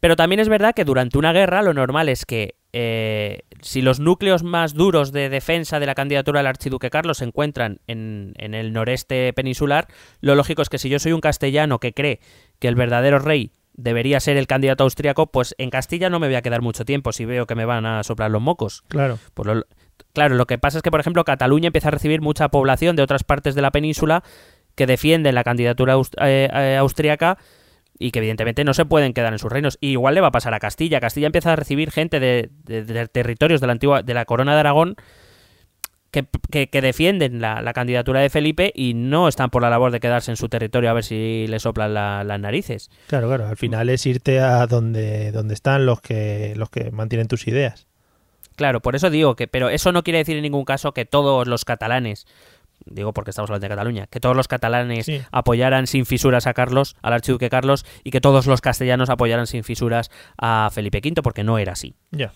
pero 0.00 0.16
también 0.16 0.40
es 0.40 0.48
verdad 0.48 0.74
que 0.74 0.84
durante 0.84 1.18
una 1.18 1.32
guerra 1.32 1.62
lo 1.62 1.74
normal 1.74 2.08
es 2.08 2.24
que 2.26 2.54
eh, 2.72 3.40
si 3.62 3.82
los 3.82 3.98
núcleos 4.00 4.42
más 4.44 4.74
duros 4.74 5.12
de 5.12 5.28
defensa 5.28 5.80
de 5.80 5.86
la 5.86 5.94
candidatura 5.94 6.40
del 6.40 6.46
archiduque 6.46 6.88
Carlos 6.90 7.18
se 7.18 7.24
encuentran 7.24 7.80
en, 7.86 8.32
en 8.38 8.54
el 8.54 8.72
noreste 8.72 9.32
peninsular, 9.32 9.88
lo 10.20 10.34
lógico 10.34 10.62
es 10.62 10.68
que 10.68 10.78
si 10.78 10.88
yo 10.88 10.98
soy 10.98 11.12
un 11.12 11.20
castellano 11.20 11.78
que 11.80 11.92
cree 11.92 12.20
que 12.58 12.68
el 12.68 12.76
verdadero 12.76 13.18
rey 13.18 13.52
debería 13.74 14.20
ser 14.20 14.36
el 14.36 14.46
candidato 14.46 14.84
austriaco, 14.84 15.30
pues 15.32 15.54
en 15.58 15.70
Castilla 15.70 16.10
no 16.10 16.20
me 16.20 16.26
voy 16.26 16.36
a 16.36 16.42
quedar 16.42 16.60
mucho 16.60 16.84
tiempo 16.84 17.12
si 17.12 17.24
veo 17.24 17.46
que 17.46 17.54
me 17.54 17.64
van 17.64 17.86
a 17.86 18.02
soplar 18.02 18.30
los 18.30 18.42
mocos. 18.42 18.82
Claro. 18.88 19.18
Pues 19.34 19.46
lo- 19.46 19.64
claro, 20.12 20.34
lo 20.34 20.46
que 20.46 20.58
pasa 20.58 20.78
es 20.78 20.82
que, 20.82 20.90
por 20.90 21.00
ejemplo, 21.00 21.24
Cataluña 21.24 21.68
empieza 21.68 21.88
a 21.88 21.92
recibir 21.92 22.20
mucha 22.20 22.48
población 22.50 22.94
de 22.94 23.02
otras 23.02 23.24
partes 23.24 23.54
de 23.54 23.62
la 23.62 23.70
península 23.70 24.22
que 24.80 24.86
defienden 24.86 25.34
la 25.34 25.44
candidatura 25.44 25.94
eh, 26.22 26.48
eh, 26.50 26.76
austríaca 26.78 27.36
y 27.98 28.12
que 28.12 28.20
evidentemente 28.20 28.64
no 28.64 28.72
se 28.72 28.86
pueden 28.86 29.12
quedar 29.12 29.34
en 29.34 29.38
sus 29.38 29.52
reinos. 29.52 29.76
Y 29.78 29.88
igual 29.90 30.14
le 30.14 30.22
va 30.22 30.28
a 30.28 30.32
pasar 30.32 30.54
a 30.54 30.58
Castilla. 30.58 31.00
Castilla 31.00 31.26
empieza 31.26 31.52
a 31.52 31.56
recibir 31.56 31.90
gente 31.90 32.18
de, 32.18 32.48
de- 32.64 32.82
de 32.82 33.08
territorios 33.08 33.60
de 33.60 33.66
la 33.66 33.74
antigua 33.74 34.02
de 34.02 34.14
la 34.14 34.24
corona 34.24 34.54
de 34.54 34.60
Aragón 34.60 34.96
que, 36.10 36.26
que- 36.50 36.68
que 36.70 36.80
defienden 36.80 37.42
la, 37.42 37.60
la 37.60 37.74
candidatura 37.74 38.20
de 38.20 38.30
Felipe 38.30 38.72
y 38.74 38.94
no 38.94 39.28
están 39.28 39.50
por 39.50 39.60
la 39.60 39.68
labor 39.68 39.92
de 39.92 40.00
quedarse 40.00 40.30
en 40.30 40.38
su 40.38 40.48
territorio 40.48 40.88
a 40.88 40.94
ver 40.94 41.04
si 41.04 41.44
le 41.46 41.60
soplan 41.60 41.92
la- 41.92 42.24
las 42.24 42.40
narices. 42.40 42.90
Claro, 43.06 43.28
claro. 43.28 43.46
Al 43.48 43.58
final 43.58 43.90
es 43.90 44.06
irte 44.06 44.40
a 44.40 44.66
donde, 44.66 45.30
donde 45.30 45.52
están 45.52 45.84
los 45.84 46.00
que, 46.00 46.54
los 46.56 46.70
que 46.70 46.90
mantienen 46.90 47.28
tus 47.28 47.46
ideas. 47.46 47.86
Claro, 48.56 48.80
por 48.80 48.96
eso 48.96 49.08
digo 49.10 49.36
que, 49.36 49.46
pero 49.46 49.68
eso 49.68 49.92
no 49.92 50.02
quiere 50.02 50.18
decir 50.18 50.36
en 50.36 50.42
ningún 50.42 50.64
caso 50.64 50.92
que 50.92 51.04
todos 51.04 51.46
los 51.46 51.64
catalanes, 51.64 52.26
digo 52.90 53.12
porque 53.14 53.30
estamos 53.30 53.48
hablando 53.50 53.64
de 53.64 53.68
Cataluña, 53.70 54.06
que 54.08 54.20
todos 54.20 54.36
los 54.36 54.48
catalanes 54.48 55.06
Sí. 55.06 55.20
apoyaran 55.32 55.86
sin 55.86 56.04
fisuras 56.06 56.46
a 56.46 56.54
Carlos, 56.54 56.96
al 57.02 57.12
archiduque 57.14 57.48
Carlos, 57.48 57.86
y 58.04 58.10
que 58.10 58.20
todos 58.20 58.46
los 58.46 58.60
castellanos 58.60 59.08
apoyaran 59.10 59.46
sin 59.46 59.64
fisuras 59.64 60.10
a 60.36 60.68
Felipe 60.72 60.98
V, 61.02 61.22
porque 61.22 61.44
no 61.44 61.58
era 61.58 61.72
así. 61.72 61.94
Ya. 62.10 62.32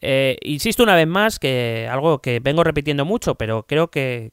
Eh, 0.00 0.36
insisto 0.42 0.84
una 0.84 0.94
vez 0.94 1.08
más 1.08 1.38
que 1.38 1.88
algo 1.90 2.20
que 2.20 2.38
vengo 2.40 2.62
repitiendo 2.62 3.04
mucho, 3.04 3.34
pero 3.34 3.66
creo 3.66 3.90
que, 3.90 4.32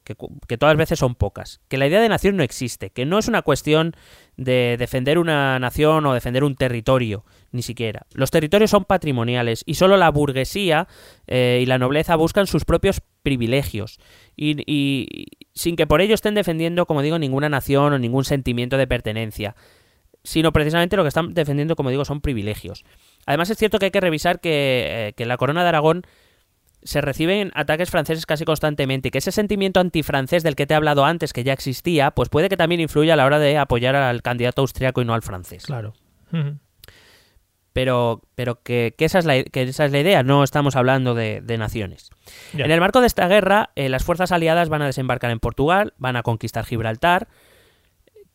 todas 0.58 0.74
las 0.74 0.76
veces 0.76 0.98
son 0.98 1.14
pocas. 1.14 1.60
Que 1.68 1.76
la 1.76 1.86
idea 1.86 2.00
de 2.00 2.08
nación 2.08 2.36
no 2.36 2.42
existe, 2.42 2.90
que 2.90 3.04
no 3.04 3.18
es 3.18 3.26
una 3.26 3.42
cuestión 3.42 3.94
de 4.36 4.76
defender 4.78 5.18
una 5.18 5.58
nación 5.58 6.06
o 6.06 6.14
defender 6.14 6.44
un 6.44 6.54
territorio, 6.54 7.24
ni 7.50 7.62
siquiera. 7.62 8.06
Los 8.12 8.30
territorios 8.30 8.70
son 8.70 8.84
patrimoniales 8.84 9.64
y 9.66 9.74
solo 9.74 9.96
la 9.96 10.10
burguesía 10.10 10.86
eh, 11.26 11.60
y 11.62 11.66
la 11.66 11.78
nobleza 11.78 12.14
buscan 12.16 12.46
sus 12.46 12.64
propios 12.64 13.00
privilegios 13.22 13.98
y 14.36 15.26
sin 15.52 15.74
que 15.74 15.86
por 15.86 16.00
ello 16.00 16.14
estén 16.14 16.34
defendiendo, 16.34 16.86
como 16.86 17.02
digo, 17.02 17.18
ninguna 17.18 17.48
nación 17.48 17.92
o 17.92 17.98
ningún 17.98 18.24
sentimiento 18.24 18.76
de 18.76 18.86
pertenencia, 18.86 19.56
sino 20.26 20.52
precisamente 20.52 20.96
lo 20.96 21.04
que 21.04 21.08
están 21.08 21.34
defendiendo, 21.34 21.76
como 21.76 21.90
digo, 21.90 22.04
son 22.04 22.20
privilegios. 22.20 22.84
Además 23.26 23.50
es 23.50 23.58
cierto 23.58 23.78
que 23.78 23.86
hay 23.86 23.90
que 23.90 24.00
revisar 24.00 24.40
que, 24.40 25.08
eh, 25.08 25.12
que 25.14 25.24
en 25.24 25.28
la 25.28 25.36
corona 25.36 25.62
de 25.62 25.68
Aragón 25.68 26.02
se 26.82 27.00
reciben 27.00 27.50
ataques 27.54 27.90
franceses 27.90 28.26
casi 28.26 28.44
constantemente 28.44 29.08
y 29.08 29.10
que 29.10 29.18
ese 29.18 29.32
sentimiento 29.32 29.80
antifrancés 29.80 30.42
del 30.44 30.54
que 30.54 30.66
te 30.66 30.74
he 30.74 30.76
hablado 30.76 31.04
antes, 31.04 31.32
que 31.32 31.42
ya 31.42 31.52
existía, 31.52 32.12
pues 32.12 32.28
puede 32.28 32.48
que 32.48 32.56
también 32.56 32.80
influya 32.80 33.14
a 33.14 33.16
la 33.16 33.26
hora 33.26 33.38
de 33.38 33.58
apoyar 33.58 33.96
al 33.96 34.22
candidato 34.22 34.62
austriaco 34.62 35.02
y 35.02 35.04
no 35.04 35.12
al 35.12 35.22
francés. 35.22 35.64
Claro. 35.66 35.94
Pero, 37.72 38.22
pero 38.34 38.62
que, 38.62 38.94
que 38.96 39.04
esa 39.04 39.18
es 39.18 39.24
la, 39.24 39.42
que 39.42 39.62
esa 39.62 39.84
es 39.84 39.92
la 39.92 39.98
idea, 39.98 40.22
no 40.22 40.44
estamos 40.44 40.76
hablando 40.76 41.14
de, 41.14 41.40
de 41.42 41.58
naciones. 41.58 42.10
Ya. 42.54 42.64
En 42.64 42.70
el 42.70 42.80
marco 42.80 43.00
de 43.00 43.06
esta 43.06 43.26
guerra, 43.26 43.70
eh, 43.74 43.88
las 43.88 44.04
fuerzas 44.04 44.32
aliadas 44.32 44.68
van 44.68 44.82
a 44.82 44.86
desembarcar 44.86 45.30
en 45.30 45.40
Portugal, 45.40 45.92
van 45.98 46.16
a 46.16 46.22
conquistar 46.22 46.64
Gibraltar, 46.64 47.28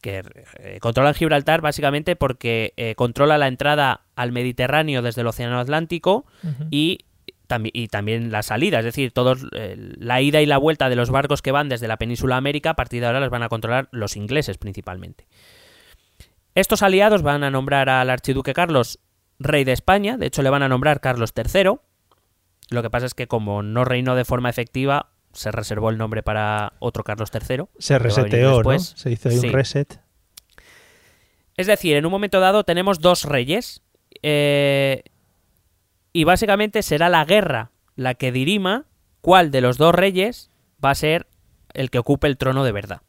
que 0.02 0.24
eh, 0.60 0.80
controlan 0.82 1.14
Gibraltar 1.14 1.62
básicamente 1.62 2.16
porque 2.16 2.74
eh, 2.76 2.96
controla 2.96 3.38
la 3.38 3.48
entrada 3.48 4.02
al 4.16 4.32
Mediterráneo 4.32 5.02
desde 5.02 5.22
el 5.22 5.28
Océano 5.28 5.60
Atlántico 5.60 6.26
y, 6.72 7.06
y 7.74 7.88
también 7.88 8.32
la 8.32 8.44
salida, 8.44 8.80
es 8.80 8.86
decir, 8.86 9.12
todos 9.12 9.46
eh, 9.54 9.76
la 9.78 10.22
ida 10.22 10.42
y 10.42 10.46
la 10.46 10.58
vuelta 10.58 10.90
de 10.90 10.96
los 10.96 11.12
barcos 11.12 11.42
que 11.42 11.52
van 11.52 11.70
desde 11.70 11.88
la 11.88 11.98
península 11.98 12.38
América, 12.38 12.72
a 12.72 12.76
partir 12.76 13.02
de 13.02 13.08
ahora 13.08 13.20
las 13.20 13.30
van 13.30 13.44
a 13.44 13.50
controlar 13.50 13.88
los 13.92 14.18
ingleses 14.18 14.58
principalmente. 14.58 15.28
Estos 16.56 16.82
aliados 16.82 17.22
van 17.22 17.44
a 17.44 17.52
nombrar 17.52 17.88
al 17.88 18.10
archiduque 18.10 18.54
Carlos 18.54 19.00
rey 19.40 19.64
de 19.64 19.72
España, 19.72 20.18
de 20.18 20.28
hecho 20.28 20.42
le 20.42 20.50
van 20.50 20.64
a 20.64 20.70
nombrar 20.70 21.00
Carlos 21.00 21.34
III. 21.36 21.76
Lo 22.70 22.82
que 22.82 22.90
pasa 22.90 23.06
es 23.06 23.14
que 23.14 23.28
como 23.28 23.64
no 23.64 23.86
reinó 23.86 24.16
de 24.16 24.26
forma 24.26 24.50
efectiva, 24.50 25.11
se 25.34 25.52
reservó 25.52 25.90
el 25.90 25.98
nombre 25.98 26.24
para 26.24 26.74
otro 26.80 27.04
Carlos 27.04 27.30
III. 27.34 27.66
Se 27.80 27.98
reseteó, 28.00 28.62
¿no? 28.64 28.80
Se 28.80 29.12
hizo 29.12 29.30
ahí 29.30 29.38
Sí. 29.38 29.48
un 29.48 29.54
reset. 29.54 30.02
Es 31.58 31.68
decir, 31.68 31.96
en 31.96 32.06
un 32.06 32.12
momento 32.12 32.40
dado 32.40 32.64
tenemos 32.64 33.00
dos 33.00 33.24
reyes. 33.24 33.82
eh, 34.24 35.04
y 36.14 36.26
básicamente 36.26 36.84
será 36.84 37.08
la 37.08 37.24
guerra 37.24 37.72
la 37.96 38.16
que 38.16 38.32
dirima 38.34 38.86
cuál 39.22 39.50
de 39.52 39.62
los 39.62 39.78
dos 39.78 39.96
reyes 39.96 40.52
va 40.84 40.90
a 40.92 40.96
ser 40.96 41.28
el 41.74 41.90
que 41.90 42.00
ocupe 42.00 42.28
el 42.28 42.38
trono 42.38 42.66
de 42.66 42.74
verdad. 42.74 43.02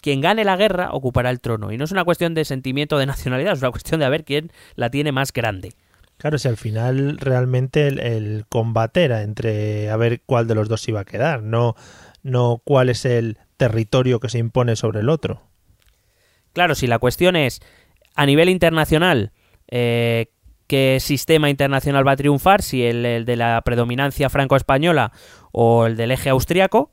Quien 0.00 0.22
gane 0.22 0.44
la 0.44 0.56
guerra 0.56 0.88
ocupará 0.92 1.28
el 1.30 1.40
trono. 1.40 1.70
Y 1.72 1.76
no 1.76 1.84
es 1.84 1.92
una 1.92 2.04
cuestión 2.04 2.32
de 2.34 2.44
sentimiento 2.46 2.96
de 2.96 3.04
nacionalidad, 3.06 3.52
es 3.52 3.60
una 3.60 3.70
cuestión 3.70 4.00
de 4.00 4.06
a 4.06 4.08
ver 4.08 4.24
quién 4.24 4.50
la 4.74 4.88
tiene 4.90 5.12
más 5.12 5.32
grande. 5.32 5.74
Claro, 6.18 6.38
si 6.38 6.48
al 6.48 6.56
final 6.56 7.18
realmente 7.18 7.88
el, 7.88 8.46
combate 8.48 9.04
era 9.04 9.22
entre 9.22 9.90
a 9.90 9.96
ver 9.96 10.22
cuál 10.24 10.46
de 10.46 10.54
los 10.54 10.68
dos 10.68 10.88
iba 10.88 11.00
a 11.00 11.04
quedar, 11.04 11.42
no, 11.42 11.76
no 12.22 12.62
cuál 12.64 12.88
es 12.88 13.04
el 13.04 13.38
territorio 13.56 14.18
que 14.18 14.30
se 14.30 14.38
impone 14.38 14.76
sobre 14.76 15.00
el 15.00 15.10
otro. 15.10 15.42
Claro, 16.52 16.74
si 16.74 16.86
la 16.86 16.98
cuestión 16.98 17.36
es 17.36 17.60
a 18.14 18.24
nivel 18.24 18.48
internacional, 18.48 19.32
eh, 19.68 20.30
qué 20.66 20.98
sistema 21.00 21.50
internacional 21.50 22.06
va 22.06 22.12
a 22.12 22.16
triunfar, 22.16 22.62
si 22.62 22.82
el, 22.82 23.04
el 23.04 23.24
de 23.26 23.36
la 23.36 23.60
predominancia 23.62 24.30
franco-española 24.30 25.12
o 25.52 25.86
el 25.86 25.96
del 25.96 26.12
eje 26.12 26.30
austriaco, 26.30 26.92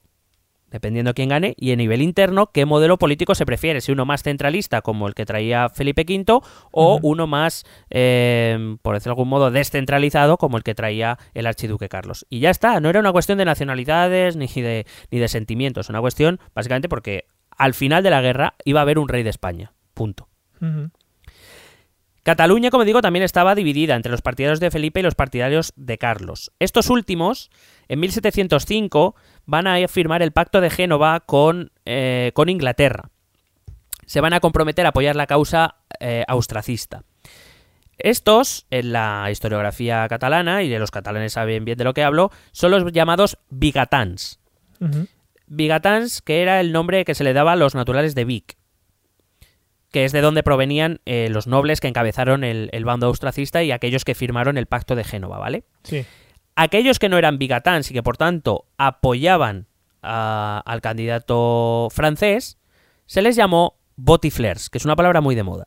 dependiendo 0.73 1.13
quién 1.13 1.29
gane, 1.29 1.53
y 1.55 1.71
a 1.71 1.75
nivel 1.75 2.01
interno, 2.01 2.47
qué 2.47 2.65
modelo 2.65 2.97
político 2.97 3.35
se 3.35 3.45
prefiere, 3.45 3.79
si 3.79 3.91
uno 3.91 4.05
más 4.05 4.23
centralista 4.23 4.81
como 4.81 5.07
el 5.07 5.13
que 5.13 5.25
traía 5.25 5.69
Felipe 5.69 6.03
V 6.05 6.41
o 6.71 6.99
uno 7.03 7.27
más, 7.27 7.63
eh, 7.91 8.75
por 8.81 8.95
decirlo 8.95 9.11
de 9.11 9.19
algún 9.19 9.29
modo, 9.29 9.51
descentralizado 9.51 10.37
como 10.37 10.57
el 10.57 10.63
que 10.63 10.73
traía 10.73 11.19
el 11.35 11.45
archiduque 11.45 11.89
Carlos. 11.89 12.25
Y 12.27 12.39
ya 12.39 12.49
está, 12.49 12.79
no 12.79 12.89
era 12.89 12.99
una 12.99 13.11
cuestión 13.11 13.37
de 13.37 13.45
nacionalidades 13.45 14.35
ni 14.35 14.47
de, 14.47 14.87
ni 15.11 15.19
de 15.19 15.27
sentimientos, 15.27 15.89
una 15.89 16.01
cuestión 16.01 16.39
básicamente 16.55 16.89
porque 16.89 17.25
al 17.55 17.75
final 17.75 18.01
de 18.01 18.09
la 18.09 18.21
guerra 18.21 18.55
iba 18.65 18.79
a 18.79 18.83
haber 18.83 18.97
un 18.97 19.07
rey 19.07 19.21
de 19.21 19.29
España. 19.29 19.73
Punto. 19.93 20.27
Cataluña, 22.23 22.69
como 22.69 22.85
digo, 22.85 23.01
también 23.01 23.23
estaba 23.23 23.53
dividida 23.53 23.95
entre 23.95 24.11
los 24.11 24.21
partidarios 24.21 24.61
de 24.61 24.71
Felipe 24.71 25.01
y 25.01 25.03
los 25.03 25.13
partidarios 25.13 25.73
de 25.75 25.97
Carlos. 25.97 26.53
Estos 26.57 26.89
últimos, 26.89 27.51
en 27.89 27.99
1705, 27.99 29.13
van 29.45 29.67
a 29.67 29.87
firmar 29.87 30.21
el 30.21 30.31
Pacto 30.31 30.61
de 30.61 30.69
Génova 30.69 31.19
con, 31.21 31.71
eh, 31.85 32.31
con 32.33 32.49
Inglaterra. 32.49 33.09
Se 34.05 34.21
van 34.21 34.33
a 34.33 34.39
comprometer 34.39 34.85
a 34.85 34.89
apoyar 34.89 35.15
la 35.15 35.27
causa 35.27 35.75
eh, 35.99 36.23
austracista. 36.27 37.03
Estos, 37.97 38.65
en 38.69 38.91
la 38.91 39.27
historiografía 39.31 40.07
catalana, 40.07 40.63
y 40.63 40.69
de 40.69 40.79
los 40.79 40.91
catalanes 40.91 41.33
saben 41.33 41.63
bien 41.63 41.77
de 41.77 41.83
lo 41.83 41.93
que 41.93 42.03
hablo, 42.03 42.31
son 42.51 42.71
los 42.71 42.91
llamados 42.91 43.37
bigatans. 43.49 44.39
Bigatans, 45.47 46.21
que 46.21 46.41
era 46.41 46.59
el 46.59 46.73
nombre 46.73 47.05
que 47.05 47.15
se 47.15 47.23
le 47.23 47.33
daba 47.33 47.53
a 47.53 47.55
los 47.55 47.75
naturales 47.75 48.15
de 48.15 48.25
Vic, 48.25 48.57
que 49.91 50.03
es 50.03 50.11
de 50.11 50.21
donde 50.21 50.43
provenían 50.43 50.99
eh, 51.05 51.29
los 51.29 51.47
nobles 51.47 51.79
que 51.79 51.87
encabezaron 51.87 52.43
el, 52.43 52.69
el 52.73 52.83
bando 52.83 53.07
austracista 53.07 53.63
y 53.63 53.71
aquellos 53.71 54.03
que 54.03 54.15
firmaron 54.15 54.57
el 54.57 54.65
pacto 54.65 54.95
de 54.95 55.03
Génova, 55.03 55.37
¿vale? 55.37 55.63
Sí. 55.83 56.05
Aquellos 56.55 56.99
que 56.99 57.09
no 57.09 57.17
eran 57.17 57.37
bigatans 57.39 57.89
y 57.89 57.93
que 57.93 58.03
por 58.03 58.17
tanto 58.17 58.65
apoyaban 58.77 59.67
a- 60.01 60.61
al 60.65 60.81
candidato 60.81 61.87
francés, 61.91 62.57
se 63.05 63.21
les 63.21 63.35
llamó 63.35 63.79
botiflers, 63.95 64.69
que 64.69 64.77
es 64.77 64.85
una 64.85 64.95
palabra 64.95 65.21
muy 65.21 65.35
de 65.35 65.43
moda. 65.43 65.65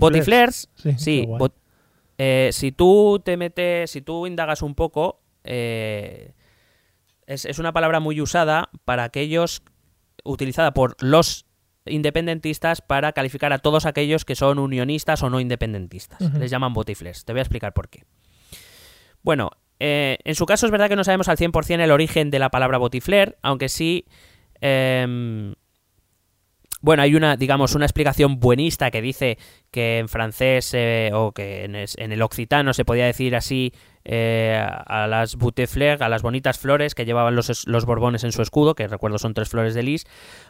Botiflers. 0.00 0.68
Sí, 0.98 1.24
bot- 1.38 1.54
eh, 2.18 2.50
si 2.52 2.72
tú 2.72 3.20
te 3.24 3.36
metes, 3.36 3.90
si 3.90 4.00
tú 4.02 4.26
indagas 4.26 4.62
un 4.62 4.74
poco, 4.74 5.20
eh, 5.44 6.32
es, 7.26 7.44
es 7.44 7.58
una 7.58 7.72
palabra 7.72 8.00
muy 8.00 8.20
usada 8.20 8.70
para 8.84 9.04
aquellos, 9.04 9.62
utilizada 10.24 10.72
por 10.74 10.96
los 11.02 11.46
independentistas 11.86 12.80
para 12.80 13.12
calificar 13.12 13.52
a 13.52 13.58
todos 13.58 13.84
aquellos 13.84 14.24
que 14.24 14.34
son 14.36 14.58
unionistas 14.58 15.22
o 15.22 15.30
no 15.30 15.38
independentistas. 15.40 16.20
Les 16.38 16.50
llaman 16.50 16.72
botiflers. 16.72 17.24
Te 17.24 17.32
voy 17.32 17.40
a 17.40 17.42
explicar 17.42 17.72
por 17.74 17.88
qué. 17.88 18.04
Bueno, 19.22 19.50
eh, 19.80 20.18
en 20.24 20.34
su 20.34 20.46
caso 20.46 20.66
es 20.66 20.72
verdad 20.72 20.88
que 20.88 20.96
no 20.96 21.04
sabemos 21.04 21.28
al 21.28 21.36
100% 21.36 21.80
el 21.80 21.90
origen 21.90 22.30
de 22.30 22.38
la 22.38 22.50
palabra 22.50 22.78
botifler, 22.78 23.36
aunque 23.42 23.68
sí... 23.68 24.06
em, 24.60 25.54
bueno, 26.84 27.02
hay 27.02 27.14
una, 27.14 27.36
digamos, 27.36 27.74
una 27.74 27.86
explicación 27.86 28.38
buenista 28.40 28.90
que 28.90 29.00
dice 29.00 29.38
que 29.70 29.98
en 30.00 30.08
francés 30.08 30.70
eh, 30.74 31.10
o 31.14 31.32
que 31.32 31.64
en, 31.64 31.74
es- 31.76 31.96
en 31.96 32.12
el 32.12 32.20
occitano 32.20 32.74
se 32.74 32.84
podía 32.84 33.06
decir 33.06 33.34
así 33.34 33.72
eh, 34.04 34.62
a 34.86 35.06
las 35.06 35.36
boutefleurs, 35.36 36.02
a 36.02 36.10
las 36.10 36.20
bonitas 36.20 36.58
flores 36.58 36.94
que 36.94 37.06
llevaban 37.06 37.34
los, 37.34 37.66
los 37.66 37.86
borbones 37.86 38.22
en 38.22 38.32
su 38.32 38.42
escudo, 38.42 38.74
que 38.74 38.86
recuerdo 38.86 39.16
son 39.16 39.32
tres 39.32 39.48
flores 39.48 39.72
de 39.74 39.82
lis, 39.82 40.04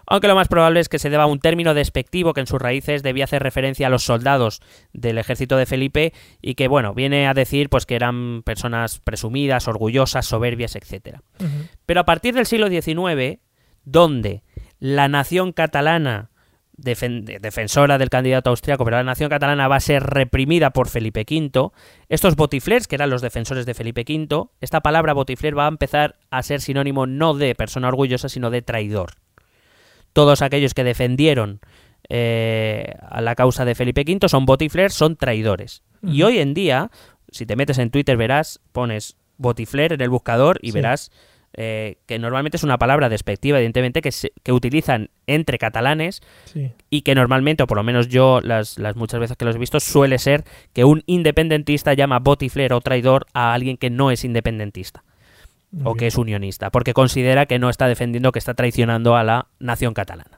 aunque 0.09 0.27
lo 0.27 0.35
más 0.35 0.49
probable 0.49 0.81
es 0.81 0.89
que 0.89 0.99
se 0.99 1.09
deba 1.09 1.23
a 1.23 1.27
un 1.27 1.39
término 1.39 1.73
despectivo 1.73 2.33
que 2.35 2.41
en 2.41 2.49
sus 2.49 2.61
raíces 2.61 3.05
debía 3.05 3.25
hacer 3.25 3.41
referencia 3.43 3.87
a 3.87 3.91
los 3.91 4.03
soldados 4.03 4.61
del 4.93 5.19
ejército 5.19 5.57
de 5.57 5.67
Felipe 5.67 6.13
y 6.43 6.57
que, 6.57 6.67
bueno, 6.67 6.95
viene 6.95 7.29
a 7.29 7.35
decir 7.35 7.69
pues 7.69 7.87
que 7.87 7.95
eran 7.95 8.43
personas 8.43 8.99
presumidas, 8.99 9.69
orgullosas, 9.69 10.27
soberbias. 10.27 10.75
Ujú. 10.75 11.47
Pero 11.87 12.01
a 12.01 12.05
partir 12.05 12.35
del 12.35 12.47
siglo 12.47 12.69
XIX, 12.69 13.39
donde 13.85 14.43
la 14.87 15.09
nación 15.09 15.53
catalana, 15.53 16.29
defen- 16.77 17.25
de- 17.25 17.39
defensora 17.39 17.97
del 17.97 18.11
candidato 18.11 18.51
austriaco, 18.51 18.85
pero 18.85 18.99
la 18.99 19.03
nación 19.03 19.31
catalana 19.31 19.67
va 19.67 19.77
a 19.77 19.81
ser 19.81 20.03
reprimida 20.03 20.71
por 20.71 20.89
Felipe 20.91 21.25
V, 21.27 21.71
estos 22.11 22.37
botiflers, 22.37 22.87
que 22.87 22.97
eran 22.97 23.09
los 23.09 23.23
defensores 23.23 23.65
de 23.65 23.73
Felipe 23.73 24.05
V, 24.07 24.49
esta 24.61 24.83
palabra 24.83 25.15
botifler 25.15 25.57
va 25.57 25.65
a 25.65 25.69
empezar 25.69 26.17
a 26.31 26.43
ser 26.43 26.61
sinónimo 26.61 27.07
no 27.07 27.33
de 27.33 27.55
persona 27.55 27.89
orgullosa, 27.89 28.29
sino 28.29 28.51
de 28.51 28.61
traidor. 28.61 29.13
Todos 30.13 30.43
aquellos 30.43 30.75
que 30.75 30.85
defendieron 30.85 31.61
eh, 32.11 32.95
a 33.09 33.23
la 33.23 33.35
causa 33.37 33.65
de 33.65 33.75
Felipe 33.75 34.03
V 34.07 34.29
son 34.29 34.45
botiflers, 34.45 34.93
son 34.93 35.17
traidores. 35.17 35.83
Y 36.03 36.23
hoy 36.25 36.41
en 36.41 36.53
día, 36.53 36.91
si 37.31 37.47
te 37.47 37.57
metes 37.57 37.79
en 37.79 37.89
Twitter, 37.91 38.19
verás, 38.19 38.61
pones 38.73 39.17
botifler 39.39 39.95
en 39.95 40.03
el 40.03 40.11
buscador 40.11 40.59
y 40.61 40.73
Sí. 40.73 40.75
verás 40.75 41.11
eh, 41.57 41.97
que 42.07 42.19
normalmente 42.19 42.57
es 42.57 42.63
una 42.65 42.79
palabra 42.79 43.09
despectiva, 43.09 43.59
evidentemente, 43.59 44.01
que, 44.03 44.13
se- 44.13 44.33
que 44.43 44.53
utilizan 44.53 45.11
entre 45.27 45.59
catalanes 45.59 46.21
Sí. 46.45 46.73
y 46.91 47.03
que 47.03 47.15
normalmente, 47.15 47.63
o 47.63 47.67
por 47.67 47.77
lo 47.77 47.83
menos 47.85 48.09
yo 48.09 48.41
las, 48.43 48.79
las 48.79 48.97
muchas 48.97 49.21
veces 49.21 49.37
que 49.37 49.45
los 49.45 49.57
he 49.57 49.59
visto, 49.59 49.81
suele 49.81 50.19
ser 50.19 50.45
que 50.73 50.85
un 50.85 51.03
independentista 51.07 51.95
llama 51.95 52.19
botifler 52.19 52.73
o 52.73 52.81
traidor 52.81 53.27
a 53.35 53.55
alguien 53.55 53.77
que 53.77 53.91
no 53.91 54.11
es 54.11 54.25
independentista 54.25 55.05
Muy 55.71 55.83
o 55.87 55.95
que 55.95 56.07
es 56.09 56.17
unionista, 56.19 56.71
porque 56.71 56.93
considera 56.95 57.47
que 57.47 57.59
no 57.59 57.69
está 57.71 57.87
defendiendo, 57.89 58.33
que 58.33 58.39
está 58.39 58.55
traicionando 58.55 59.17
a 59.17 59.25
la 59.25 59.47
nación 59.59 59.95
catalana. 59.95 60.34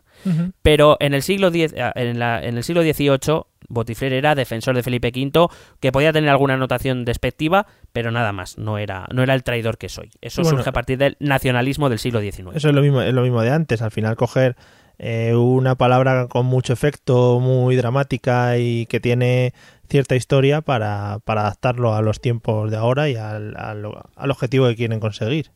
Pero 0.63 0.97
en 1.01 1.15
el 1.15 1.23
siglo 1.23 1.49
X, 1.49 1.73
eh, 1.77 1.93
en, 1.95 2.19
la- 2.19 2.43
en 2.43 2.57
el 2.57 2.65
siglo 2.65 2.83
XVIII, 2.83 3.43
Botifler 3.69 4.13
era 4.13 4.35
defensor 4.35 4.77
de 4.77 4.83
Felipe 4.83 5.09
V, 5.15 5.49
que 5.81 5.91
podía 5.93 6.13
tener 6.13 6.31
alguna 6.31 6.55
anotación 6.55 7.05
despectiva, 7.05 7.67
pero 7.93 8.11
nada 8.13 8.33
más, 8.33 8.59
no 8.59 8.79
era, 8.79 9.07
no 9.13 9.23
era 9.23 9.35
el 9.35 9.43
traidor 9.43 9.77
que 9.79 9.89
soy. 9.89 10.11
Eso 10.21 10.43
Bueno, 10.43 10.59
surge 10.59 10.71
a 10.71 10.73
partir 10.73 10.99
del 10.99 11.17
nacionalismo 11.21 11.89
del 11.89 11.99
siglo 11.99 12.21
XIX. 12.21 12.57
Eso 12.57 12.69
es 12.69 12.75
lo 12.75 12.83
mismo, 12.83 13.03
es 13.03 13.13
lo 13.13 13.23
mismo 13.23 13.43
de 13.43 13.51
antes. 13.51 13.83
Al 13.83 13.91
final 13.91 14.15
coger 14.17 14.57
eh, 14.99 15.35
una 15.35 15.75
palabra 15.75 16.27
con 16.29 16.47
mucho 16.47 16.73
efecto, 16.73 17.41
muy 17.41 17.75
dramática 17.77 18.57
y 18.59 18.87
que 18.87 19.01
tiene 19.01 19.53
cierta 19.89 20.15
historia 20.17 20.61
para, 20.63 21.19
para 21.25 21.43
adaptarlo 21.43 21.95
a 21.95 22.03
los 22.03 22.21
tiempos 22.21 22.71
de 22.71 22.77
ahora 22.77 23.09
y 23.09 23.17
al, 23.17 23.57
al- 23.57 23.85
al 24.15 24.31
objetivo 24.31 24.69
que 24.69 24.77
quieren 24.77 25.01
conseguir. 25.01 25.51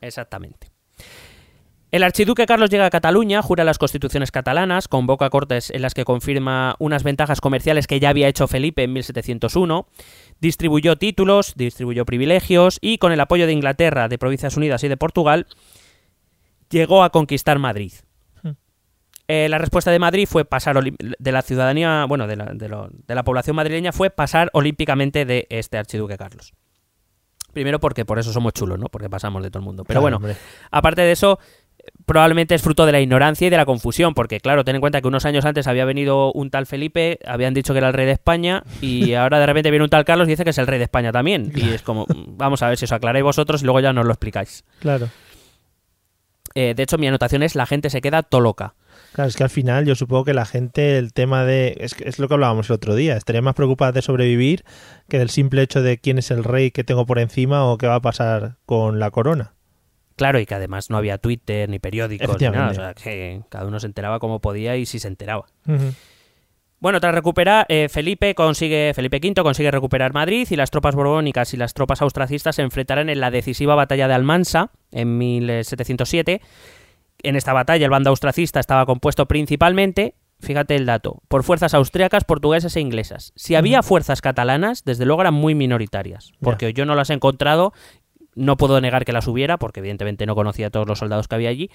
Exactamente. 0.00 0.71
El 1.92 2.02
archiduque 2.04 2.46
Carlos 2.46 2.70
llega 2.70 2.86
a 2.86 2.90
Cataluña, 2.90 3.42
jura 3.42 3.64
las 3.64 3.76
constituciones 3.76 4.30
catalanas, 4.30 4.88
convoca 4.88 5.28
cortes 5.28 5.68
en 5.68 5.82
las 5.82 5.92
que 5.92 6.04
confirma 6.06 6.74
unas 6.78 7.02
ventajas 7.02 7.42
comerciales 7.42 7.86
que 7.86 8.00
ya 8.00 8.08
había 8.08 8.28
hecho 8.28 8.48
Felipe 8.48 8.82
en 8.82 8.94
1701, 8.94 9.86
distribuyó 10.40 10.96
títulos, 10.96 11.52
distribuyó 11.54 12.06
privilegios 12.06 12.78
y 12.80 12.96
con 12.96 13.12
el 13.12 13.20
apoyo 13.20 13.46
de 13.46 13.52
Inglaterra, 13.52 14.08
de 14.08 14.16
Provincias 14.16 14.56
Unidas 14.56 14.82
y 14.84 14.88
de 14.88 14.96
Portugal, 14.96 15.46
llegó 16.70 17.02
a 17.04 17.10
conquistar 17.10 17.58
Madrid. 17.58 17.92
Hmm. 18.42 18.52
Eh, 19.28 19.48
la 19.50 19.58
respuesta 19.58 19.90
de 19.90 19.98
Madrid 19.98 20.26
fue 20.26 20.46
pasar 20.46 20.82
de 20.82 21.32
la 21.32 21.42
ciudadanía, 21.42 22.06
bueno, 22.08 22.26
de 22.26 22.36
la, 22.36 22.46
de 22.54 22.68
lo- 22.70 22.88
de 22.90 23.14
la 23.14 23.22
población 23.22 23.54
madrileña 23.54 23.92
fue 23.92 24.08
pasar 24.08 24.48
olímpicamente 24.54 25.26
de 25.26 25.46
este 25.50 25.76
archiduque 25.76 26.16
Carlos. 26.16 26.54
Primero 27.52 27.80
porque 27.80 28.06
por 28.06 28.18
eso 28.18 28.32
somos 28.32 28.54
chulos, 28.54 28.78
¿no? 28.78 28.86
Porque 28.86 29.10
pasamos 29.10 29.42
de 29.42 29.50
todo 29.50 29.58
el 29.58 29.66
mundo. 29.66 29.84
Pero 29.84 30.00
Claro, 30.00 30.00
bueno, 30.00 30.16
hombre. 30.16 30.36
Aparte 30.70 31.02
de 31.02 31.12
eso, 31.12 31.38
probablemente 32.06 32.54
es 32.54 32.62
fruto 32.62 32.86
de 32.86 32.92
la 32.92 33.00
ignorancia 33.00 33.46
y 33.46 33.50
de 33.50 33.56
la 33.56 33.64
confusión, 33.64 34.14
porque 34.14 34.40
claro, 34.40 34.64
ten 34.64 34.74
en 34.76 34.80
cuenta 34.80 35.00
que 35.00 35.08
unos 35.08 35.24
años 35.24 35.44
antes 35.44 35.66
había 35.66 35.84
venido 35.84 36.32
un 36.32 36.50
tal 36.50 36.66
Felipe, 36.66 37.18
habían 37.26 37.54
dicho 37.54 37.72
que 37.72 37.78
era 37.78 37.88
el 37.88 37.94
rey 37.94 38.06
de 38.06 38.12
España, 38.12 38.64
y 38.80 39.14
ahora 39.14 39.38
de 39.40 39.46
repente 39.46 39.70
viene 39.70 39.84
un 39.84 39.90
tal 39.90 40.04
Carlos 40.04 40.28
y 40.28 40.32
dice 40.32 40.44
que 40.44 40.50
es 40.50 40.58
el 40.58 40.66
rey 40.66 40.78
de 40.78 40.84
España 40.84 41.12
también. 41.12 41.52
Y 41.54 41.70
es 41.70 41.82
como, 41.82 42.06
vamos 42.08 42.62
a 42.62 42.68
ver 42.68 42.78
si 42.78 42.84
os 42.84 42.92
aclaráis 42.92 43.24
vosotros 43.24 43.62
y 43.62 43.64
luego 43.64 43.80
ya 43.80 43.92
nos 43.92 44.04
lo 44.04 44.12
explicáis. 44.12 44.64
Claro. 44.80 45.08
Eh, 46.54 46.74
de 46.74 46.82
hecho, 46.82 46.98
mi 46.98 47.06
anotación 47.06 47.42
es 47.42 47.54
la 47.54 47.66
gente 47.66 47.88
se 47.88 48.00
queda 48.00 48.22
toloca. 48.22 48.74
Claro, 49.14 49.28
es 49.28 49.36
que 49.36 49.44
al 49.44 49.50
final 49.50 49.86
yo 49.86 49.94
supongo 49.94 50.24
que 50.24 50.34
la 50.34 50.44
gente, 50.44 50.98
el 50.98 51.12
tema 51.12 51.44
de... 51.44 51.76
Es, 51.80 51.96
es 52.00 52.18
lo 52.18 52.28
que 52.28 52.34
hablábamos 52.34 52.68
el 52.68 52.74
otro 52.74 52.94
día, 52.94 53.16
estaría 53.16 53.42
más 53.42 53.54
preocupada 53.54 53.92
de 53.92 54.02
sobrevivir 54.02 54.64
que 55.08 55.18
del 55.18 55.30
simple 55.30 55.62
hecho 55.62 55.82
de 55.82 55.98
quién 55.98 56.18
es 56.18 56.30
el 56.30 56.44
rey 56.44 56.70
que 56.70 56.84
tengo 56.84 57.06
por 57.06 57.18
encima 57.18 57.64
o 57.64 57.78
qué 57.78 57.86
va 57.86 57.96
a 57.96 58.02
pasar 58.02 58.56
con 58.66 58.98
la 58.98 59.10
corona. 59.10 59.54
Claro, 60.16 60.38
y 60.38 60.46
que 60.46 60.54
además 60.54 60.90
no 60.90 60.96
había 60.96 61.18
Twitter 61.18 61.68
ni 61.68 61.78
periódicos 61.78 62.40
ni 62.40 62.48
nada, 62.48 62.70
o 62.70 62.74
sea, 62.74 62.94
que 62.94 63.42
cada 63.48 63.66
uno 63.66 63.80
se 63.80 63.86
enteraba 63.86 64.18
como 64.18 64.40
podía 64.40 64.76
y 64.76 64.86
si 64.86 64.98
se 64.98 65.08
enteraba. 65.08 65.46
Bueno, 66.82 66.98
tras 66.98 67.14
recuperar, 67.14 67.64
eh, 67.68 67.88
Felipe 67.88 68.34
consigue, 68.34 68.92
Felipe 68.92 69.20
V 69.22 69.40
consigue 69.44 69.70
recuperar 69.70 70.12
Madrid 70.12 70.48
y 70.50 70.56
las 70.56 70.72
tropas 70.72 70.96
borbónicas 70.96 71.54
y 71.54 71.56
las 71.56 71.74
tropas 71.74 72.02
austracistas 72.02 72.56
se 72.56 72.62
enfrentarán 72.62 73.08
en 73.08 73.20
la 73.20 73.30
decisiva 73.30 73.76
batalla 73.76 74.08
de 74.08 74.14
Almansa 74.14 74.70
en 74.90 75.16
1707. 75.16 76.40
En 77.22 77.36
esta 77.36 77.52
batalla 77.52 77.84
el 77.84 77.90
bando 77.90 78.10
austracista 78.10 78.58
estaba 78.58 78.84
compuesto 78.84 79.26
principalmente, 79.26 80.16
fíjate 80.40 80.74
el 80.74 80.84
dato, 80.84 81.22
por 81.28 81.44
fuerzas 81.44 81.72
austriacas, 81.72 82.24
portuguesas 82.24 82.74
e 82.74 82.80
inglesas. 82.80 83.32
Si 83.36 83.54
había 83.54 83.84
fuerzas 83.84 84.20
catalanas, 84.20 84.82
desde 84.84 85.06
luego 85.06 85.22
eran 85.22 85.34
muy 85.34 85.54
minoritarias, 85.54 86.32
porque 86.40 86.72
yo 86.72 86.84
no 86.84 86.96
las 86.96 87.10
he 87.10 87.14
encontrado, 87.14 87.72
no 88.34 88.56
puedo 88.56 88.80
negar 88.80 89.04
que 89.04 89.12
las 89.12 89.28
hubiera, 89.28 89.58
porque 89.58 89.80
evidentemente 89.80 90.26
no 90.26 90.34
conocía 90.34 90.68
a 90.68 90.70
todos 90.70 90.86
los 90.86 90.98
soldados 90.98 91.28
que 91.28 91.34
había 91.34 91.50
allí, 91.50 91.70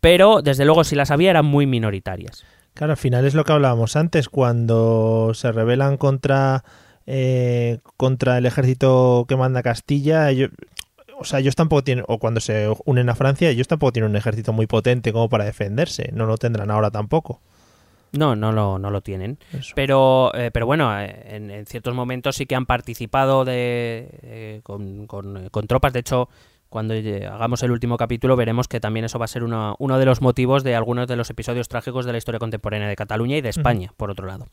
pero 0.00 0.42
desde 0.42 0.64
luego 0.64 0.84
si 0.84 0.94
las 0.94 1.10
había 1.10 1.30
eran 1.30 1.46
muy 1.46 1.66
minoritarias. 1.66 2.44
Claro, 2.74 2.92
al 2.92 2.98
final 2.98 3.24
es 3.24 3.34
lo 3.34 3.44
que 3.44 3.52
hablábamos 3.52 3.96
antes, 3.96 4.28
cuando 4.28 5.32
se 5.34 5.50
rebelan 5.50 5.96
contra, 5.96 6.62
eh, 7.06 7.78
contra 7.96 8.38
el 8.38 8.46
ejército 8.46 9.24
que 9.26 9.36
manda 9.36 9.62
Castilla, 9.62 10.30
ellos, 10.30 10.50
o 11.18 11.24
sea, 11.24 11.38
ellos 11.38 11.56
tampoco 11.56 11.82
tienen, 11.82 12.04
o 12.06 12.18
cuando 12.18 12.40
se 12.40 12.70
unen 12.84 13.08
a 13.08 13.14
Francia, 13.14 13.48
ellos 13.48 13.68
tampoco 13.68 13.92
tienen 13.92 14.10
un 14.10 14.16
ejército 14.16 14.52
muy 14.52 14.66
potente 14.66 15.12
como 15.12 15.28
para 15.28 15.44
defenderse, 15.44 16.10
no 16.12 16.26
lo 16.26 16.36
tendrán 16.36 16.70
ahora 16.70 16.90
tampoco. 16.90 17.40
No, 18.18 18.34
no 18.36 18.52
lo, 18.52 18.78
no 18.78 18.90
lo 18.90 19.00
tienen. 19.00 19.38
Eso. 19.52 19.72
Pero, 19.74 20.32
eh, 20.34 20.50
pero 20.52 20.66
bueno, 20.66 20.98
eh, 21.00 21.36
en, 21.36 21.50
en 21.50 21.66
ciertos 21.66 21.94
momentos 21.94 22.36
sí 22.36 22.46
que 22.46 22.54
han 22.54 22.66
participado 22.66 23.44
de, 23.44 24.08
eh, 24.22 24.60
con, 24.62 25.06
con- 25.06 25.48
con 25.50 25.66
tropas. 25.66 25.92
De 25.92 26.00
hecho, 26.00 26.28
cuando 26.68 26.94
hagamos 26.94 27.62
el 27.62 27.70
último 27.70 27.96
capítulo 27.96 28.34
veremos 28.36 28.66
que 28.68 28.80
también 28.80 29.04
eso 29.04 29.18
va 29.18 29.24
a 29.26 29.28
ser 29.28 29.44
uno, 29.44 29.76
uno 29.78 29.98
de 29.98 30.04
los 30.04 30.20
motivos 30.20 30.64
de 30.64 30.74
algunos 30.74 31.06
de 31.06 31.14
los 31.16 31.30
episodios 31.30 31.68
trágicos 31.68 32.04
de 32.04 32.12
la 32.12 32.18
historia 32.18 32.38
contemporánea 32.40 32.88
de 32.88 32.96
Cataluña 32.96 33.36
y 33.36 33.40
de 33.40 33.50
España, 33.50 33.92
por 33.96 34.10
otro 34.10 34.26
lado. 34.26 34.46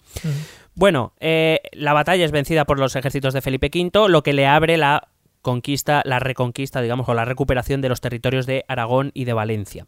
Bueno, 0.75 1.13
eh, 1.19 1.59
la 1.73 1.93
batalla 1.93 2.23
es 2.25 2.31
vencida 2.31 2.65
por 2.65 2.79
los 2.79 2.95
ejércitos 2.95 3.33
de 3.33 3.41
Felipe 3.41 3.69
V, 3.73 4.09
lo 4.09 4.23
que 4.23 4.33
le 4.33 4.45
abre 4.47 4.77
la 4.77 5.07
conquista, 5.41 6.01
la 6.05 6.19
reconquista, 6.19 6.81
digamos, 6.81 7.09
o 7.09 7.13
la 7.13 7.25
recuperación 7.25 7.81
de 7.81 7.89
los 7.89 7.99
territorios 7.99 8.45
de 8.45 8.63
Aragón 8.67 9.11
y 9.13 9.25
de 9.25 9.33
Valencia. 9.33 9.87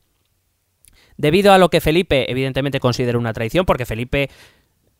Debido 1.17 1.53
a 1.53 1.57
lo 1.57 1.69
que 1.69 1.81
Felipe 1.81 2.29
evidentemente 2.29 2.79
considera 2.79 3.17
una 3.17 3.33
traición, 3.33 3.65
porque 3.65 3.85
Felipe 3.85 4.29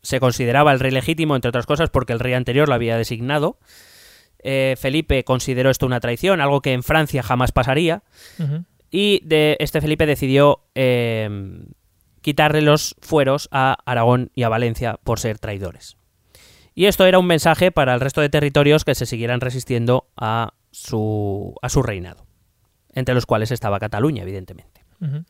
se 0.02 0.20
consideraba 0.20 0.72
el 0.72 0.80
rey 0.80 0.92
legítimo, 0.92 1.36
entre 1.36 1.50
otras 1.50 1.66
cosas, 1.66 1.90
porque 1.90 2.14
el 2.14 2.20
rey 2.20 2.34
anterior 2.34 2.68
lo 2.70 2.76
había 2.76 2.98
designado. 2.98 3.58
eh, 4.44 4.76
Felipe 4.78 5.24
consideró 5.24 5.72
esto 5.72 5.88
una 5.88 6.00
traición, 6.00 6.40
algo 6.40 6.62
que 6.62 6.74
en 6.74 6.84
Francia 6.84 7.24
jamás 7.24 7.52
pasaría. 7.52 8.04
Y 8.92 9.22
de 9.26 9.58
este 9.60 9.82
Felipe 9.82 10.06
decidió 10.06 10.62
eh, 10.76 11.28
quitarle 12.22 12.62
los 12.62 12.96
fueros 13.02 13.50
a 13.52 13.78
Aragón 13.86 14.32
y 14.36 14.44
a 14.44 14.50
Valencia 14.50 15.00
por 15.04 15.20
ser 15.20 15.40
traidores. 15.40 15.98
Y 16.76 16.86
esto 16.86 17.06
era 17.06 17.20
un 17.20 17.26
mensaje 17.26 17.72
para 17.72 17.94
el 17.94 18.00
resto 18.00 18.22
de 18.22 18.30
territorios 18.30 18.86
que 18.86 18.96
se 18.96 19.06
siguieran 19.06 19.42
resistiendo 19.42 20.08
a 20.16 20.54
su, 20.72 21.56
a 21.62 21.70
su 21.70 21.82
reinado, 21.82 22.26
entre 22.94 23.16
los 23.16 23.26
cuales 23.26 23.52
estaba 23.52 23.80
Cataluña, 23.80 24.24
evidentemente. 24.24 24.85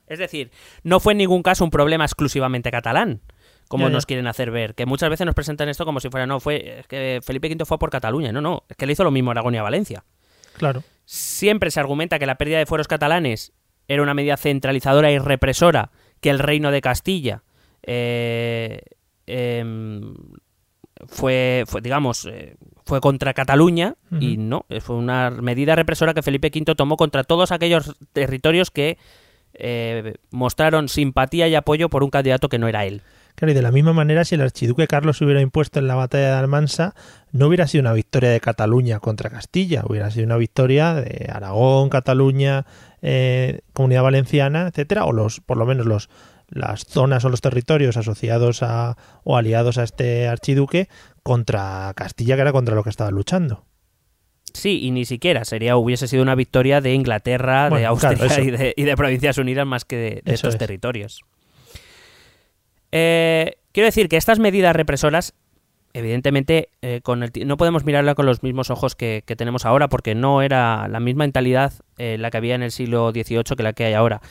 Es 0.08 0.20
decir, 0.20 0.52
no 0.84 1.00
fue 1.00 1.14
en 1.14 1.18
ningún 1.18 1.44
caso 1.44 1.64
un 1.64 1.72
problema 1.72 2.06
exclusivamente 2.06 2.72
catalán, 2.72 3.22
como 3.68 3.86
Ya, 3.86 3.90
ya. 3.90 3.94
nos 3.94 4.06
quieren 4.06 4.28
hacer 4.28 4.52
ver, 4.52 4.76
que 4.76 4.86
muchas 4.86 5.10
veces 5.10 5.26
nos 5.26 5.36
presentan 5.36 5.70
esto 5.70 5.86
como 5.86 6.00
si 6.00 6.10
fuera, 6.10 6.26
no, 6.26 6.40
fue 6.40 6.80
es 6.80 6.88
que 6.88 7.20
Felipe 7.24 7.48
V 7.48 7.66
fue 7.66 7.80
por 7.80 7.90
Cataluña, 7.90 8.32
no, 8.32 8.42
no, 8.42 8.64
es 8.70 8.78
que 8.78 8.86
le 8.86 8.94
hizo 8.94 9.04
lo 9.04 9.12
mismo 9.12 9.32
Aragón 9.32 9.56
y 9.56 9.58
a 9.58 9.64
Valencia. 9.64 10.04
Claro. 10.58 10.84
Siempre 11.06 11.72
se 11.72 11.80
argumenta 11.80 12.20
que 12.20 12.26
la 12.26 12.36
pérdida 12.36 12.60
de 12.60 12.66
fueros 12.66 12.88
catalanes 12.88 13.54
era 13.88 14.02
una 14.02 14.14
medida 14.14 14.38
centralizadora 14.38 15.12
y 15.12 15.20
represora 15.20 15.92
que 16.22 16.30
el 16.30 16.40
reino 16.40 16.72
de 16.72 16.82
Castilla 16.82 17.44
eh, 17.84 18.82
em, 19.28 20.16
fue, 21.08 21.64
fue, 21.68 21.82
digamos, 21.82 22.26
eh, 22.26 22.56
fue 22.86 23.02
contra 23.02 23.34
Cataluña 23.34 23.96
y 24.20 24.38
no, 24.38 24.66
eh, 24.70 24.82
fue 24.82 24.96
una 24.96 25.30
medida 25.30 25.76
represora 25.76 26.14
que 26.14 26.22
Felipe 26.22 26.52
V 26.54 26.76
tomó 26.76 26.98
contra 26.98 27.24
todos 27.24 27.52
aquellos 27.52 27.96
territorios 28.14 28.72
que 28.72 28.98
eh, 29.58 30.16
mostraron 30.32 30.90
simpatía 30.90 31.48
y 31.48 31.56
apoyo 31.56 31.90
por 31.90 32.04
un 32.04 32.10
candidato 32.10 32.50
que 32.50 32.60
no 32.60 32.68
era 32.68 32.86
él. 32.86 33.02
Claro, 33.36 33.52
y 33.52 33.56
de 33.56 33.62
la 33.62 33.72
misma 33.72 33.92
manera, 33.92 34.24
si 34.24 34.36
el 34.36 34.42
archiduque 34.42 34.88
Carlos 34.88 35.22
hubiera 35.22 35.42
impuesto 35.42 35.80
en 35.80 35.88
la 35.88 35.96
batalla 35.96 36.28
de 36.28 36.38
Almansa, 36.38 36.96
no 37.34 37.48
hubiera 37.48 37.68
sido 37.68 37.82
una 37.82 37.92
victoria 37.92 38.30
de 38.30 38.40
Cataluña 38.40 39.00
contra 39.00 39.30
Castilla, 39.30 39.84
hubiera 39.86 40.10
sido 40.10 40.26
una 40.26 40.38
victoria 40.38 40.94
de 40.94 41.30
Aragón, 41.30 41.90
Cataluña, 41.90 42.66
eh, 43.02 43.60
Comunidad 43.74 44.04
Valenciana, 44.04 44.68
etcétera, 44.68 45.04
o 45.04 45.12
los, 45.12 45.42
por 45.42 45.58
lo 45.58 45.66
menos 45.66 45.86
los 45.86 46.10
las 46.48 46.86
zonas 46.86 47.26
o 47.26 47.30
los 47.30 47.42
territorios 47.42 47.98
asociados 47.98 48.62
a 48.62 48.98
o 49.24 49.36
aliados 49.36 49.80
a 49.80 49.84
este 49.84 50.28
archiduque 50.28 50.90
contra 51.24 51.92
Castilla, 51.96 52.36
que 52.36 52.42
era 52.42 52.52
contra 52.52 52.76
lo 52.76 52.84
que 52.84 52.92
estaba 52.92 53.12
luchando. 53.12 53.66
Sí, 54.56 54.80
y 54.84 54.92
ni 54.92 55.06
siquiera 55.06 55.46
sería 55.46 55.76
hubiese 55.78 56.08
sido 56.08 56.24
una 56.24 56.36
victoria 56.36 56.82
de 56.82 56.94
Inglaterra, 56.94 57.70
de 57.70 57.86
Austria 57.86 58.16
claro, 58.18 58.44
y, 58.44 58.52
de, 58.52 58.74
y 58.76 58.84
de 58.84 58.96
Provincias 58.96 59.38
Unidas 59.38 59.68
más 59.68 59.86
que 59.86 59.98
de, 59.98 60.22
de 60.24 60.34
estos 60.34 60.54
es. 60.54 60.60
territorios. 60.60 61.22
Eh, 62.92 63.58
quiero 63.74 63.86
decir 63.86 64.08
que 64.08 64.18
estas 64.18 64.40
medidas 64.40 64.76
represoras, 64.76 65.34
evidentemente, 65.94 66.70
eh, 66.82 67.02
con 67.04 67.24
el 67.24 67.32
no 67.46 67.58
podemos 67.58 67.84
mirarla 67.84 68.16
con 68.16 68.26
los 68.26 68.42
mismos 68.44 68.70
ojos 68.70 68.96
que, 68.96 69.24
que 69.26 69.36
tenemos 69.36 69.66
ahora, 69.66 69.90
porque 69.90 70.16
no 70.16 70.42
era 70.42 70.88
la 70.88 71.00
misma 71.00 71.26
mentalidad 71.26 71.74
eh, 71.98 72.18
la 72.18 72.32
que 72.32 72.38
había 72.38 72.56
en 72.56 72.64
el 72.64 72.72
siglo 72.72 73.12
XVIII 73.12 73.44
que 73.58 73.64
la 73.64 73.74
que 73.74 73.86
hay 73.86 73.94
ahora. 73.94 74.22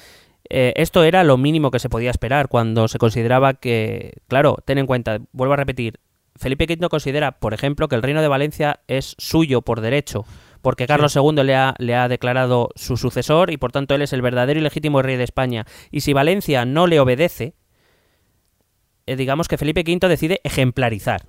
Eh, 0.50 0.74
esto 0.76 1.04
era 1.04 1.24
lo 1.24 1.36
mínimo 1.38 1.70
que 1.70 1.78
se 1.78 1.88
podía 1.88 2.10
esperar 2.10 2.48
cuando 2.48 2.86
se 2.88 2.98
consideraba 2.98 3.54
que, 3.54 4.14
claro, 4.28 4.58
ten 4.64 4.78
en 4.78 4.86
cuenta, 4.86 5.18
vuelvo 5.32 5.54
a 5.54 5.56
repetir, 5.56 6.00
Felipe 6.36 6.64
V 6.64 6.88
considera, 6.88 7.32
por 7.38 7.54
ejemplo, 7.54 7.88
que 7.88 7.94
el 7.94 8.02
reino 8.02 8.22
de 8.22 8.28
Valencia 8.28 8.80
es 8.88 9.14
suyo 9.18 9.62
por 9.62 9.80
derecho, 9.80 10.24
porque 10.62 10.86
Carlos 10.86 11.14
II 11.14 11.42
le 11.44 11.54
ha, 11.54 11.74
le 11.78 11.94
ha 11.94 12.08
declarado 12.08 12.70
su 12.74 12.96
sucesor 12.96 13.50
y 13.50 13.56
por 13.56 13.70
tanto 13.70 13.94
él 13.94 14.02
es 14.02 14.12
el 14.12 14.22
verdadero 14.22 14.58
y 14.58 14.62
legítimo 14.62 15.02
rey 15.02 15.16
de 15.16 15.24
España. 15.24 15.66
Y 15.90 16.00
si 16.00 16.12
Valencia 16.12 16.64
no 16.64 16.86
le 16.86 16.98
obedece, 16.98 17.54
eh, 19.06 19.16
digamos 19.16 19.48
que 19.48 19.58
Felipe 19.58 19.84
V 19.86 20.08
decide 20.08 20.40
ejemplarizar. 20.42 21.26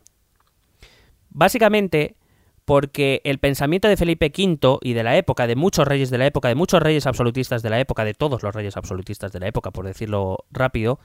Básicamente 1.30 2.15
porque 2.64 3.22
el 3.23 3.38
pensamiento 3.38 3.88
de 3.88 3.98
Felipe 3.98 4.32
V 4.36 4.80
y 4.82 4.94
de 4.94 5.03
la 5.03 5.18
época, 5.18 5.45
de 5.45 5.56
muchos 5.56 5.88
reyes 5.88 6.10
de 6.10 6.18
la 6.18 6.26
época, 6.26 6.48
de 6.48 6.56
muchos 6.56 6.82
reyes 6.82 7.06
absolutistas 7.06 7.61
de 7.61 7.69
la 7.69 7.80
época, 7.80 8.03
de 8.03 8.15
todos 8.15 8.41
los 8.41 8.56
reyes 8.56 8.76
absolutistas 8.76 9.32
de 9.32 9.40
la 9.40 9.48
época, 9.48 9.72
por 9.72 9.86
decirlo 9.86 10.45
rápido, 10.49 10.99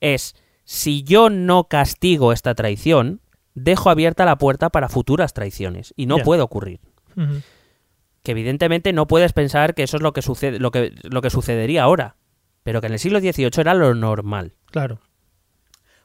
es 0.00 0.36
si 0.64 1.04
yo 1.04 1.30
no 1.30 1.68
castigo 1.68 2.32
esta 2.32 2.54
traición, 2.54 3.20
dejo 3.56 3.90
abierta 3.90 4.24
la 4.24 4.38
puerta 4.38 4.70
para 4.70 4.88
futuras 4.88 5.32
traiciones 5.34 5.92
y 5.96 6.06
no 6.06 6.18
puede 6.18 6.42
ocurrir. 6.42 6.78
Que 8.22 8.30
evidentemente 8.32 8.92
no 8.92 9.06
puedes 9.08 9.32
pensar 9.32 9.74
que 9.74 9.82
eso 9.82 9.96
es 9.96 10.02
lo 10.02 10.12
que 10.12 10.22
sucede, 10.22 10.58
lo 10.60 10.70
que, 10.70 10.92
lo 11.02 11.22
que 11.22 11.30
sucedería 11.30 11.82
ahora, 11.82 12.16
pero 12.62 12.80
que 12.80 12.86
en 12.88 12.92
el 12.92 12.98
siglo 12.98 13.18
XVIII 13.20 13.50
era 13.58 13.74
lo 13.74 13.94
normal. 13.94 14.54
Claro. 14.70 15.00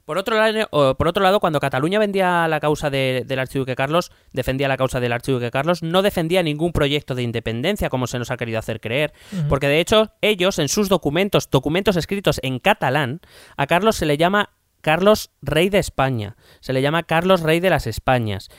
Por 0.06 0.18
otro, 0.18 0.36
lado, 0.36 0.98
por 0.98 1.08
otro 1.08 1.24
lado, 1.24 1.40
cuando 1.40 1.60
Cataluña 1.60 2.00
vendía 2.00 2.48
la 2.48 2.60
causa 2.60 2.90
de- 2.90 3.24
del 3.26 3.40
archiduque 3.40 3.76
Carlos, 3.76 4.12
defendía 4.34 4.68
la 4.68 4.76
causa 4.76 5.00
del 5.00 5.14
archiduque 5.14 5.52
Carlos, 5.52 5.84
no 5.84 6.02
defendía 6.02 6.42
ningún 6.44 6.74
proyecto 6.74 7.16
de 7.16 7.22
independencia, 7.24 7.90
como 7.90 8.08
se 8.08 8.18
nos 8.20 8.32
ha 8.32 8.36
querido 8.38 8.60
hacer 8.60 8.82
creer. 8.82 9.14
Porque 9.48 9.68
de 9.68 9.80
hecho, 9.80 10.12
ellos, 10.22 10.58
en 10.60 10.70
sus 10.70 10.90
documentos, 10.90 11.50
documentos 11.50 11.96
escritos 11.98 12.40
en 12.44 12.60
catalán, 12.60 13.22
a 13.58 13.68
Carlos 13.68 13.96
se 13.96 14.06
le 14.06 14.18
llama 14.18 14.50
Carlos 14.82 15.32
Rey 15.42 15.70
de 15.70 15.80
España. 15.80 16.36
Se 16.60 16.74
le 16.74 16.82
llama 16.82 17.04
Carlos 17.04 17.42
Rey 17.42 17.60
de 17.60 17.70
las 17.70 17.88
Españas. 17.88 18.50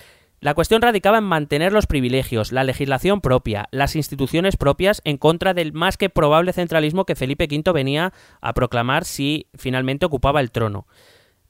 La 0.40 0.54
cuestión 0.54 0.82
radicaba 0.82 1.18
en 1.18 1.24
mantener 1.24 1.72
los 1.72 1.86
privilegios, 1.86 2.50
la 2.50 2.64
legislación 2.64 3.20
propia, 3.20 3.68
las 3.70 3.94
instituciones 3.94 4.56
propias 4.56 5.00
en 5.04 5.16
contra 5.16 5.54
del 5.54 5.72
más 5.72 5.96
que 5.96 6.10
probable 6.10 6.52
centralismo 6.52 7.04
que 7.04 7.14
Felipe 7.14 7.46
V 7.48 7.70
venía 7.72 8.12
a 8.40 8.52
proclamar 8.52 9.04
si 9.04 9.46
finalmente 9.54 10.04
ocupaba 10.04 10.40
el 10.40 10.50
trono. 10.50 10.88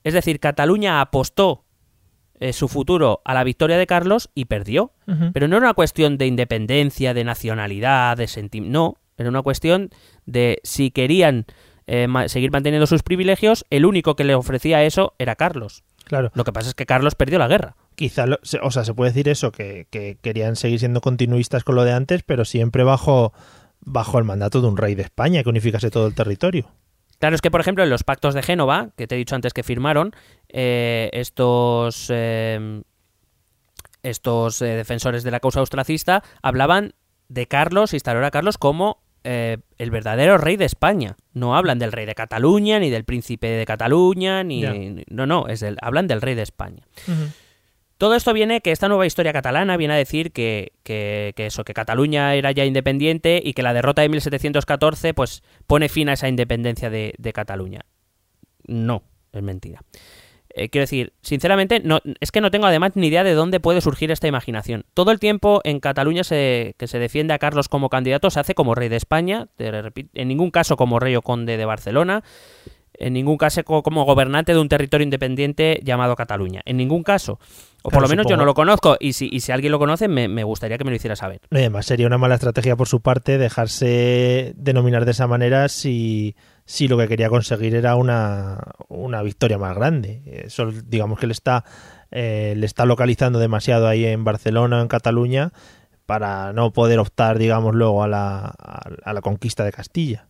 Es 0.05 0.13
decir, 0.13 0.41
Cataluña 0.41 1.01
apostó 1.01 1.65
eh, 2.39 2.53
su 2.53 2.69
futuro 2.69 3.23
a 3.25 3.35
la 3.35 3.45
victoria 3.45 3.79
de 3.79 3.87
Carlos 3.87 4.29
y 4.35 4.47
perdió. 4.47 4.93
Pero 5.33 5.49
no 5.49 5.57
era 5.57 5.67
una 5.67 5.75
cuestión 5.75 6.19
de 6.19 6.27
independencia, 6.27 7.15
de 7.15 7.25
nacionalidad, 7.25 8.17
de 8.17 8.27
sentimiento. 8.27 8.73
No, 8.79 8.97
era 9.17 9.29
una 9.29 9.43
cuestión 9.43 9.91
de 10.27 10.61
si 10.65 10.91
querían 10.91 11.47
eh, 11.95 12.07
ma- 12.09 12.27
seguir 12.29 12.51
manteniendo 12.51 12.87
sus 12.87 13.03
privilegios, 13.03 13.67
el 13.69 13.85
único 13.85 14.17
que 14.17 14.25
le 14.25 14.35
ofrecía 14.35 14.83
eso 14.83 15.15
era 15.19 15.37
Carlos. 15.37 15.85
Claro. 16.05 16.31
Lo 16.35 16.45
que 16.45 16.53
pasa 16.53 16.71
es 16.71 16.75
que 16.75 16.87
Carlos 16.87 17.15
perdió 17.15 17.39
la 17.39 17.49
guerra. 17.49 17.77
Quizá, 17.97 18.25
lo- 18.27 18.39
o 18.63 18.71
sea, 18.71 18.85
se 18.85 18.95
puede 18.95 19.11
decir 19.11 19.29
eso, 19.29 19.53
que, 19.53 19.87
que 19.91 20.17
querían 20.23 20.57
seguir 20.57 20.79
siendo 20.79 21.03
continuistas 21.03 21.65
con 21.65 21.75
lo 21.75 21.85
de 21.85 21.93
antes, 21.93 22.23
pero 22.23 22.47
siempre 22.47 22.83
bajo, 22.83 23.35
bajo 23.81 24.19
el 24.19 24.25
mandato 24.25 24.63
de 24.63 24.69
un 24.69 24.79
rey 24.79 24.95
de 24.95 25.03
España 25.03 25.43
que 25.43 25.51
unificase 25.51 25.91
todo 25.91 26.07
el 26.07 26.15
territorio. 26.15 26.71
Claro, 27.19 27.35
es 27.37 27.43
que, 27.43 27.51
por 27.51 27.61
ejemplo, 27.61 27.85
en 27.85 27.91
los 27.91 28.05
pactos 28.05 28.33
de 28.35 28.43
Génova, 28.43 28.89
que 28.97 29.07
te 29.07 29.15
he 29.15 29.19
dicho 29.19 29.35
antes 29.35 29.53
que 29.53 29.63
firmaron, 29.63 30.13
eh, 30.49 31.11
estos, 31.13 32.07
eh, 32.09 32.83
estos 34.03 34.63
eh, 34.63 34.67
defensores 34.77 35.23
de 35.23 35.31
la 35.31 35.41
causa 35.41 35.61
austracista 35.61 36.23
hablaban 36.43 36.95
de 37.29 37.47
Carlos, 37.47 37.95
instalar 37.95 38.25
a 38.25 38.31
Carlos 38.31 38.59
como 38.59 39.02
eh, 39.25 39.59
el 39.79 39.91
verdadero 39.91 40.39
rey 40.39 40.57
de 40.57 40.65
España. 40.65 41.17
No 41.33 41.57
hablan 41.57 41.79
del 41.79 41.93
rey 41.93 42.07
de 42.07 42.15
Cataluña, 42.15 42.79
ni 42.81 42.91
del 42.91 43.05
príncipe 43.05 43.47
de 43.49 43.65
Cataluña, 43.67 44.43
ni... 44.45 44.61
No, 45.09 45.27
no, 45.27 45.47
es 45.49 45.61
del, 45.61 45.77
hablan 45.83 46.07
del 46.09 46.21
rey 46.21 46.35
de 46.35 46.43
España. 46.43 46.83
Todo 47.99 48.17
esto 48.17 48.33
viene 48.33 48.61
que 48.63 48.73
esta 48.73 48.89
nueva 48.89 49.07
historia 49.07 49.33
catalana 49.33 49.77
viene 49.77 49.95
a 49.95 49.97
decir 49.97 50.33
que, 50.33 50.73
que- 50.83 51.33
que 51.37 51.47
eso, 51.47 51.63
que 51.63 51.73
Cataluña 51.73 52.35
era 52.35 52.51
ya 52.51 52.65
independiente 52.65 53.41
y 53.45 53.53
que 53.53 53.63
la 53.63 53.73
derrota 53.73 54.03
de 54.03 54.09
1714 54.09 55.15
pues 55.15 55.43
pone 55.69 55.89
fin 55.89 56.09
a 56.09 56.15
esa 56.15 56.29
independencia 56.29 56.91
de, 56.91 57.15
de 57.17 57.33
Cataluña. 57.33 57.83
No, 58.67 59.05
es 59.33 59.43
mentira. 59.43 59.83
Eh, 60.55 60.69
quiero 60.69 60.83
decir, 60.83 61.13
sinceramente, 61.23 61.81
no, 61.83 62.01
es 62.21 62.31
que 62.31 62.41
no 62.43 62.51
tengo 62.51 62.67
además 62.67 62.93
ni 62.95 63.07
idea 63.07 63.25
de 63.25 63.33
dónde 63.33 63.59
puede 63.61 63.81
surgir 63.81 64.11
esta 64.11 64.29
imaginación. 64.29 64.85
Todo 64.95 65.11
el 65.11 65.19
tiempo 65.19 65.61
en 65.65 65.81
Cataluña 65.81 66.25
se, 66.25 66.75
que 66.79 66.87
se 66.87 66.99
defiende 66.99 67.33
a 67.35 67.39
Carlos 67.39 67.69
como 67.69 67.89
candidato 67.89 68.29
se 68.31 68.41
hace 68.41 68.55
como 68.55 68.75
rey 68.75 68.89
de 68.89 68.97
España, 68.97 69.49
en 69.59 70.29
ningún 70.29 70.51
caso 70.51 70.77
como 70.77 70.99
rey 71.01 71.17
o 71.17 71.23
conde 71.23 71.57
de 71.57 71.65
Barcelona, 71.65 72.23
en 72.95 73.15
ningún 73.15 73.39
caso 73.39 73.65
co- 73.65 73.83
como 73.83 74.05
gobernante 74.05 74.53
de 74.53 74.61
un 74.61 74.69
territorio 74.69 75.03
independiente 75.05 75.81
llamado 75.83 76.15
Cataluña. 76.15 76.61
En 76.67 76.77
ningún 76.77 77.03
caso. 77.03 77.39
O 77.83 77.89
por 77.91 78.03
lo 78.03 78.09
menos 78.09 78.27
yo 78.29 78.37
no 78.37 78.45
lo 78.45 78.55
conozco 78.55 78.97
y 79.01 79.15
si, 79.15 79.29
y 79.33 79.41
si 79.41 79.51
alguien 79.51 79.73
lo 79.73 79.79
conoce 79.79 80.07
me, 80.07 80.29
me 80.29 80.45
gustaría 80.45 80.77
que 80.79 80.85
me 80.85 80.91
lo 80.91 80.97
hiciera 80.97 81.17
saber. 81.17 81.41
No, 81.51 81.59
y 81.59 81.63
además 81.63 81.87
sería 81.87 82.07
una 82.07 82.19
mala 82.19 82.35
estrategia 82.35 82.77
por 82.77 82.87
su 82.87 83.01
parte 83.01 83.39
dejarse 83.39 84.53
denominar 84.57 85.05
de 85.07 85.11
esa 85.13 85.27
manera 85.27 85.69
si, 85.69 86.37
si 86.65 86.89
lo 86.89 86.97
que 86.97 87.09
quería 87.09 87.29
conseguir 87.29 87.75
era 87.75 87.97
una, 87.97 88.59
una 88.89 89.23
victoria 89.23 89.59
más 89.59 89.75
grande. 89.75 90.23
Eso, 90.27 90.71
digamos 90.71 91.19
que 91.19 91.27
le 91.27 91.33
está, 91.33 91.65
eh, 92.11 92.55
le 92.57 92.67
está 92.67 92.87
localizando 92.87 93.39
demasiado 93.39 93.89
ahí 93.89 94.05
en 94.05 94.25
Barcelona 94.25 94.81
en 94.81 94.89
Cataluña 94.89 95.53
para 96.07 96.53
no 96.53 96.73
poder 96.73 96.99
optar, 96.99 97.39
digamos, 97.39 97.75
luego 97.75 98.03
a 98.03 98.09
la, 98.09 98.47
a, 98.47 99.13
la 99.13 99.21
conquista 99.21 99.65
de 99.65 99.73
Castilla. 99.73 100.29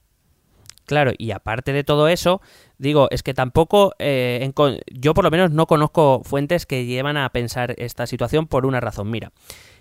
Claro, 0.86 1.12
y 1.16 1.30
aparte 1.30 1.72
de 1.72 1.84
todo 1.84 2.08
eso, 2.08 2.40
digo, 2.76 3.08
es 3.10 3.22
que 3.22 3.34
tampoco, 3.34 3.94
eh, 3.98 4.52
yo 4.92 5.14
por 5.14 5.24
lo 5.24 5.30
menos 5.30 5.50
no 5.50 5.66
conozco 5.66 6.22
fuentes 6.24 6.66
que 6.66 6.86
llevan 6.86 7.16
a 7.16 7.28
pensar 7.30 7.74
esta 7.78 8.06
situación 8.06 8.46
por 8.46 8.66
una 8.66 8.80
razón. 8.80 9.10
Mira, 9.10 9.32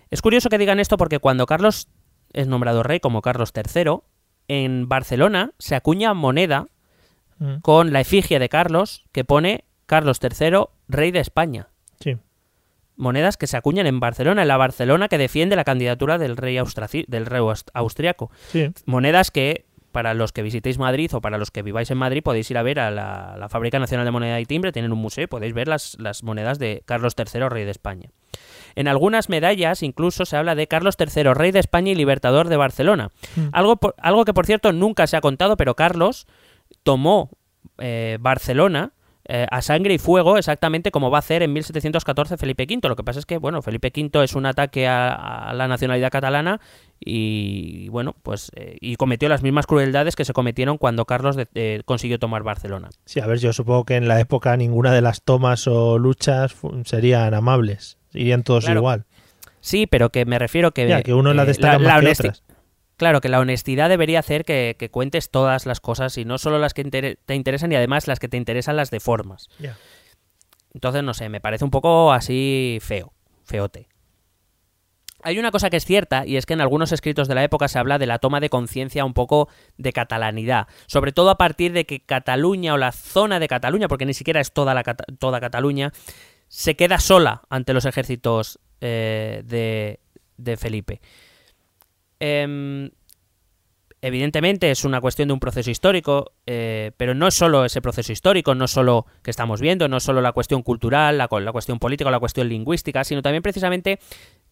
es 0.10 0.22
curioso 0.22 0.50
que 0.50 0.58
digan 0.58 0.80
esto 0.80 0.98
porque 0.98 1.20
cuando 1.20 1.46
Carlos 1.46 1.88
es 2.34 2.48
nombrado 2.48 2.84
rey 2.84 3.00
como 3.00 3.22
Carlos 3.22 3.52
III, 3.56 4.00
en 4.48 4.88
Barcelona 4.90 5.52
se 5.60 5.76
acuña 5.76 6.14
moneda 6.14 6.68
Mm, 7.40 7.62
con 7.62 7.92
la 7.92 8.02
efigie 8.02 8.38
de 8.38 8.50
Carlos 8.50 9.04
que 9.12 9.26
pone 9.26 9.64
Carlos 9.88 10.20
III, 10.22 10.66
rey 10.88 11.10
de 11.10 11.20
España. 11.22 11.70
Sí. 12.00 12.18
Monedas 12.98 13.36
que 13.36 13.48
se 13.48 13.58
acuñan 13.58 13.88
en 13.88 14.00
Barcelona, 14.00 14.44
en 14.44 14.48
la 14.48 14.58
Barcelona 14.58 15.08
que 15.08 15.18
defiende 15.18 15.56
la 15.56 15.64
candidatura 15.64 16.20
del 16.20 16.38
rey, 16.38 16.58
del 17.08 17.26
rey 17.26 17.40
aust- 17.42 17.72
austriaco 17.74 18.30
Sí. 18.52 18.70
monedas 18.86 19.32
que 19.32 19.66
para 19.92 20.14
los 20.14 20.32
que 20.34 20.44
visitéis 20.44 20.78
Madrid 20.78 21.10
o 21.16 21.20
para 21.22 21.40
los 21.40 21.50
que 21.50 21.64
viváis 21.64 21.90
en 21.90 21.98
Madrid 21.98 22.22
podéis 22.24 22.52
ir 22.52 22.60
a 22.60 22.64
ver 22.64 22.80
a 22.80 22.92
la, 22.92 23.36
la 23.40 23.50
Fábrica 23.50 23.80
Nacional 23.80 24.06
de 24.06 24.12
Moneda 24.12 24.40
y 24.40 24.46
Timbre, 24.46 24.72
tienen 24.72 24.92
un 24.92 25.00
museo 25.00 25.24
y 25.24 25.28
podéis 25.28 25.56
ver 25.56 25.68
las, 25.68 25.98
las 26.00 26.22
monedas 26.24 26.60
de 26.60 26.84
Carlos 26.86 27.16
III, 27.18 27.50
rey 27.50 27.66
de 27.66 27.72
España. 27.72 28.12
En 28.76 28.88
algunas 28.88 29.30
medallas 29.30 29.84
incluso 29.84 30.26
se 30.26 30.38
habla 30.38 30.56
de 30.56 30.68
Carlos 30.68 30.96
III, 31.00 31.34
rey 31.34 31.52
de 31.52 31.60
España 31.60 31.92
y 31.92 31.96
libertador 31.96 32.48
de 32.50 32.58
Barcelona. 32.58 33.10
Mm. 33.36 33.42
Algo, 33.52 33.76
por- 33.78 33.96
algo 33.98 34.26
que 34.26 34.34
por 34.34 34.46
cierto 34.46 34.72
nunca 34.74 35.08
se 35.08 35.18
ha 35.18 35.22
contado, 35.22 35.58
pero 35.58 35.76
Carlos 35.76 36.28
tomó 36.84 37.30
eh, 37.78 38.18
Barcelona 38.20 38.92
eh, 39.26 39.46
a 39.52 39.62
sangre 39.62 39.94
y 39.94 39.98
fuego 40.00 40.38
exactamente 40.38 40.90
como 40.92 41.12
va 41.12 41.18
a 41.18 41.20
hacer 41.20 41.44
en 41.44 41.54
1714 41.54 42.38
Felipe 42.38 42.64
V. 42.70 42.88
Lo 42.90 42.96
que 42.96 43.04
pasa 43.04 43.20
es 43.20 43.26
que, 43.26 43.38
bueno, 43.38 43.62
Felipe 43.62 43.92
V 43.96 44.24
es 44.24 44.34
un 44.34 44.46
ataque 44.48 44.88
a, 44.88 45.14
a 45.14 45.54
la 45.54 45.68
nacionalidad 45.68 46.10
catalana 46.12 46.60
y, 47.00 47.90
bueno, 47.90 48.16
pues 48.24 48.52
eh, 48.56 48.78
y 48.82 48.96
cometió 48.96 49.28
las 49.30 49.44
mismas 49.44 49.68
crueldades 49.68 50.16
que 50.16 50.26
se 50.26 50.34
cometieron 50.34 50.78
cuando 50.78 51.06
Carlos 51.06 51.36
de- 51.36 51.48
eh, 51.56 51.82
consiguió 51.86 52.20
tomar 52.20 52.44
Barcelona. 52.44 52.90
Sí, 53.06 53.20
a 53.20 53.28
ver, 53.28 53.40
yo 53.40 53.54
supongo 53.54 53.86
que 53.86 53.96
en 53.96 54.08
la 54.08 54.20
época 54.20 54.56
ninguna 54.58 54.92
de 54.92 55.02
las 55.02 55.22
tomas 55.24 55.68
o 55.68 55.98
luchas 55.98 56.56
serían 56.86 57.34
amables. 57.34 57.98
Irían 58.14 58.44
todos 58.44 58.66
Claro. 58.66 58.80
igual. 58.80 59.06
Sí, 59.60 59.88
pero 59.88 60.10
que 60.10 60.26
me 60.26 60.40
refiero 60.40 60.72
que... 60.72 60.88
Ya, 60.88 61.02
que 61.04 61.14
uno 61.14 61.34
la 61.34 61.46
destaca 61.46 61.78
más 61.80 62.02
que 62.02 62.10
otras. 62.12 62.44
Claro, 62.98 63.20
que 63.22 63.30
la 63.30 63.40
honestidad 63.40 63.90
debería 63.90 64.20
hacer 64.20 64.46
que, 64.46 64.76
que 64.78 64.90
cuentes 64.90 65.30
todas 65.32 65.66
las 65.66 65.80
cosas 65.80 66.18
y 66.18 66.26
no 66.26 66.38
solo 66.38 66.60
las 66.60 66.74
que 66.74 66.82
inter- 66.82 67.18
te 67.26 67.36
interesan 67.36 67.72
y 67.72 67.76
además 67.76 68.08
las 68.08 68.20
que 68.20 68.28
te 68.28 68.38
interesan 68.38 68.76
las 68.76 68.92
deformas. 68.92 69.50
Ya. 69.60 69.78
Entonces, 70.74 71.04
no 71.04 71.14
sé, 71.14 71.28
me 71.30 71.42
parece 71.42 71.64
un 71.66 71.72
poco 71.72 72.12
así 72.14 72.78
feo, 72.82 73.12
feote. 73.44 73.88
Hay 75.24 75.38
una 75.38 75.52
cosa 75.52 75.70
que 75.70 75.78
es 75.78 75.86
cierta 75.86 76.26
y 76.26 76.38
es 76.38 76.48
que 76.48 76.54
en 76.54 76.62
algunos 76.62 76.92
escritos 76.92 77.28
de 77.28 77.36
la 77.36 77.44
época 77.44 77.68
se 77.68 77.78
habla 77.78 78.00
de 78.00 78.08
la 78.08 78.18
toma 78.18 78.40
de 78.40 78.50
conciencia 78.50 79.06
un 79.06 79.14
poco 79.14 79.50
de 79.78 79.94
catalanidad, 79.94 80.68
sobre 80.88 81.12
todo 81.12 81.30
a 81.30 81.38
partir 81.38 81.74
de 81.74 81.86
que 81.86 82.00
Cataluña 82.00 82.74
o 82.74 82.78
la 82.78 82.92
zona 82.92 83.40
de 83.40 83.48
Cataluña, 83.48 83.88
porque 83.88 84.08
ni 84.08 84.16
siquiera 84.16 84.42
es 84.42 84.52
toda, 84.52 84.74
la 84.74 84.82
toda 85.20 85.40
Cataluña, 85.40 85.92
se 86.54 86.76
queda 86.76 87.00
sola 87.00 87.44
ante 87.50 87.74
los 87.74 87.86
ejércitos 87.86 88.60
eh, 88.82 89.42
de, 89.46 90.02
de 90.36 90.58
Felipe. 90.58 91.00
Em, 92.20 92.92
evidentemente 94.02 94.70
es 94.70 94.84
una 94.84 95.00
cuestión 95.00 95.30
de 95.30 95.34
un 95.34 95.40
proceso 95.40 95.72
histórico, 95.72 96.34
eh, 96.46 96.92
pero 96.98 97.14
no 97.16 97.28
es 97.28 97.36
solo 97.36 97.64
ese 97.64 97.82
proceso 97.82 98.12
histórico, 98.12 98.54
no 98.54 98.68
solo 98.68 99.06
que 99.24 99.32
estamos 99.32 99.62
viendo, 99.62 99.88
no 99.88 99.96
es 99.96 100.04
solo 100.04 100.20
la 100.22 100.34
cuestión 100.34 100.62
cultural, 100.62 101.18
la, 101.18 101.30
cu- 101.30 101.40
la 101.40 101.54
cuestión 101.54 101.80
política, 101.80 102.12
la 102.12 102.20
cuestión 102.20 102.50
lingüística, 102.50 103.06
sino 103.06 103.22
también 103.22 103.44
precisamente 103.44 104.00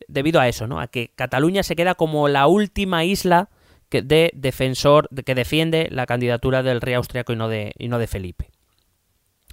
debido 0.08 0.40
a 0.40 0.48
eso, 0.48 0.68
¿no? 0.68 0.80
A 0.80 0.88
que 0.88 1.12
Cataluña 1.16 1.64
se 1.64 1.76
queda 1.76 1.96
como 1.96 2.30
la 2.30 2.48
última 2.48 3.04
isla 3.04 3.50
que, 3.90 4.02
de 4.04 4.32
defensor, 4.36 5.10
de- 5.12 5.24
que 5.24 5.36
defiende 5.36 5.90
la 5.92 6.06
candidatura 6.06 6.64
del 6.64 6.80
rey 6.80 6.94
austriaco 6.94 7.34
y 7.34 7.36
no 7.36 7.50
de, 7.50 7.74
y 7.78 7.90
no 7.90 8.00
de 8.00 8.08
Felipe. 8.08 8.52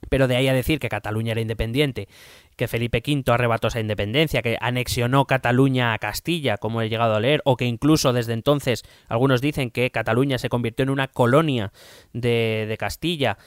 Pero 0.09 0.29
de 0.29 0.37
ahí 0.37 0.49
a 0.49 0.53
decir 0.53 0.79
que 0.79 0.89
Cataluña 0.89 1.33
era 1.33 1.41
independiente, 1.41 2.09
que 2.57 2.69
Felipe 2.69 3.03
V 3.07 3.23
arrebató 3.33 3.69
esa 3.69 3.81
independencia, 3.81 4.43
que 4.43 4.57
anexionó 4.61 5.27
Cataluña 5.27 5.93
a 5.93 5.99
Castilla, 5.99 6.59
como 6.59 6.83
he 6.83 6.89
llegado 6.89 7.15
a 7.15 7.21
leer, 7.21 7.43
o 7.45 7.57
que 7.57 7.65
incluso 7.65 8.13
desde 8.13 8.33
entonces 8.33 8.83
algunos 9.09 9.41
dicen 9.41 9.71
que 9.71 9.91
Cataluña 9.91 10.39
se 10.39 10.49
convirtió 10.49 10.83
en 10.83 10.91
una 10.91 11.09
colonia 11.09 11.73
de, 12.13 12.67
de 12.69 12.77
Castilla, 12.77 13.39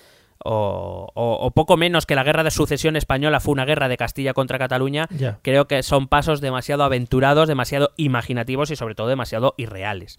o, 0.46 1.08
o- 1.14 1.38
o 1.46 1.52
poco 1.52 1.76
menos 1.78 2.06
que 2.06 2.16
la 2.16 2.24
guerra 2.24 2.44
de 2.44 2.52
sucesión 2.52 2.96
española 2.96 3.40
fue 3.40 3.52
una 3.52 3.66
guerra 3.66 3.88
de 3.90 3.98
Castilla 3.98 4.34
contra 4.34 4.58
Cataluña, 4.58 5.08
creo 5.42 5.68
que 5.68 5.84
son 5.84 6.08
pasos 6.08 6.42
demasiado 6.42 6.84
aventurados, 6.84 7.48
demasiado 7.48 7.92
imaginativos 7.98 8.72
y 8.72 8.76
sobre 8.76 8.96
todo 8.96 9.08
demasiado 9.08 9.54
irreales. 9.58 10.18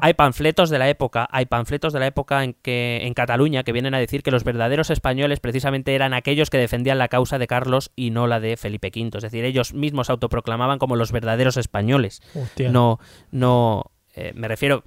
Hay 0.00 0.14
panfletos 0.14 0.70
de 0.70 0.78
la 0.78 0.88
época, 0.88 1.28
hay 1.30 1.46
panfletos 1.46 1.92
de 1.92 2.00
la 2.00 2.06
época 2.06 2.42
en 2.44 2.54
que 2.54 3.00
en 3.02 3.14
Cataluña 3.14 3.62
que 3.62 3.72
vienen 3.72 3.94
a 3.94 3.98
decir 3.98 4.22
que 4.22 4.30
los 4.30 4.44
verdaderos 4.44 4.90
españoles 4.90 5.40
precisamente 5.40 5.94
eran 5.94 6.14
aquellos 6.14 6.50
que 6.50 6.58
defendían 6.58 6.98
la 6.98 7.08
causa 7.08 7.38
de 7.38 7.46
Carlos 7.46 7.90
y 7.96 8.10
no 8.10 8.26
la 8.26 8.40
de 8.40 8.56
Felipe 8.56 8.90
V, 8.94 9.10
es 9.18 9.22
decir, 9.22 9.44
ellos 9.44 9.72
mismos 9.74 10.06
se 10.08 10.12
autoproclamaban 10.12 10.78
como 10.78 10.96
los 10.96 11.12
verdaderos 11.12 11.56
españoles. 11.56 12.20
Hostia. 12.34 12.70
No 12.70 12.98
no 13.30 13.90
eh, 14.14 14.32
me 14.34 14.48
refiero 14.48 14.82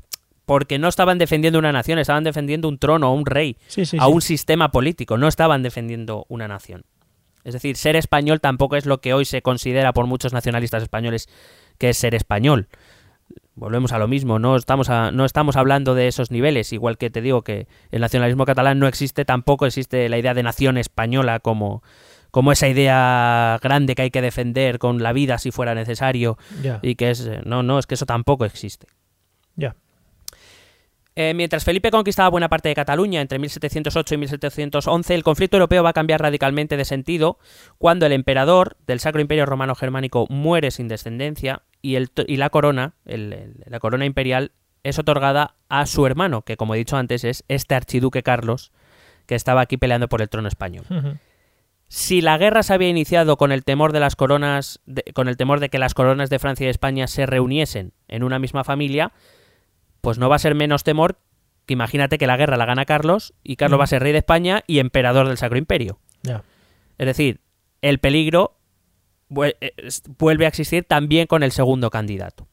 porque 0.46 0.78
no 0.80 0.88
estaban 0.88 1.18
defendiendo 1.18 1.60
una 1.60 1.72
nación, 1.72 2.00
estaban 2.00 2.24
defendiendo 2.24 2.68
un 2.68 2.78
trono, 2.78 3.14
un 3.14 3.26
rey, 3.26 3.58
Sí, 3.68 3.86
sí, 3.86 3.98
a 4.00 4.08
un 4.08 4.22
sistema 4.22 4.72
político, 4.72 5.18
no 5.18 5.28
estaban 5.28 5.64
defendiendo 5.64 6.26
una 6.30 6.48
nación. 6.48 6.84
Es 7.44 7.54
decir, 7.54 7.76
ser 7.78 7.96
español 7.96 8.40
tampoco 8.40 8.76
es 8.78 8.86
lo 8.86 9.00
que 9.02 9.14
hoy 9.14 9.26
se 9.26 9.42
considera 9.42 9.92
por 9.94 10.06
muchos 10.08 10.32
nacionalistas 10.34 10.82
españoles 10.84 11.28
que 11.78 11.90
es 11.90 11.98
ser 11.98 12.16
español. 12.16 12.68
Volvemos 13.56 13.92
a 13.92 14.00
lo 14.00 14.08
mismo, 14.08 14.40
no 14.40 14.56
estamos, 14.56 14.90
a- 14.90 15.12
no 15.12 15.26
estamos 15.26 15.56
hablando 15.58 15.94
de 15.94 16.08
esos 16.08 16.32
niveles, 16.32 16.74
igual 16.74 16.98
que 16.98 17.10
te 17.10 17.22
digo 17.22 17.44
que 17.44 17.68
el 17.92 18.02
nacionalismo 18.02 18.46
catalán 18.46 18.80
no 18.80 18.88
existe, 18.88 19.26
tampoco 19.26 19.66
existe 19.66 20.10
la 20.10 20.18
idea 20.18 20.34
de 20.34 20.42
nación 20.44 20.78
española 20.78 21.40
como, 21.40 21.84
como 22.32 22.52
esa 22.52 22.68
idea 22.68 23.60
grande 23.62 23.94
que 23.96 24.02
hay 24.04 24.12
que 24.12 24.22
defender 24.22 24.80
con 24.80 25.04
la 25.04 25.14
vida 25.14 25.38
si 25.38 25.52
fuera 25.52 25.76
necesario 25.76 26.38
y 26.82 26.96
que 26.96 27.12
es... 27.12 27.30
No, 27.46 27.62
no, 27.62 27.78
es 27.78 27.86
que 27.86 27.94
eso 27.96 28.06
tampoco 28.08 28.46
existe. 28.46 28.88
ya. 29.56 29.76
Eh, 31.16 31.34
mientras 31.36 31.64
Felipe 31.64 31.92
conquistaba 31.92 32.30
buena 32.30 32.50
parte 32.50 32.70
de 32.70 32.76
Cataluña 32.76 33.22
entre 33.22 33.38
1708 33.38 34.16
y 34.16 34.18
1711, 34.18 35.14
el 35.14 35.24
conflicto 35.24 35.58
europeo 35.58 35.84
va 35.84 35.90
a 35.92 35.94
cambiar 35.94 36.22
radicalmente 36.22 36.76
de 36.76 36.86
sentido 36.86 37.38
cuando 37.78 38.08
el 38.08 38.14
emperador 38.14 38.78
del 38.88 39.00
Sacro 39.00 39.22
Imperio 39.22 39.46
Romano 39.46 39.76
Germánico 39.76 40.26
muere 40.30 40.72
sin 40.72 40.88
descendencia 40.88 41.62
y, 41.84 41.96
el, 41.96 42.10
y 42.28 42.38
la 42.38 42.50
corona, 42.50 42.94
el- 43.06 43.32
el- 43.34 43.54
la 43.68 43.80
corona 43.80 44.06
imperial, 44.06 44.54
es 44.84 44.98
otorgada 44.98 45.56
a 45.70 45.86
su 45.86 46.06
hermano, 46.08 46.42
que 46.42 46.58
como 46.58 46.74
he 46.74 46.80
dicho 46.80 46.98
antes 46.98 47.24
es 47.24 47.44
este 47.48 47.76
archiduque 47.76 48.24
Carlos, 48.24 48.72
que 49.28 49.36
estaba 49.36 49.62
aquí 49.62 49.78
peleando 49.78 50.10
por 50.10 50.22
el 50.22 50.30
trono 50.30 50.48
español. 50.48 50.86
Si 51.88 52.22
la 52.22 52.40
guerra 52.40 52.64
se 52.64 52.74
había 52.74 52.90
iniciado 52.90 53.38
con 53.38 53.52
el 53.52 53.64
temor 53.64 53.94
de 53.94 54.00
las 54.00 54.16
coronas, 54.16 54.80
de- 54.88 55.04
con 55.14 55.28
el 55.28 55.38
temor 55.38 55.60
de 55.60 55.70
que 55.70 55.78
las 55.78 55.94
coronas 55.94 56.30
de 56.32 56.40
Francia 56.40 56.66
y 56.66 56.70
España 56.72 57.06
se 57.08 57.28
reuniesen 57.28 57.94
en 58.08 58.24
una 58.24 58.40
misma 58.40 58.64
familia, 58.64 59.12
pues 60.04 60.18
no 60.20 60.28
va 60.28 60.36
a 60.36 60.40
ser 60.40 60.54
menos 60.54 60.84
temor 60.84 61.18
que 61.66 61.72
imagínate 61.74 62.18
que 62.18 62.28
la 62.28 62.36
guerra 62.36 62.58
la 62.58 62.66
gana 62.66 62.84
Carlos 62.84 63.34
y 63.42 63.56
Carlos 63.56 63.78
Mm. 63.78 63.80
va 63.80 63.84
a 63.86 63.88
ser 63.88 64.04
rey 64.04 64.12
de 64.12 64.18
España 64.18 64.64
y 64.68 64.80
emperador 64.80 65.30
del 65.30 65.38
Sacro 65.38 65.58
Imperio. 65.58 65.98
Ya. 66.24 66.44
Es 66.98 67.06
decir, 67.08 67.40
el 67.82 68.00
peligro 68.00 68.58
eh, 69.62 69.72
vuelve 70.20 70.44
a 70.44 70.50
existir 70.50 70.84
también 70.84 71.26
con 71.26 71.42
el 71.42 71.54
segundo 71.54 71.90
candidato. 71.90 72.48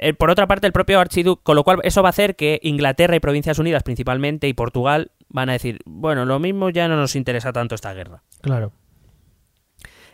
Eh, 0.00 0.14
Por 0.14 0.30
otra 0.30 0.46
parte, 0.46 0.68
el 0.68 0.72
propio 0.72 1.00
archiduque, 1.00 1.42
con 1.42 1.56
lo 1.56 1.64
cual 1.64 1.80
eso 1.82 2.00
va 2.00 2.08
a 2.08 2.10
hacer 2.10 2.36
que 2.36 2.60
Inglaterra 2.62 3.16
y 3.16 3.20
Provincias 3.20 3.58
Unidas 3.58 3.82
principalmente 3.82 4.46
y 4.46 4.52
Portugal 4.54 5.10
van 5.28 5.48
a 5.48 5.52
decir, 5.54 5.80
bueno, 5.84 6.24
lo 6.24 6.38
mismo 6.38 6.70
ya 6.70 6.86
no 6.86 6.96
nos 6.96 7.16
interesa 7.16 7.52
tanto 7.52 7.74
esta 7.74 7.92
guerra. 7.92 8.22
Claro. 8.40 8.70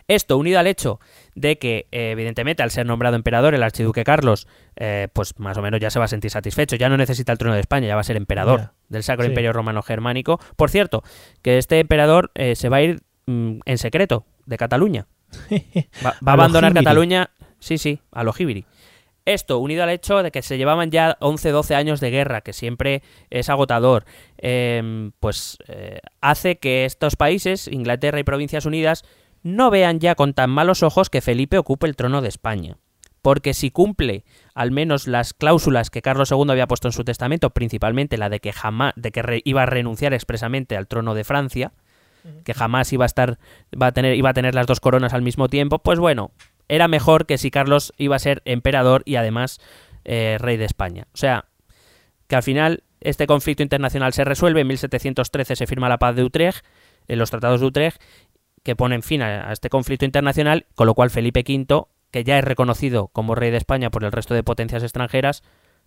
Esto 0.07 0.37
unido 0.37 0.59
al 0.59 0.67
hecho 0.67 1.01
de 1.35 1.59
que, 1.59 1.87
eh, 1.91 2.11
evidentemente, 2.11 2.63
al 2.63 2.71
ser 2.71 2.85
nombrado 2.85 3.17
emperador, 3.17 3.55
el 3.55 3.63
archiduque 3.63 4.05
Carlos, 4.05 4.47
eh, 4.77 5.09
pues 5.13 5.39
más 5.39 5.57
o 5.57 5.63
menos 5.63 5.81
ya 5.81 5.91
se 5.91 5.99
va 5.99 6.05
a 6.05 6.09
sentir 6.09 6.31
satisfecho, 6.31 6.77
ya 6.77 6.89
no 6.89 6.97
necesita 6.97 7.33
el 7.33 7.39
trono 7.39 7.55
de 7.55 7.61
España, 7.61 7.87
ya 7.89 7.95
va 7.95 8.03
a 8.03 8.05
ser 8.05 8.17
emperador 8.17 8.73
del 8.89 9.03
Sacro 9.03 9.25
Sí. 9.25 9.31
Imperio 9.31 9.53
Romano 9.53 9.83
Germánico. 9.83 10.39
Por 10.57 10.71
cierto, 10.71 11.03
que 11.43 11.57
este 11.57 11.81
emperador 11.81 12.31
eh, 12.35 12.55
se 12.55 12.69
va 12.69 12.79
a 12.79 12.83
ir 12.83 13.01
mm, 13.27 13.61
en 13.65 13.79
secreto 13.79 14.27
de 14.45 14.59
Cataluña. 14.59 15.07
Va, 16.05 16.15
va 16.27 16.33
A 16.33 16.33
abandonar. 16.35 16.75
Cataluña, 16.75 17.31
sí, 17.59 17.79
sí, 17.79 18.01
a 18.13 18.25
lo 18.25 18.33
Jibiri. 18.35 18.67
Esto, 19.25 19.59
unido 19.59 19.85
al 19.85 19.89
hecho 19.89 20.23
de 20.23 20.31
que 20.31 20.43
se 20.43 20.59
llevaban 20.59 20.91
ya 20.91 21.17
11-12 21.21 21.75
años 21.77 21.99
de 22.01 22.11
guerra, 22.11 22.43
que 22.43 22.53
siempre 22.53 23.03
es 23.31 23.49
agotador, 23.49 24.05
eh, 24.37 25.11
pues 25.19 25.57
hace 26.21 26.57
que 26.57 26.85
estos 26.85 27.17
países, 27.17 27.69
Inglaterra 27.69 28.21
y 28.21 28.25
Provincias 28.25 28.67
Unidas, 28.67 29.03
no 29.45 29.71
vean 29.71 30.01
ya 30.01 30.17
con 30.17 30.35
tan 30.35 30.51
malos 30.51 30.83
ojos 30.83 31.09
que 31.11 31.21
Felipe 31.21 31.57
ocupe 31.59 31.87
el 31.87 31.95
trono 31.95 32.21
de 32.21 32.29
España. 32.29 32.79
Porque 33.23 33.55
si 33.55 33.71
cumple 33.71 34.25
al 34.55 34.71
menos 34.73 35.07
las 35.07 35.33
cláusulas 35.33 35.89
que 35.91 36.03
Carlos 36.03 36.31
II 36.33 36.45
había 36.51 36.67
puesto 36.67 36.89
en 36.89 36.93
su 36.93 37.05
testamento, 37.05 37.51
principalmente 37.51 38.19
la 38.19 38.29
de 38.29 38.41
que 38.41 38.53
jamás, 38.53 38.93
de 38.97 39.13
que 39.13 39.23
re- 39.23 39.43
iba 39.45 39.63
a 39.63 39.67
renunciar 39.67 40.13
expresamente 40.13 40.77
al 40.77 40.89
trono 40.89 41.15
de 41.15 41.25
Francia, 41.25 41.73
que 42.45 42.53
jamás 42.55 42.93
iba 42.93 43.05
a 43.05 43.07
estar, 43.07 43.39
va 43.81 43.87
a 43.89 43.93
tener, 43.93 44.17
iba 44.17 44.31
a 44.31 44.35
tener 44.35 44.55
las 44.55 44.67
dos 44.67 44.81
coronas 44.81 45.13
al 45.15 45.23
mismo 45.23 45.49
tiempo, 45.49 45.79
pues 45.79 45.99
bueno, 45.99 46.33
era 46.69 46.89
mejor 46.89 47.27
que 47.27 47.37
si 47.39 47.51
Carlos 47.51 47.93
iba 47.99 48.17
a 48.17 48.19
ser 48.19 48.43
emperador 48.47 49.03
y 49.05 49.17
además 49.17 49.61
eh, 50.05 50.37
rey 50.41 50.57
de 50.57 50.65
España. 50.65 51.07
O 51.13 51.17
sea, 51.19 51.47
que 52.27 52.37
al 52.37 52.43
final 52.43 52.83
este 53.01 53.27
conflicto 53.27 53.63
internacional 53.63 54.15
se 54.15 54.25
resuelve, 54.25 54.63
en 54.63 54.67
1713 54.69 55.57
se 55.57 55.67
firma 55.67 55.89
la 55.91 55.99
paz 55.99 56.17
de 56.17 56.25
Utrecht, 56.25 56.65
en 57.09 57.19
los 57.19 57.31
tratados 57.31 57.61
de 57.61 57.67
Utrecht, 57.67 58.01
que 58.65 58.75
ponen 58.75 59.03
fin 59.03 59.23
a, 59.23 59.49
a 59.49 59.53
este 59.53 59.69
conflicto 59.71 60.05
internacional, 60.05 60.67
con 60.75 60.87
lo 60.89 60.95
cual 60.95 61.11
Felipe 61.11 61.45
V, 61.47 61.85
que 62.11 62.25
ya 62.25 62.39
es 62.39 62.45
reconocido 62.45 63.09
como 63.09 63.35
rey 63.37 63.51
de 63.53 63.57
España 63.59 63.91
por 63.91 64.03
el 64.05 64.11
resto 64.13 64.35
de 64.35 64.43
potencias 64.43 64.83
extranjeras, 64.83 65.43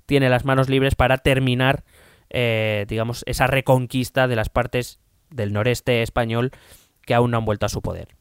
tiene 0.06 0.30
las 0.30 0.46
manos 0.46 0.70
libres 0.70 0.96
para 0.96 1.18
terminar, 1.18 1.84
eh, 2.30 2.86
digamos, 2.88 3.24
esa 3.28 3.48
reconquista 3.48 4.28
de 4.28 4.36
las 4.38 4.50
partes 4.50 5.00
del 5.30 5.52
noreste 5.52 6.02
español 6.02 6.52
que 7.02 7.14
aún 7.14 7.32
no 7.32 7.38
han 7.38 7.46
vuelto 7.46 7.66
a 7.66 7.70
su 7.70 7.82
poder. 7.82 8.16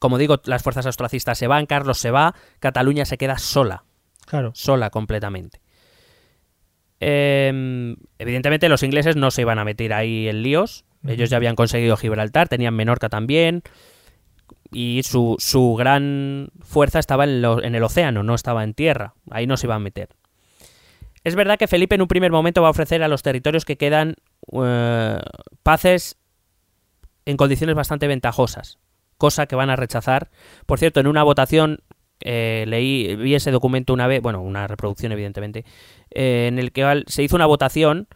Como 0.00 0.18
digo, 0.18 0.40
las 0.44 0.62
fuerzas 0.62 0.86
austracistas 0.86 1.38
se 1.38 1.46
van, 1.46 1.66
Carlos 1.66 1.98
se 1.98 2.10
va, 2.10 2.34
Cataluña 2.58 3.04
se 3.04 3.18
queda 3.18 3.38
sola, 3.38 3.84
Claro. 4.26 4.50
sola 4.54 4.90
completamente. 4.90 5.60
Eh, 7.00 7.96
evidentemente 8.18 8.68
los 8.68 8.82
ingleses 8.82 9.16
no 9.16 9.30
se 9.30 9.42
iban 9.42 9.58
a 9.58 9.64
meter 9.64 9.92
ahí 9.92 10.28
en 10.28 10.42
líos. 10.42 10.84
Ellos 11.06 11.30
ya 11.30 11.36
habían 11.36 11.56
conseguido 11.56 11.96
Gibraltar, 11.96 12.48
tenían 12.48 12.74
Menorca 12.74 13.08
también, 13.08 13.62
y 14.72 15.02
su, 15.04 15.36
su 15.38 15.74
gran 15.74 16.50
fuerza 16.60 16.98
estaba 16.98 17.24
en, 17.24 17.42
lo- 17.42 17.62
en 17.62 17.74
el 17.74 17.82
océano, 17.82 18.22
no 18.22 18.34
estaba 18.34 18.62
en 18.64 18.74
tierra, 18.74 19.14
ahí 19.30 19.46
no 19.46 19.56
se 19.56 19.66
iban 19.66 19.76
a 19.76 19.80
meter. 19.80 20.10
Es 21.24 21.34
verdad 21.34 21.58
que 21.58 21.68
Felipe 21.68 21.94
en 21.96 22.02
un 22.02 22.08
primer 22.08 22.30
momento 22.32 22.62
va 22.62 22.68
a 22.68 22.70
ofrecer 22.70 23.02
a 23.02 23.08
los 23.08 23.22
territorios 23.22 23.64
que 23.64 23.76
quedan 23.76 24.14
eh, 24.52 25.18
paces 25.62 26.16
en 27.26 27.36
condiciones 27.36 27.76
bastante 27.76 28.06
ventajosas, 28.06 28.78
cosa 29.18 29.46
que 29.46 29.56
van 29.56 29.70
a 29.70 29.76
rechazar. 29.76 30.30
Por 30.66 30.78
cierto, 30.78 31.00
en 31.00 31.06
una 31.06 31.22
votación 31.22 31.80
eh, 32.20 32.64
leí, 32.66 33.16
vi 33.16 33.34
ese 33.34 33.50
documento 33.50 33.92
una 33.92 34.06
vez, 34.06 34.22
bueno, 34.22 34.40
una 34.40 34.66
reproducción 34.66 35.12
evidentemente, 35.12 35.64
eh, 36.10 36.46
en 36.48 36.58
el 36.58 36.72
que 36.72 37.04
se 37.06 37.22
hizo 37.22 37.36
una 37.36 37.46
votación 37.46 38.08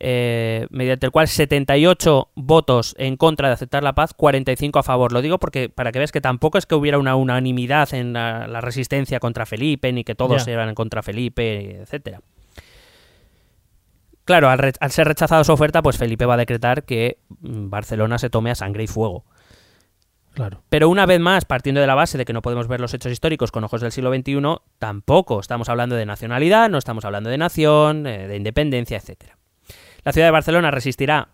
eh, 0.00 0.66
mediante 0.70 1.06
el 1.06 1.12
cual 1.12 1.28
78 1.28 2.30
votos 2.34 2.94
en 2.98 3.16
contra 3.16 3.48
de 3.48 3.54
aceptar 3.54 3.82
la 3.82 3.94
paz, 3.94 4.14
45 4.14 4.78
a 4.78 4.82
favor. 4.82 5.12
Lo 5.12 5.22
digo 5.22 5.38
porque 5.38 5.68
para 5.68 5.92
que 5.92 5.98
veas 5.98 6.12
que 6.12 6.20
tampoco 6.20 6.58
es 6.58 6.66
que 6.66 6.74
hubiera 6.74 6.98
una 6.98 7.16
unanimidad 7.16 7.92
en 7.94 8.12
la, 8.12 8.46
la 8.46 8.60
resistencia 8.60 9.20
contra 9.20 9.46
Felipe, 9.46 9.92
ni 9.92 10.04
que 10.04 10.14
todos 10.14 10.46
Ya. 10.46 10.52
eran 10.52 10.74
contra 10.74 11.02
Felipe, 11.02 11.80
etcétera. 11.82 12.20
Claro, 14.24 14.50
al, 14.50 14.58
re- 14.58 14.72
al 14.80 14.90
ser 14.90 15.08
rechazada 15.08 15.42
su 15.42 15.52
oferta, 15.52 15.80
pues 15.82 15.96
Felipe 15.96 16.26
va 16.26 16.34
a 16.34 16.38
decretar 16.38 16.84
que 16.84 17.18
mm, 17.40 17.70
Barcelona 17.70 18.18
se 18.18 18.28
tome 18.28 18.50
a 18.50 18.54
sangre 18.54 18.84
y 18.84 18.86
fuego. 18.86 19.24
Claro. 20.34 20.62
Pero 20.68 20.88
una 20.90 21.06
vez 21.06 21.18
más, 21.18 21.46
partiendo 21.46 21.80
de 21.80 21.86
la 21.86 21.94
base 21.94 22.18
de 22.18 22.24
que 22.26 22.34
no 22.34 22.42
podemos 22.42 22.68
ver 22.68 22.78
los 22.80 22.92
hechos 22.94 23.10
históricos 23.10 23.50
con 23.50 23.64
ojos 23.64 23.80
del 23.80 23.90
siglo 23.90 24.14
XXI, 24.14 24.38
tampoco 24.78 25.40
estamos 25.40 25.68
hablando 25.70 25.96
de 25.96 26.04
nacionalidad, 26.06 26.68
no 26.68 26.76
estamos 26.78 27.04
hablando 27.06 27.30
de 27.30 27.38
nación, 27.38 28.06
eh, 28.06 28.28
de 28.28 28.36
independencia, 28.36 28.98
etcétera. 28.98 29.37
La 30.04 30.12
ciudad 30.12 30.26
de 30.26 30.32
Barcelona 30.32 30.70
resistirá 30.70 31.28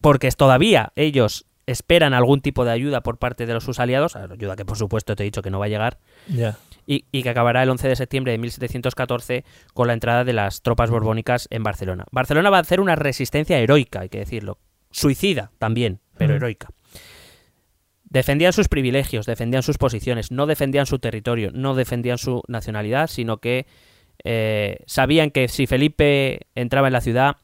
porque 0.00 0.28
es 0.28 0.36
todavía 0.36 0.92
ellos 0.94 1.46
esperan 1.66 2.14
algún 2.14 2.40
tipo 2.40 2.64
de 2.64 2.70
ayuda 2.70 3.02
por 3.02 3.18
parte 3.18 3.44
de 3.44 3.52
los, 3.52 3.64
sus 3.64 3.80
aliados, 3.80 4.14
ayuda 4.14 4.56
que 4.56 4.64
por 4.64 4.76
supuesto 4.76 5.16
te 5.16 5.24
he 5.24 5.24
dicho 5.24 5.42
que 5.42 5.50
no 5.50 5.58
va 5.58 5.64
a 5.64 5.68
llegar, 5.68 5.98
y, 6.86 7.04
y 7.10 7.22
que 7.22 7.28
acabará 7.28 7.62
el 7.64 7.70
11 7.70 7.88
de 7.88 7.96
septiembre 7.96 8.32
de 8.32 8.38
1714 8.38 9.44
con 9.74 9.88
la 9.88 9.92
entrada 9.92 10.24
de 10.24 10.32
las 10.32 10.62
tropas 10.62 10.90
borbónicas 10.90 11.48
en 11.50 11.64
Barcelona. 11.64 12.04
Barcelona 12.12 12.50
va 12.50 12.58
a 12.58 12.60
hacer 12.60 12.80
una 12.80 12.94
resistencia 12.94 13.58
heroica, 13.58 14.00
hay 14.00 14.08
que 14.08 14.18
decirlo. 14.18 14.58
Suicida 14.92 15.50
también, 15.58 16.00
pero 16.16 16.34
heroica. 16.36 16.68
Defendían 18.04 18.52
sus 18.52 18.68
privilegios, 18.68 19.26
defendían 19.26 19.64
sus 19.64 19.78
posiciones, 19.78 20.30
no 20.30 20.46
defendían 20.46 20.86
su 20.86 21.00
territorio, 21.00 21.50
no 21.52 21.74
defendían 21.74 22.18
su 22.18 22.42
nacionalidad, 22.46 23.08
sino 23.08 23.38
que 23.38 23.66
eh, 24.28 24.78
sabían 24.86 25.30
que 25.30 25.46
si 25.46 25.66
Felipe 25.68 26.40
entraba 26.56 26.88
en 26.88 26.92
la 26.92 27.00
ciudad, 27.00 27.36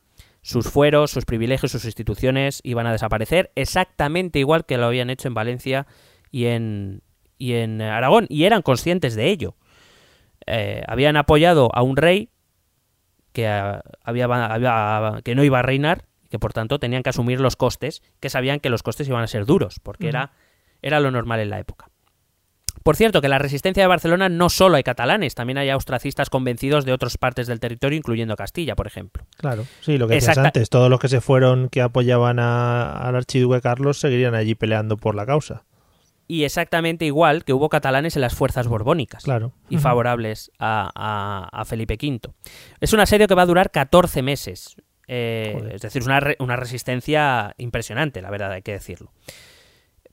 sus 0.43 0.69
fueros, 0.69 1.13
sus 1.13 1.25
privilegios, 1.25 1.71
sus 1.71 1.85
instituciones 1.85 2.61
iban 2.65 2.87
a 2.89 2.93
desaparecer 2.93 3.53
exactamente 3.55 4.41
igual 4.41 4.67
que 4.67 4.77
lo 4.77 4.87
habían 4.87 5.09
hecho 5.09 5.29
en 5.29 5.35
Valencia 5.35 5.87
y 6.33 6.47
en, 6.47 7.03
y 7.39 7.53
en 7.53 7.81
Aragón, 7.81 8.27
y 8.29 8.45
eran 8.45 8.63
conscientes 8.63 9.15
de 9.15 9.29
ello. 9.31 9.55
Eh, 10.47 10.83
habían 10.89 11.17
apoyado 11.17 11.71
a 11.73 11.83
un 11.83 11.97
rey 11.97 12.31
que, 13.33 13.47
ah, 13.47 13.83
había, 14.03 14.25
había- 14.25 15.21
que 15.23 15.37
no 15.37 15.45
iba 15.45 15.61
a 15.61 15.63
reinar, 15.63 16.07
que 16.31 16.41
por 16.41 16.53
tanto 16.53 16.81
tenían 16.81 17.05
que 17.05 17.11
asumir 17.11 17.41
los 17.41 17.55
costes, 17.55 18.03
que 18.19 18.29
sabían 18.29 18.59
que 18.59 18.71
los 18.71 18.83
costes 18.83 19.07
iban 19.07 19.23
a 19.23 19.29
ser 19.29 19.47
duros, 19.47 19.79
porque 19.81 20.09
era 20.83 20.99
lo 20.99 21.13
normal 21.13 21.39
en 21.39 21.51
la 21.51 21.61
época. 21.61 21.92
Por 22.83 22.97
cierto, 22.97 23.21
que 23.21 23.27
en 23.27 23.31
la 23.33 23.39
resistencia 23.39 23.83
de 23.83 23.87
Barcelona 23.87 24.29
no 24.29 24.49
solo 24.49 24.77
hay 24.77 24.83
catalanes, 24.83 25.35
también 25.35 25.59
hay 25.59 25.71
austracistas 25.71 26.31
convencidos 26.31 26.85
de 26.85 26.93
otras 26.93 27.17
partes 27.19 27.47
del 27.47 27.61
territorio, 27.61 27.97
incluyendo 27.97 28.35
Castilla, 28.37 28.75
por 28.75 28.87
ejemplo. 28.87 29.25
Claro, 29.37 29.65
sí, 29.81 29.99
lo 29.99 30.09
que 30.09 30.15
decías 30.15 30.31
Exacta- 30.31 30.49
antes, 30.49 30.69
todos 30.71 30.91
los 30.91 30.99
que 30.99 31.09
se 31.09 31.21
fueron 31.21 31.69
que 31.69 31.81
apoyaban 31.83 32.39
a- 32.41 32.91
al 33.07 33.15
archiduque 33.17 33.61
Carlos 33.61 33.99
seguirían 34.01 34.35
allí 34.35 34.55
peleando 34.55 34.97
por 34.97 35.15
la 35.15 35.27
causa. 35.27 35.65
Y 36.29 36.45
exactamente 36.45 37.05
igual 37.05 37.45
que 37.45 37.53
hubo 37.53 37.69
catalanes 37.69 38.17
en 38.17 38.23
las 38.23 38.35
fuerzas 38.35 38.67
borbónicas. 38.67 39.25
Claro. 39.25 39.53
y 39.69 39.77
favorables 39.79 40.51
a, 40.59 40.91
a- 40.95 41.49
a 41.61 41.65
Felipe 41.65 41.99
V. 42.01 42.21
Es 42.81 42.93
un 42.93 43.01
asedio 43.01 43.27
que 43.29 43.35
va 43.35 43.43
a 43.43 43.47
durar 43.47 43.71
14 43.71 44.23
meses. 44.23 44.77
eh, 45.09 45.71
es 45.75 45.83
decir, 45.83 46.01
es 46.01 46.07
una, 46.07 46.21
re- 46.21 46.37
una 46.39 46.57
resistencia 46.57 47.55
impresionante, 47.59 48.23
la 48.23 48.31
verdad, 48.31 48.53
hay 48.53 48.63
que 48.63 48.73
decirlo. 48.73 49.13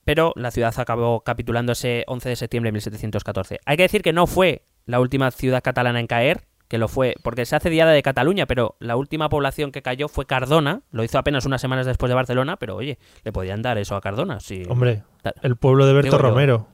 Pero 0.10 0.34
la 0.36 0.50
ciudad 0.50 0.74
acabó 0.76 1.22
capitulando 1.22 1.74
ese 1.74 2.04
11 2.08 2.30
de 2.30 2.36
septiembre 2.36 2.70
de 2.70 2.72
1714. 2.72 3.60
Hay 3.64 3.78
que 3.78 3.84
decir 3.84 4.02
que 4.02 4.12
no 4.12 4.26
fue 4.26 4.64
la 4.88 5.00
última 5.00 5.30
ciudad 5.30 5.62
catalana 5.62 6.00
en 6.00 6.08
caer, 6.08 6.48
que 6.68 6.80
lo 6.80 6.88
fue, 6.88 7.14
porque 7.22 7.46
se 7.46 7.56
hace 7.56 7.70
Diada 7.70 7.92
de 7.92 8.02
Cataluña, 8.02 8.48
pero 8.48 8.76
la 8.80 8.96
última 8.96 9.30
población 9.30 9.72
que 9.72 9.84
cayó 9.84 10.08
fue 10.08 10.26
Cardona, 10.26 10.82
lo 10.90 11.04
hizo 11.04 11.20
apenas 11.20 11.46
unas 11.46 11.62
semanas 11.62 11.86
después 11.86 12.10
de 12.10 12.16
Barcelona, 12.16 12.58
pero 12.58 12.76
oye, 12.76 12.98
le 13.24 13.32
podían 13.32 13.62
dar 13.62 13.78
eso 13.78 13.96
a 13.96 14.02
Cardona. 14.02 14.40
Sí. 14.40 14.64
Hombre, 14.68 15.04
el 15.44 15.58
pueblo 15.58 15.86
de 15.86 15.94
Berto 15.94 16.08
Digo 16.08 16.18
yo. 16.18 16.30
Romero. 16.30 16.68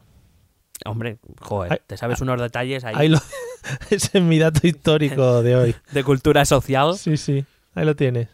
Hombre, 0.86 1.18
joder, 1.42 1.82
te 1.88 1.98
sabes 1.98 2.22
unos 2.22 2.40
detalles 2.40 2.86
ahí 2.86 2.96
Ahí 2.96 3.10
lo... 3.10 3.18
Ese 3.90 4.18
es 4.18 4.24
mi 4.24 4.40
dato 4.40 4.66
histórico 4.66 5.44
de 5.44 5.58
hoy. 5.58 5.76
de 5.92 6.04
cultura 6.06 6.46
social. 6.46 6.96
Sí, 6.96 7.18
sí, 7.18 7.44
ahí 7.74 7.84
lo 7.84 7.98
tienes. 7.98 8.30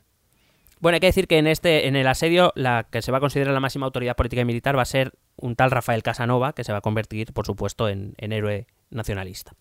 Bueno, 0.81 0.95
hay 0.95 0.99
que 0.99 1.07
decir 1.07 1.27
que 1.27 1.37
en 1.37 1.47
este, 1.47 1.87
en 1.87 1.95
el 1.95 2.07
asedio, 2.07 2.51
la 2.55 2.87
que 2.91 3.01
se 3.01 3.11
va 3.11 3.19
a 3.19 3.21
considerar 3.21 3.53
la 3.53 3.59
máxima 3.59 3.85
autoridad 3.85 4.15
política 4.15 4.41
y 4.41 4.45
militar 4.45 4.75
va 4.75 4.81
a 4.81 4.85
ser 4.85 5.13
un 5.37 5.55
tal 5.55 5.71
Rafael 5.71 6.03
Casanova, 6.03 6.53
que 6.53 6.63
se 6.63 6.71
va 6.71 6.79
a 6.79 6.81
convertir, 6.81 7.31
por 7.33 7.45
supuesto, 7.45 7.87
en, 7.87 8.15
en 8.17 8.33
héroe 8.33 8.65
nacionalista. 8.89 9.53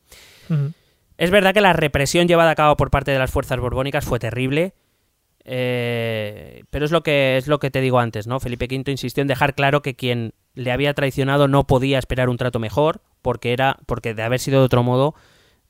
Es 1.18 1.30
verdad 1.30 1.52
que 1.52 1.60
la 1.60 1.74
represión 1.74 2.26
llevada 2.26 2.51
a 2.51 2.55
cabo 2.55 2.76
por 2.76 2.90
parte 2.90 3.10
de 3.10 3.18
las 3.18 3.30
fuerzas 3.30 3.60
borbónicas 3.60 4.05
fue 4.05 4.18
terrible. 4.18 4.72
eh, 5.44 6.64
pero 6.70 6.84
es 6.84 6.90
lo 6.90 7.02
que 7.02 7.36
es 7.36 7.47
lo 7.48 7.59
que 7.59 7.70
te 7.70 7.80
digo 7.80 7.98
antes, 7.98 8.26
¿no? 8.26 8.40
Felipe 8.40 8.66
V 8.66 8.90
insistió 8.90 9.22
en 9.22 9.28
dejar 9.28 9.55
claro 9.55 9.82
que 9.82 9.97
quien 9.97 10.34
le 10.55 10.72
había 10.72 10.94
traicionado 10.94 11.48
no 11.48 11.66
podía 11.66 11.98
esperar 11.98 12.28
un 12.28 12.36
trato 12.36 12.59
mejor, 12.59 13.01
porque 13.22 13.52
era, 13.52 13.78
porque 13.86 14.14
de 14.14 14.22
haber 14.22 14.40
sido 14.40 14.60
de 14.60 14.66
otro 14.66 14.82
modo, 14.82 15.14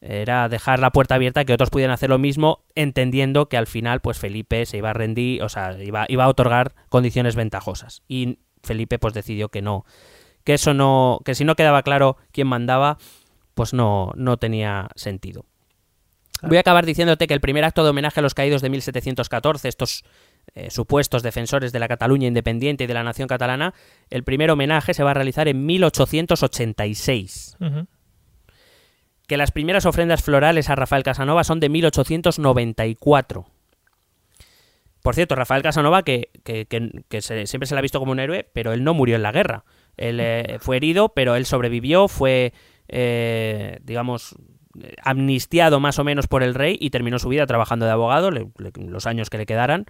era 0.00 0.48
dejar 0.48 0.80
la 0.80 0.90
puerta 0.90 1.16
abierta 1.16 1.44
que 1.44 1.52
otros 1.52 1.70
pudieran 1.70 1.92
hacer 1.92 2.08
lo 2.08 2.18
mismo, 2.18 2.64
entendiendo 2.74 3.48
que 3.48 3.56
al 3.56 3.66
final, 3.66 4.00
pues 4.00 4.18
Felipe 4.18 4.64
se 4.66 4.78
iba 4.78 4.90
a 4.90 4.94
rendir, 4.94 5.42
o 5.42 5.48
sea, 5.48 5.76
iba, 5.82 6.06
iba 6.08 6.24
a 6.24 6.28
otorgar 6.28 6.74
condiciones 6.88 7.36
ventajosas. 7.36 8.02
Y 8.08 8.38
Felipe, 8.62 8.98
pues 8.98 9.12
decidió 9.14 9.50
que 9.50 9.62
no, 9.62 9.84
que 10.44 10.54
eso 10.54 10.74
no, 10.74 11.20
que 11.24 11.34
si 11.34 11.44
no 11.44 11.54
quedaba 11.54 11.82
claro 11.82 12.16
quién 12.32 12.46
mandaba, 12.46 12.98
pues 13.54 13.74
no, 13.74 14.12
no 14.16 14.38
tenía 14.38 14.88
sentido. 14.94 15.44
Voy 16.42 16.56
a 16.56 16.60
acabar 16.60 16.86
diciéndote 16.86 17.26
que 17.26 17.34
el 17.34 17.40
primer 17.42 17.64
acto 17.64 17.84
de 17.84 17.90
homenaje 17.90 18.20
a 18.20 18.22
los 18.22 18.32
caídos 18.32 18.62
de 18.62 18.70
1714, 18.70 19.68
estos 19.68 20.04
eh, 20.54 20.70
supuestos 20.70 21.22
defensores 21.22 21.70
de 21.72 21.78
la 21.78 21.88
Cataluña 21.88 22.26
independiente 22.26 22.84
y 22.84 22.86
de 22.86 22.94
la 22.94 23.02
nación 23.02 23.28
catalana, 23.28 23.74
el 24.08 24.24
primer 24.24 24.50
homenaje 24.50 24.94
se 24.94 25.02
va 25.02 25.10
a 25.10 25.14
realizar 25.14 25.48
en 25.48 25.66
1886. 25.66 27.58
Ujú. 27.60 27.86
Que 29.30 29.36
las 29.36 29.52
primeras 29.52 29.86
ofrendas 29.86 30.24
florales 30.24 30.70
a 30.70 30.74
Rafael 30.74 31.04
Casanova 31.04 31.44
son 31.44 31.60
de 31.60 31.68
1894. 31.68 33.46
Por 35.02 35.14
cierto, 35.14 35.36
Rafael 35.36 35.62
Casanova, 35.62 36.02
que, 36.02 36.30
siempre 37.20 37.66
se 37.68 37.74
le 37.74 37.78
ha 37.78 37.80
visto 37.80 38.00
como 38.00 38.10
un 38.10 38.18
héroe, 38.18 38.50
pero 38.52 38.72
él 38.72 38.82
no 38.82 38.92
murió 38.92 39.14
en 39.14 39.22
la 39.22 39.30
guerra. 39.30 39.64
Él 39.96 40.18
eh, 40.18 40.56
fue 40.58 40.78
herido, 40.78 41.10
pero 41.10 41.36
él 41.36 41.46
sobrevivió, 41.46 42.08
fue, 42.08 42.52
eh, 42.88 43.78
digamos, 43.84 44.34
amnistiado 45.00 45.78
más 45.78 46.00
o 46.00 46.02
menos 46.02 46.26
por 46.26 46.42
el 46.42 46.56
rey 46.56 46.76
y 46.80 46.90
terminó 46.90 47.20
su 47.20 47.28
vida 47.28 47.46
trabajando 47.46 47.86
de 47.86 47.92
abogado, 47.92 48.32
los 48.32 49.06
años 49.06 49.30
que 49.30 49.38
le 49.38 49.46
quedaran, 49.46 49.86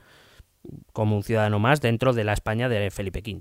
como 0.93 1.17
un 1.17 1.23
ciudadano 1.23 1.59
más 1.59 1.81
dentro 1.81 2.12
de 2.12 2.25
la 2.25 2.35
España 2.35 2.69
de 2.69 2.91
Felipe 2.91 3.23
V. 3.25 3.41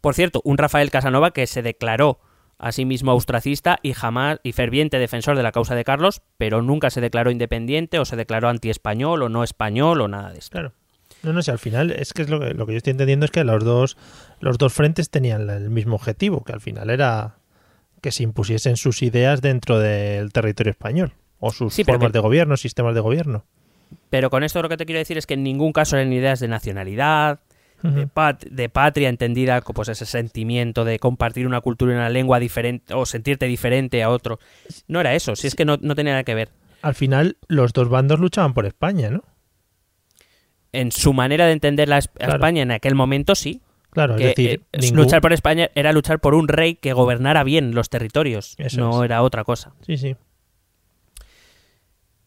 Por 0.00 0.14
cierto, 0.14 0.40
un 0.44 0.58
Rafael 0.58 0.92
Casanova 0.92 1.32
que 1.32 1.48
se 1.48 1.62
declaró 1.62 2.20
a 2.62 2.72
sí 2.72 2.84
mismo 2.86 3.10
austracista 3.10 3.78
y 3.82 3.92
jamás 3.92 4.38
y 4.42 4.52
ferviente 4.52 4.98
defensor 4.98 5.36
de 5.36 5.42
la 5.42 5.52
causa 5.52 5.74
de 5.74 5.84
Carlos, 5.84 6.22
pero 6.38 6.62
nunca 6.62 6.88
se 6.90 7.00
declaró 7.02 7.30
independiente 7.30 7.98
o 7.98 8.04
se 8.04 8.16
declaró 8.16 8.48
antiespañol 8.48 9.22
o 9.22 9.28
no 9.28 9.44
español 9.44 10.00
o 10.00 10.08
nada 10.08 10.30
de 10.32 10.38
esto. 10.38 10.52
Claro. 10.52 10.72
No, 11.22 11.32
no 11.32 11.42
sé, 11.42 11.50
al 11.52 11.58
final 11.58 11.90
es 11.90 12.12
que 12.12 12.22
es 12.22 12.30
lo 12.30 12.40
que, 12.40 12.54
lo 12.54 12.66
que 12.66 12.72
yo 12.72 12.78
estoy 12.78 12.92
entendiendo 12.92 13.26
es 13.26 13.30
que 13.30 13.44
los 13.44 13.62
dos, 13.64 13.96
los 14.40 14.58
dos 14.58 14.72
frentes 14.72 15.10
tenían 15.10 15.48
el 15.50 15.70
mismo 15.70 15.94
objetivo, 15.96 16.42
que 16.42 16.52
al 16.52 16.60
final 16.60 16.88
era 16.90 17.36
que 18.00 18.10
se 18.10 18.22
impusiesen 18.24 18.76
sus 18.76 19.02
ideas 19.02 19.40
dentro 19.42 19.78
del 19.78 20.32
territorio 20.32 20.70
español, 20.72 21.12
o 21.38 21.52
sus 21.52 21.74
Sí, 21.74 21.84
formas 21.84 22.08
que- 22.08 22.14
de 22.14 22.18
gobierno, 22.20 22.56
sistemas 22.56 22.94
de 22.94 23.00
gobierno. 23.00 23.44
Pero 24.10 24.30
con 24.30 24.42
esto 24.42 24.62
lo 24.62 24.68
que 24.68 24.76
te 24.76 24.86
quiero 24.86 24.98
decir 24.98 25.18
es 25.18 25.26
que 25.26 25.34
en 25.34 25.42
ningún 25.44 25.72
caso 25.72 25.96
eran 25.96 26.12
ideas 26.12 26.40
de 26.40 26.48
nacionalidad, 26.48 27.40
de, 27.82 27.88
Ujú. 28.02 28.08
pat- 28.08 28.44
de 28.44 28.68
patria 28.68 29.08
entendida, 29.08 29.60
pues 29.60 29.88
ese 29.88 30.06
sentimiento 30.06 30.84
de 30.84 30.98
compartir 30.98 31.46
una 31.46 31.60
cultura 31.60 31.92
y 31.92 31.96
una 31.96 32.08
lengua 32.10 32.38
diferente 32.38 32.94
o 32.94 33.04
sentirte 33.06 33.46
diferente 33.46 34.02
a 34.02 34.10
otro. 34.10 34.38
No 34.88 35.00
era 35.00 35.14
eso, 35.14 35.34
si 35.36 35.46
es 35.46 35.54
que 35.54 35.64
no, 35.64 35.78
no 35.80 35.94
tenía 35.94 36.12
nada 36.12 36.24
que 36.24 36.34
ver. 36.34 36.50
Al 36.82 36.94
final 36.94 37.36
los 37.48 37.72
dos 37.72 37.88
bandos 37.88 38.18
luchaban 38.20 38.54
por 38.54 38.66
España, 38.66 39.10
¿no? 39.10 39.22
En 40.72 40.90
su 40.92 41.12
manera 41.12 41.46
de 41.46 41.52
entender 41.52 41.88
la, 41.88 42.00
Claro. 42.00 42.34
España 42.34 42.62
en 42.62 42.70
aquel 42.70 42.94
momento 42.94 43.34
sí. 43.34 43.60
Claro, 43.90 44.16
que, 44.16 44.30
es 44.30 44.36
decir, 44.36 44.62
eh, 44.72 44.78
ningún- 44.80 44.96
luchar 45.00 45.20
por 45.20 45.34
España 45.34 45.70
era 45.74 45.92
luchar 45.92 46.18
por 46.18 46.34
un 46.34 46.48
rey 46.48 46.76
que 46.76 46.94
gobernara 46.94 47.44
bien 47.44 47.74
los 47.74 47.90
territorios, 47.90 48.54
Eso 48.56 48.80
no 48.80 49.02
es. 49.02 49.04
era 49.04 49.22
otra 49.22 49.44
cosa. 49.44 49.74
Sí, 49.86 49.98
sí. 49.98 50.16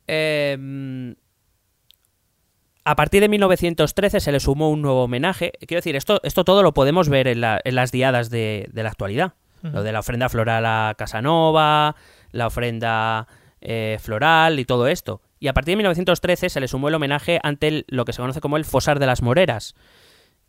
Eh, 0.08 1.16
a 2.86 2.96
partir 2.96 3.22
de 3.22 3.28
1913 3.30 4.20
se 4.20 4.32
le 4.32 4.40
sumó 4.40 4.70
un 4.70 4.82
nuevo 4.82 5.04
homenaje. 5.04 5.52
Quiero 5.68 5.80
decir, 5.80 5.96
esto, 5.96 6.20
esto 6.24 6.44
todo 6.46 6.64
lo 6.64 6.74
podemos 6.74 7.10
ver 7.10 7.28
en, 7.28 7.42
la- 7.42 7.60
en 7.64 7.76
las 7.76 7.92
diadas 7.92 8.30
de, 8.30 8.70
de 8.72 8.84
la 8.84 8.90
actualidad. 8.90 9.34
Lo 9.64 9.82
de 9.82 9.92
la 9.92 10.00
ofrenda 10.02 10.30
floral 10.30 10.64
a 10.68 10.94
Casanova, 10.96 11.96
la 12.32 12.46
ofrenda 12.48 13.28
eh, 13.62 13.98
floral 14.00 14.60
y 14.60 14.66
todo 14.66 14.88
esto. 14.88 15.22
Y 15.40 15.48
a 15.48 15.54
partir 15.54 15.72
de 15.72 15.78
1913 15.78 16.50
se 16.50 16.60
le 16.60 16.68
sumó 16.68 16.88
el 16.90 16.94
homenaje 16.96 17.40
ante 17.42 17.68
el- 17.70 17.86
lo 17.88 18.06
que 18.06 18.14
se 18.14 18.22
conoce 18.22 18.42
como 18.42 18.58
el 18.58 18.66
Fosar 18.66 19.00
de 19.00 19.08
las 19.08 19.24
Moreras, 19.24 19.74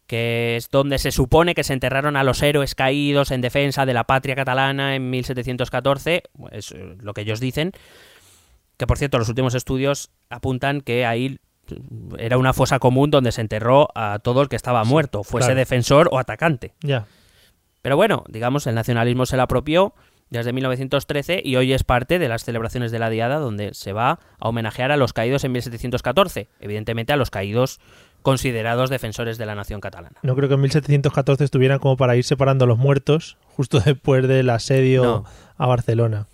que 0.07 0.57
es 0.57 0.71
donde 0.71 0.99
se 0.99 1.11
supone 1.13 1.55
que 1.55 1.65
se 1.65 1.73
enterraron 1.73 2.17
a 2.17 2.25
los 2.25 2.43
héroes 2.43 2.75
caídos 2.75 3.31
en 3.31 3.41
defensa 3.41 3.87
de 3.87 3.95
la 3.95 4.05
patria 4.05 4.35
catalana 4.37 4.95
en 4.95 5.09
1714, 5.09 6.23
es 6.53 6.73
eh, 6.73 6.97
lo 7.01 7.15
que 7.15 7.23
ellos 7.23 7.41
dicen, 7.41 7.73
que 8.77 8.87
por 8.87 8.99
cierto 8.99 9.19
los 9.19 9.29
últimos 9.31 9.55
estudios 9.55 10.11
apuntan 10.29 10.83
que 10.83 11.07
ahí 11.07 11.39
era 12.19 12.39
una 12.39 12.53
fosa 12.53 12.79
común 12.79 13.11
donde 13.11 13.33
se 13.33 13.41
enterró 13.41 13.89
a 13.95 14.19
todo 14.21 14.43
el 14.43 14.49
que 14.49 14.57
estaba 14.57 14.85
muerto, 14.85 15.23
fuese 15.25 15.49
claro. 15.49 15.59
defensor 15.59 16.09
o 16.13 16.19
atacante. 16.19 16.75
Ya. 16.83 17.07
Pero 17.83 17.97
bueno, 17.97 18.25
digamos, 18.29 18.67
el 18.67 18.75
nacionalismo 18.75 19.27
se 19.27 19.37
la 19.37 19.45
apropió 19.45 19.95
desde 20.31 20.53
1913 20.53 21.41
y 21.45 21.55
hoy 21.57 21.73
es 21.73 21.85
parte 21.85 22.19
de 22.19 22.29
las 22.29 22.45
celebraciones 22.45 22.91
de 22.91 22.99
la 22.99 23.11
Diada 23.11 23.39
donde 23.39 23.75
se 23.75 23.93
va 23.93 24.19
a 24.41 24.49
homenajear 24.49 24.91
a 24.91 24.97
los 24.97 25.13
caídos 25.13 25.45
en 25.45 25.53
1714, 25.53 26.49
evidentemente 26.59 27.13
a 27.13 27.17
los 27.17 27.31
caídos 27.31 27.79
considerados 28.23 28.91
defensores 28.91 29.39
de 29.39 29.47
la 29.47 29.55
nación 29.55 29.81
catalana. 29.81 30.17
No 30.23 30.35
creo 30.35 30.49
que 30.49 30.55
en 30.57 30.61
1714 30.63 31.45
estuvieran 31.45 31.79
como 31.79 31.97
para 31.97 32.17
ir 32.17 32.25
separando 32.25 32.65
a 32.65 32.69
los 32.69 32.77
muertos 32.79 33.39
justo 33.55 33.79
después 33.85 34.27
del 34.27 34.51
asedio 34.51 35.05
No. 35.05 35.25
a 35.57 35.67
Barcelona. 35.67 36.27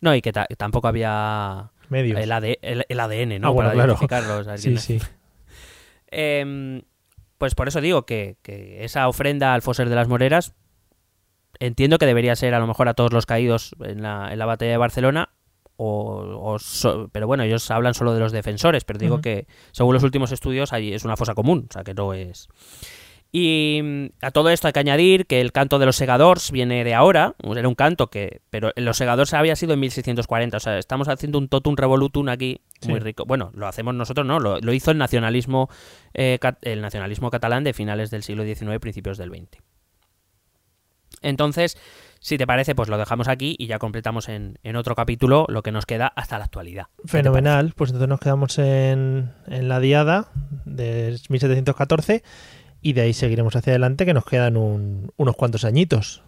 No, 0.00 0.14
y 0.14 0.22
que 0.22 0.32
ta- 0.32 0.46
tampoco 0.56 0.86
había 0.86 1.70
Medios. 1.88 2.20
el, 2.20 2.32
AD 2.32 2.44
el- 2.62 2.86
el 2.88 3.00
ADN, 3.00 3.38
¿no? 3.40 3.48
Ah, 3.48 3.50
bueno, 3.50 3.70
Para 3.70 3.74
claro. 3.74 3.92
identificarlos. 3.92 4.46
Sí, 4.60 4.76
sí. 4.78 4.98
Em, 6.08 6.82
pues 7.38 7.54
por 7.54 7.68
eso 7.68 7.80
digo 7.80 8.06
que, 8.06 8.36
que 8.42 8.84
esa 8.84 9.08
ofrenda 9.08 9.54
al 9.54 9.62
Foser 9.62 9.88
de 9.88 9.94
las 9.96 10.08
Moreras 10.08 10.54
entiendo 11.58 11.98
que 11.98 12.06
debería 12.06 12.36
ser 12.36 12.54
a 12.54 12.58
lo 12.58 12.66
mejor 12.66 12.88
a 12.88 12.94
todos 12.94 13.12
los 13.12 13.26
caídos 13.26 13.74
en 13.80 14.02
la, 14.02 14.32
en 14.32 14.38
la 14.38 14.46
batalla 14.46 14.70
de 14.72 14.76
Barcelona. 14.76 15.30
O, 15.76 16.38
o 16.40 16.58
so- 16.60 17.08
pero 17.10 17.26
bueno, 17.26 17.42
ellos 17.42 17.68
hablan 17.72 17.94
solo 17.94 18.14
de 18.14 18.20
los 18.20 18.30
defensores, 18.30 18.84
pero 18.84 18.98
digo 19.00 19.20
que 19.20 19.48
según 19.72 19.94
los 19.94 20.04
últimos 20.04 20.30
estudios 20.30 20.72
ahí 20.72 20.94
es 20.94 21.04
una 21.04 21.16
fosa 21.16 21.34
común, 21.34 21.66
o 21.68 21.72
sea 21.72 21.82
que 21.82 21.94
no 21.94 22.14
es... 22.14 22.48
Y 23.36 23.80
mm, 23.82 24.06
a 24.24 24.30
todo 24.30 24.48
esto 24.48 24.68
hay 24.68 24.72
que 24.72 24.78
añadir 24.78 25.26
que 25.26 25.40
el 25.40 25.50
canto 25.50 25.80
de 25.80 25.86
los 25.86 25.96
segadores 25.96 26.52
viene 26.52 26.84
de 26.84 26.94
ahora, 26.94 27.34
era 27.56 27.66
un 27.66 27.74
canto 27.74 28.06
que, 28.06 28.42
pero 28.48 28.70
los 28.76 28.96
segadores 28.96 29.34
había 29.34 29.56
sido 29.56 29.72
en 29.74 29.80
1640, 29.80 30.56
o 30.56 30.60
sea, 30.60 30.78
estamos 30.78 31.08
haciendo 31.08 31.38
un 31.38 31.48
totum 31.48 31.74
revolutum 31.74 32.28
aquí 32.28 32.60
muy 32.86 33.00
Sí. 33.00 33.00
rico. 33.00 33.24
Bueno, 33.26 33.50
lo 33.56 33.66
hacemos 33.66 33.92
nosotros, 33.92 34.24
no, 34.24 34.38
lo, 34.38 34.60
lo 34.60 34.72
hizo 34.72 34.92
el 34.92 34.98
nacionalismo, 34.98 35.68
eh, 36.14 36.38
el 36.62 36.80
nacionalismo 36.80 37.28
catalán 37.32 37.64
de 37.64 37.72
finales 37.72 38.12
del 38.12 38.22
siglo 38.22 38.44
XIX, 38.44 38.78
principios 38.78 39.18
del 39.18 39.30
XX. 39.30 39.58
Entonces, 41.22 41.76
Si 42.20 42.38
te 42.38 42.46
parece, 42.46 42.74
pues 42.74 42.88
lo 42.88 42.96
dejamos 42.96 43.28
aquí 43.28 43.54
y 43.58 43.66
ya 43.66 43.78
completamos 43.78 44.30
en, 44.30 44.58
en 44.62 44.76
otro 44.76 44.94
capítulo 44.94 45.44
lo 45.50 45.62
que 45.62 45.72
nos 45.72 45.84
queda 45.84 46.06
hasta 46.06 46.38
la 46.38 46.44
actualidad. 46.44 46.86
¿Qué 46.96 47.02
te 47.02 47.08
Fenomenal, 47.08 47.74
pues 47.76 47.90
entonces 47.90 48.08
nos 48.08 48.18
quedamos 48.18 48.58
en, 48.58 49.30
en 49.46 49.68
la 49.68 49.78
diada 49.78 50.30
de 50.64 51.18
1714 51.28 52.22
y 52.84 52.92
de 52.92 53.00
ahí 53.00 53.12
seguiremos 53.14 53.56
hacia 53.56 53.72
adelante 53.72 54.06
que 54.06 54.14
nos 54.14 54.24
quedan 54.24 54.56
un- 54.56 55.10
unos 55.16 55.34
cuantos 55.34 55.64
añitos. 55.64 56.22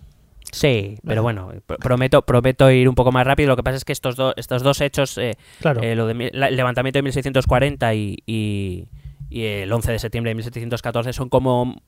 Sí, 0.52 0.98
pero 1.06 1.22
bueno, 1.22 1.52
pr- 1.68 1.76
prometo, 1.78 2.22
prometo 2.22 2.70
ir 2.70 2.88
un 2.88 2.94
poco 2.94 3.12
más 3.12 3.26
rápido. 3.26 3.48
Lo 3.50 3.56
que 3.56 3.62
pasa 3.62 3.76
es 3.76 3.84
que 3.84 3.92
estos, 3.92 4.16
dos 4.16 4.32
estos 4.36 4.62
dos 4.62 4.80
hechos, 4.80 5.18
eh, 5.18 5.36
Claro, 5.60 5.82
eh, 5.82 5.94
lo 5.94 6.06
de 6.06 6.30
la- 6.32 6.48
el 6.48 6.56
levantamiento 6.56 6.98
de 6.98 7.02
1640 7.02 7.94
y, 7.94 8.16
y- 8.26 8.88
y 9.28 9.42
el 9.44 9.72
11 9.72 9.92
de 9.92 9.98
septiembre 9.98 10.30
de 10.30 10.36
1714, 10.36 11.12
son 11.12 11.28
como 11.28 11.82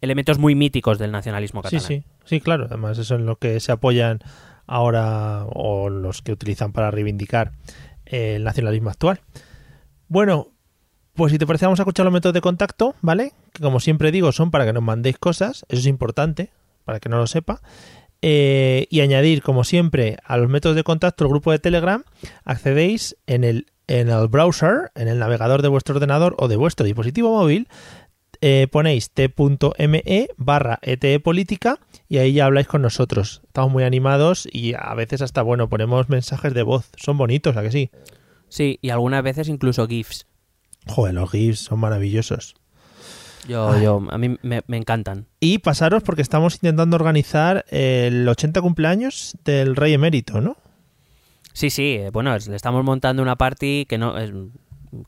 elementos 0.00 0.38
muy 0.38 0.54
míticos 0.54 0.98
del 0.98 1.10
nacionalismo 1.12 1.60
sí, 1.62 1.76
catalán. 1.76 1.86
sí, 1.86 2.02
sí, 2.24 2.40
claro, 2.40 2.66
además 2.66 2.98
eso 2.98 3.14
es 3.16 3.22
lo 3.22 3.36
que 3.36 3.58
se 3.58 3.72
apoyan 3.72 4.20
ahora 4.66 5.46
o 5.46 5.88
los 5.88 6.22
que 6.22 6.32
utilizan 6.32 6.72
para 6.72 6.90
reivindicar 6.90 7.52
el 8.06 8.44
nacionalismo 8.44 8.90
actual. 8.90 9.20
Bueno, 10.08 10.48
pues 11.14 11.32
si 11.32 11.38
te 11.38 11.46
parece 11.46 11.66
vamos 11.66 11.80
a 11.80 11.82
escuchar 11.82 12.04
los 12.04 12.12
métodos 12.12 12.34
de 12.34 12.40
contacto, 12.40 12.94
¿vale? 13.00 13.32
Que 13.52 13.62
como 13.62 13.80
siempre 13.80 14.10
digo 14.10 14.32
son 14.32 14.50
para 14.50 14.64
que 14.64 14.72
nos 14.72 14.82
mandéis 14.82 15.18
cosas, 15.18 15.64
eso 15.68 15.80
es 15.80 15.86
importante, 15.86 16.50
para 16.84 17.00
que 17.00 17.08
no 17.08 17.18
lo 17.18 17.26
sepa. 17.26 17.60
Eh, 18.26 18.86
y 18.88 19.00
añadir, 19.00 19.42
como 19.42 19.64
siempre, 19.64 20.16
a 20.24 20.38
los 20.38 20.48
métodos 20.48 20.76
de 20.76 20.82
contacto 20.82 21.24
el 21.24 21.30
grupo 21.30 21.52
de 21.52 21.58
Telegram, 21.58 22.04
accedéis 22.44 23.16
en 23.26 23.44
el, 23.44 23.66
en 23.86 24.08
el 24.08 24.28
browser, 24.28 24.90
en 24.94 25.08
el 25.08 25.18
navegador 25.18 25.60
de 25.60 25.68
vuestro 25.68 25.94
ordenador 25.94 26.34
o 26.38 26.48
de 26.48 26.56
vuestro 26.56 26.86
dispositivo 26.86 27.30
móvil, 27.30 27.68
eh, 28.40 28.66
ponéis 28.70 29.10
t.me 29.10 30.28
barra 30.36 30.78
ETE 30.82 31.20
política 31.20 31.78
y 32.08 32.18
ahí 32.18 32.34
ya 32.34 32.46
habláis 32.46 32.66
con 32.66 32.82
nosotros. 32.82 33.42
Estamos 33.46 33.72
muy 33.72 33.84
animados 33.84 34.48
y 34.50 34.74
a 34.74 34.94
veces 34.94 35.22
hasta, 35.22 35.42
bueno, 35.42 35.68
ponemos 35.68 36.08
mensajes 36.08 36.54
de 36.54 36.62
voz. 36.62 36.90
Son 36.96 37.16
bonitos, 37.16 37.56
¿a 37.56 37.62
que 37.62 37.70
sí? 37.70 37.90
Sí, 38.48 38.78
y 38.82 38.90
algunas 38.90 39.22
veces 39.22 39.48
incluso 39.48 39.86
GIFs. 39.86 40.26
Joder, 40.86 41.14
los 41.14 41.30
GIFs 41.30 41.60
son 41.60 41.80
maravillosos. 41.80 42.54
Yo, 43.48 43.70
Ay. 43.72 43.82
yo, 43.84 44.02
a 44.10 44.16
mí 44.18 44.36
me, 44.42 44.62
me 44.66 44.76
encantan. 44.76 45.26
Y 45.40 45.58
pasaros 45.58 46.02
porque 46.02 46.22
estamos 46.22 46.54
intentando 46.54 46.96
organizar 46.96 47.64
el 47.68 48.26
80 48.28 48.60
cumpleaños 48.62 49.36
del 49.44 49.76
rey 49.76 49.92
emérito, 49.94 50.40
¿no? 50.40 50.56
Sí, 51.52 51.70
sí, 51.70 51.96
eh, 52.00 52.10
bueno, 52.12 52.36
le 52.36 52.56
estamos 52.56 52.82
montando 52.84 53.22
una 53.22 53.36
party 53.36 53.86
que 53.86 53.98
no... 53.98 54.16
es- 54.18 54.32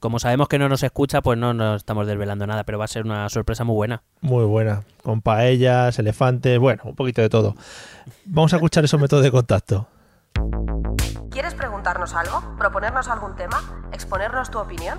como 0.01 0.19
sabemos 0.19 0.48
que 0.48 0.59
no 0.59 0.69
nos 0.69 0.82
escucha, 0.82 1.23
pues 1.23 1.39
no 1.39 1.55
nos 1.55 1.77
estamos 1.77 2.09
desvelando 2.09 2.44
nada, 2.44 2.65
pero 2.65 2.77
va 2.77 2.86
a 2.86 2.89
ser 2.89 3.05
una 3.05 3.28
sorpresa 3.28 3.62
muy 3.62 3.74
buena. 3.77 4.03
Muy 4.20 4.44
buena. 4.44 4.82
Con 5.05 5.23
paellas, 5.23 5.97
elefantes, 6.01 6.59
bueno, 6.59 6.82
un 6.86 6.97
poquito 6.97 7.23
de 7.23 7.28
todo. 7.28 7.55
Vamos 8.24 8.53
a 8.53 8.57
escuchar 8.57 8.85
esos 8.85 9.01
métodos 9.01 9.23
de 9.23 9.31
contacto. 9.31 9.86
¿Quieres 11.31 11.55
preguntarnos 11.55 12.15
algo? 12.15 12.57
¿Proponernos 12.59 13.07
algún 13.09 13.36
tema? 13.36 13.89
¿Exponernos 13.93 14.51
tu 14.51 14.59
opinión? 14.59 14.98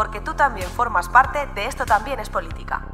Porque 0.00 0.22
tú 0.22 0.32
también 0.32 0.66
formas 0.70 1.10
parte 1.10 1.40
de 1.54 1.66
Esto 1.66 1.84
también 1.84 2.20
es 2.20 2.30
política. 2.30 2.88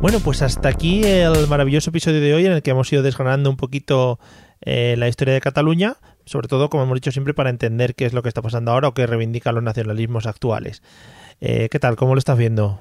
Bueno, 0.00 0.18
pues 0.20 0.40
hasta 0.40 0.70
aquí 0.70 1.04
el 1.04 1.46
maravilloso 1.46 1.90
episodio 1.90 2.22
de 2.22 2.32
hoy 2.32 2.46
en 2.46 2.52
el 2.52 2.62
que 2.62 2.70
hemos 2.70 2.90
ido 2.90 3.02
desgranando 3.02 3.50
un 3.50 3.58
poquito 3.58 4.18
eh, 4.62 4.94
la 4.96 5.08
historia 5.08 5.34
de 5.34 5.42
Cataluña, 5.42 5.98
sobre 6.24 6.48
todo, 6.48 6.70
como 6.70 6.84
hemos 6.84 6.94
dicho 6.94 7.12
siempre, 7.12 7.34
para 7.34 7.50
entender 7.50 7.94
qué 7.94 8.06
es 8.06 8.14
lo 8.14 8.22
que 8.22 8.30
está 8.30 8.40
pasando 8.40 8.72
ahora 8.72 8.88
o 8.88 8.94
qué 8.94 9.06
reivindican 9.06 9.54
los 9.54 9.62
nacionalismos 9.62 10.24
actuales. 10.24 10.82
Eh, 11.42 11.68
¿Qué 11.70 11.78
tal? 11.78 11.96
¿Cómo 11.96 12.14
lo 12.14 12.18
estás 12.18 12.38
viendo? 12.38 12.80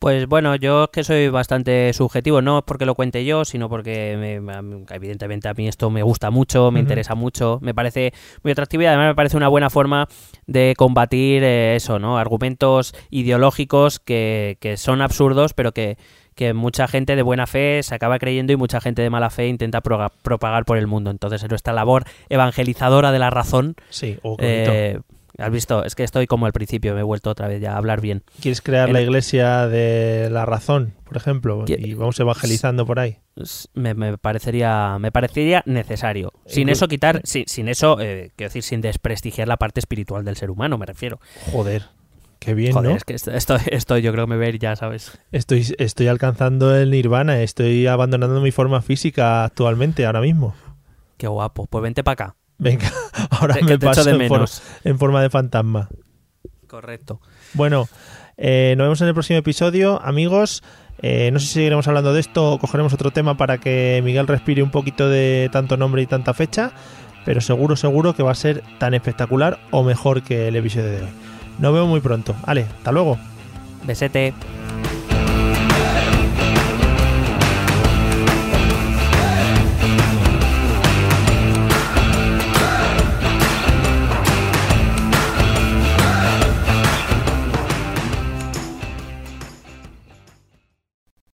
Pues 0.00 0.28
bueno, 0.28 0.54
yo 0.54 0.84
es 0.84 0.90
que 0.90 1.02
soy 1.02 1.28
bastante 1.28 1.92
subjetivo, 1.92 2.40
no 2.40 2.62
porque 2.64 2.86
lo 2.86 2.94
cuente 2.94 3.24
yo, 3.24 3.44
sino 3.44 3.68
porque 3.68 4.16
me- 4.40 4.84
evidentemente 4.94 5.48
a 5.48 5.54
mí 5.54 5.66
esto 5.66 5.90
me 5.90 6.04
gusta 6.04 6.30
mucho, 6.30 6.70
me 6.70 6.78
interesa 6.82 7.16
mucho, 7.16 7.58
me 7.62 7.74
parece 7.74 8.12
muy 8.44 8.52
atractivo 8.52 8.84
y 8.84 8.86
además 8.86 9.08
me 9.08 9.14
parece 9.16 9.36
una 9.36 9.48
buena 9.48 9.70
forma 9.70 10.06
de 10.46 10.74
combatir 10.76 11.42
eh, 11.42 11.74
eso, 11.74 11.98
¿no? 11.98 12.16
Argumentos 12.16 12.94
ideológicos 13.10 13.98
que, 13.98 14.56
que 14.60 14.76
son 14.76 15.02
absurdos, 15.02 15.52
pero 15.52 15.72
que, 15.72 15.98
que 16.36 16.54
mucha 16.54 16.86
gente 16.86 17.16
de 17.16 17.22
buena 17.22 17.48
fe 17.48 17.82
se 17.82 17.96
acaba 17.96 18.20
creyendo 18.20 18.52
y 18.52 18.56
mucha 18.56 18.80
gente 18.80 19.02
de 19.02 19.10
mala 19.10 19.30
fe 19.30 19.48
intenta 19.48 19.80
propagar 19.80 20.64
por 20.64 20.78
el 20.78 20.86
mundo. 20.86 21.10
Entonces, 21.10 21.42
en 21.42 21.48
nuestra 21.48 21.72
labor 21.72 22.04
evangelizadora 22.28 23.10
de 23.10 23.18
la 23.18 23.30
razón, 23.30 23.74
Sí, 23.90 24.16
oh, 24.22 24.36
eh, 24.38 25.00
has 25.42 25.50
visto, 25.52 25.84
es 25.84 25.94
que 25.94 26.04
estoy 26.04 26.26
como 26.26 26.46
al 26.46 26.52
principio, 26.52 26.94
me 26.94 27.00
he 27.00 27.04
vuelto 27.04 27.30
otra 27.30 27.48
vez 27.48 27.60
ya 27.60 27.74
a 27.74 27.76
hablar 27.76 28.00
bien. 28.00 28.22
¿Quieres 28.40 28.60
crear 28.60 28.88
en- 28.88 28.92
la 28.94 29.00
iglesia 29.02 29.66
de 29.68 30.28
la 30.30 30.44
razón, 30.46 30.94
por 31.04 31.16
ejemplo? 31.16 31.64
Y 31.66 31.94
vamos 31.94 32.18
evangelizando 32.20 32.84
por 32.86 32.98
ahí. 32.98 33.18
me, 33.74 33.94
me 33.94 34.18
parecería 34.18 34.96
me 34.98 35.12
parecería 35.12 35.62
necesario 35.64 36.32
sin 36.46 36.68
eso 36.68 36.88
quitar 36.88 37.20
sin, 37.24 37.46
sin 37.46 37.68
eso 37.68 38.00
eh, 38.00 38.32
quiero 38.34 38.48
decir 38.48 38.62
sin 38.64 38.80
desprestigiar 38.80 39.46
la 39.46 39.56
parte 39.56 39.78
espiritual 39.78 40.24
del 40.24 40.34
ser 40.36 40.50
humano 40.50 40.76
me 40.76 40.86
refiero 40.86 41.20
Joder, 41.52 41.84
qué 42.40 42.54
bien, 42.54 42.72
joder 42.72 42.90
¿no? 42.90 42.96
es 42.96 43.04
que 43.04 43.14
esto, 43.14 43.30
esto, 43.30 43.56
esto 43.70 43.96
yo 43.96 44.10
creo 44.12 44.26
que 44.26 44.30
me 44.30 44.36
ver 44.38 44.58
ya 44.58 44.74
sabes 44.74 45.20
Estoy, 45.30 45.64
estoy 45.78 46.08
alcanzando 46.08 46.74
el 46.74 46.90
nirvana, 46.90 47.40
estoy 47.40 47.86
abandonando 47.86 48.40
mi 48.40 48.50
forma 48.50 48.82
física 48.82 49.44
actualmente, 49.44 50.04
ahora 50.04 50.20
mismo. 50.20 50.54
qué 51.16 51.28
guapo 51.28 51.66
pues 51.70 51.80
vente 51.82 52.02
para 52.02 52.12
acá 52.14 52.36
Venga, 52.58 52.90
ahora 53.30 53.54
Te- 53.54 53.62
me 53.64 53.78
te 53.78 53.86
paso 53.86 54.04
de 54.04 54.10
en, 54.12 54.18
menos. 54.18 54.62
en 54.84 54.98
forma 54.98 55.22
de 55.22 55.30
fantasma. 55.30 55.88
correcto 56.66 57.20
Bueno, 57.54 57.88
eh, 58.36 58.74
nos 58.76 58.84
vemos 58.86 59.00
en 59.00 59.08
el 59.08 59.14
próximo 59.14 59.38
episodio, 59.38 60.00
amigos. 60.02 60.62
Eh, 61.00 61.30
no 61.32 61.38
sé 61.38 61.46
si 61.46 61.52
seguiremos 61.54 61.86
hablando 61.86 62.12
de 62.12 62.20
esto 62.20 62.52
o 62.52 62.58
cogeremos 62.58 62.92
otro 62.92 63.12
tema 63.12 63.36
para 63.36 63.58
que 63.58 64.00
Miguel 64.04 64.26
respire 64.26 64.62
un 64.64 64.70
poquito 64.72 65.08
de 65.08 65.48
tanto 65.52 65.76
nombre 65.76 66.02
y 66.02 66.06
tanta 66.06 66.34
fecha, 66.34 66.72
pero 67.24 67.40
seguro, 67.40 67.76
seguro 67.76 68.14
que 68.14 68.24
va 68.24 68.32
a 68.32 68.34
ser 68.34 68.64
tan 68.78 68.94
espectacular 68.94 69.60
o 69.70 69.84
mejor 69.84 70.22
que 70.22 70.48
el 70.48 70.56
episodio 70.56 70.86
de 70.90 71.02
hoy. 71.02 71.08
Nos 71.60 71.72
vemos 71.72 71.88
muy 71.88 72.00
pronto. 72.00 72.34
Ale, 72.44 72.62
hasta 72.62 72.90
luego. 72.90 73.16
besete 73.86 74.34